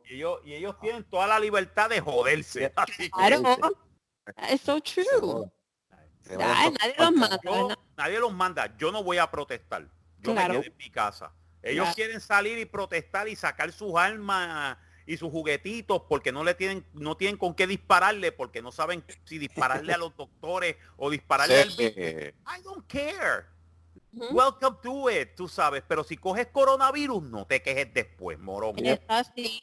Y 0.08 0.14
ellos, 0.14 0.38
y 0.44 0.54
ellos 0.54 0.76
tienen 0.80 1.04
toda 1.04 1.26
la 1.26 1.40
libertad 1.40 1.90
de 1.90 2.00
joderse. 2.00 2.72
Claro. 3.12 3.42
It's 4.50 4.62
so 4.62 4.80
true. 4.80 5.50
Ay, 6.40 6.72
nadie 6.80 6.94
los 6.98 7.12
manda. 7.12 7.38
yo- 7.44 7.66
¿verdad? 7.68 7.82
nadie 7.98 8.18
los 8.18 8.32
manda. 8.32 8.76
Yo 8.78 8.90
no 8.90 9.02
voy 9.02 9.18
a 9.18 9.30
protestar. 9.30 9.86
Yo 10.20 10.32
Claro. 10.32 10.54
me 10.54 10.60
quedo 10.60 10.70
en 10.72 10.76
mi 10.78 10.90
casa. 10.90 11.32
Ellos 11.62 11.82
Claro. 11.84 11.94
quieren 11.96 12.20
salir 12.20 12.58
y 12.58 12.64
protestar 12.64 13.28
y 13.28 13.36
sacar 13.36 13.72
sus 13.72 13.94
armas 13.96 14.78
y 15.06 15.16
sus 15.16 15.30
juguetitos 15.30 16.02
porque 16.08 16.32
no 16.32 16.44
le 16.44 16.54
tienen 16.54 16.84
no 16.94 17.16
tienen 17.16 17.36
con 17.36 17.54
qué 17.54 17.66
dispararle 17.66 18.32
porque 18.32 18.62
no 18.62 18.72
saben 18.72 19.04
si 19.24 19.38
dispararle 19.38 19.92
a 19.92 19.98
los 19.98 20.16
doctores 20.16 20.76
o 20.96 21.10
dispararle 21.10 21.62
al. 21.62 21.70
Sí. 21.70 21.82
I 21.84 22.62
don't 22.62 22.86
care. 22.86 23.46
Welcome 24.30 24.76
to 24.82 25.10
it, 25.10 25.34
tú 25.34 25.48
sabes, 25.48 25.82
pero 25.88 26.04
si 26.04 26.16
coges 26.16 26.46
coronavirus 26.46 27.22
no 27.24 27.46
te 27.46 27.60
quejes 27.60 27.92
después, 27.92 28.38
así. 29.08 29.60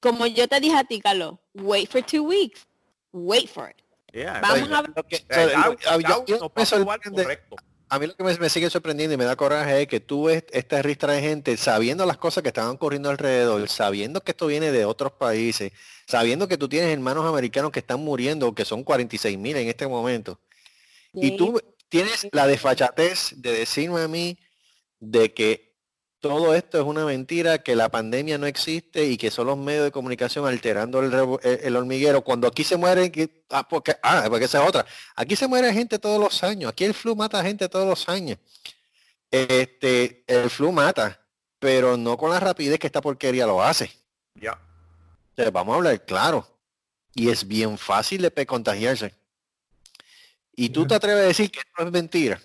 Como 0.00 0.26
yo 0.26 0.48
te 0.48 0.58
dije 0.60 0.76
a 0.76 0.84
ti, 0.84 1.00
Carlos, 1.00 1.36
wait 1.54 1.88
for 1.90 2.02
two 2.02 2.24
weeks. 2.24 2.66
Wait 3.12 3.48
for 3.48 3.70
it. 3.70 3.76
Yeah, 4.12 4.40
Vamos 4.40 4.68
right. 4.68 4.72
a 4.72 5.98
yo- 5.98 6.24
yo- 6.26 6.52
me 6.54 6.66
sorprende- 6.66 7.22
correcto. 7.22 7.56
A 7.94 7.98
mí 7.98 8.08
lo 8.08 8.16
que 8.16 8.24
me, 8.24 8.36
me 8.38 8.48
sigue 8.48 8.68
sorprendiendo 8.70 9.14
y 9.14 9.16
me 9.16 9.24
da 9.24 9.36
coraje 9.36 9.82
es 9.82 9.88
que 9.88 10.00
tú 10.00 10.24
ves 10.24 10.44
esta 10.50 10.82
ristra 10.82 11.12
de 11.12 11.20
gente 11.20 11.56
sabiendo 11.56 12.04
las 12.04 12.16
cosas 12.16 12.42
que 12.42 12.48
estaban 12.48 12.72
ocurriendo 12.72 13.08
alrededor, 13.08 13.68
sabiendo 13.68 14.20
que 14.20 14.32
esto 14.32 14.48
viene 14.48 14.72
de 14.72 14.84
otros 14.84 15.12
países, 15.12 15.72
sabiendo 16.06 16.48
que 16.48 16.58
tú 16.58 16.68
tienes 16.68 16.92
hermanos 16.92 17.24
americanos 17.24 17.70
que 17.70 17.78
están 17.78 18.00
muriendo, 18.00 18.52
que 18.52 18.64
son 18.64 18.82
46 18.82 19.38
mil 19.38 19.56
en 19.56 19.68
este 19.68 19.86
momento. 19.86 20.40
Y 21.12 21.36
tú 21.36 21.60
tienes 21.88 22.26
la 22.32 22.48
desfachatez 22.48 23.34
de 23.36 23.52
decirme 23.52 24.00
a 24.00 24.08
mí 24.08 24.36
de 24.98 25.32
que 25.32 25.73
todo 26.28 26.54
esto 26.54 26.78
es 26.80 26.84
una 26.86 27.04
mentira, 27.04 27.58
que 27.58 27.76
la 27.76 27.90
pandemia 27.90 28.38
no 28.38 28.46
existe 28.46 29.04
y 29.04 29.18
que 29.18 29.30
son 29.30 29.46
los 29.46 29.58
medios 29.58 29.84
de 29.84 29.90
comunicación 29.92 30.46
alterando 30.46 31.00
el, 31.00 31.12
revo- 31.12 31.38
el- 31.42 31.60
el 31.62 31.76
hormiguero. 31.76 32.22
Cuando 32.22 32.48
aquí 32.48 32.64
se 32.64 32.78
mueren, 32.78 33.12
ah, 33.50 33.68
porque, 33.68 33.94
ah, 34.02 34.24
porque 34.30 34.46
esa 34.46 34.62
es 34.62 34.66
otra. 34.68 34.86
Aquí 35.16 35.36
se 35.36 35.46
muere 35.46 35.70
gente 35.74 35.98
todos 35.98 36.18
los 36.18 36.42
años. 36.42 36.70
Aquí 36.70 36.84
el 36.84 36.94
flu 36.94 37.14
mata 37.14 37.42
gente 37.42 37.68
todos 37.68 37.86
los 37.86 38.08
años. 38.08 38.38
Este, 39.30 40.24
el 40.26 40.48
flu 40.48 40.72
mata, 40.72 41.20
pero 41.58 41.98
no 41.98 42.16
con 42.16 42.30
la 42.30 42.40
rapidez 42.40 42.78
que 42.78 42.86
esta 42.86 43.02
porquería 43.02 43.44
lo 43.46 43.62
hace. 43.62 43.90
Ya. 44.34 44.52
O 44.52 45.34
sea, 45.36 45.50
vamos 45.50 45.74
a 45.74 45.76
hablar 45.76 46.02
claro. 46.06 46.48
Y 47.14 47.28
es 47.28 47.46
bien 47.46 47.76
fácil 47.76 48.22
de 48.22 48.46
contagiarse. 48.46 49.14
Y 50.56 50.70
tú 50.70 50.86
te 50.86 50.94
atreves 50.94 51.22
a 51.22 51.26
decir 51.26 51.50
que 51.50 51.58
esto 51.58 51.84
es 51.84 51.92
mentira. 51.92 52.40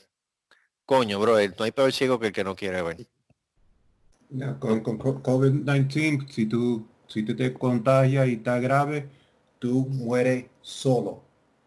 Coño, 0.85 1.17
bro, 1.17 1.37
no 1.57 1.63
hay 1.63 1.71
peor 1.71 1.93
ciego 1.93 2.19
que 2.19 2.27
el 2.27 2.33
que 2.33 2.43
no 2.43 2.57
quiere 2.57 2.81
ver. 2.81 2.97
Ya, 4.29 4.57
con, 4.59 4.81
con 4.81 4.97
co- 4.97 5.21
COVID-19, 5.23 6.29
si 6.29 6.45
tú, 6.45 6.85
si 7.07 7.23
tú 7.23 7.35
te 7.35 7.51
contagias 7.53 8.27
y 8.27 8.33
está 8.33 8.59
grave, 8.59 9.07
tú 9.57 9.87
mueres 9.89 10.45
solo. 10.61 11.23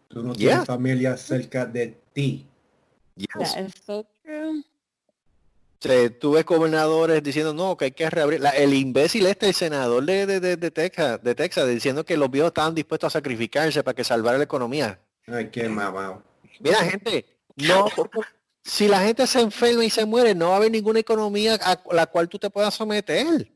Tú 0.07 0.23
no 0.23 0.33
Yeah. 0.33 0.49
tienes 0.51 0.67
familia 0.67 1.17
cerca 1.17 1.65
de 1.65 1.97
ti. 2.13 2.47
Yes. 3.15 3.53
That 3.53 3.65
is 3.67 3.73
so 3.85 4.05
true. 4.23 4.59
O 4.59 5.85
sea, 5.85 6.09
tú 6.17 6.31
ves 6.31 6.45
gobernadores 6.45 7.21
diciendo 7.21 7.53
no, 7.53 7.75
que 7.75 7.85
hay 7.85 7.91
que 7.91 8.09
reabrir. 8.09 8.39
La- 8.39 8.51
el 8.51 8.73
imbécil 8.73 9.25
este, 9.25 9.47
el 9.49 9.53
senador 9.53 10.05
de, 10.05 10.25
de, 10.25 10.39
de, 10.39 10.55
de 10.55 10.71
Texas, 10.71 11.21
de 11.21 11.35
Texas, 11.35 11.67
diciendo 11.67 12.05
que 12.05 12.15
los 12.15 12.31
viejos 12.31 12.49
estaban 12.51 12.73
dispuestos 12.73 13.07
a 13.07 13.19
sacrificarse 13.19 13.83
para 13.83 13.93
que 13.93 14.05
salvara 14.05 14.37
la 14.37 14.45
economía. 14.45 14.99
Ay, 15.27 15.49
qué 15.49 15.67
mamá. 15.67 16.23
Mira, 16.61 16.77
gente, 16.85 17.25
no, 17.57 17.87
si 18.63 18.87
la 18.87 19.01
gente 19.01 19.27
se 19.27 19.41
enferma 19.41 19.83
y 19.83 19.89
se 19.89 20.05
muere, 20.05 20.33
no 20.33 20.47
va 20.49 20.53
a 20.53 20.57
haber 20.57 20.71
ninguna 20.71 20.99
economía 20.99 21.55
a 21.55 21.81
la 21.91 22.05
cual 22.07 22.29
tú 22.29 22.39
te 22.39 22.49
puedas 22.49 22.73
someter. 22.73 23.51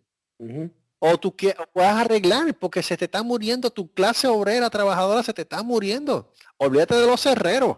O 1.00 1.18
tú 1.18 1.36
que, 1.36 1.56
o 1.58 1.66
puedas 1.72 1.96
arreglar, 1.96 2.54
porque 2.56 2.84
se 2.84 2.98
te 2.98 3.06
está 3.06 3.24
muriendo 3.24 3.70
tu 3.70 3.92
clase 3.94 4.28
obrera, 4.28 4.70
trabajadora, 4.70 5.24
se 5.24 5.34
te 5.34 5.44
está 5.44 5.64
muriendo. 5.64 6.34
Olvídate 6.58 6.96
de 6.96 7.08
los 7.08 7.26
herreros. 7.26 7.78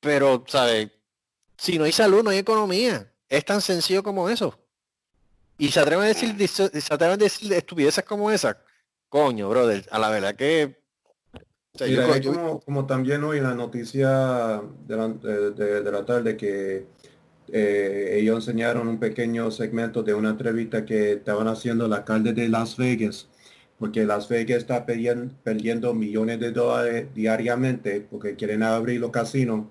Pero, 0.00 0.44
¿sabes? 0.46 0.90
Si 1.56 1.78
no 1.78 1.84
hay 1.84 1.92
salud, 1.92 2.22
no 2.22 2.30
hay 2.30 2.38
economía. 2.38 3.10
Es 3.28 3.44
tan 3.44 3.60
sencillo 3.62 4.02
como 4.02 4.28
eso. 4.28 4.58
Y 5.58 5.68
se 5.70 5.80
atreven 5.80 6.04
a 6.04 6.08
decir, 6.08 6.48
se 6.48 6.94
atreven 6.94 7.14
a 7.14 7.16
decir 7.16 7.52
estupideces 7.52 8.04
como 8.04 8.30
esa. 8.30 8.62
Coño, 9.08 9.48
brother, 9.48 9.86
a 9.90 9.98
la 9.98 10.10
verdad 10.10 10.36
que... 10.36 10.84
yo 11.84 11.86
Mira, 12.02 12.18
yo- 12.18 12.32
como, 12.32 12.60
como 12.60 12.86
también 12.86 13.22
hoy 13.24 13.38
en 13.38 13.44
la 13.44 13.54
noticia 13.54 14.62
de 14.86 14.96
la, 14.96 15.08
de- 15.08 15.90
la 15.92 16.04
tarde 16.04 16.36
que 16.36 16.86
eh, 17.52 18.16
ellos 18.20 18.36
enseñaron 18.48 18.88
un 18.88 18.98
pequeño 18.98 19.50
segmento 19.50 20.02
de 20.02 20.14
una 20.14 20.30
entrevista 20.30 20.84
que 20.84 21.12
estaban 21.14 21.46
haciendo 21.48 21.86
el 21.86 21.92
alcalde 21.92 22.32
de 22.32 22.48
Las 22.48 22.76
Vegas, 22.76 23.28
porque 23.78 24.04
Las 24.04 24.28
Vegas 24.28 24.58
está 24.58 24.84
perdiendo, 24.86 25.32
perdiendo 25.44 25.94
millones 25.94 26.40
de 26.40 26.52
dólares 26.52 27.06
diariamente 27.14 28.00
porque 28.10 28.34
quieren 28.36 28.62
abrir 28.62 29.00
los 29.00 29.10
casinos. 29.10 29.66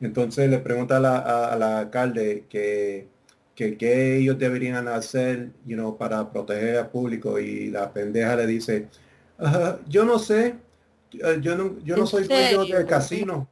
Entonces 0.00 0.50
le 0.50 0.58
pregunta 0.58 0.96
a 0.96 1.00
la, 1.00 1.18
a- 1.18 1.52
al 1.54 1.62
alcalde 1.62 2.44
que, 2.48 3.08
que 3.54 3.76
qué 3.76 4.16
ellos 4.18 4.38
deberían 4.38 4.88
hacer 4.88 5.50
you 5.66 5.76
know, 5.76 5.96
para 5.96 6.30
proteger 6.32 6.76
al 6.78 6.90
público 6.90 7.38
y 7.38 7.70
la 7.70 7.92
pendeja 7.92 8.36
le 8.36 8.46
dice, 8.46 8.88
"Ah, 9.38 9.78
yo 9.88 10.04
no 10.04 10.18
sé, 10.18 10.56
yo 11.12 11.56
no, 11.56 11.78
yo 11.84 11.96
no 11.96 12.02
¿En 12.02 12.06
soy 12.06 12.24
dueño 12.24 12.64
del 12.76 12.86
casino. 12.86 13.48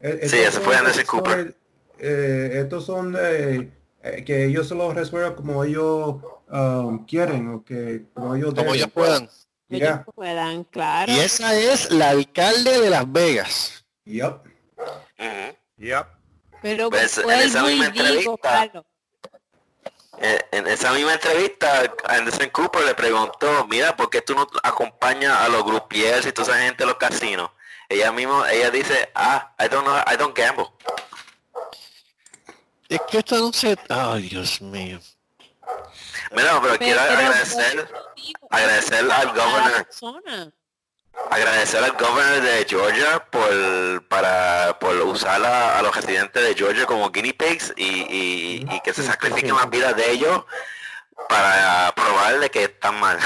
Eh, 0.00 0.20
Sí, 0.28 0.36
estos 0.36 0.54
ese 0.54 0.60
fue 0.60 0.74
son- 0.74 0.86
Anderson 0.86 1.04
son, 1.06 1.18
Cooper. 1.20 1.56
eh, 1.98 2.50
estos 2.62 2.84
son 2.86 3.16
eh, 3.20 3.70
eh, 4.02 4.24
que 4.24 4.44
ellos 4.46 4.68
se 4.68 4.74
los 4.74 4.94
resuelvan 4.94 5.34
como 5.34 5.64
ellos 5.64 6.16
um, 6.50 7.04
quieren 7.04 7.48
o 7.48 7.64
que 7.64 8.04
como 8.14 8.34
ellos 8.36 8.54
como 8.54 8.74
ellos 8.74 8.90
puedan. 8.92 9.28
Ellos 9.70 9.88
Ya. 9.88 10.04
puedan, 10.14 10.64
claro. 10.64 11.12
Y 11.12 11.18
esa 11.18 11.54
es 11.54 11.90
la 11.90 12.10
alcalde 12.10 12.80
de 12.80 12.90
Las 12.90 13.10
Vegas. 13.12 13.84
Yep. 14.04 14.34
Ujú. 14.78 15.56
Yep. 15.78 16.06
Pero 16.62 16.90
Pues, 16.90 17.18
en 17.18 17.30
esa 17.30 17.62
misma 17.64 17.90
digo, 17.90 18.06
entrevista- 18.06 18.36
Carlos, 18.42 18.84
Eh, 18.84 18.97
En 20.20 20.66
esa 20.66 20.92
misma 20.92 21.14
entrevista, 21.14 21.92
Anderson 22.08 22.50
Cooper 22.50 22.84
le 22.84 22.94
preguntó, 22.94 23.66
mira, 23.68 23.96
¿por 23.96 24.10
qué 24.10 24.20
tú 24.20 24.34
no 24.34 24.46
acompañas 24.62 25.38
a 25.38 25.48
los 25.48 25.64
groupiers 25.64 26.26
y 26.26 26.32
toda 26.32 26.54
esa 26.54 26.64
gente 26.64 26.84
a 26.84 26.86
los 26.86 26.96
casinos? 26.96 27.50
Ella 27.88 28.12
mismo, 28.12 28.44
ella 28.46 28.70
dice, 28.70 29.10
ah, 29.14 29.54
I 29.58 29.68
don't 29.68 29.84
know, 29.84 29.96
I 30.12 30.16
don't 30.16 30.36
gamble. 30.36 30.66
Es 32.88 33.00
que 33.08 33.18
esto 33.18 33.38
no 33.38 33.52
se... 33.52 33.78
Ay, 33.88 34.28
Dios 34.28 34.60
mío. 34.60 34.98
Mira, 36.32 36.60
pero 36.60 36.78
quiero 36.78 37.00
pero 37.00 37.18
agradecer, 37.18 37.88
agradecer 38.50 39.10
al 39.10 39.32
persona. 39.32 40.52
Agradecer 41.30 41.82
al 41.84 41.92
governor 41.92 42.40
de 42.42 42.64
Georgia 42.68 43.24
por 43.30 44.06
para 44.08 44.78
por 44.78 44.94
usar 45.02 45.44
a, 45.44 45.78
a 45.78 45.82
los 45.82 45.94
residentes 45.94 46.42
de 46.42 46.54
Georgia 46.54 46.86
como 46.86 47.10
guinea 47.10 47.34
pigs 47.38 47.72
y, 47.76 47.84
y- 47.84 48.66
y 48.70 48.80
que 48.80 48.94
se 48.94 49.02
sacrifiquen 49.02 49.54
las 49.56 49.68
vidas 49.70 49.94
de 49.96 50.10
ellos 50.10 50.44
para 51.28 51.92
probarle 51.94 52.50
que 52.50 52.64
están 52.64 52.98
mal. 53.00 53.18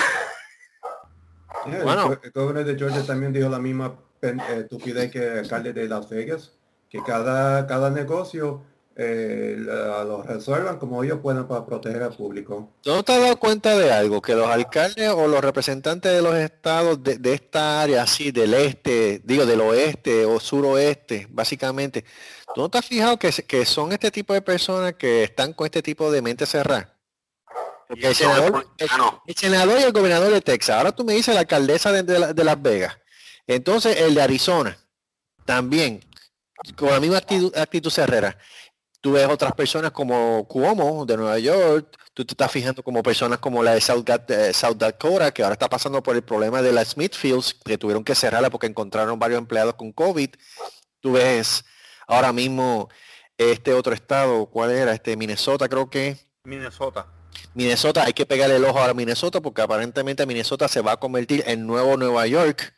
Yeah, 1.67 1.83
Bueno. 1.85 2.19
el 2.23 2.31
gobernador 2.33 2.65
de 2.73 2.79
Georgia 2.79 3.07
también 3.07 3.33
dijo 3.33 3.49
la 3.49 3.59
misma 3.59 3.95
eh, 4.23 4.37
estupidez 4.63 5.13
que 5.13 5.19
el 5.19 5.39
alcalde 5.41 5.73
de 5.73 5.87
Las 5.89 6.09
Vegas, 6.09 6.53
que 6.91 7.03
cada, 7.03 7.67
cada 7.67 7.91
negocio 7.91 8.63
eh, 8.97 9.57
la- 9.59 10.05
lo 10.05 10.23
resuelvan 10.23 10.79
como 10.79 11.03
ellos 11.03 11.21
puedan 11.23 11.49
para 11.49 11.65
proteger 11.65 12.03
al 12.03 12.15
público. 12.15 12.71
¿Tú 12.83 12.91
no 12.91 13.03
te 13.03 13.13
has 13.13 13.21
dado 13.21 13.37
cuenta 13.39 13.77
de 13.77 13.91
algo? 13.93 14.21
Que 14.21 14.35
los 14.35 14.47
alcaldes 14.49 15.09
o 15.11 15.27
los 15.27 15.41
representantes 15.41 16.13
de 16.13 16.21
los 16.23 16.35
estados 16.35 17.03
de, 17.03 17.17
de 17.17 17.33
esta 17.35 17.81
área, 17.83 18.03
así 18.03 18.31
del 18.33 18.53
este, 18.55 19.21
digo 19.25 19.47
del 19.47 19.61
oeste 19.63 20.25
o 20.27 20.39
suroeste, 20.41 21.27
básicamente, 21.31 22.05
¿tú 22.55 22.61
no 22.61 22.69
te 22.69 22.79
has 22.79 22.85
fijado 22.87 23.19
que, 23.19 23.33
son 23.65 23.93
este 23.93 24.11
tipo 24.11 24.35
de 24.35 24.43
personas 24.43 24.95
que 24.95 25.25
están 25.25 25.53
con 25.55 25.65
este 25.67 25.83
tipo 25.83 26.11
de 26.13 26.21
mente 26.23 26.45
cerrada? 26.47 26.95
Porque 27.89 28.09
el 28.09 28.15
senador, 28.15 28.67
el, 28.79 28.89
Ah, 28.91 29.23
el 29.27 29.35
senador 29.37 29.79
y 29.81 29.83
el 29.83 29.93
gobernador 29.93 30.33
de 30.33 30.41
Texas, 30.41 30.77
ahora 30.77 30.93
tú 30.93 31.05
me 31.05 31.15
dices 31.15 31.35
la 31.35 31.41
alcaldesa 31.41 31.93
de, 31.93 32.03
de 32.03 32.19
la- 32.19 32.33
de 32.33 32.45
Las 32.45 32.61
Vegas, 32.61 32.97
entonces 33.47 33.97
el 34.01 34.15
de 34.15 34.23
Arizona, 34.23 34.79
también, 35.45 36.05
con 36.77 36.91
la 36.91 37.01
misma 37.01 37.19
actitud, 37.19 37.55
actitud 37.57 37.91
cerrera. 37.91 38.39
Tú 39.03 39.11
ves 39.11 39.27
otras 39.27 39.53
personas 39.55 39.91
como 39.91 40.47
Cuomo 40.47 41.05
de 41.05 41.17
Nueva 41.17 41.37
York, 41.41 41.99
tú 42.15 42.25
te 42.25 42.35
estás 42.35 42.53
fijando 42.53 42.85
como 42.85 43.03
personas 43.03 43.41
como 43.41 43.61
la 43.61 43.75
de 43.75 43.81
South, 43.81 44.05
eh, 44.29 44.53
South 44.53 44.77
Dakota, 44.77 45.35
que 45.35 45.43
ahora 45.43 45.55
está 45.55 45.69
pasando 45.69 46.01
por 46.05 46.15
el 46.15 46.23
problema 46.23 46.63
de 46.63 46.73
la 46.73 46.85
Smithfields, 46.85 47.55
que 47.65 47.77
tuvieron 47.77 48.05
que 48.05 48.15
cerrarla 48.15 48.49
porque 48.49 48.69
encontraron 48.69 49.19
varios 49.19 49.39
empleados 49.39 49.75
con 49.75 49.91
COVID. 49.91 50.31
Tú 51.01 51.13
ves 51.15 51.65
ahora 52.07 52.33
mismo 52.33 52.91
este 53.37 53.75
otro 53.75 53.93
estado, 53.93 54.47
¿cuál 54.47 54.71
era? 54.71 54.93
Este 54.93 55.17
Minnesota 55.17 55.69
creo 55.69 55.91
que. 55.91 56.17
Minnesota. 56.45 57.07
Minnesota, 57.55 58.05
hay 58.05 58.13
que 58.13 58.25
pegarle 58.25 58.55
el 58.55 58.65
ojo 58.65 58.81
a 58.81 58.95
Minnesota 58.95 59.41
porque 59.41 59.63
aparentemente 59.63 60.27
Minnesota 60.27 60.69
se 60.69 60.81
va 60.81 60.93
a 60.93 60.97
convertir 60.99 61.43
en 61.49 61.67
nuevo 61.67 61.97
Nueva 61.97 62.25
York 62.29 62.73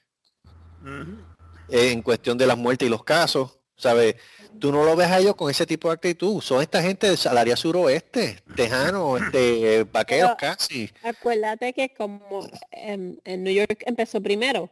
eh, 1.68 1.92
en 1.92 2.00
cuestión 2.00 2.38
de 2.38 2.46
las 2.46 2.56
muertes 2.56 2.86
y 2.86 2.90
los 2.90 3.04
casos, 3.04 3.58
¿sabes? 3.76 4.16
Tú 4.58 4.72
no 4.72 4.84
lo 4.84 4.96
ves 4.96 5.08
a 5.10 5.18
ellos 5.18 5.34
con 5.34 5.50
ese 5.50 5.66
tipo 5.66 5.88
de 5.88 5.94
actitud. 5.94 6.40
Son 6.40 6.60
esta 6.62 6.82
gente 6.82 7.08
del 7.08 7.38
área 7.38 7.56
suroeste, 7.56 8.38
tejanos, 8.56 9.20
este, 9.20 9.84
vaqueros 9.84 10.32
Pero- 10.38 10.52
casi. 10.56 10.90
Acuérdate 11.02 11.72
que 11.72 11.90
como 11.94 12.46
en, 12.70 13.20
en 13.24 13.42
New 13.42 13.52
York 13.52 13.82
empezó 13.86 14.20
primero, 14.20 14.70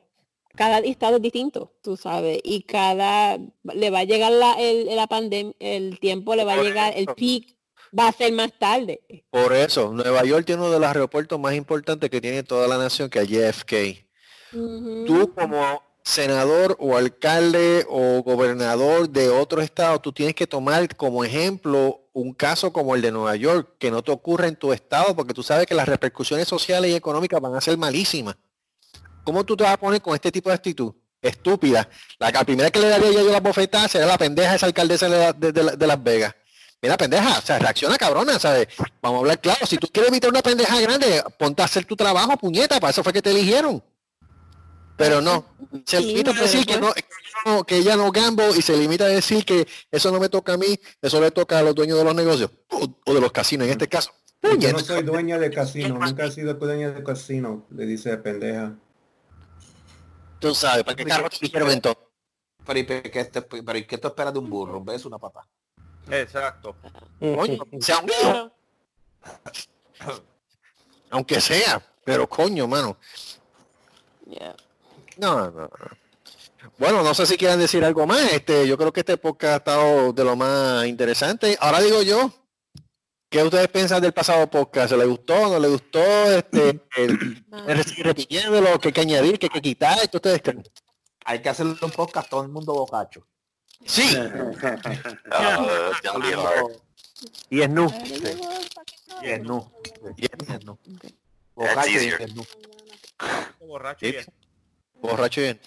cada 0.54 0.78
estado 0.80 1.16
es 1.16 1.22
distinto, 1.22 1.72
tú 1.82 1.96
sabes, 1.96 2.38
y 2.44 2.62
cada 2.64 3.38
le 3.74 3.90
va 3.90 4.00
a 4.00 4.04
llegar 4.04 4.32
la, 4.32 4.54
el, 4.60 4.94
la 4.94 5.06
pandemia, 5.06 5.54
el 5.60 5.98
tiempo 5.98 6.34
le 6.36 6.44
va 6.44 6.54
a 6.54 6.62
llegar 6.62 6.92
el 6.96 7.06
peak. 7.06 7.56
va 7.98 8.08
a 8.08 8.12
ser 8.12 8.32
más 8.32 8.52
tarde. 8.58 9.00
Por 9.30 9.54
eso, 9.54 9.92
Nueva 9.92 10.24
York 10.24 10.44
tiene 10.44 10.60
uno 10.62 10.70
de 10.70 10.78
los 10.78 10.88
aeropuertos 10.88 11.38
más 11.40 11.54
importantes 11.54 12.10
que 12.10 12.20
tiene 12.20 12.42
toda 12.42 12.68
la 12.68 12.76
nación, 12.78 13.08
que 13.08 13.20
es 13.20 13.28
JFK. 13.28 14.06
Tú 15.06 15.32
como 15.34 15.82
senador 16.04 16.76
o 16.80 16.96
alcalde 16.96 17.86
o 17.88 18.22
gobernador 18.22 19.08
de 19.08 19.30
otro 19.30 19.62
estado, 19.62 20.00
tú 20.00 20.12
tienes 20.12 20.34
que 20.34 20.46
tomar 20.46 20.94
como 20.96 21.24
ejemplo 21.24 22.00
un 22.12 22.34
caso 22.34 22.72
como 22.72 22.94
el 22.94 23.02
de 23.02 23.12
Nueva 23.12 23.36
York, 23.36 23.76
que 23.78 23.90
no 23.90 24.02
te 24.02 24.10
ocurra 24.10 24.48
en 24.48 24.56
tu 24.56 24.72
estado, 24.72 25.14
porque 25.16 25.34
tú 25.34 25.42
sabes 25.42 25.66
que 25.66 25.74
las 25.74 25.88
repercusiones 25.88 26.48
sociales 26.48 26.90
y 26.90 26.94
económicas 26.94 27.40
van 27.40 27.54
a 27.54 27.60
ser 27.60 27.78
malísimas. 27.78 28.36
¿Cómo 29.24 29.44
tú 29.44 29.56
te 29.56 29.64
vas 29.64 29.74
a 29.74 29.78
poner 29.78 30.02
con 30.02 30.14
este 30.14 30.32
tipo 30.32 30.48
de 30.48 30.56
actitud? 30.56 30.92
Estúpida. 31.20 31.88
La, 32.18 32.32
primera 32.44 32.70
que 32.70 32.80
le 32.80 32.88
daría 32.88 33.12
yo 33.12 33.30
la 33.30 33.40
bofetada 33.40 33.86
será 33.86 34.06
la 34.06 34.18
pendeja 34.18 34.56
esa 34.56 34.66
alcaldesa 34.66 35.32
de, 35.32 35.52
de 35.52 35.86
Las 35.86 36.02
Vegas. 36.02 36.34
Mira, 36.82 36.96
pendeja, 36.96 37.38
o 37.38 37.42
sea, 37.42 37.60
reacciona 37.60 37.96
cabrona, 37.96 38.40
¿sabes? 38.40 38.66
Vamos 39.00 39.18
a 39.18 39.20
hablar 39.20 39.40
claro, 39.40 39.64
si 39.66 39.78
tú 39.78 39.86
quieres 39.86 40.10
evitar 40.10 40.28
una 40.30 40.42
pendeja 40.42 40.80
grande, 40.80 41.22
ponte 41.38 41.62
a 41.62 41.66
hacer 41.66 41.84
tu 41.84 41.94
trabajo, 41.94 42.36
puñeta, 42.36 42.80
para 42.80 42.90
eso 42.90 43.04
fue 43.04 43.12
que 43.12 43.22
te 43.22 43.30
eligieron. 43.30 43.80
Pero 44.96 45.20
no, 45.20 45.46
se 45.86 46.00
limita 46.00 46.30
a 46.30 46.34
decir 46.34 46.66
que, 46.66 46.78
no, 46.78 47.64
que 47.64 47.76
ella 47.76 47.96
no 47.96 48.10
gambo 48.12 48.54
y 48.54 48.62
se 48.62 48.76
limita 48.76 49.04
a 49.04 49.08
decir 49.08 49.44
que 49.44 49.66
eso 49.90 50.12
no 50.12 50.20
me 50.20 50.28
toca 50.28 50.54
a 50.54 50.56
mí, 50.56 50.78
eso 51.00 51.20
le 51.20 51.30
toca 51.30 51.58
a 51.58 51.62
los 51.62 51.74
dueños 51.74 51.98
de 51.98 52.04
los 52.04 52.14
negocios 52.14 52.50
o, 52.70 52.88
o 53.06 53.14
de 53.14 53.20
los 53.20 53.32
casinos 53.32 53.66
en 53.66 53.72
este 53.72 53.88
caso. 53.88 54.12
Yo 54.58 54.72
no 54.72 54.78
soy 54.80 55.02
dueña 55.02 55.38
de 55.38 55.50
casino, 55.50 55.98
nunca 55.98 56.24
he 56.26 56.30
sido 56.30 56.54
dueña 56.54 56.90
de 56.90 57.02
casino, 57.02 57.66
le 57.70 57.86
dice 57.86 58.16
pendeja. 58.18 58.74
Tú 60.40 60.54
sabes, 60.54 60.84
¿para 60.84 60.96
qué 60.96 61.04
carro 61.04 61.30
te 61.30 61.38
dijeron 61.40 61.70
entonces? 61.70 62.02
Pero 62.66 62.78
¿y 62.78 62.86
qué, 62.86 63.10
este- 63.14 63.42
pero 63.42 63.78
¿y 63.78 63.84
qué 63.86 63.98
tú 63.98 64.08
esperas 64.08 64.32
de 64.32 64.40
un 64.40 64.50
burro? 64.50 64.78
Un 64.78 64.84
beso, 64.84 65.08
una 65.08 65.18
pata. 65.18 65.46
Exacto. 66.10 66.76
Coño, 67.20 67.64
sea 67.80 67.98
un 68.00 68.52
aunque 71.10 71.40
sea, 71.40 71.80
pero 72.04 72.28
coño, 72.28 72.66
mano. 72.66 72.96
Yeah. 74.26 74.56
No, 75.22 75.50
no, 75.52 75.60
no. 75.62 75.70
Bueno, 76.78 77.02
no 77.04 77.14
sé 77.14 77.26
si 77.26 77.36
quieran 77.36 77.60
decir 77.60 77.84
algo 77.84 78.06
más. 78.08 78.32
Este, 78.32 78.66
yo 78.66 78.76
creo 78.76 78.92
que 78.92 79.00
este 79.00 79.16
podcast 79.16 79.52
ha 79.52 79.56
estado 79.56 80.12
de 80.12 80.24
lo 80.24 80.34
más 80.34 80.84
interesante. 80.86 81.56
Ahora 81.60 81.80
digo 81.80 82.02
yo, 82.02 82.32
¿qué 83.28 83.42
ustedes 83.44 83.68
piensan 83.68 84.02
del 84.02 84.12
pasado 84.12 84.50
podcast? 84.50 84.90
¿Se 84.90 84.96
les 84.96 85.06
gustó? 85.06 85.48
¿No 85.48 85.60
les 85.60 85.70
gustó? 85.70 86.00
Este, 86.02 86.80
el, 86.96 87.44
repitiéndolo, 88.02 88.80
¿qué 88.80 88.88
hay 88.88 88.92
que 88.94 89.00
añadir? 89.00 89.38
¿Qué 89.38 89.46
hay 89.46 89.50
que 89.50 89.62
quitar? 89.62 90.10
¿Qué 90.10 90.16
ustedes 90.16 90.42
creen? 90.42 90.64
Hay 91.24 91.40
que 91.40 91.50
hacerle 91.50 91.76
un 91.80 91.90
podcast 91.92 92.28
todo 92.28 92.42
el 92.42 92.48
mundo 92.48 92.72
bocacho. 92.74 93.24
Sí, 93.86 94.16
Uh, 94.16 94.52
y 97.50 97.62
es 97.62 97.70
nu. 97.70 97.86
Y 99.22 99.28
es 99.30 99.40
no. 99.42 99.72
Y 100.16 100.24
es 100.26 100.64
nu. 100.64 100.76
Bocacho 101.54 101.90
y 101.90 102.08
es 102.08 102.34
no. 102.34 102.42
Borracho 103.60 104.06
y 104.06 104.10
Sí. 104.10 104.16
eso. 104.16 104.32
Borracho 105.02 105.40
bien. 105.40 105.60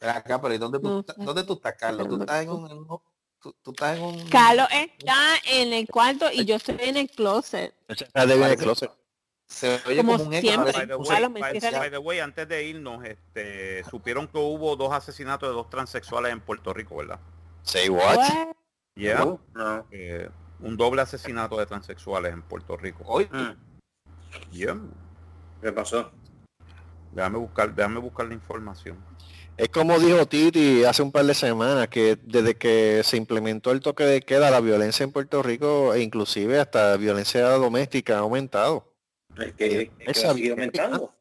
Acá, 0.00 0.40
pero 0.40 0.54
¿y 0.54 0.58
dónde 0.58 0.78
tú, 0.80 1.04
No 1.18 1.24
dónde 1.24 1.44
tú 1.44 1.54
estás, 1.54 1.74
Carlos? 1.74 2.08
Tú 2.08 2.20
estás 2.20 2.42
en 2.42 2.48
un... 2.50 2.70
en 2.70 2.78
un- 2.78 3.00
tú, 3.40 3.54
tú 3.62 3.70
estás 3.72 3.98
en 3.98 4.04
un... 4.04 4.28
Carlos 4.28 4.66
está 4.70 5.14
en 5.46 5.72
el 5.72 5.86
cuarto 5.88 6.30
y 6.32 6.44
yo 6.44 6.56
estoy 6.56 6.76
en 6.80 6.96
el 6.96 7.10
closet. 7.10 7.74
Está 7.88 8.22
el 8.22 8.56
closet. 8.56 8.90
Se 9.46 9.80
oye 9.86 9.96
Como 9.96 10.12
como 10.12 10.24
un 10.28 10.34
eco. 10.34 10.62
By 10.62 10.86
the 10.86 10.94
way, 10.96 11.08
Carlos, 11.08 11.30
me 11.32 11.40
by- 11.40 11.50
cierra 11.60 11.70
la- 11.72 11.78
by 11.80 11.90
the 11.90 11.98
way, 11.98 12.18
antes 12.20 12.48
de 12.48 12.64
irnos, 12.64 13.04
este, 13.04 13.82
supieron 13.90 14.28
que 14.28 14.38
hubo 14.38 14.76
dos 14.76 14.92
asesinatos 14.92 15.48
de 15.48 15.54
dos 15.54 15.68
transexuales 15.68 16.32
en 16.32 16.40
Puerto 16.40 16.72
Rico, 16.72 16.96
¿verdad? 16.96 17.18
Say 17.62 17.88
what? 17.88 18.16
What? 18.16 18.48
Yeah. 18.94 19.18
No. 19.54 19.86
Eh, 19.90 20.28
un 20.60 20.76
doble 20.76 21.02
asesinato 21.02 21.58
de 21.58 21.66
transexuales 21.66 22.32
en 22.32 22.42
Puerto 22.42 22.76
Rico. 22.76 23.02
Hoy, 23.06 23.28
Yeah. 24.52 24.78
¿Qué 25.60 25.72
pasó? 25.72 26.12
Déjame 27.12 27.38
buscar, 27.38 27.74
déjame 27.74 28.00
buscar 28.00 28.26
la 28.26 28.34
información. 28.34 28.96
Es 29.56 29.68
como 29.68 29.98
dijo 29.98 30.24
Titi 30.26 30.84
hace 30.84 31.02
un 31.02 31.12
par 31.12 31.26
de 31.26 31.34
semanas, 31.34 31.88
que 31.88 32.16
desde 32.22 32.54
que 32.54 33.02
se 33.04 33.18
implementó 33.18 33.72
el 33.72 33.80
toque 33.80 34.04
de 34.04 34.22
queda, 34.22 34.50
la 34.50 34.60
violencia 34.60 35.04
en 35.04 35.12
Puerto 35.12 35.42
Rico, 35.42 35.92
e 35.92 36.00
inclusive 36.00 36.58
hasta 36.58 36.96
violencia 36.96 37.46
doméstica, 37.50 38.16
ha 38.16 38.20
aumentado. 38.20 38.94
Es 39.36 39.52
que, 39.52 39.82
es 39.82 39.88
que 39.88 40.10
Esa 40.10 40.28
va 40.28 40.32
a 40.32 40.34
seguir 40.34 40.52
aumentando. 40.52 41.14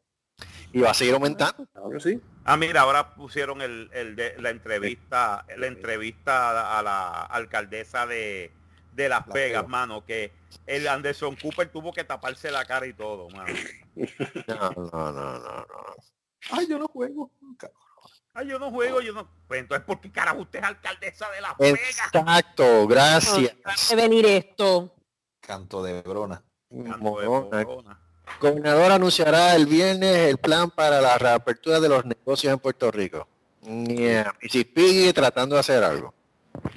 Y 0.72 0.80
va 0.80 0.92
a 0.92 0.94
seguir 0.94 1.16
aumentando. 1.16 1.68
Ahora 1.74 2.00
sí. 2.00 2.22
Ah, 2.46 2.56
mira, 2.56 2.82
ahora 2.82 3.14
pusieron 3.16 3.62
el, 3.62 3.90
el 3.94 4.16
de, 4.16 4.36
la 4.40 4.52
entrevista, 4.52 5.46
la 5.58 5.68
entrevista 5.68 6.80
a 6.80 6.82
la 6.82 7.24
alcaldesa 7.24 8.08
de, 8.08 8.52
de 8.94 9.10
Las 9.10 9.28
Las 9.28 9.34
Vegas, 9.34 9.64
Vegas. 9.64 9.68
mano, 9.68 10.06
que 10.06 10.32
el 10.66 10.88
Anderson 10.88 11.36
Cooper 11.36 11.72
tuvo 11.72 11.92
que 11.92 12.04
taparse 12.04 12.52
la 12.52 12.66
cara 12.66 12.86
y 12.86 12.94
todo, 12.94 13.30
mano. 13.30 13.54
No, 14.48 14.72
no, 14.72 15.12
no, 15.12 15.12
no, 15.12 15.40
no. 15.40 15.66
Ay, 16.52 16.68
yo 16.68 16.80
no 16.80 16.88
juego. 16.88 17.32
Ay, 18.34 18.48
yo 18.48 18.60
no 18.60 18.72
juego, 18.72 19.02
yo 19.02 19.14
no. 19.14 19.30
Pues 19.48 19.62
entonces, 19.62 19.86
¿por 19.86 20.00
qué 20.00 20.12
carajo 20.12 20.42
usted 20.42 20.60
es 20.60 20.66
alcaldesa 20.66 21.30
de 21.32 21.42
Las 21.42 21.58
Vegas? 21.58 21.80
Exacto, 22.14 22.88
gracias. 22.88 23.56
de 23.90 23.96
venir 23.96 24.26
esto. 24.26 24.96
Canto 25.42 25.84
de 25.84 26.02
brona. 26.02 26.44
Canto 26.70 27.20
de 27.20 27.28
morona. 27.28 28.00
Gobernador 28.40 28.92
anunciará 28.92 29.56
el 29.56 29.66
viernes 29.66 30.30
el 30.30 30.38
plan 30.38 30.70
para 30.70 31.02
la 31.02 31.18
reapertura 31.18 31.80
de 31.80 31.90
los 31.90 32.06
negocios 32.06 32.54
en 32.54 32.60
Puerto 32.60 32.92
Rico. 32.92 33.28
Yeah. 33.64 34.34
Y 34.42 34.50
si 34.50 34.64
sigue 34.64 35.12
tratando 35.14 35.56
de 35.56 35.62
hacer 35.62 35.84
algo. 35.84 36.14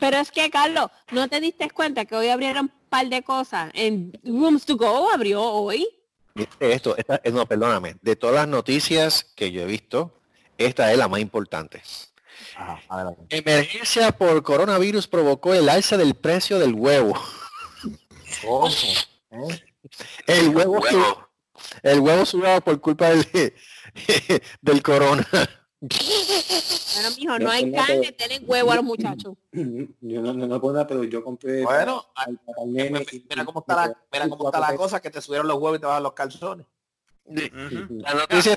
Pero 0.01 0.19
es 0.19 0.31
que, 0.31 0.51
Carlos, 0.51 0.86
¿no 1.11 1.28
te 1.28 1.40
diste 1.40 1.70
cuenta 1.70 2.05
que 2.05 2.15
hoy 2.16 2.28
abrieron 2.28 2.66
un 2.66 2.73
par 2.89 3.09
de 3.09 3.23
cosas? 3.23 3.70
En 3.74 4.12
Rooms 4.24 4.65
to 4.66 4.77
Go 4.77 5.11
abrió 5.12 5.43
hoy. 5.43 5.89
Viste 6.35 6.73
Esto, 6.73 6.97
esta- 6.97 7.20
eh, 7.24 7.31
no, 7.31 7.47
perdóname. 7.47 7.97
De 8.03 8.16
todas 8.16 8.35
las 8.36 8.49
noticias 8.49 9.24
que 9.36 9.51
yo 9.53 9.62
he 9.62 9.66
visto, 9.66 10.19
esta 10.59 10.90
es 10.93 10.99
la 10.99 11.09
más 11.09 11.20
importante. 11.20 11.82
Ajá, 12.57 12.81
adelante. 12.89 13.24
Emergencia 13.31 14.12
por 14.12 14.43
coronavirus 14.43 15.07
provocó 15.09 15.55
el 15.55 15.69
alza 15.69 15.97
del 15.97 16.15
precio 16.15 16.59
del 16.59 16.74
huevo. 16.74 17.15
¿Cómo? 18.44 18.69
¿Eh? 19.31 19.62
El 20.27 20.49
huevo, 20.51 20.81
su- 20.86 20.97
Huevo. 20.97 21.28
el 21.82 22.01
huevo 22.01 22.24
sudado 22.27 22.61
por 22.61 22.81
culpa 22.81 23.11
del, 23.11 23.55
del 24.62 24.82
corona. 24.82 25.27
Bueno, 26.95 27.11
mijo, 27.17 27.33
no 27.39 27.45
No, 27.47 27.51
hay 27.51 27.73
carne, 27.73 28.01
pero- 28.03 28.17
tienen 28.17 28.45
huevo 28.47 28.71
a 28.73 28.77
los 28.77 28.85
muchachos. 28.93 29.35
Yo 29.53 30.21
no, 30.23 30.33
no, 30.35 30.47
no 30.47 30.61
puedo 30.61 30.75
nada, 30.75 30.87
pero 30.87 31.05
yo 31.05 31.25
compré. 31.25 31.63
Bueno, 31.65 32.07
para- 32.15 32.27
para 32.47 32.63
el 32.65 32.73
nene 32.73 33.07
mira 33.31 33.45
cómo 33.45 33.61
está 33.61 33.75
la, 33.87 33.97
mira 34.13 34.29
cómo 34.29 34.49
está 34.49 34.61
la 34.61 34.77
cosa 34.77 35.01
que 35.01 35.11
te 35.11 35.21
subieron 35.21 35.47
los 35.49 35.57
huevos 35.59 35.79
y 35.79 35.81
te 35.81 35.87
bajan 35.87 36.03
los 36.03 36.13
calzones. 36.13 36.67
Ujú. 37.25 37.99
La 38.01 38.15
noticia, 38.15 38.57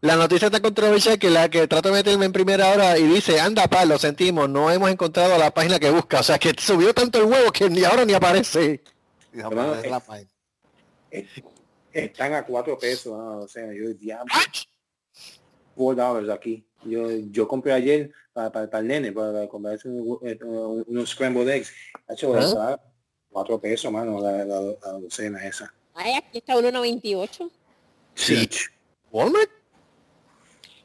la 0.00 0.16
noticia 0.16 0.46
está 0.46 0.60
controversial 0.60 1.18
que 1.18 1.30
la 1.30 1.48
que 1.48 1.68
trato 1.68 1.90
de 1.90 1.94
meterme 1.96 2.24
en 2.24 2.32
primera 2.32 2.70
hora 2.72 2.98
y 2.98 3.02
dice, 3.04 3.38
anda 3.40 3.66
pa, 3.68 3.84
lo 3.84 3.98
sentimos, 3.98 4.48
no 4.48 4.70
hemos 4.70 4.90
encontrado 4.90 5.36
la 5.38 5.52
página 5.52 5.78
que 5.78 5.90
busca. 5.90 6.20
O 6.20 6.22
sea 6.22 6.38
que 6.38 6.54
subió 6.58 6.92
tanto 6.94 7.18
el 7.18 7.24
huevo 7.26 7.52
que 7.52 7.68
ni 7.68 7.84
ahora 7.84 8.04
ni 8.04 8.14
aparece. 8.14 8.82
Y 9.32 9.36
dijo, 9.36 9.48
Hermano, 9.50 9.72
"Pues, 9.74 9.84
es 9.84 9.90
la 9.90 10.00
página". 10.00 10.28
Están 11.92 12.32
a 12.34 12.44
cuatro 12.46 12.78
pesos, 12.78 13.12
ah, 13.14 13.36
o 13.42 13.46
sea, 13.48 13.66
yo 13.72 13.92
diablo. 13.94 14.32
Four 15.76 15.96
dollars 15.96 16.28
aquí. 16.28 16.64
Yo, 16.84 17.08
yo 17.30 17.46
compré 17.46 17.72
ayer 17.72 18.10
para, 18.32 18.50
para, 18.50 18.68
para 18.68 18.80
el 18.80 18.88
nene, 18.88 19.12
para, 19.12 19.32
para 19.32 19.48
comprarse 19.48 19.88
un- 19.88 20.18
eh, 20.26 20.38
unos 20.42 21.10
scrambled 21.10 21.48
eggs. 21.48 21.72
Hacho, 22.08 22.34
¿Ah? 22.34 22.78
cuatro 23.30 23.60
pesos, 23.60 23.90
mano, 23.92 24.20
la, 24.20 24.44
la, 24.44 24.60
la 24.60 24.92
docena 25.00 25.46
esa. 25.46 25.72
Ay, 25.94 26.14
aquí 26.14 26.38
está 26.38 26.54
1.98. 26.56 27.50
Sí. 28.14 28.48
Walmart, 29.10 29.50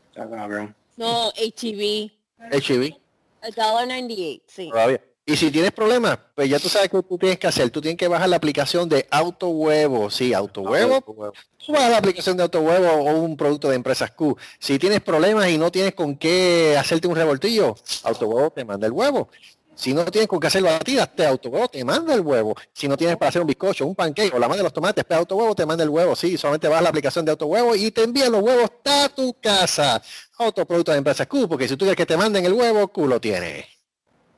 Está 0.10 0.30
cabrón. 0.30 0.76
No, 0.96 1.32
HEB. 1.36 2.12
HEB, 2.52 2.94
$1.98, 3.42 4.42
sí. 4.48 4.70
todavía. 4.70 5.04
Y 5.30 5.36
si 5.36 5.52
tienes 5.52 5.74
problemas, 5.74 6.18
pues 6.34 6.49
ya 6.49 6.58
tú 6.58 6.70
sabes 6.70 6.88
qué 6.90 7.04
tú 7.04 7.18
tienes 7.18 7.38
que 7.38 7.48
hacer. 7.48 7.70
Tú 7.70 7.82
tienes 7.82 7.98
que 7.98 8.08
bajar 8.08 8.30
la 8.30 8.38
aplicación 8.38 8.88
de 8.88 9.06
Auto 9.12 9.49
Huevo. 9.49 10.10
Sí, 10.10 10.34
Auto 10.34 10.62
Huevo. 10.62 11.02
Tú 11.02 11.74
bajas 11.74 11.91
la 11.91 11.98
aplicación 11.98 12.38
de 12.38 12.44
Auto 12.44 12.62
Huevo 12.62 12.88
o 12.90 13.14
un 13.20 13.36
producto 13.36 13.68
de 13.68 13.76
empresas 13.76 14.12
Q. 14.12 14.38
Si 14.58 14.80
tienes 14.80 15.02
problemas 15.02 15.49
y 15.49 15.58
no 15.58 15.70
tienes 15.70 15.95
con 15.95 16.16
qué 16.16 16.78
hacerte 16.80 17.10
un 17.10 17.18
revoltillo, 17.18 17.76
Auto 18.04 18.26
Huevo 18.26 18.52
te 18.52 18.64
manda 18.64 18.88
el 18.88 18.94
huevo. 18.94 19.28
Si 19.76 19.94
no 19.94 20.06
tienes 20.06 20.30
con 20.30 20.40
qué 20.40 20.48
hacer 20.48 20.64
batidas, 20.64 21.14
te 21.14 21.26
Auto 21.26 21.49
Huevo 21.49 21.68
te 21.68 21.84
manda 21.84 22.14
el 22.14 22.22
huevo. 22.22 22.56
Si 22.72 22.88
no 22.88 22.95
tienes 22.95 23.18
para 23.18 23.28
hacer 23.28 23.41
un 23.41 23.48
bizcocho, 23.48 23.86
un 23.86 23.95
pancake 23.95 24.34
o 24.34 24.40
la 24.40 24.48
madre 24.48 24.60
de 24.60 24.64
los 24.64 24.74
tomates, 24.74 25.04
pues 25.04 25.20
Auto 25.20 25.36
Huevo 25.36 25.54
te 25.56 25.66
manda 25.66 25.84
el 25.84 25.90
huevo. 25.90 26.16
Sí, 26.16 26.38
solamente 26.38 26.70
vas 26.70 26.80
a 26.80 26.84
la 26.84 26.90
aplicación 26.90 27.26
de 27.26 27.32
Auto 27.32 27.48
Huevo 27.48 27.76
y 27.76 27.91
te 27.91 28.04
envían 28.04 28.32
los 28.32 28.41
huevos 28.41 28.72
a 28.86 29.10
tu 29.10 29.36
casa. 29.41 30.02
Otro 30.38 30.66
producto 30.66 30.94
de 30.94 30.99
empresas 30.99 31.28
Q, 31.28 31.49
porque 31.49 31.68
si 31.68 31.76
tú 31.76 31.84
quieres 31.84 31.98
que 31.98 32.06
te 32.06 32.16
manden 32.16 32.45
el 32.45 32.54
huevo, 32.54 32.88
Q 32.88 33.08
lo 33.08 33.20
tiene. 33.20 33.77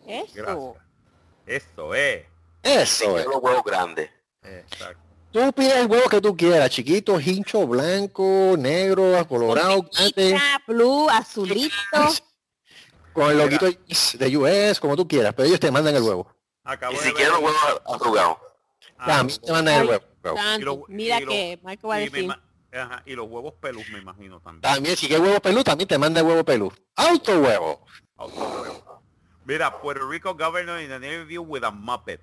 Eso. 0.10 0.34
Gracias. 0.34 0.76
Eso 1.46 1.96
es. 1.96 2.26
Eso 2.64 3.18
es. 3.20 3.26
Los 3.26 3.42
huevos 3.42 3.64
grandes. 3.64 4.10
Exacto. 4.44 5.02
Tú 5.32 5.54
pides 5.54 5.76
el 5.76 5.88
huevo 5.88 6.10
que 6.10 6.20
tú 6.22 6.36
quieras, 6.36 6.70
chiquito, 6.72 7.20
hincho, 7.20 7.68
blanco, 7.68 8.56
negro, 8.58 9.26
colorado, 9.28 9.86
blue, 10.68 11.08
azulito. 11.10 11.76
con 13.14 13.30
el 13.32 13.38
loguito 13.38 13.68
de 13.68 14.38
US, 14.38 14.80
como 14.80 14.96
tú 14.96 15.08
quieras, 15.08 15.34
pero 15.36 15.48
ellos 15.48 15.60
te 15.60 15.70
mandan 15.72 15.96
el 15.96 16.02
huevo. 16.04 16.34
Acabo 16.64 16.94
Y 16.94 16.98
si 16.98 17.12
quieren 17.14 17.34
los 17.34 17.42
huevos 17.42 17.82
arrugados. 17.86 18.38
Ah, 18.98 19.06
También 19.08 19.40
te 19.42 19.52
mandan 19.52 19.82
el 19.82 19.88
huevo. 19.90 20.06
Y 20.58 20.62
lo- 20.62 20.86
mira 20.88 21.22
y 21.22 21.26
que 21.26 21.60
Marco 21.64 21.88
va 21.90 21.96
a 21.96 21.98
me 22.00 22.10
decir. 22.10 22.32
ajá, 22.74 23.04
y 23.06 23.14
los 23.14 23.28
huevos 23.30 23.54
pelus 23.62 23.88
me 23.90 24.00
imagino 24.00 24.40
también. 24.40 24.62
También, 24.62 24.98
si 24.98 25.08
quieres 25.08 25.26
huevo 25.26 25.40
pelú, 25.40 25.64
también 25.64 25.88
te 25.88 25.98
manda 25.98 26.22
el 26.22 26.28
huevo 26.28 26.44
pelú. 26.44 26.72
Auto 26.96 27.40
huevo. 27.40 27.86
Auto 28.18 28.40
huevo. 28.40 28.99
Mira, 29.50 29.72
Puerto 29.72 30.06
Rico 30.06 30.36
governor 30.36 30.78
in 30.78 30.92
an 30.92 31.04
interview 31.04 31.42
with 31.42 31.64
a 31.64 31.72
Muppet. 31.72 32.20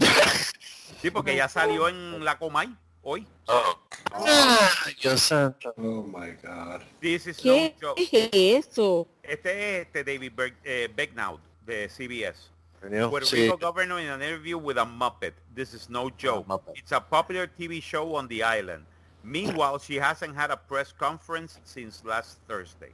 Sí, 1.00 1.10
porque 1.10 1.34
ya 1.34 1.48
salió 1.48 1.88
en 1.88 2.22
la 2.24 2.36
Comay 2.36 2.68
hoy. 3.02 3.24
Oh, 3.46 3.78
Ay, 4.12 4.94
Dios 5.00 5.22
santo. 5.22 5.72
Oh 5.78 6.02
my 6.02 6.32
God. 6.42 6.82
This 7.00 7.26
is 7.28 7.38
¿Qué 7.38 7.74
no 7.80 7.88
joke. 7.94 8.00
es 8.12 8.66
eso? 8.66 9.08
Este 9.22 9.46
es 9.80 9.86
este 9.86 10.04
David 10.04 10.32
Berg, 10.34 10.54
eh, 10.64 10.88
Becknow 10.94 11.38
de 11.64 11.88
CBS. 11.88 12.50
Puerto 13.08 13.24
Sí. 13.26 13.44
Rico 13.44 13.56
governor 13.56 14.00
in 14.00 14.08
an 14.10 14.20
interview 14.20 14.58
with 14.58 14.76
a 14.76 14.84
Muppet. 14.84 15.32
This 15.54 15.72
is 15.72 15.88
no 15.88 16.10
joke. 16.10 16.46
Muppet. 16.48 16.76
It's 16.76 16.92
a 16.92 17.00
popular 17.00 17.46
TV 17.46 17.80
show 17.80 18.16
on 18.16 18.26
the 18.28 18.42
island. 18.42 18.84
Meanwhile, 19.22 19.78
she 19.78 19.96
hasn't 19.96 20.36
had 20.36 20.50
a 20.50 20.56
press 20.56 20.92
conference 20.92 21.60
since 21.64 22.04
last 22.04 22.40
Thursday. 22.48 22.92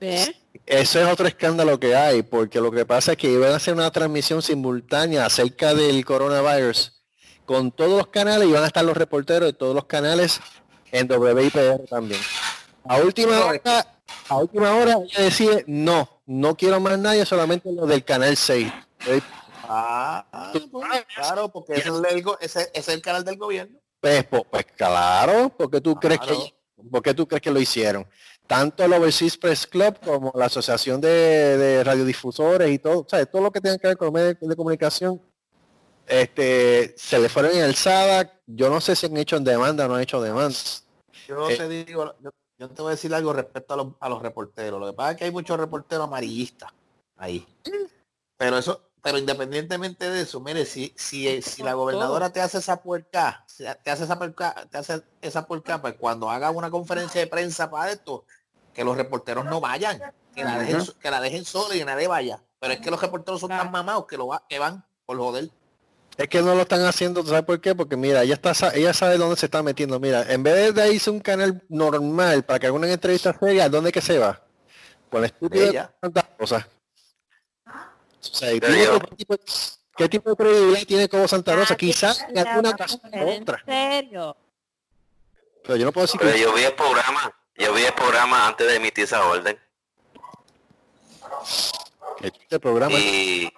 ¿Ves? 0.00 0.32
Ese 0.66 1.02
es 1.02 1.08
otro 1.08 1.26
escándalo 1.26 1.78
que 1.78 1.94
hay, 1.94 2.22
porque 2.22 2.60
lo 2.60 2.70
que 2.70 2.84
pasa 2.86 3.12
es 3.12 3.18
que 3.18 3.30
iban 3.30 3.52
a 3.52 3.56
hacer 3.56 3.74
una 3.74 3.90
transmisión 3.90 4.40
simultánea 4.42 5.26
acerca 5.26 5.74
del 5.74 6.04
coronavirus 6.04 7.02
con 7.44 7.70
todos 7.72 7.98
los 7.98 8.06
canales 8.08 8.48
y 8.48 8.52
van 8.52 8.62
a 8.64 8.66
estar 8.68 8.84
los 8.84 8.96
reporteros 8.96 9.46
de 9.48 9.52
todos 9.52 9.74
los 9.74 9.84
canales 9.84 10.40
en 10.92 11.10
WIPR 11.10 11.86
también. 11.88 12.20
A 12.84 12.96
última 12.98 13.44
hora, 13.44 13.86
a 14.28 14.36
última 14.36 14.74
hora 14.74 14.96
ella 15.04 15.22
decide, 15.24 15.64
no, 15.66 16.22
no 16.26 16.56
quiero 16.56 16.80
más 16.80 16.98
nadie, 16.98 17.26
solamente 17.26 17.70
lo 17.72 17.86
del 17.86 18.04
canal 18.04 18.36
6. 18.36 18.72
Ah, 19.72 20.26
ah, 20.32 20.52
pues, 20.52 20.64
claro, 21.14 21.48
porque 21.48 21.74
ese 21.74 21.88
es, 21.90 22.12
el, 22.12 22.22
go- 22.22 22.38
ese- 22.40 22.60
ese 22.60 22.70
es 22.74 22.88
el 22.88 23.02
canal 23.02 23.24
del 23.24 23.36
gobierno. 23.36 23.78
Pues, 24.00 24.24
pues, 24.24 24.42
pues, 24.50 24.66
claro, 24.76 25.52
porque 25.56 25.80
tú 25.80 25.94
crees 25.94 26.20
que 26.20 26.54
¿por 26.90 27.02
qué 27.02 27.12
tú 27.14 27.28
crees 27.28 27.42
que 27.42 27.50
lo 27.50 27.60
hicieron? 27.60 28.06
Tanto 28.50 28.82
el 28.84 28.92
Overseas 28.92 29.36
Press 29.36 29.64
Club 29.64 29.96
como 30.04 30.32
la 30.34 30.46
Asociación 30.46 31.00
de, 31.00 31.08
de 31.08 31.84
Radiodifusores 31.84 32.68
y 32.68 32.80
todo, 32.80 33.02
o 33.02 33.06
sea, 33.08 33.24
todo 33.24 33.42
lo 33.42 33.52
que 33.52 33.60
tenga 33.60 33.78
que 33.78 33.86
ver 33.86 33.96
con 33.96 34.06
los 34.06 34.12
medios 34.12 34.36
de 34.40 34.56
comunicación, 34.56 35.22
este, 36.04 36.92
se 36.98 37.20
le 37.20 37.28
fueron 37.28 37.52
en 37.52 37.62
alzada. 37.62 38.40
Yo 38.48 38.68
no 38.68 38.80
sé 38.80 38.96
si 38.96 39.06
han 39.06 39.16
hecho 39.16 39.36
en 39.36 39.44
demanda 39.44 39.84
o 39.84 39.88
no 39.88 39.94
han 39.94 40.00
hecho 40.00 40.20
demanda. 40.20 40.58
Yo 41.28 41.48
Eh. 41.48 41.56
te 41.56 41.68
digo, 41.68 42.12
yo, 42.18 42.30
yo 42.58 42.68
te 42.68 42.82
voy 42.82 42.88
a 42.88 42.96
decir 42.96 43.14
algo 43.14 43.32
respecto 43.32 43.74
a 43.74 43.76
los, 43.76 43.86
a 44.00 44.08
los 44.08 44.20
reporteros. 44.20 44.80
Lo 44.80 44.86
que 44.88 44.94
pasa 44.94 45.12
es 45.12 45.16
que 45.18 45.24
hay 45.26 45.30
muchos 45.30 45.56
reporteros 45.56 46.08
amarillistas 46.08 46.72
ahí. 47.18 47.46
Pero 48.36 48.58
eso, 48.58 48.90
pero 49.00 49.16
independientemente 49.18 50.10
de 50.10 50.22
eso, 50.22 50.40
mire, 50.40 50.66
si, 50.66 50.92
si, 50.96 51.40
si 51.40 51.62
la 51.62 51.74
gobernadora 51.74 52.32
te 52.32 52.40
hace 52.40 52.58
esa 52.58 52.82
puerca, 52.82 53.46
te 53.84 53.90
hace 53.92 54.02
esa 54.02 54.18
puerca, 54.18 54.66
te 54.68 54.78
hace 54.78 55.02
esa 55.22 55.46
puerca, 55.46 55.80
pues 55.80 55.94
cuando 55.94 56.28
haga 56.28 56.50
una 56.50 56.68
conferencia 56.68 57.20
de 57.20 57.28
prensa 57.28 57.70
para 57.70 57.92
esto, 57.92 58.24
que 58.80 58.84
los 58.86 58.96
reporteros 58.96 59.44
no 59.44 59.60
vayan, 59.60 60.00
que 60.34 60.42
la 60.42 60.58
dejen, 60.58 60.82
que 60.98 61.10
la 61.10 61.20
dejen 61.20 61.44
sola 61.44 61.76
y 61.76 61.84
nadie 61.84 62.08
vaya. 62.08 62.40
Pero 62.58 62.72
es 62.72 62.80
que 62.80 62.90
los 62.90 62.98
reporteros 62.98 63.38
son 63.38 63.50
tan 63.50 63.70
mamados 63.70 64.06
que 64.06 64.16
lo 64.16 64.28
va, 64.28 64.42
que 64.48 64.58
van 64.58 64.82
por 65.04 65.18
joder. 65.18 65.50
Es 66.16 66.28
que 66.28 66.40
no 66.40 66.54
lo 66.54 66.62
están 66.62 66.82
haciendo, 66.86 67.22
¿tú 67.22 67.28
¿sabes 67.28 67.44
por 67.44 67.60
qué? 67.60 67.74
Porque 67.74 67.98
mira, 67.98 68.22
ella 68.22 68.32
está 68.32 68.54
sa- 68.54 68.74
ella 68.74 68.94
sabe 68.94 69.18
dónde 69.18 69.36
se 69.36 69.44
está 69.44 69.62
metiendo. 69.62 70.00
Mira, 70.00 70.22
en 70.32 70.42
vez 70.42 70.74
de 70.74 70.94
irse 70.94 71.10
un 71.10 71.20
canal 71.20 71.62
normal 71.68 72.42
para 72.42 72.58
que 72.58 72.68
haga 72.68 72.76
una 72.76 72.90
entrevista 72.90 73.36
seria, 73.38 73.68
¿dónde 73.68 73.92
que 73.92 74.00
se 74.00 74.18
va? 74.18 74.40
Con 75.10 75.20
la 75.20 75.26
estúpida 75.26 75.94
tantas 76.00 76.24
cosas. 76.38 76.64
O 77.66 78.34
sea, 78.34 78.50
¿qué, 78.58 79.00
tipo, 79.18 79.36
qué 79.94 80.08
tipo 80.08 80.30
de 80.30 80.36
credibilidad 80.36 80.86
tiene 80.86 81.06
como 81.10 81.28
Santa 81.28 81.54
Rosa? 81.54 81.74
Ah, 81.74 81.76
Quizás 81.76 82.24
en 82.30 82.38
alguna 82.38 82.70
va 82.70 82.70
a 82.70 82.74
ocasión 82.76 83.00
coger 83.02 83.28
en 83.28 83.42
otra. 83.42 83.62
serio. 83.66 84.36
Pero 85.64 85.76
yo 85.76 85.84
no 85.84 85.92
puedo 85.92 86.06
decir 86.06 86.18
Pero 86.18 86.32
que 86.32 86.40
yo 86.40 86.54
vi 86.54 86.62
el 86.62 86.72
programa, 86.74 87.30
yo 87.60 87.74
vi 87.74 87.84
el 87.84 87.92
programa 87.92 88.48
antes 88.48 88.66
de 88.66 88.76
emitir 88.76 89.04
esa 89.04 89.24
orden. 89.26 89.58
este 92.20 92.58
programa 92.58 92.96
Y 92.98 93.52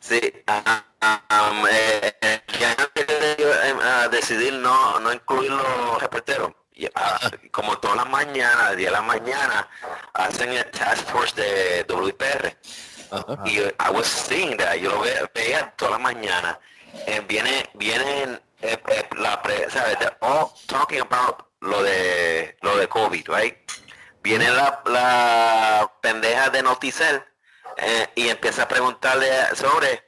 sí, 0.00 0.20
ah, 0.46 0.84
ah, 1.00 1.62
eh, 1.70 2.16
eh, 2.20 2.42
ya 2.60 4.08
decidir 4.08 4.52
no, 4.54 5.00
no 5.00 5.12
incluir 5.12 5.50
los 5.50 6.00
reporteros, 6.00 6.52
como 7.50 7.78
todas 7.78 7.96
las 7.96 8.08
mañanas, 8.08 8.70
el 8.72 8.76
día 8.78 8.88
de 8.88 8.92
la 8.92 9.02
mañana, 9.02 9.68
hacen 10.14 10.52
el 10.52 10.70
task 10.70 11.08
force 11.10 11.34
de 11.40 11.86
WIPR. 11.92 12.56
Ajá. 13.10 13.42
Y 13.46 13.58
I 13.60 13.90
was 13.92 14.06
seeing 14.06 14.56
that, 14.58 14.74
yo 14.76 14.90
lo 14.90 15.00
ve- 15.00 15.30
veía 15.34 15.72
toda 15.76 15.92
la 15.92 15.98
mañana. 15.98 16.58
Eh, 17.06 17.20
viene, 17.28 17.68
vienen 17.74 18.40
eh, 18.62 18.78
eh, 18.88 19.08
la 19.18 19.40
pre, 19.42 19.70
¿sabes? 19.70 19.98
They're 19.98 20.16
all 20.20 20.50
talking 20.66 21.00
about 21.00 21.45
lo 21.66 21.82
de 21.82 22.56
lo 22.62 22.76
de 22.76 22.88
COVID, 22.88 23.28
right? 23.28 23.56
Viene 24.22 24.50
la, 24.50 24.82
la 24.86 25.92
pendeja 26.00 26.50
de 26.50 26.62
Noticel 26.62 27.24
eh, 27.76 28.08
y 28.14 28.28
empieza 28.28 28.62
a 28.62 28.68
preguntarle 28.68 29.28
sobre 29.54 30.02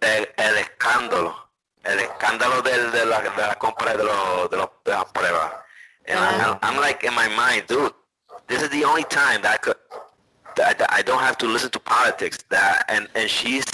el, 0.00 0.32
el 0.36 0.58
escándalo, 0.58 1.50
el 1.82 1.98
escándalo 2.00 2.62
del, 2.62 2.92
de, 2.92 3.06
la, 3.06 3.20
de 3.20 3.42
la 3.42 3.54
compra 3.56 3.96
de, 3.96 4.04
los, 4.04 4.50
de, 4.50 4.56
los, 4.56 4.70
de 4.84 4.92
las 4.92 5.04
pruebas. 5.06 5.52
And 6.08 6.18
I'm, 6.20 6.58
I'm 6.62 6.80
like 6.80 7.02
in 7.02 7.14
my 7.14 7.28
mind, 7.28 7.66
dude, 7.66 7.92
this 8.46 8.62
is 8.62 8.70
the 8.70 8.84
only 8.84 9.02
time 9.04 9.42
that 9.42 9.54
I 9.54 9.56
could 9.56 9.76
that, 10.54 10.80
I 10.90 11.02
don't 11.02 11.20
have 11.20 11.36
to 11.38 11.46
listen 11.46 11.70
to 11.70 11.80
politics. 11.80 12.38
That 12.48 12.84
and 12.88 13.08
and 13.14 13.28
she's 13.28 13.66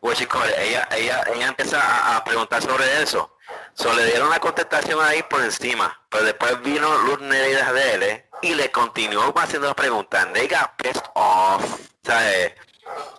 what 0.00 0.18
you 0.18 0.26
call 0.26 0.44
it. 0.44 0.54
Ella 0.56 0.88
ella 0.92 1.22
ella 1.34 1.46
empieza 1.48 1.78
a, 1.78 2.16
a 2.16 2.24
preguntar 2.24 2.62
sobre 2.62 2.84
eso. 3.02 3.30
So 3.74 3.92
le 3.94 4.06
dieron 4.06 4.30
la 4.30 4.38
contestación 4.38 5.00
ahí 5.02 5.22
por 5.22 5.42
encima, 5.42 5.98
pero 6.10 6.24
después 6.24 6.62
vino 6.62 6.96
Luz 6.98 7.20
Nereida 7.20 7.72
de 7.72 7.94
él 7.94 8.24
y 8.42 8.54
le 8.54 8.70
continuó 8.70 9.32
haciendo 9.36 9.68
la 9.68 9.74
pregunta. 9.74 10.22
And 10.22 10.34
they 10.34 10.46
got 10.46 10.76
pissed 10.76 11.04
off. 11.14 11.92
¿sabes? 12.04 12.52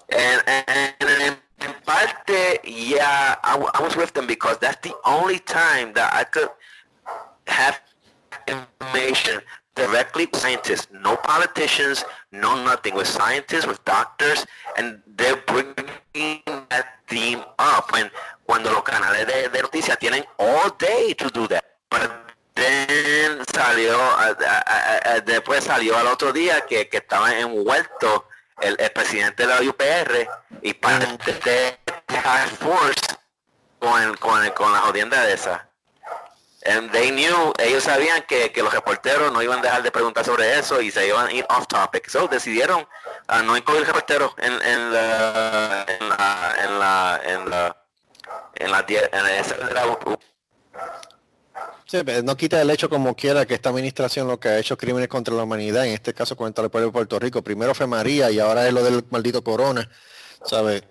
And, 0.09 0.43
and, 0.47 0.93
and 0.99 1.37
in, 1.61 1.73
parte, 1.85 2.59
yeah, 2.63 3.35
I, 3.43 3.57
I 3.73 3.81
was 3.81 3.95
with 3.95 4.13
them 4.13 4.27
because 4.27 4.57
that's 4.59 4.87
the 4.87 4.95
only 5.05 5.39
time 5.39 5.93
that 5.93 6.13
I 6.13 6.25
could 6.25 6.49
have 7.47 7.79
information 8.47 9.41
directly 9.75 10.27
scientists, 10.33 10.87
no 10.91 11.15
politicians, 11.15 12.03
no 12.31 12.63
nothing, 12.63 12.93
with 12.93 13.07
scientists, 13.07 13.65
with 13.65 13.83
doctors, 13.85 14.45
and 14.77 15.01
they're 15.15 15.41
bringing 15.47 16.41
that 16.69 16.99
theme 17.07 17.41
up. 17.57 17.91
When 17.91 18.11
cuando 18.53 18.69
los 18.69 18.83
canales 18.83 19.25
de, 19.25 19.49
de 19.49 19.61
noticias 19.63 19.97
tienen 19.97 20.23
all 20.37 20.75
day 20.77 21.15
to 21.15 21.27
do 21.31 21.47
that. 21.47 21.63
But 21.89 22.11
then 22.53 23.43
salió, 23.51 23.99
a- 23.99 24.37
a- 24.45 25.13
a- 25.15 25.19
después 25.21 25.63
salió 25.63 25.97
al 25.97 26.05
otro 26.05 26.31
día 26.31 26.61
que, 26.67 26.87
que 26.87 26.97
estaba 26.97 27.33
envuelto 27.35 28.27
el, 28.61 28.75
el 28.79 28.91
presidente 28.91 29.47
de 29.47 29.55
la 29.55 29.67
UPR 29.67 30.29
y 30.61 30.71
parte 30.75 31.33
de 31.43 31.79
Task 32.05 32.53
Force 32.59 33.01
con, 33.79 33.99
el- 34.03 34.19
con, 34.19 34.45
el- 34.45 34.53
con 34.53 34.71
la 34.71 34.81
jodienda 34.81 35.23
de 35.23 35.33
esa. 35.33 35.67
And 36.67 36.91
they 36.91 37.09
knew, 37.09 37.53
ellos 37.57 37.83
sabían 37.85 38.21
que, 38.27 38.51
que 38.51 38.61
los 38.61 38.71
reporteros 38.71 39.31
no 39.33 39.41
iban 39.41 39.59
a 39.59 39.61
dejar 39.63 39.81
de 39.81 39.89
preguntar 39.89 40.23
sobre 40.23 40.59
eso 40.59 40.79
y 40.79 40.91
se 40.91 41.07
iban 41.07 41.25
a 41.25 41.31
ir 41.31 41.43
off 41.49 41.65
topic. 41.67 42.07
So 42.07 42.27
decidieron 42.27 42.87
a 43.27 43.41
no 43.41 43.57
incluir 43.57 43.87
reporteros 43.87 44.35
en, 44.37 44.53
en 44.61 44.93
la 44.93 45.85
en 45.87 46.07
la 46.09 46.55
en 46.63 46.79
la 46.79 47.21
en 47.23 47.49
la 47.49 47.82
en 48.55 48.71
la, 48.71 48.85
Sí, 51.85 52.01
pero 52.05 52.23
no 52.23 52.35
quita 52.35 52.61
el 52.61 52.69
hecho 52.69 52.89
como 52.89 53.15
quiera 53.15 53.45
que 53.45 53.53
esta 53.53 53.69
administración 53.69 54.27
lo 54.27 54.39
que 54.39 54.47
ha 54.47 54.59
hecho 54.59 54.77
crímenes 54.77 55.07
contra 55.07 55.33
la 55.35 55.43
humanidad, 55.43 55.85
en 55.85 55.93
este 55.93 56.13
caso 56.13 56.35
contra 56.35 56.63
el 56.63 56.71
pueblo 56.71 56.87
de 56.87 56.93
Puerto 56.93 57.19
Rico. 57.19 57.43
Primero 57.43 57.75
fue 57.75 57.85
María 57.87 58.31
y 58.31 58.39
ahora 58.39 58.67
es 58.67 58.73
lo 58.73 58.83
del 58.83 59.05
maldito 59.09 59.43
corona, 59.43 59.89
¿sabes? 60.45 60.83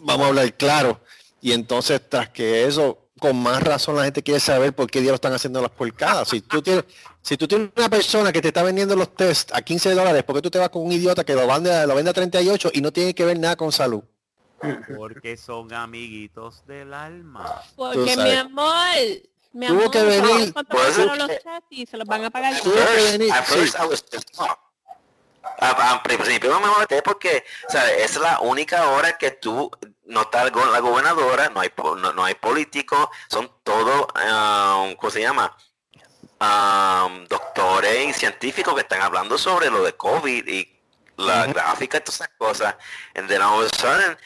Vamos 0.00 0.26
a 0.26 0.28
hablar 0.28 0.54
claro. 0.54 1.00
Y 1.40 1.52
entonces, 1.52 2.00
tras 2.08 2.30
que 2.30 2.66
eso, 2.66 3.08
con 3.18 3.36
más 3.36 3.62
razón 3.62 3.96
la 3.96 4.04
gente 4.04 4.22
quiere 4.22 4.40
saber 4.40 4.72
por 4.72 4.90
qué 4.90 5.00
Dios 5.00 5.14
están 5.14 5.32
haciendo 5.32 5.60
las 5.60 5.70
porcadas. 5.70 6.28
Si 6.28 6.40
tú 6.40 6.62
tienes, 6.62 6.84
si 7.20 7.36
tú 7.36 7.46
tienes 7.46 7.70
una 7.76 7.90
persona 7.90 8.32
que 8.32 8.40
te 8.40 8.48
está 8.48 8.62
vendiendo 8.62 8.96
los 8.96 9.14
test 9.14 9.50
a 9.54 9.62
15 9.62 9.94
dólares, 9.94 10.22
¿por 10.24 10.36
qué 10.36 10.42
tú 10.42 10.50
te 10.50 10.58
vas 10.58 10.70
con 10.70 10.82
un 10.82 10.92
idiota 10.92 11.24
que 11.24 11.34
lo 11.34 11.46
vende, 11.46 11.86
lo 11.86 11.94
vende 11.94 12.10
a 12.10 12.14
38 12.14 12.70
y 12.74 12.80
no 12.80 12.92
tiene 12.92 13.14
que 13.14 13.24
ver 13.24 13.38
nada 13.38 13.56
con 13.56 13.70
salud? 13.70 14.02
Porque 14.96 15.36
son 15.36 15.72
amiguitos 15.72 16.64
del 16.66 16.94
alma. 16.94 17.62
Porque 17.76 18.16
mi 18.16 18.32
amor, 18.32 18.74
mi 19.52 19.66
Tuvo 19.66 19.78
amor, 19.80 19.90
que 19.90 20.02
venir- 20.02 20.52
¿cuánto 20.52 20.74
Pues, 20.76 20.86
costaron 20.96 21.14
eh, 21.14 21.18
los 21.34 21.42
chats 21.42 21.66
y 21.70 21.86
se 21.86 21.96
los 21.96 22.06
van 22.06 22.24
a 22.24 22.30
pagar? 22.30 22.58
Tuvo 22.60 22.74
que 22.74 22.80
first, 22.80 23.12
venir, 23.12 23.32
at 23.32 23.44
sí. 23.46 23.54
first 23.54 23.76
I 23.80 23.86
was 23.86 24.02
pissed 24.02 24.30
off. 24.38 24.58
A- 25.58 25.70
a- 25.70 25.90
Al 25.92 26.02
principio 26.02 26.50
no 26.50 26.60
me 26.60 26.68
molesté 26.68 27.02
porque, 27.02 27.44
¿sabes? 27.68 27.92
Es 28.10 28.16
la 28.16 28.40
única 28.40 28.88
hora 28.90 29.16
que 29.18 29.32
tú 29.32 29.70
no 30.06 30.22
está 30.22 30.44
la 30.44 30.80
gobernadora, 30.80 31.48
no 31.50 31.60
hay 31.60 31.70
no, 31.76 32.12
no 32.12 32.24
hay 32.24 32.34
políticos, 32.34 33.08
son 33.28 33.50
todos, 33.62 34.06
um, 34.14 34.94
¿cómo 34.96 35.10
se 35.10 35.20
llama? 35.20 35.56
Um, 36.40 37.24
doctores 37.28 38.08
y 38.08 38.12
científicos 38.12 38.74
que 38.74 38.80
están 38.80 39.00
hablando 39.00 39.38
sobre 39.38 39.70
lo 39.70 39.82
de 39.84 39.92
COVID 39.96 40.46
y 40.48 40.68
la 41.16 41.46
gráfica 41.46 41.98
y 41.98 42.00
todas 42.00 42.16
esas 42.16 42.30
cosas. 42.36 42.74
And 43.14 43.28
then 43.28 43.40
all 43.42 43.60
of 43.62 43.70
a 43.72 43.76
sudden, 43.76 44.16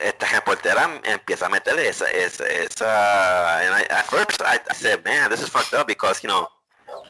esta 0.00 0.26
reportera 0.26 1.00
empieza 1.04 1.46
a 1.46 1.48
meterle 1.48 1.88
esa, 1.88 2.10
esa, 2.10 2.46
esa 2.46 3.58
and 3.60 3.82
I, 3.82 3.92
at 3.92 4.04
first 4.06 4.40
I, 4.42 4.58
I 4.70 4.74
said, 4.74 5.04
man, 5.04 5.30
this 5.30 5.40
is 5.42 5.48
fucked 5.48 5.74
up 5.74 5.86
because, 5.86 6.22
you 6.22 6.28
know, 6.28 6.48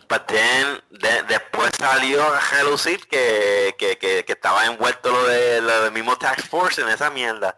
but 0.08 0.26
then, 0.26 0.80
de- 0.90 1.22
después 1.28 1.70
salió 1.78 2.22
a 2.22 2.40
relucir 2.58 3.06
que, 3.08 3.74
que, 3.78 3.96
que, 3.98 4.24
que 4.24 4.32
estaba 4.32 4.66
envuelto 4.66 5.10
lo 5.10 5.26
de 5.26 5.60
lo 5.60 5.82
del 5.84 5.92
mismo 5.92 6.16
Tax 6.16 6.48
Force 6.48 6.80
en 6.80 6.88
esa 6.88 7.10
mierda. 7.10 7.56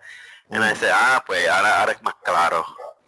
And 0.50 0.62
I 0.62 0.74
said, 0.74 0.92
ah, 0.92 1.22
pues 1.26 1.48
ahora, 1.48 1.80
ahora 1.80 1.92
es 1.92 2.02
más 2.02 2.14
claro. 2.22 2.64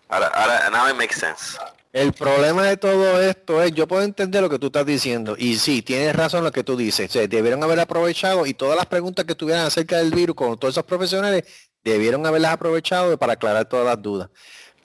Ahora, 0.09 0.29
ahora, 0.29 0.71
now 0.71 0.89
it 0.89 0.97
makes 0.97 1.17
sense. 1.17 1.59
El 1.93 2.13
problema 2.13 2.65
de 2.65 2.77
todo 2.77 3.23
esto 3.23 3.63
es, 3.63 3.73
yo 3.73 3.89
puedo 3.89 4.03
entender 4.03 4.43
lo 4.43 4.51
que 4.51 4.59
tú 4.59 4.67
estás 4.67 4.85
diciendo, 4.85 5.35
y 5.39 5.57
sí, 5.57 5.81
tienes 5.81 6.15
razón 6.15 6.45
lo 6.45 6.53
que 6.53 6.63
tú 6.63 6.77
dices, 6.77 7.11
se 7.11 7.27
debieron 7.27 7.63
haber 7.63 7.81
aprovechado 7.81 8.45
y 8.45 8.53
todas 8.53 8.77
las 8.77 8.85
preguntas 8.85 9.25
que 9.25 9.35
tuvieran 9.35 9.65
acerca 9.65 9.97
del 9.97 10.11
virus 10.11 10.37
con 10.37 10.59
todos 10.59 10.75
esos 10.75 10.85
profesionales, 10.85 11.45
debieron 11.91 12.27
haberlas 12.27 12.53
aprovechado 12.53 13.17
para 13.19 13.35
aclarar 13.35 13.67
todas 13.67 13.87
las 13.87 14.01
dudas. 14.01 14.29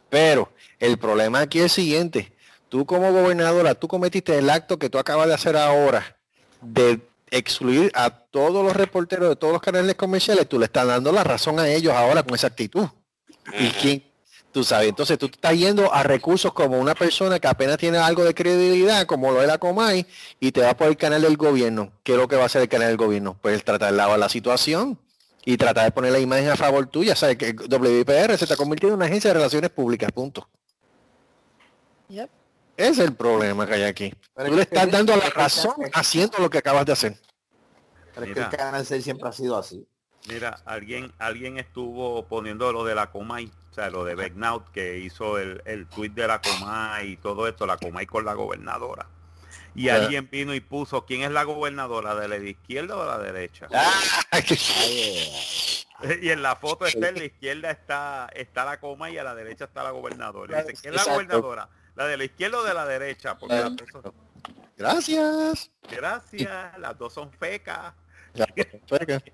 Pero 0.10 0.52
el 0.80 0.98
problema 0.98 1.42
aquí 1.42 1.60
es 1.60 1.66
el 1.66 1.70
siguiente, 1.70 2.34
tú 2.70 2.86
como 2.86 3.12
gobernadora, 3.12 3.76
tú 3.76 3.88
cometiste 3.88 4.38
el 4.38 4.50
acto 4.50 4.78
que 4.80 4.90
tú 4.90 4.98
acabas 4.98 5.28
de 5.28 5.34
hacer 5.34 5.58
ahora, 5.58 6.18
de 6.62 7.00
excluir 7.30 7.92
a 7.96 8.10
todos 8.10 8.64
los 8.64 8.76
reporteros 8.76 9.30
de 9.30 9.36
todos 9.36 9.54
los 9.54 9.62
canales 9.62 9.96
comerciales, 9.96 10.48
tú 10.48 10.60
le 10.60 10.66
estás 10.66 10.86
dando 10.86 11.12
la 11.12 11.24
razón 11.24 11.60
a 11.60 11.68
ellos 11.70 11.94
ahora 11.94 12.24
con 12.24 12.36
esa 12.36 12.48
actitud. 12.48 12.88
¿Y 13.58 13.70
quién? 13.70 14.04
Tú 14.52 14.66
sabes, 14.66 14.90
entonces 14.90 15.18
tú 15.18 15.30
te 15.30 15.36
estás 15.36 15.58
yendo 15.58 15.94
a 15.94 16.04
recursos 16.04 16.52
como 16.52 16.78
una 16.78 16.94
persona 16.94 17.40
que 17.40 17.48
apenas 17.48 17.78
tiene 17.78 17.98
algo 17.98 18.26
de 18.26 18.34
credibilidad, 18.34 19.06
como 19.06 19.32
lo 19.32 19.40
de 19.40 19.48
la 19.48 19.58
Comay, 19.58 20.06
y 20.42 20.52
te 20.52 20.60
va 20.60 20.76
por 20.76 20.90
el 20.90 20.98
canal 20.98 21.22
del 21.22 21.38
gobierno. 21.38 21.94
¿Qué 22.04 22.14
es 22.14 22.18
lo 22.18 22.28
que 22.28 22.36
va 22.36 22.44
a 22.44 22.46
hacer 22.48 22.62
el 22.62 22.68
canal 22.68 22.90
del 22.90 22.98
gobierno? 22.98 23.38
Pues 23.42 23.64
tratar 23.64 23.92
de 23.92 23.98
lavar 23.98 24.20
la 24.20 24.28
situación 24.28 25.00
y 25.46 25.58
tratar 25.58 25.86
de 25.86 25.92
poner 25.92 26.12
la 26.12 26.20
imagen 26.20 26.50
a 26.50 26.56
favor 26.56 26.86
tuya. 26.88 27.16
¿Sabes? 27.16 27.38
Que 27.38 27.52
WIPR 27.54 28.38
se 28.38 28.46
está 28.46 28.56
convirtiendo 28.56 28.94
en 28.96 29.00
una 29.00 29.06
agencia 29.06 29.30
de 29.30 29.36
relaciones 29.36 29.70
públicas, 29.72 30.12
punto. 30.12 30.48
Yep. 32.10 32.30
Ese 32.78 32.90
es 32.92 33.00
el 33.00 33.14
problema 33.16 33.66
que 33.68 33.74
hay 33.76 33.84
aquí. 33.84 34.14
Pero 34.36 34.50
Tú 34.50 34.56
le 34.56 34.66
que- 34.68 34.76
estás 34.76 34.92
dando 34.92 35.16
la 35.16 35.24
que- 35.24 35.30
razón 35.32 35.76
haciendo 35.94 36.38
lo 36.40 36.50
que 36.50 36.58
acabas 36.58 36.86
de 36.86 36.94
hacer. 36.94 37.18
Pero 38.14 38.26
es 38.26 38.34
que 38.34 38.40
Mira. 38.40 38.50
el 38.52 38.58
Canal 38.58 38.86
6 38.86 39.04
siempre 39.04 39.30
ha 39.30 39.32
sido 39.32 39.58
así. 39.58 39.86
Mira, 40.28 40.60
alguien, 40.66 41.12
alguien 41.18 41.58
estuvo 41.58 42.26
poniendo 42.28 42.72
lo 42.72 42.84
de 42.84 42.94
la 42.96 43.10
Comay, 43.12 43.52
o 43.72 43.74
sea, 43.74 43.90
lo 43.90 44.04
de 44.04 44.16
Begnaut, 44.16 44.70
que 44.72 45.00
hizo 45.00 45.40
el, 45.40 45.62
el 45.66 45.88
tweet 45.88 46.10
de 46.12 46.28
la 46.28 46.40
Comay 46.42 47.14
y 47.14 47.18
todo 47.18 47.48
esto, 47.48 47.66
la 47.66 47.78
Comay 47.78 48.06
con 48.06 48.26
la 48.26 48.34
gobernadora. 48.34 49.08
Y 49.76 49.90
Ah. 49.90 49.96
alguien 49.96 50.28
vino 50.30 50.54
y 50.54 50.60
puso, 50.60 51.06
¿quién 51.06 51.22
es 51.22 51.32
la 51.32 51.44
gobernadora? 51.44 52.14
¿De 52.16 52.28
la 52.28 52.38
izquierda 52.38 52.98
o 52.98 53.06
la 53.06 53.18
derecha? 53.20 53.68
Y 56.20 56.30
en 56.32 56.42
la 56.42 56.56
foto 56.56 56.88
está 56.88 57.10
en 57.10 57.16
la 57.20 57.26
izquierda 57.26 57.70
está, 57.70 58.28
está 58.34 58.66
la 58.66 58.80
coma 58.80 59.12
y 59.12 59.20
a 59.20 59.24
la 59.24 59.36
derecha 59.36 59.66
está 59.66 59.84
la 59.84 59.92
gobernadora. 59.92 60.64
Dice, 60.64 60.82
¿quién 60.82 60.96
es 60.96 61.06
la 61.06 61.14
gobernadora? 61.14 61.70
¿La 61.96 62.08
de 62.08 62.18
la 62.18 62.24
izquierda 62.24 62.58
o 62.60 62.64
de 62.64 62.74
la 62.74 62.86
derecha? 62.88 63.38
Porque 63.38 63.56
las 63.56 63.76
dos 63.76 63.88
son- 63.92 64.14
Gracias. 64.78 65.70
gracias, 65.92 66.78
las 66.80 66.98
dos 66.98 67.14
son 67.14 67.32
fecas. 67.32 67.94
Ya, 68.34 68.48
perfecto. 68.48 69.32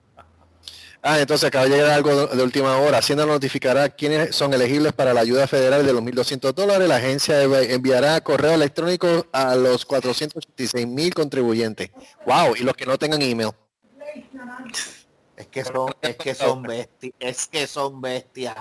Ah, 1.01 1.19
entonces 1.19 1.47
acaba 1.47 1.65
de 1.65 1.71
llegar 1.77 1.91
algo 1.91 2.27
de 2.27 2.43
última 2.43 2.77
hora. 2.79 2.97
Hacienda 2.97 3.25
notificará 3.25 3.89
quiénes 3.89 4.35
son 4.35 4.53
elegibles 4.53 4.91
para 4.93 5.13
la 5.13 5.21
ayuda 5.21 5.47
federal 5.47 5.85
de 5.85 5.93
los 5.93 6.01
1.200 6.01 6.53
dólares. 6.53 6.87
La 6.87 6.97
agencia 6.97 7.41
envi- 7.43 7.69
enviará 7.71 8.19
correo 8.21 8.53
electrónico 8.53 9.25
a 9.31 9.55
los 9.55 9.85
486 9.85 10.85
mil 10.87 11.13
contribuyentes. 11.13 11.91
Wow, 12.25 12.55
y 12.57 12.63
los 12.63 12.73
que 12.75 12.85
no 12.85 12.97
tengan 12.97 13.21
email. 13.21 13.51
Es 15.37 15.47
que 15.47 15.63
son, 15.63 15.93
es 16.01 16.15
que 16.17 16.33
son 16.33 16.63
bestias, 16.63 17.13
es 17.19 17.47
que 17.47 17.67
son 17.67 18.01
bestias. 18.01 18.55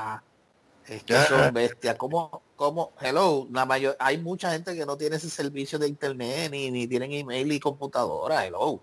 Es 0.87 1.03
que 1.03 1.15
son 1.17 1.53
bestias. 1.53 1.97
¿Cómo, 1.97 2.43
cómo? 2.55 2.93
Hello, 3.01 3.49
la 3.51 3.65
mayor, 3.65 3.97
hay 3.99 4.19
mucha 4.19 4.53
gente 4.53 4.77
que 4.77 4.87
no 4.87 4.97
tiene 4.97 5.17
ese 5.17 5.31
servicio 5.31 5.79
de 5.81 5.89
internet 5.89 6.51
ni, 6.53 6.71
ni 6.71 6.87
tienen 6.87 7.13
email 7.13 7.51
y 7.51 7.59
computadora. 7.59 8.47
Hello. 8.47 8.61
O 8.69 8.83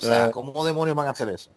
sea. 0.00 0.30
¿cómo 0.30 0.64
demonios 0.64 0.96
van 0.96 1.08
a 1.08 1.10
hacer 1.10 1.28
eso? 1.28 1.50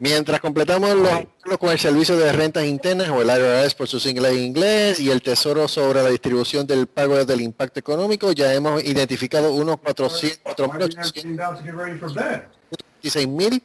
Mientras 0.00 0.40
completamos 0.40 0.96
los 0.96 1.12
artículos 1.12 1.58
con 1.58 1.70
el 1.70 1.78
servicio 1.78 2.16
de 2.16 2.32
rentas 2.32 2.64
internas 2.64 3.10
o 3.10 3.20
el 3.20 3.28
IRS 3.28 3.74
por 3.74 3.86
sus 3.86 4.06
inglés 4.06 4.32
en 4.32 4.44
inglés 4.44 4.98
y 4.98 5.10
el 5.10 5.20
tesoro 5.20 5.68
sobre 5.68 6.02
la 6.02 6.08
distribución 6.08 6.66
del 6.66 6.86
pago 6.86 7.22
del 7.22 7.42
impacto 7.42 7.80
económico, 7.80 8.32
ya 8.32 8.54
hemos 8.54 8.82
identificado 8.82 9.52
unos 9.52 9.76
400, 9.76 10.54
486 10.54 13.28
mil 13.28 13.62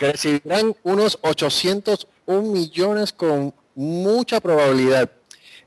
que 0.00 0.10
recibirán 0.10 0.74
unos 0.82 1.16
801 1.22 2.50
millones 2.50 3.12
con 3.12 3.54
mucha 3.76 4.40
probabilidad 4.40 5.08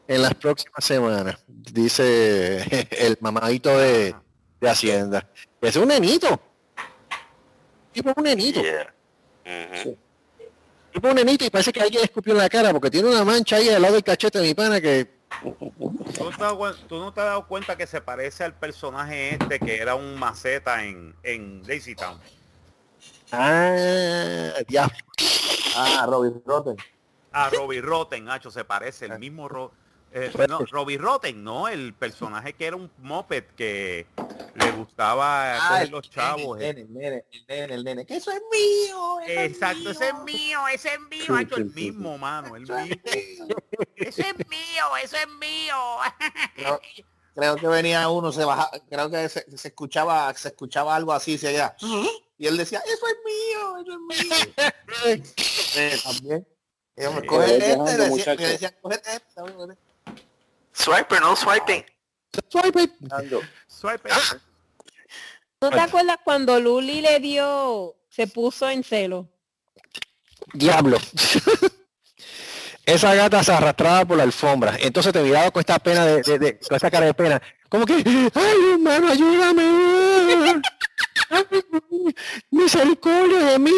en 0.05 0.21
las 0.21 0.33
próximas 0.33 0.83
semanas, 0.83 1.37
dice 1.47 2.87
el 2.91 3.17
mamadito 3.21 3.77
de, 3.77 4.13
de 4.59 4.69
Hacienda. 4.69 5.29
Es 5.61 5.77
un 5.77 5.87
nenito. 5.87 6.52
Tipo 7.93 8.13
un 8.15 8.23
nenito. 8.23 8.61
Yeah. 8.61 8.93
Tipo 10.91 11.07
un 11.09 11.15
nenito 11.15 11.45
y 11.45 11.49
parece 11.49 11.71
que 11.71 11.81
alguien 11.81 12.01
le 12.01 12.05
escupió 12.05 12.33
en 12.33 12.39
la 12.39 12.49
cara 12.49 12.71
porque 12.71 12.89
tiene 12.89 13.09
una 13.09 13.23
mancha 13.23 13.55
ahí 13.57 13.69
al 13.69 13.81
lado 13.81 13.93
del 13.95 14.03
cachete 14.03 14.39
de 14.39 14.47
mi 14.47 14.53
pana 14.53 14.81
que 14.81 15.21
¿Tú 15.41 15.55
no, 15.59 16.29
te 16.29 16.33
has 16.33 16.37
dado, 16.37 16.59
cuen- 16.59 16.87
tú 16.87 16.99
no 16.99 17.11
te 17.11 17.19
has 17.21 17.25
dado 17.27 17.47
cuenta 17.47 17.75
que 17.75 17.87
se 17.87 18.01
parece 18.01 18.43
al 18.43 18.53
personaje 18.53 19.33
este 19.35 19.59
que 19.59 19.77
era 19.77 19.95
un 19.95 20.15
maceta 20.19 20.83
en, 20.83 21.15
en 21.23 21.63
Daisy 21.63 21.95
Town? 21.95 22.19
ah, 23.31 24.53
diablo. 24.67 24.95
Ah, 25.75 26.05
Robin 26.07 26.41
Rotten. 26.45 26.77
A 27.31 27.49
Robbie 27.49 27.81
Rotten, 27.81 28.25
Nacho, 28.25 28.51
se 28.51 28.63
parece, 28.63 29.05
el 29.05 29.17
mismo 29.17 29.49
Ro- 29.49 29.73
eh, 30.13 30.31
no, 30.47 30.59
Robbie 30.59 30.97
Rotten, 30.97 31.43
no, 31.43 31.67
el 31.67 31.93
personaje 31.93 32.53
que 32.53 32.67
era 32.67 32.75
un 32.75 32.91
moped 32.99 33.43
que 33.55 34.05
le 34.55 34.71
gustaba 34.71 35.55
Ah, 35.57 35.67
coger 35.69 35.83
el 35.85 35.89
los 35.91 36.09
chavos. 36.09 36.61
eh. 36.61 36.73
nene, 36.73 36.81
el 36.81 36.93
nene, 36.93 37.25
el 37.31 37.45
nene, 37.47 37.73
el 37.73 37.83
nene, 37.83 38.05
que 38.05 38.15
eso 38.17 38.31
es 38.31 38.41
mío. 38.51 39.19
eso 39.21 39.31
es 39.31 39.51
Exacto, 39.51 39.89
ese 39.89 40.07
es 40.09 40.13
mío, 40.23 40.59
ese 40.73 40.93
es 40.93 40.99
mío, 41.09 41.25
Nacho, 41.29 41.55
el 41.57 41.65
mismo, 41.73 42.17
mano, 42.17 42.55
el 42.55 42.63
Eso 42.63 42.77
es. 42.77 42.89
Ese 43.95 44.21
es 44.21 44.37
mío, 44.49 44.97
ese 45.03 45.17
es 45.17 45.27
mío. 45.39 45.75
Creo, 46.55 46.79
creo 47.35 47.55
que 47.55 47.67
venía 47.67 48.07
uno, 48.09 48.31
se 48.31 48.45
baja, 48.45 48.69
creo 48.89 49.09
que 49.09 49.27
se, 49.29 49.57
se 49.57 49.67
escuchaba, 49.69 50.33
se 50.35 50.49
escuchaba 50.49 50.95
algo 50.95 51.11
así, 51.13 51.37
se 51.37 51.47
oía, 51.47 51.75
y 52.37 52.45
él 52.47 52.57
decía, 52.57 52.81
eso 52.85 53.05
es 53.07 53.15
mío, 53.25 53.77
eso 53.81 53.93
es 53.93 54.21
mío. 54.27 54.53
Eh, 55.75 55.97
también. 56.03 56.47
Y 56.95 57.01
yo, 57.01 57.11
Sí. 57.19 57.25
"Coge 57.25 57.57
este", 57.57 57.75
le 57.77 57.97
decía, 57.97 58.35
le 58.35 58.47
decía, 58.47 58.79
"Cógete 58.79 59.09
este", 59.15 59.31
¿sabes? 59.33 59.53
Swiper, 60.73 61.21
no 61.21 61.35
swiping. 61.35 61.83
Swipe 62.49 62.83
it. 62.83 62.91
Swipe. 63.67 64.09
¿No 65.61 65.69
te 65.69 65.79
acuerdas 65.79 66.17
cuando 66.23 66.59
Luli 66.59 67.01
le 67.01 67.19
dio, 67.19 67.95
se 68.09 68.27
puso 68.27 68.69
en 68.69 68.83
celo? 68.83 69.29
Diablo. 70.53 70.97
Esa 72.85 73.15
gata 73.15 73.43
se 73.43 73.53
arrastraba 73.53 74.03
por 74.03 74.17
la 74.17 74.23
alfombra. 74.23 74.75
Entonces 74.79 75.13
te 75.13 75.21
miraba 75.23 75.51
con 75.51 75.61
esta 75.61 75.79
pena 75.79 76.05
de, 76.05 76.21
de- 76.21 76.39
de- 76.39 76.59
con 76.59 76.75
esta 76.75 76.91
cara 76.91 77.05
de 77.05 77.13
pena. 77.13 77.41
Como 77.69 77.85
que, 77.85 77.93
ay 78.33 78.57
hermano, 78.73 79.07
ayúdame. 79.09 80.61
Ay, 81.29 81.45
misericordia 82.51 83.39
de 83.39 83.59
mí. 83.59 83.71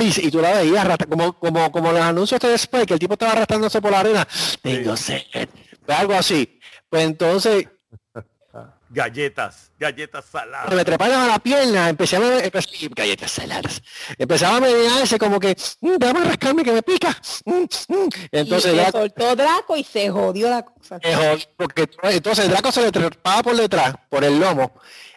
Y, 0.00 0.26
y 0.26 0.30
tú 0.30 0.40
la 0.40 0.52
veías 0.52 0.86
como, 1.08 1.32
como, 1.38 1.72
como 1.72 1.90
los 1.92 2.00
anuncios 2.00 2.40
de 2.40 2.54
Spike, 2.54 2.86
que 2.86 2.94
el 2.94 3.00
tipo 3.00 3.14
estaba 3.14 3.32
arrastrándose 3.32 3.80
por 3.80 3.90
la 3.90 4.00
arena. 4.00 4.28
Tengo 4.62 4.96
sed. 4.96 5.48
Algo 5.88 6.14
así. 6.14 6.60
Pues 6.88 7.04
entonces 7.04 7.66
Galletas, 8.90 9.70
galletas 9.78 10.24
saladas. 10.24 10.72
me 10.74 10.82
treparon 10.82 11.20
a 11.20 11.26
la 11.26 11.38
pierna, 11.38 11.90
empecé 11.90 12.16
a 12.16 12.20
empecé- 12.42 12.88
galletas 12.94 13.30
saladas. 13.30 13.82
Empezaba 14.16 14.56
a 14.56 14.60
mediarse 14.60 15.18
como 15.18 15.38
que, 15.38 15.54
"Mm, 15.82 15.96
dame 15.98 16.20
a 16.20 16.24
rascarme 16.24 16.64
que 16.64 16.72
me 16.72 16.82
pica. 16.82 17.14
Mm, 17.44 17.64
mm". 17.88 18.08
Entonces 18.32 18.72
y 18.72 18.76
ya 18.76 18.86
se 18.86 18.92
soltó 18.92 19.36
Draco 19.36 19.76
y 19.76 19.84
se 19.84 20.08
jodió 20.08 20.48
la 20.48 20.62
cosa. 20.64 20.98
Mejor, 21.04 21.38
porque 21.58 21.86
entonces 22.02 22.46
el 22.46 22.50
Draco 22.50 22.72
se 22.72 22.80
le 22.80 22.90
trepaba 22.90 23.42
por 23.42 23.56
detrás, 23.56 23.94
por 24.08 24.24
el 24.24 24.40
lomo, 24.40 24.72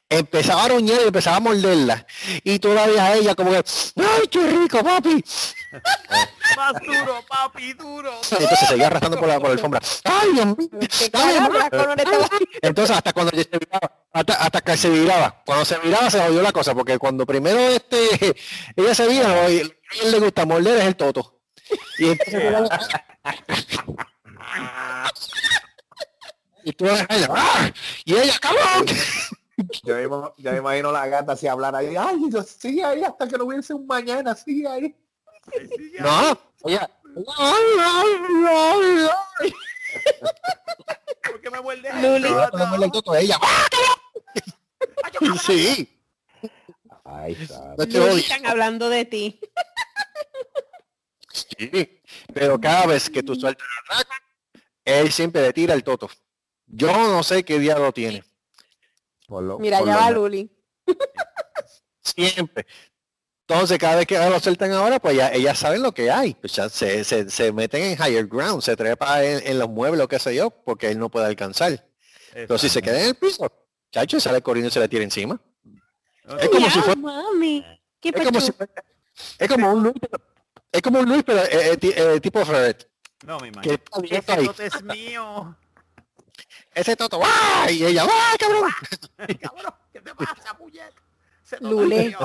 empezaba 0.09 0.63
a 0.63 0.65
aruñar 0.65 0.99
y 1.01 1.07
empezaba 1.07 1.37
a 1.37 1.39
morderla. 1.39 2.05
Y 2.43 2.59
todavía 2.59 3.15
ella 3.15 3.35
como 3.35 3.51
que, 3.51 3.63
¡ay, 3.95 4.27
qué 4.29 4.47
rico, 4.47 4.83
papi! 4.83 5.23
Más 6.57 6.73
duro, 6.85 7.23
papi, 7.27 7.73
duro. 7.73 8.11
Entonces 8.31 8.67
seguía 8.67 8.87
arrastrando 8.87 9.17
por 9.17 9.27
la, 9.27 9.35
por 9.39 9.47
la 9.49 9.53
alfombra. 9.53 9.79
¡Ay, 10.03 10.33
Dios 10.33 10.45
mío! 10.57 10.69
¿Qué 10.79 10.87
Ay, 11.05 11.09
carajo, 11.11 11.41
mamá! 11.41 11.69
Draco 11.69 11.77
no 11.87 11.95
le 11.95 12.03
estaba- 12.03 12.29
Entonces 12.61 12.95
hasta 12.97 13.13
cuando 13.13 13.31
se 13.31 13.47
viraba, 13.57 13.91
hasta, 14.11 14.33
hasta 14.33 14.61
que 14.61 14.77
se 14.77 14.89
viraba. 14.89 15.41
Cuando 15.45 15.65
se 15.65 15.77
viraba 15.79 16.09
se 16.09 16.19
jodió 16.19 16.41
la 16.41 16.51
cosa, 16.51 16.75
porque 16.75 16.97
cuando 16.97 17.25
primero 17.25 17.57
este 17.59 18.35
ella 18.75 18.95
se 18.95 19.07
vira, 19.07 19.49
y 19.49 19.59
a 19.59 19.61
él 20.03 20.11
le 20.11 20.19
gusta 20.19 20.45
morder 20.45 20.77
es 20.79 20.85
el 20.85 20.95
toto. 20.95 21.39
Y 21.97 22.09
entonces 22.09 22.43
y 26.63 26.73
tú 26.73 26.85
ella, 26.85 27.05
¡ah! 27.29 27.71
y 28.05 28.13
ella, 28.15 28.33
¡cabrón! 28.39 28.85
Yo 29.83 29.95
me, 29.95 30.03
yo 30.37 30.51
me 30.51 30.57
imagino 30.57 30.91
la 30.91 31.07
gata 31.07 31.33
así 31.33 31.47
hablar 31.47 31.75
ahí. 31.75 31.95
Ay, 31.95 32.17
yo 32.29 32.43
sigue 32.43 32.83
ahí 32.83 33.03
hasta 33.03 33.27
que 33.27 33.37
no 33.37 33.45
hubiese 33.45 33.73
un 33.73 33.85
mañana, 33.87 34.35
sigue 34.35 34.67
ahí. 34.67 34.95
No, 35.99 36.39
ella. 36.65 36.89
¿Por 41.23 41.41
qué 41.41 41.49
me 41.49 41.57
no, 41.61 42.83
el 42.83 42.91
toto, 42.91 43.15
ella. 43.15 43.37
Sí. 45.45 46.01
Ay. 47.03 47.37
No 47.77 47.83
están 48.17 48.45
hablando 48.45 48.89
de 48.89 49.05
ti. 49.05 49.39
Sí, 51.33 52.01
pero 52.33 52.59
cada 52.59 52.87
vez 52.87 53.09
que 53.09 53.23
tú 53.23 53.35
sueltas 53.35 53.65
el 53.65 53.97
raco, 53.97 54.11
él 54.85 55.11
siempre 55.11 55.41
le 55.41 55.53
tira 55.53 55.73
el 55.73 55.83
toto. 55.83 56.09
Yo 56.65 56.91
no 56.91 57.23
sé 57.23 57.43
qué 57.43 57.59
día 57.59 57.77
lo 57.77 57.91
tiene. 57.91 58.23
Por 59.27 59.43
lo- 59.43 59.59
Mira, 59.59 59.79
por 59.79 59.87
ya 59.87 59.93
lo 59.95 59.99
va. 60.01 60.11
Luli. 60.11 60.51
Siempre. 62.01 62.65
Entonces, 63.53 63.77
cada 63.79 63.95
vez 63.97 64.05
que 64.07 64.17
lo 64.17 64.39
sueltan 64.39 64.71
ahora, 64.71 64.99
pues 64.99 65.15
ya 65.15 65.29
ellas 65.29 65.59
saben 65.59 65.81
lo 65.81 65.91
que 65.93 66.09
hay. 66.09 66.33
Pues 66.35 66.53
ya 66.53 66.69
se, 66.69 67.03
se, 67.03 67.29
se 67.29 67.51
meten 67.51 67.83
en 67.83 67.91
higher 67.93 68.25
ground, 68.27 68.61
se 68.61 68.75
trepa 68.75 69.23
en, 69.23 69.45
en 69.45 69.59
los 69.59 69.69
muebles 69.69 70.01
o 70.05 70.07
qué 70.07 70.19
sé 70.19 70.33
yo, 70.35 70.49
porque 70.49 70.89
él 70.89 70.97
no 70.99 71.09
puede 71.09 71.25
alcanzar. 71.27 71.85
Pero 72.33 72.57
si 72.57 72.69
se 72.69 72.81
queda 72.81 73.01
en 73.01 73.07
el 73.09 73.15
piso, 73.15 73.51
chacho, 73.91 74.19
sale 74.19 74.41
corriendo 74.41 74.69
y 74.69 74.71
se 74.71 74.79
le 74.79 74.87
tira 74.87 75.03
encima. 75.03 75.39
Es 76.39 76.49
como 76.49 76.69
si 76.69 76.75
Ya, 76.77 76.81
fuera, 76.83 76.95
mami. 77.01 77.65
¿Qué 77.99 78.09
es 78.09 78.15
como 78.15 78.31
pasó? 78.31 78.45
si 78.45 78.51
fuera- 78.53 78.73
es 79.37 79.47
como 79.49 79.71
un 79.73 79.83
Luis, 79.83 79.95
pero- 79.99 80.23
es 80.71 80.81
como 80.81 80.99
un 80.99 81.09
Luis, 81.09 81.23
pero 81.25 81.39
eh, 81.43 81.73
eh, 81.73 81.77
eh, 81.81 82.19
tipo 82.21 82.45
Ferret. 82.45 82.89
No, 83.25 83.37
mi 83.39 83.51
madre. 83.51 83.79
Ese 84.09 84.21
toto 84.45 84.63
es 84.63 84.83
mío. 84.83 85.57
Ese 86.73 86.95
toto, 86.95 87.19
¡ah! 87.21 87.69
Y 87.69 87.83
ella, 87.85 88.05
¡ah, 88.09 88.35
cabrón! 88.39 88.71
Cabrón, 89.41 89.73
¿qué 89.91 89.99
te 89.99 90.15
pasa, 90.15 90.53
muñeca? 90.57 91.00
Lule. 91.59 92.15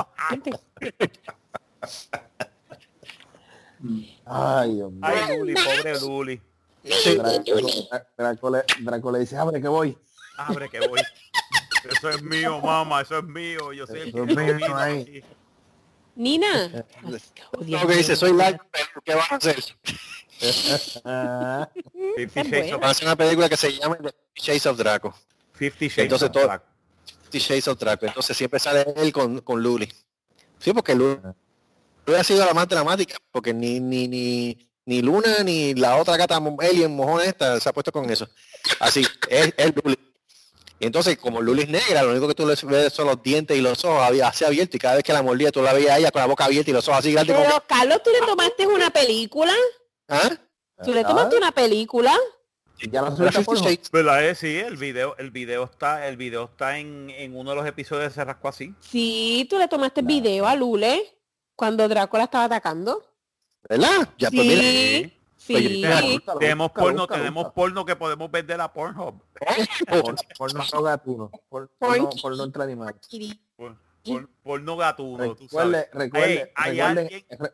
Ay, 4.25 4.73
Dios 4.75 4.91
mío. 4.91 5.01
Ay, 5.03 5.37
Luli, 5.37 5.53
pobre 5.53 5.99
Luli. 5.99 6.41
Draco, 6.83 7.89
Draco 8.17 8.49
le, 8.49 8.63
Draco 8.79 9.11
le 9.11 9.19
dice, 9.19 9.37
abre 9.37 9.61
que 9.61 9.67
voy. 9.67 9.97
Abre 10.37 10.69
que 10.69 10.79
voy. 10.87 11.01
Eso 11.89 12.09
es 12.09 12.21
mío, 12.21 12.59
mamá, 12.61 13.01
eso 13.01 13.17
es 13.19 13.23
mío. 13.23 13.73
Yo 13.73 13.87
soy 13.87 14.01
el 14.01 14.13
que 14.13 14.21
mío, 14.21 14.75
ahí. 14.75 15.23
Nina. 16.15 16.85
Lo 17.03 17.87
que 17.87 17.95
dice, 17.95 18.15
soy 18.15 18.33
pero 18.33 19.01
¿qué 19.05 19.15
vas 19.15 19.31
a 19.31 19.35
hacer? 19.35 19.63
Fifty 22.15 22.41
Shades 22.43 22.73
of, 22.73 22.81
Van 22.81 22.89
a 22.89 22.91
hacer 22.91 23.07
una 23.07 23.15
película 23.15 23.49
que 23.49 23.57
se 23.57 23.71
llama 23.71 23.97
The 23.97 24.13
Shades 24.35 24.65
of 24.65 24.77
Draco. 24.77 25.13
Fifty 25.53 25.87
Shades 25.87 26.11
Entonces 26.11 26.29
of. 26.29 26.35
Fifty 26.35 26.76
Shades 27.31 27.67
of 27.67 27.79
Draco. 27.79 28.05
Entonces 28.05 28.35
siempre 28.35 28.59
sale 28.59 28.85
él 28.97 29.11
con, 29.11 29.39
con 29.41 29.61
Luli. 29.61 29.91
Sí, 30.59 30.73
porque 30.73 30.95
Luli, 30.95 31.19
Luli 32.05 32.19
ha 32.19 32.23
sido 32.23 32.45
la 32.45 32.53
más 32.53 32.67
dramática, 32.67 33.17
porque 33.31 33.53
ni, 33.53 33.79
ni, 33.79 34.07
ni, 34.07 34.69
ni 34.85 35.01
Luna 35.01 35.43
ni 35.43 35.73
la 35.73 35.97
otra 35.97 36.17
gata 36.17 36.39
alien 36.59 36.95
mojona 36.95 37.25
esta 37.25 37.59
se 37.59 37.69
ha 37.69 37.73
puesto 37.73 37.91
con 37.91 38.09
eso. 38.09 38.27
Así, 38.79 39.05
es, 39.29 39.53
es 39.55 39.73
Luli. 39.75 39.97
Y 40.79 40.85
entonces, 40.85 41.17
como 41.17 41.41
Luli 41.41 41.63
es 41.63 41.69
negra, 41.69 42.03
lo 42.03 42.11
único 42.11 42.27
que 42.27 42.35
tú 42.35 42.45
le 42.45 42.55
ves 42.55 42.93
son 42.93 43.07
los 43.07 43.21
dientes 43.23 43.57
y 43.57 43.61
los 43.61 43.83
ojos 43.83 44.03
así 44.23 44.45
abiertos, 44.45 44.75
y 44.75 44.79
cada 44.79 44.95
vez 44.95 45.03
que 45.03 45.11
la 45.13 45.23
mordía 45.23 45.51
tú 45.51 45.61
la 45.63 45.73
veías 45.73 45.91
a 45.91 45.97
ella 45.97 46.11
con 46.11 46.19
la 46.21 46.27
boca 46.27 46.45
abierta 46.45 46.69
y 46.69 46.73
los 46.73 46.87
ojos 46.87 46.99
así 46.99 47.13
grandes 47.13 47.35
como 47.35 47.47
Pero 47.47 47.63
Carlos, 47.67 48.03
¿tú 48.03 48.11
le 48.11 48.19
tomaste 48.19 48.67
una 48.67 48.89
película? 48.91 49.53
¿Ah? 50.07 50.29
¿Tú 50.83 50.93
le 50.93 51.03
tomaste 51.03 51.35
una 51.35 51.51
película? 51.51 52.15
Ya 52.91 53.01
La 53.01 53.15
suelta 53.15 53.31
Fifty 53.39 53.45
por 53.45 53.57
Shades. 53.57 53.91
¿Verdad? 53.91 54.25
Eh, 54.29 54.35
sí, 54.35 54.57
el 54.57 54.77
video, 54.77 55.15
el 55.17 55.31
video 55.31 55.63
está, 55.63 56.07
el 56.07 56.17
video 56.17 56.45
está 56.45 56.77
en, 56.77 57.09
en 57.09 57.35
uno 57.35 57.51
de 57.51 57.55
los 57.57 57.65
episodios 57.67 58.05
de 58.05 58.09
Se 58.11 58.23
Rascó 58.25 58.49
Así. 58.49 58.73
Sí, 58.79 59.47
tú 59.49 59.57
le 59.57 59.67
tomaste 59.67 60.01
video 60.01 60.45
a 60.47 60.55
Lule 60.55 61.01
cuando 61.55 61.87
Draco 61.87 62.17
la 62.17 62.25
estaba 62.25 62.45
atacando. 62.45 63.03
¿Verdad? 63.67 64.09
Ya, 64.17 64.29
pues 64.29 64.45
mira. 64.47 64.61
Sí, 64.61 65.13
Pues, 65.53 65.63
sí. 65.63 65.81
Tenemos, 65.81 66.39
tenemos 66.39 66.67
búscalo, 66.69 66.87
porno, 66.87 67.07
tenemos 67.07 67.53
porno 67.53 67.85
que 67.85 67.95
podemos 67.95 68.29
vender 68.31 68.59
a 68.59 68.71
Pornhub. 68.73 69.21
Por, 69.87 70.15
por 70.37 70.53
no 70.73 70.81
gatuno. 70.83 71.31
Por, 71.49 71.69
por, 71.77 71.97
no, 71.97 72.09
por 72.21 72.35
no 72.37 72.43
entre 72.43 72.63
animales. 72.63 72.95
Por- 73.55 73.77
por- 74.03 74.29
porno 74.43 74.77
gatuno, 74.77 75.35
tú 75.35 75.43
Recuerde, 75.43 75.71
sabes. 75.71 75.89
recuerde, 75.93 76.33
Ey, 76.41 76.49
hay 76.55 76.79
alguien- 76.79 77.25
re- 77.29 77.53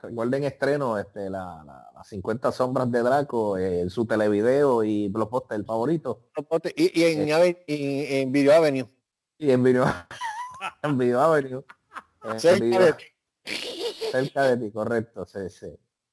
recuerden 0.00 0.44
estreno 0.44 0.98
este 0.98 1.28
la, 1.30 1.62
la- 1.64 1.90
las 1.94 2.06
50 2.08 2.52
sombras 2.52 2.90
de 2.90 3.00
Draco 3.02 3.58
eh, 3.58 3.80
en 3.80 3.90
su 3.90 4.06
televideo 4.06 4.84
y 4.84 5.08
Blockbuster 5.08 5.56
el 5.58 5.64
favorito 5.64 6.28
Y, 6.76 7.00
y 7.00 7.04
en, 7.04 7.28
Ave- 7.32 7.64
y 7.66 8.14
en 8.20 8.32
Video 8.32 8.52
Avenue. 8.54 8.88
y 9.38 9.50
en 9.50 9.62
video 9.62 9.84
en 10.82 10.98
video 10.98 11.20
Avenue 11.20 11.64
en 12.24 12.40
Cerca 12.40 12.64
video- 12.64 12.80
de 12.80 12.92
ti. 12.94 13.04
cerca 14.12 14.42
de 14.44 14.56
ti 14.56 14.72
correcto 14.72 15.24
sí, 15.26 15.48
sí. 15.50 15.66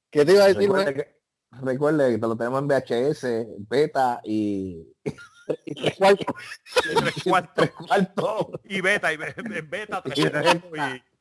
¿Qué 0.09 0.25
te 0.25 0.33
iba 0.33 0.43
a 0.43 0.47
decir? 0.47 0.61
recuerde 0.61 0.93
que, 0.93 1.21
recuerde 1.61 2.11
que 2.11 2.17
te 2.17 2.27
lo 2.27 2.35
tenemos 2.37 2.61
en 2.61 2.67
VHS 2.67 3.25
beta 3.69 4.21
y, 4.23 4.87
Y 5.65 5.73
tres 5.75 5.95
cuartos. 5.97 6.35
Y 6.85 6.95
tres 7.55 7.71
cuartos. 7.71 8.47
Y 8.63 8.81
beta, 8.81 9.13
y 9.13 9.17
beta, 9.17 10.01
tres 10.01 10.31
cuartos 10.31 10.71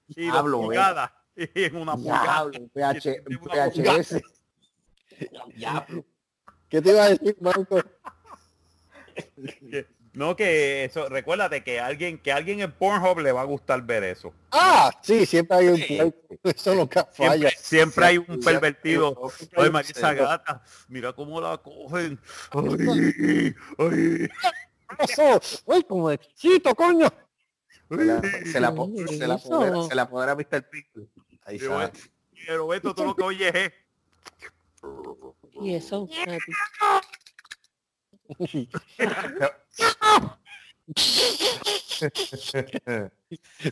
y, 0.09 0.20
y 0.20 0.31
Diablo, 0.31 0.61
ve. 0.61 0.65
pulgadas. 0.66 1.11
Y 1.36 1.48
en 1.65 1.77
una 1.77 1.94
pulgada. 1.97 2.48
Diablo, 2.51 2.70
VH, 2.74 3.23
Y 3.28 3.35
una 3.35 3.66
VHS 3.66 4.23
¿Qué 6.69 6.82
te 6.82 6.90
iba 6.90 7.05
a 7.05 7.09
decir, 7.11 7.36
Marco? 7.40 7.78
No, 10.15 10.35
que 10.36 10.85
eso, 10.85 11.09
recuérdate 11.09 11.65
que 11.65 11.81
alguien, 11.81 12.19
que 12.19 12.31
alguien 12.31 12.61
en 12.61 12.70
Pornhub 12.70 13.19
le 13.19 13.32
va 13.32 13.40
a 13.40 13.44
gustar 13.44 13.82
ver 13.82 14.05
eso. 14.05 14.32
Ah, 14.52 14.89
sí, 15.02 15.27
siempre 15.27 15.56
hay 15.56 15.66
un 15.66 15.81
puerco. 15.85 16.36
Eso 16.44 16.73
nunca 16.77 17.05
falla. 17.06 17.51
Siempre, 17.51 17.59
siempre 17.61 18.06
hay 18.06 18.19
un 18.19 18.39
pervertido. 18.39 19.32
Ay, 19.56 19.70
María, 19.70 19.90
esa 19.90 20.15
gata, 20.15 20.62
mira 20.86 21.12
cómo 21.12 21.40
la 21.40 21.59
cogen. 21.59 22.20
Ay, 22.52 23.52
ay, 23.78 24.28
Eso, 25.01 25.40
uy, 25.66 25.82
como 25.82 26.09
éxito, 26.12 26.73
coño. 26.77 27.09
se 27.90 28.05
la, 28.05 28.23
se 28.52 28.61
la, 28.61 28.73
po- 28.73 28.93
Ay, 28.97 29.19
se 29.19 29.27
la 29.27 29.35
apodera, 29.35 29.82
se 29.82 29.94
la 29.97 30.02
apodera 30.02 30.32
a 30.32 30.36
Mr. 30.36 30.70
Pickle. 30.70 31.09
Ahí 31.45 31.59
Pero, 31.59 31.83
está. 31.83 31.99
pero 32.47 32.75
esto 32.75 32.95
todo 32.95 33.07
lo 33.07 33.16
que 33.16 33.23
oyes 33.23 33.55
es. 33.55 33.73
Y 35.61 35.75
eso. 35.75 36.09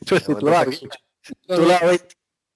Tú, 0.07 0.21
tú 0.21 0.47
la 0.47 0.65
ves, 0.65 0.81
tú 1.47 1.67
la 1.67 1.79
ves, 1.81 2.07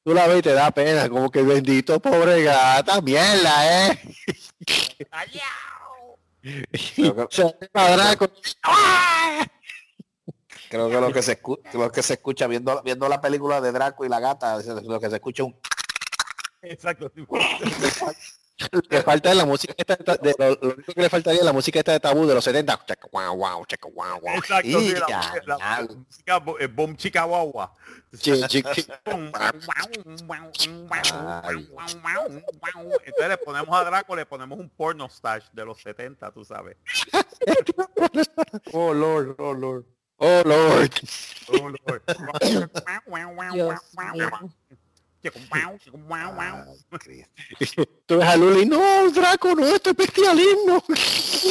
tú 0.04 0.14
la 0.14 0.26
ves 0.26 0.38
y 0.38 0.42
te 0.42 0.52
da 0.52 0.70
pena, 0.70 1.08
como 1.08 1.30
que 1.30 1.42
bendito 1.42 2.00
pobre 2.00 2.42
gata, 2.42 3.00
mierda, 3.00 3.90
eh. 3.90 4.00
Se. 7.30 7.56
Creo 10.68 10.88
que 10.88 11.00
lo 11.00 11.12
que 11.12 11.22
se 11.22 11.32
escucha, 11.32 11.70
lo 11.74 11.90
que 11.92 12.02
se 12.02 12.14
escucha 12.14 12.46
viendo, 12.46 12.82
viendo 12.82 13.08
la 13.08 13.20
película 13.20 13.60
de 13.60 13.72
Draco 13.72 14.04
y 14.04 14.08
la 14.08 14.20
gata, 14.20 14.58
es 14.58 14.66
lo 14.66 15.00
que 15.00 15.08
se 15.08 15.16
escucha 15.16 15.42
es 15.42 15.46
un 15.48 15.60
Exacto. 16.62 17.12
Le 18.88 19.02
falta 19.02 19.34
la 19.34 19.44
música 19.44 19.74
esta 19.76 19.96
de, 20.16 20.34
lo, 20.38 20.48
lo 20.48 20.74
único 20.74 20.94
que 20.94 21.02
le 21.02 21.10
faltaría 21.10 21.40
es 21.40 21.44
la 21.44 21.52
música 21.52 21.78
esta 21.78 21.92
de 21.92 22.00
tabú 22.00 22.26
de 22.26 22.34
los 22.34 22.42
70. 22.42 22.86
Chaca, 22.86 23.06
guau, 23.12 23.36
guau, 23.36 23.66
chaca, 23.66 23.86
guau, 23.92 24.18
guau. 24.18 24.36
Exacto, 24.36 24.80
sí, 24.80 24.94
la, 24.94 25.06
Ya, 25.06 25.32
la- 25.44 25.58
ya. 25.58 25.82
la 25.82 25.88
música 25.94 26.42
eh, 26.60 26.66
Bom 26.66 26.96
Chica 26.96 27.24
Guagua. 27.24 27.74
Entonces 33.04 33.28
le 33.28 33.38
ponemos 33.38 33.76
a 33.76 33.84
Draco, 33.84 34.16
le 34.16 34.24
ponemos 34.24 34.58
un 34.58 34.70
porno 34.70 35.06
stash 35.08 35.44
de 35.52 35.64
los 35.64 35.80
70, 35.82 36.30
tú 36.32 36.42
sabes. 36.44 36.76
Oh 38.72 38.94
Lord, 38.94 39.36
oh 39.38 39.52
Lord. 39.52 39.84
Oh 40.18 40.42
Lord. 40.44 40.90
Oh, 41.48 41.68
Lord. 41.86 42.02
Tú 48.06 48.18
ves 48.18 48.28
a 48.28 48.36
Luli, 48.36 48.64
no, 48.64 49.10
Draco, 49.10 49.54
no, 49.54 49.66
esto 49.66 49.90
es 49.90 49.96
bestialismo. 49.96 50.82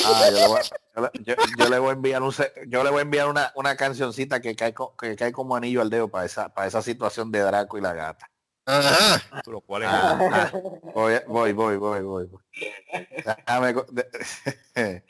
Ah, 0.06 0.30
yo, 0.30 0.38
le 0.38 0.48
voy, 0.48 0.60
a- 0.60 0.64
yo 0.96 1.02
le- 1.02 1.24
yo- 1.24 1.36
yo 1.58 1.70
le 1.70 1.80
voy 1.80 1.90
a 1.90 1.94
enviar 1.94 2.24
un 2.24 2.32
se- 2.32 2.54
yo 2.68 2.84
le 2.84 2.90
voy 2.90 3.00
a 3.00 3.02
enviar 3.02 3.28
una, 3.28 3.52
una 3.56 3.76
cancioncita 3.76 4.40
que 4.42 4.56
cae, 4.56 4.74
co- 4.74 4.96
que 4.96 5.16
cae 5.16 5.32
como 5.34 5.56
anillo 5.56 5.82
al 5.82 5.90
dedo 5.90 6.08
para 6.08 6.26
esa, 6.26 6.50
para 6.54 6.68
esa 6.68 6.82
situación 6.82 7.32
de 7.32 7.40
Draco 7.42 7.78
y 7.78 7.82
la 7.82 7.94
gata. 7.94 8.30
Ajá. 8.66 9.22
Lo 9.46 9.62
cual 9.62 9.84
es 9.84 9.90
Ah, 9.92 10.52
voy, 10.94 11.20
voy, 11.28 11.54
voy, 11.54 11.78
voy, 11.78 12.02
voy. 12.02 12.30
Déjame, 13.46 13.76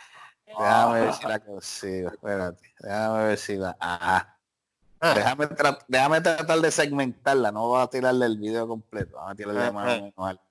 déjame 0.60 1.02
ver 1.02 1.14
si 1.14 1.28
la 1.28 1.40
consigo. 1.40 2.10
Espérate. 2.10 2.74
Déjame 2.80 3.24
ver 3.26 3.38
si 3.38 3.56
la. 3.58 3.78
Ajá. 3.80 4.32
Déjame, 5.02 5.46
tra- 5.50 5.86
déjame 5.88 6.22
tratar 6.22 6.60
de 6.60 6.72
segmentarla, 6.72 7.52
no 7.52 7.68
voy 7.68 7.82
a 7.82 7.88
tirarle 7.88 8.26
el 8.26 8.38
video 8.40 8.68
completo, 8.68 9.18
vamos 9.18 9.34
a 9.34 9.36
tirarle 9.36 9.72
más 9.72 9.86
o 9.86 10.02
menos 10.02 10.14
algo. 10.18 10.42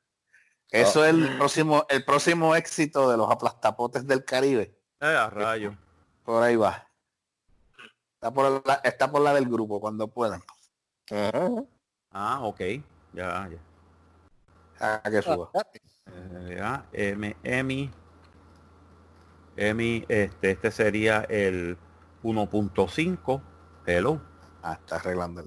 Eso 0.71 1.05
es 1.05 1.11
el 1.11 1.37
próximo, 1.39 1.85
el 1.89 2.05
próximo 2.05 2.55
éxito 2.55 3.11
de 3.11 3.17
los 3.17 3.31
aplastapotes 3.31 4.07
del 4.07 4.25
Caribe. 4.25 4.79
Eh, 5.01 5.27
rayo. 5.31 5.77
Por 6.25 6.43
ahí 6.43 6.57
va. 6.57 6.87
Está 8.15 8.33
por 8.33 8.67
la, 8.67 8.75
está 8.85 9.11
por 9.11 9.23
la 9.23 9.35
del 9.35 9.47
grupo 9.47 9.81
cuando 9.81 10.09
puedan. 10.09 10.43
Ah, 12.11 12.41
ok. 12.43 12.61
Ya, 13.13 13.49
ya. 13.49 14.99
A 15.05 15.11
que 15.11 15.23
suba. 15.23 15.51
Eh, 16.07 16.57
ya, 16.59 16.85
M, 16.93 17.37
Emi. 17.43 17.91
Emi, 19.57 20.05
este, 20.09 20.53
este 20.53 20.71
sería 20.71 21.23
el 21.29 21.77
1.5. 22.23 23.43
Hello. 23.87 24.21
Ah, 24.63 24.79
está 24.81 24.97
arreglando. 24.97 25.45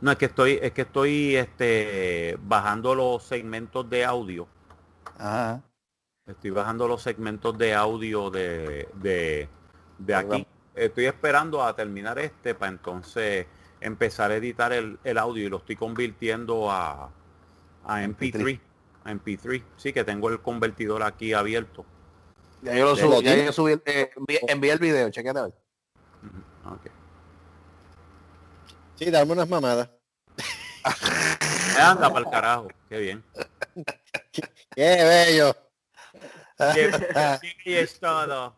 No, 0.00 0.10
es 0.10 0.18
que 0.18 0.24
estoy, 0.24 0.58
es 0.60 0.72
que 0.72 0.82
estoy 0.82 1.36
este, 1.36 2.36
bajando 2.42 2.94
los 2.94 3.22
segmentos 3.22 3.88
de 3.88 4.04
audio. 4.04 4.48
Ajá. 5.16 5.62
Estoy 6.26 6.50
bajando 6.50 6.88
los 6.88 7.02
segmentos 7.02 7.56
de 7.58 7.74
audio 7.74 8.30
de, 8.30 8.88
de, 8.94 9.48
de 9.98 10.14
aquí. 10.14 10.46
Estoy 10.74 11.06
esperando 11.06 11.62
a 11.62 11.76
terminar 11.76 12.18
este 12.18 12.54
para 12.54 12.72
entonces 12.72 13.46
empezar 13.80 14.30
a 14.30 14.36
editar 14.36 14.72
el, 14.72 14.98
el 15.04 15.18
audio 15.18 15.46
y 15.46 15.50
lo 15.50 15.58
estoy 15.58 15.76
convirtiendo 15.76 16.70
a, 16.70 17.10
a 17.84 18.02
MP3. 18.02 18.60
A 19.04 19.12
MP3. 19.12 19.62
Sí, 19.76 19.92
que 19.92 20.04
tengo 20.04 20.30
el 20.30 20.40
convertidor 20.40 21.02
aquí 21.02 21.32
abierto. 21.32 21.84
Ya 22.62 22.74
yo 22.76 22.84
lo 22.86 22.94
¿De 22.94 23.02
subo, 23.02 23.20
ya 23.20 23.36
yo 23.44 23.52
subí, 23.52 23.72
el- 23.72 23.82
eh, 23.86 24.10
envié, 24.16 24.40
envié 24.48 24.72
el 24.72 24.78
video, 24.78 25.10
chequete 25.10 25.38
a 25.38 25.42
ver. 25.42 25.52
Ok. 26.64 26.86
Sí, 28.96 29.10
dame 29.10 29.32
unas 29.32 29.48
mamadas. 29.48 29.90
Anda 31.78 32.08
para 32.12 32.24
el 32.24 32.30
carajo. 32.30 32.68
Qué 32.88 32.98
bien. 32.98 33.24
¡Qué 34.32 34.46
bello! 34.76 35.56
Sí, 37.40 37.48
es 37.64 37.98
todo. 37.98 38.56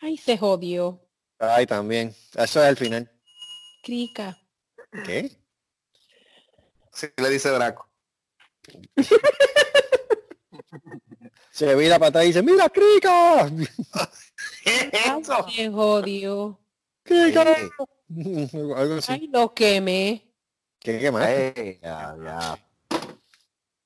Ay, 0.00 0.16
se 0.16 0.38
jodió. 0.38 1.00
Ay, 1.38 1.66
también. 1.66 2.14
Eso 2.34 2.62
es 2.62 2.68
el 2.68 2.76
final. 2.76 3.10
Crica. 3.82 4.38
¿Qué? 5.04 5.30
Sí, 6.92 7.08
le 7.16 7.28
dice 7.28 7.50
Draco. 7.50 7.88
Se 11.50 11.74
vira 11.74 11.98
para 11.98 12.08
atrás 12.10 12.24
y 12.24 12.28
dice, 12.28 12.42
¡Mira, 12.42 12.68
Crica! 12.68 13.44
Ay, 13.44 15.24
se 15.54 15.70
jodió. 15.70 16.58
Eh, 17.04 17.32
Algo 18.76 18.94
así. 18.96 19.12
Ay, 19.12 19.28
lo 19.28 19.52
quemé. 19.54 20.24
¿Qué, 20.78 20.98
qué 21.00 21.10
más? 21.10 21.26
eh, 21.28 21.78
ya, 21.82 22.16
ya. 22.22 22.58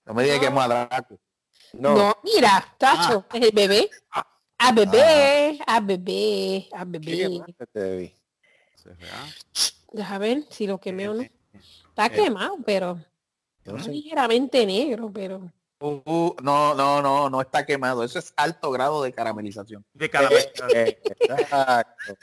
No 0.05 0.15
me 0.15 0.25
digas 0.25 0.41
que 0.41 0.47
es 0.47 0.53
más 0.53 0.69
Draco. 0.69 1.19
No, 1.75 2.17
mira, 2.23 2.75
tacho, 2.79 3.25
es 3.33 3.43
el 3.43 3.53
bebé. 3.53 3.89
A 4.59 4.73
bebé, 4.73 5.59
a 5.67 5.81
bebé, 5.81 6.69
a 6.73 6.85
¿Qué 6.85 6.99
bebé. 6.99 7.45
te 7.73 7.97
vi? 7.97 8.15
Deja 9.93 10.19
ver 10.19 10.45
si 10.51 10.67
lo 10.67 10.79
quemé 10.79 11.09
o 11.09 11.15
no. 11.15 11.23
Eh, 11.23 11.33
Está 11.89 12.09
quemado, 12.11 12.59
pero 12.65 12.97
Yo 13.65 13.73
no 13.73 13.79
está 13.79 13.85
sé. 13.87 13.93
ligeramente 13.93 14.65
negro, 14.67 15.11
pero 15.13 15.51
Uh, 15.83 16.37
no, 16.43 16.75
no, 16.75 17.03
no, 17.03 17.29
no 17.29 17.41
está 17.41 17.67
quemado. 17.67 18.05
Eso 18.05 18.19
es 18.21 18.33
alto 18.37 18.71
grado 18.71 19.03
de 19.03 19.13
caramelización. 19.13 19.85
De 19.93 20.09
caramelización. 20.09 20.71
Eh, 20.75 21.01
exacto. 21.05 22.15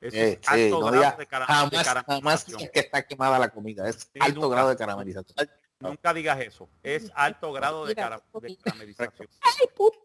Eso 0.00 0.16
Eh, 0.16 0.32
es 0.32 0.46
sí, 0.46 0.64
alto 0.64 0.80
no 0.80 0.86
grado 0.86 0.96
diga 0.96 1.16
de, 1.16 1.26
cara- 1.26 1.46
de 1.46 1.52
Jamás, 1.52 1.70
jamás 1.70 1.84
caramelización. 2.04 2.58
digas 2.58 2.70
que 2.72 2.80
está 2.80 3.02
quemada 3.06 3.38
la 3.38 3.48
comida. 3.50 3.88
Es 3.88 3.96
Sí, 4.12 4.18
alto 4.20 4.40
nunca. 4.40 4.54
grado 4.54 4.68
de 4.70 4.76
caramelización. 4.76 5.48
Nunca 5.78 6.12
digas 6.14 6.40
eso. 6.40 6.68
Es 6.82 7.10
alto 7.14 7.52
grado 7.52 7.86
de, 7.86 7.94
cara- 7.94 8.22
caramelización. 8.64 9.28
ay 9.40 9.66
puta 9.74 9.98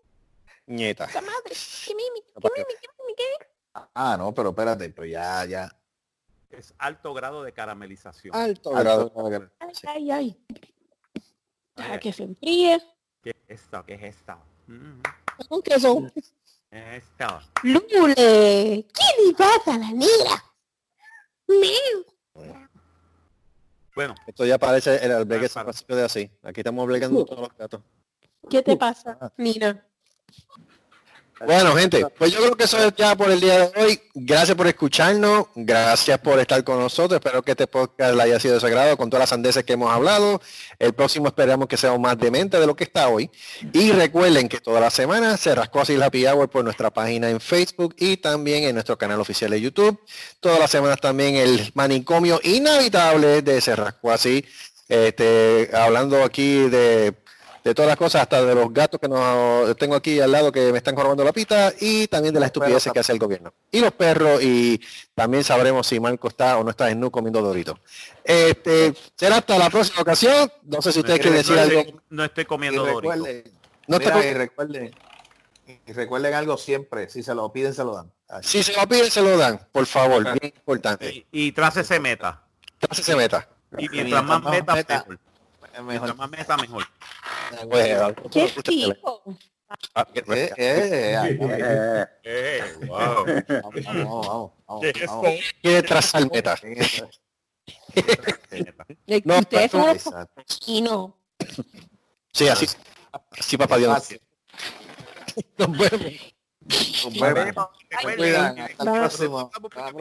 Nieta. 0.68 1.06
madre, 1.08 1.56
qué 1.86 1.94
mimi, 1.96 2.22
qué 2.22 2.50
mimi, 2.56 2.74
qué 2.82 2.88
mimi, 3.00 3.16
qué 3.16 3.48
Ah, 3.94 4.16
no, 4.18 4.34
pero 4.34 4.50
espérate, 4.50 4.90
pero 4.90 5.06
ya, 5.06 5.44
ya. 5.46 5.70
Es 6.50 6.74
alto 6.78 7.14
grado 7.14 7.44
de 7.44 7.52
caramelización. 7.52 8.34
Alto 8.34 8.76
Alto 8.76 9.12
grado. 9.14 9.30
de 9.30 9.50
ay, 9.60 9.74
ay, 9.88 10.12
ay. 10.12 10.46
Deja 11.76 11.94
Ay, 11.94 12.00
que 12.00 12.14
se 12.14 12.24
enfríe. 12.24 12.82
¿Qué 13.22 13.30
es 13.48 13.62
esto? 13.62 13.84
¿Qué 13.86 13.94
es 13.96 14.04
esto? 14.04 14.38
Mm, 14.68 15.02
¿Con 15.50 15.62
qué 15.62 15.80
son? 15.80 16.10
¿Qué 16.12 16.20
es 16.72 17.04
esto? 17.04 17.40
Lule, 17.64 18.86
¿qué 18.94 19.26
le 19.26 19.34
pasa 19.38 19.76
a 19.76 19.78
la 19.78 19.92
negra? 19.92 20.44
Meu. 21.48 22.06
Bueno, 23.96 24.14
Esto 24.28 24.46
ya 24.46 24.58
parece 24.58 24.98
el 25.06 25.12
albergue 25.14 25.48
Ah, 25.56 25.72
de 25.96 26.04
así. 26.04 26.30
Aquí 26.44 26.60
estamos 26.60 26.84
obligando 26.84 27.24
todos 27.24 27.42
los 27.48 27.58
gatos. 27.58 27.82
¿Qué 28.50 28.62
te 28.62 28.76
pasa, 28.76 29.34
Nina? 29.38 29.86
Bueno, 31.44 31.76
gente, 31.76 32.06
pues 32.18 32.32
yo 32.32 32.40
creo 32.40 32.56
que 32.56 32.64
eso 32.64 32.78
es 32.78 32.94
ya 32.96 33.16
por 33.18 33.30
el 33.30 33.42
día 33.42 33.68
de 33.68 33.82
hoy. 33.82 34.02
Gracias 34.14 34.56
por 34.56 34.68
escucharnos, 34.68 35.48
gracias 35.54 36.18
por 36.20 36.40
estar 36.40 36.64
con 36.64 36.80
nosotros. 36.80 37.20
Espero 37.20 37.44
que 37.44 37.52
este 37.52 37.68
podcast 37.68 38.16
le 38.16 38.24
haya 38.24 38.40
sido 38.40 38.54
de 38.54 38.62
su 38.62 38.66
agrado 38.66 38.96
con 38.96 39.10
todas 39.10 39.24
las 39.24 39.30
sandeces 39.32 39.66
que 39.66 39.74
hemos 39.74 39.92
hablado. 39.92 40.42
El 40.80 40.94
próximo 40.94 41.28
esperamos 41.28 41.68
que 41.68 41.76
sea 41.76 41.98
más 41.98 42.18
demente 42.18 42.58
de 42.58 42.66
lo 42.66 42.74
que 42.74 42.86
está 42.86 43.10
hoy. 43.10 43.30
Y 43.74 43.92
recuerden 43.92 44.48
que 44.48 44.62
toda 44.62 44.80
la 44.80 44.90
semana 44.90 45.36
se 45.36 45.54
rascó 45.54 45.82
así 45.82 45.98
la 45.98 46.06
Happy 46.06 46.26
Hour 46.26 46.50
por 46.50 46.64
nuestra 46.64 46.90
página 46.90 47.30
en 47.30 47.42
Facebook 47.42 47.96
y 47.98 48.16
también 48.16 48.64
en 48.64 48.76
nuestro 48.76 48.98
canal 48.98 49.20
oficial 49.20 49.52
de 49.52 49.60
YouTube. 49.60 50.00
Todas 50.40 50.60
las 50.60 50.72
semanas 50.72 51.02
también 51.02 51.36
el 51.36 51.70
manicomio 51.74 52.40
inhabitable 52.44 53.42
de 53.42 53.60
Se 53.60 53.76
rascó 53.76 54.12
así. 54.12 54.46
Este, 54.88 55.70
hablando 55.74 56.24
aquí 56.24 56.70
de 56.70 57.14
de 57.66 57.74
todas 57.74 57.90
las 57.90 57.98
cosas, 57.98 58.22
hasta 58.22 58.46
de 58.46 58.54
los 58.54 58.72
gatos 58.72 59.00
que 59.00 59.08
nos 59.10 59.76
tengo 59.76 59.96
aquí 59.96 60.20
al 60.20 60.32
lado 60.32 60.52
que 60.52 60.72
me 60.72 60.78
están 60.78 60.96
robando 60.96 61.24
la 61.24 61.34
pita 61.34 61.74
y 61.80 62.08
también 62.08 62.32
de 62.32 62.40
las 62.40 62.48
estupideces 62.48 62.94
que 62.94 63.00
hace 63.00 63.12
el 63.12 63.18
gobierno. 63.18 63.52
Y 63.72 63.80
los 63.80 63.92
perros 63.92 64.40
y 64.44 64.80
también 65.16 65.44
sabremos 65.44 65.88
si 65.88 66.00
Marco 66.00 66.28
está 66.28 66.60
o 66.60 66.64
no 66.64 66.70
está 66.70 66.92
en 66.92 67.00
nu 67.00 67.10
comiendo 67.10 67.42
doritos. 67.42 67.80
Este, 68.24 68.94
será 69.16 69.38
hasta 69.38 69.58
la 69.58 69.72
próxima 69.72 70.02
ocasión. 70.04 70.48
No 70.64 70.80
sé 70.80 70.92
si 70.92 71.00
ustedes 71.00 71.20
quieren 71.20 71.40
decir 71.40 71.56
no, 71.56 71.62
algo. 71.64 72.02
no 72.12 72.24
estoy 72.24 72.44
Y 72.44 72.46
comiendo 72.46 72.86
Doritos. 72.86 73.02
recuerden, 73.16 73.44
No 73.88 73.98
mira, 73.98 74.16
está- 74.16 74.28
y 74.30 74.34
recuerden, 74.36 74.96
y 75.88 75.94
recuerden 75.94 76.34
algo 76.36 76.58
siempre, 76.58 77.10
si 77.10 77.24
se 77.24 77.34
lo 77.34 77.52
piden, 77.52 77.74
se 77.74 77.84
lo 77.84 77.96
dan. 77.96 78.12
Si 78.44 78.62
se 78.62 78.74
lo 78.74 78.88
piden, 78.88 79.10
se 79.10 79.24
lo 79.24 79.36
dan, 79.40 79.60
por 79.72 79.88
favor. 79.88 80.24
Bien 80.40 80.54
importante. 80.56 81.10
Y, 81.32 81.48
y 81.48 81.52
tras 81.52 81.78
ese 81.78 82.00
meta. 82.00 82.44
Entonces 82.80 83.04
se 83.04 83.16
meta. 83.16 83.50
Y 83.76 83.90
mientras 83.90 84.24
más 84.24 84.44
meta, 84.44 84.76
mejor. 84.76 85.20
Mejor. 85.84 86.16
más 86.16 86.30
meta, 86.30 86.58
mejor. 86.58 86.84
Bueno, 87.68 88.14
¿Qué 88.32 88.48
tipo? 88.64 89.22
Eh, 90.14 90.52
eh, 90.58 91.38
eh. 91.40 92.06
Eh, 92.24 92.64
wow. 92.88 93.26
Vamos, 93.26 93.84
vamos, 93.86 94.28
vamos, 94.28 94.52
vamos, 94.68 94.82
¿Qué 94.82 94.90
es 94.90 95.08
vamos. 95.08 95.34
quiere 95.62 95.84
trazar 95.84 96.32
meta. 96.32 96.56
De 99.06 99.22
que 99.22 99.22
No, 99.26 99.40
ustedes 99.40 99.72
son 99.72 99.98
cochinos. 100.36 101.12
Sí, 102.32 102.48
así. 102.48 102.68
Así, 103.32 103.58
papá 103.58 103.78
Dios. 103.78 104.16
Nos 105.58 105.78
vemos. 105.78 106.14
Recuerden. 107.12 107.56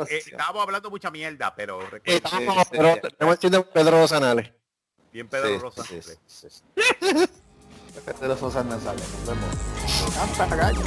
Estábamos 0.08 0.62
hablando 0.62 0.90
mucha 0.90 1.10
mierda, 1.10 1.54
pero 1.54 1.80
recuerden, 1.80 2.16
Estamos, 2.16 2.66
pero 2.70 2.88
estamos 3.02 3.34
haciendo 3.36 3.70
Pedro 3.70 4.08
Sanales. 4.08 4.50
Bien 5.14 5.28
Pedro 5.28 5.48
Sí, 5.48 5.56
Rosa. 5.58 5.82
De 8.20 8.28
los 8.28 8.40
Sosa 8.40 8.64
Nasales. 8.64 9.08
Nos 9.10 9.26
vemos. 9.28 9.46
Canta, 10.36 10.56
gallo. 10.56 10.80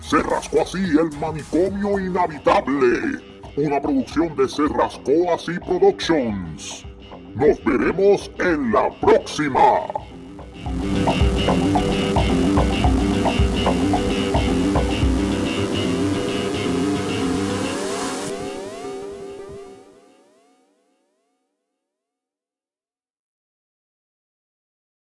Se 0.00 0.22
rascó 0.22 0.62
así 0.62 0.78
el 0.78 1.12
manicomio 1.18 1.98
inhabitable. 1.98 3.22
Una 3.56 3.80
producción 3.80 4.34
de 4.34 4.48
Se 4.48 4.66
rascó 4.68 5.34
así 5.34 5.52
Productions. 5.60 6.86
Nos 7.34 7.62
veremos 7.64 8.30
en 8.38 8.72
la 8.72 8.90
próxima. 9.00 9.60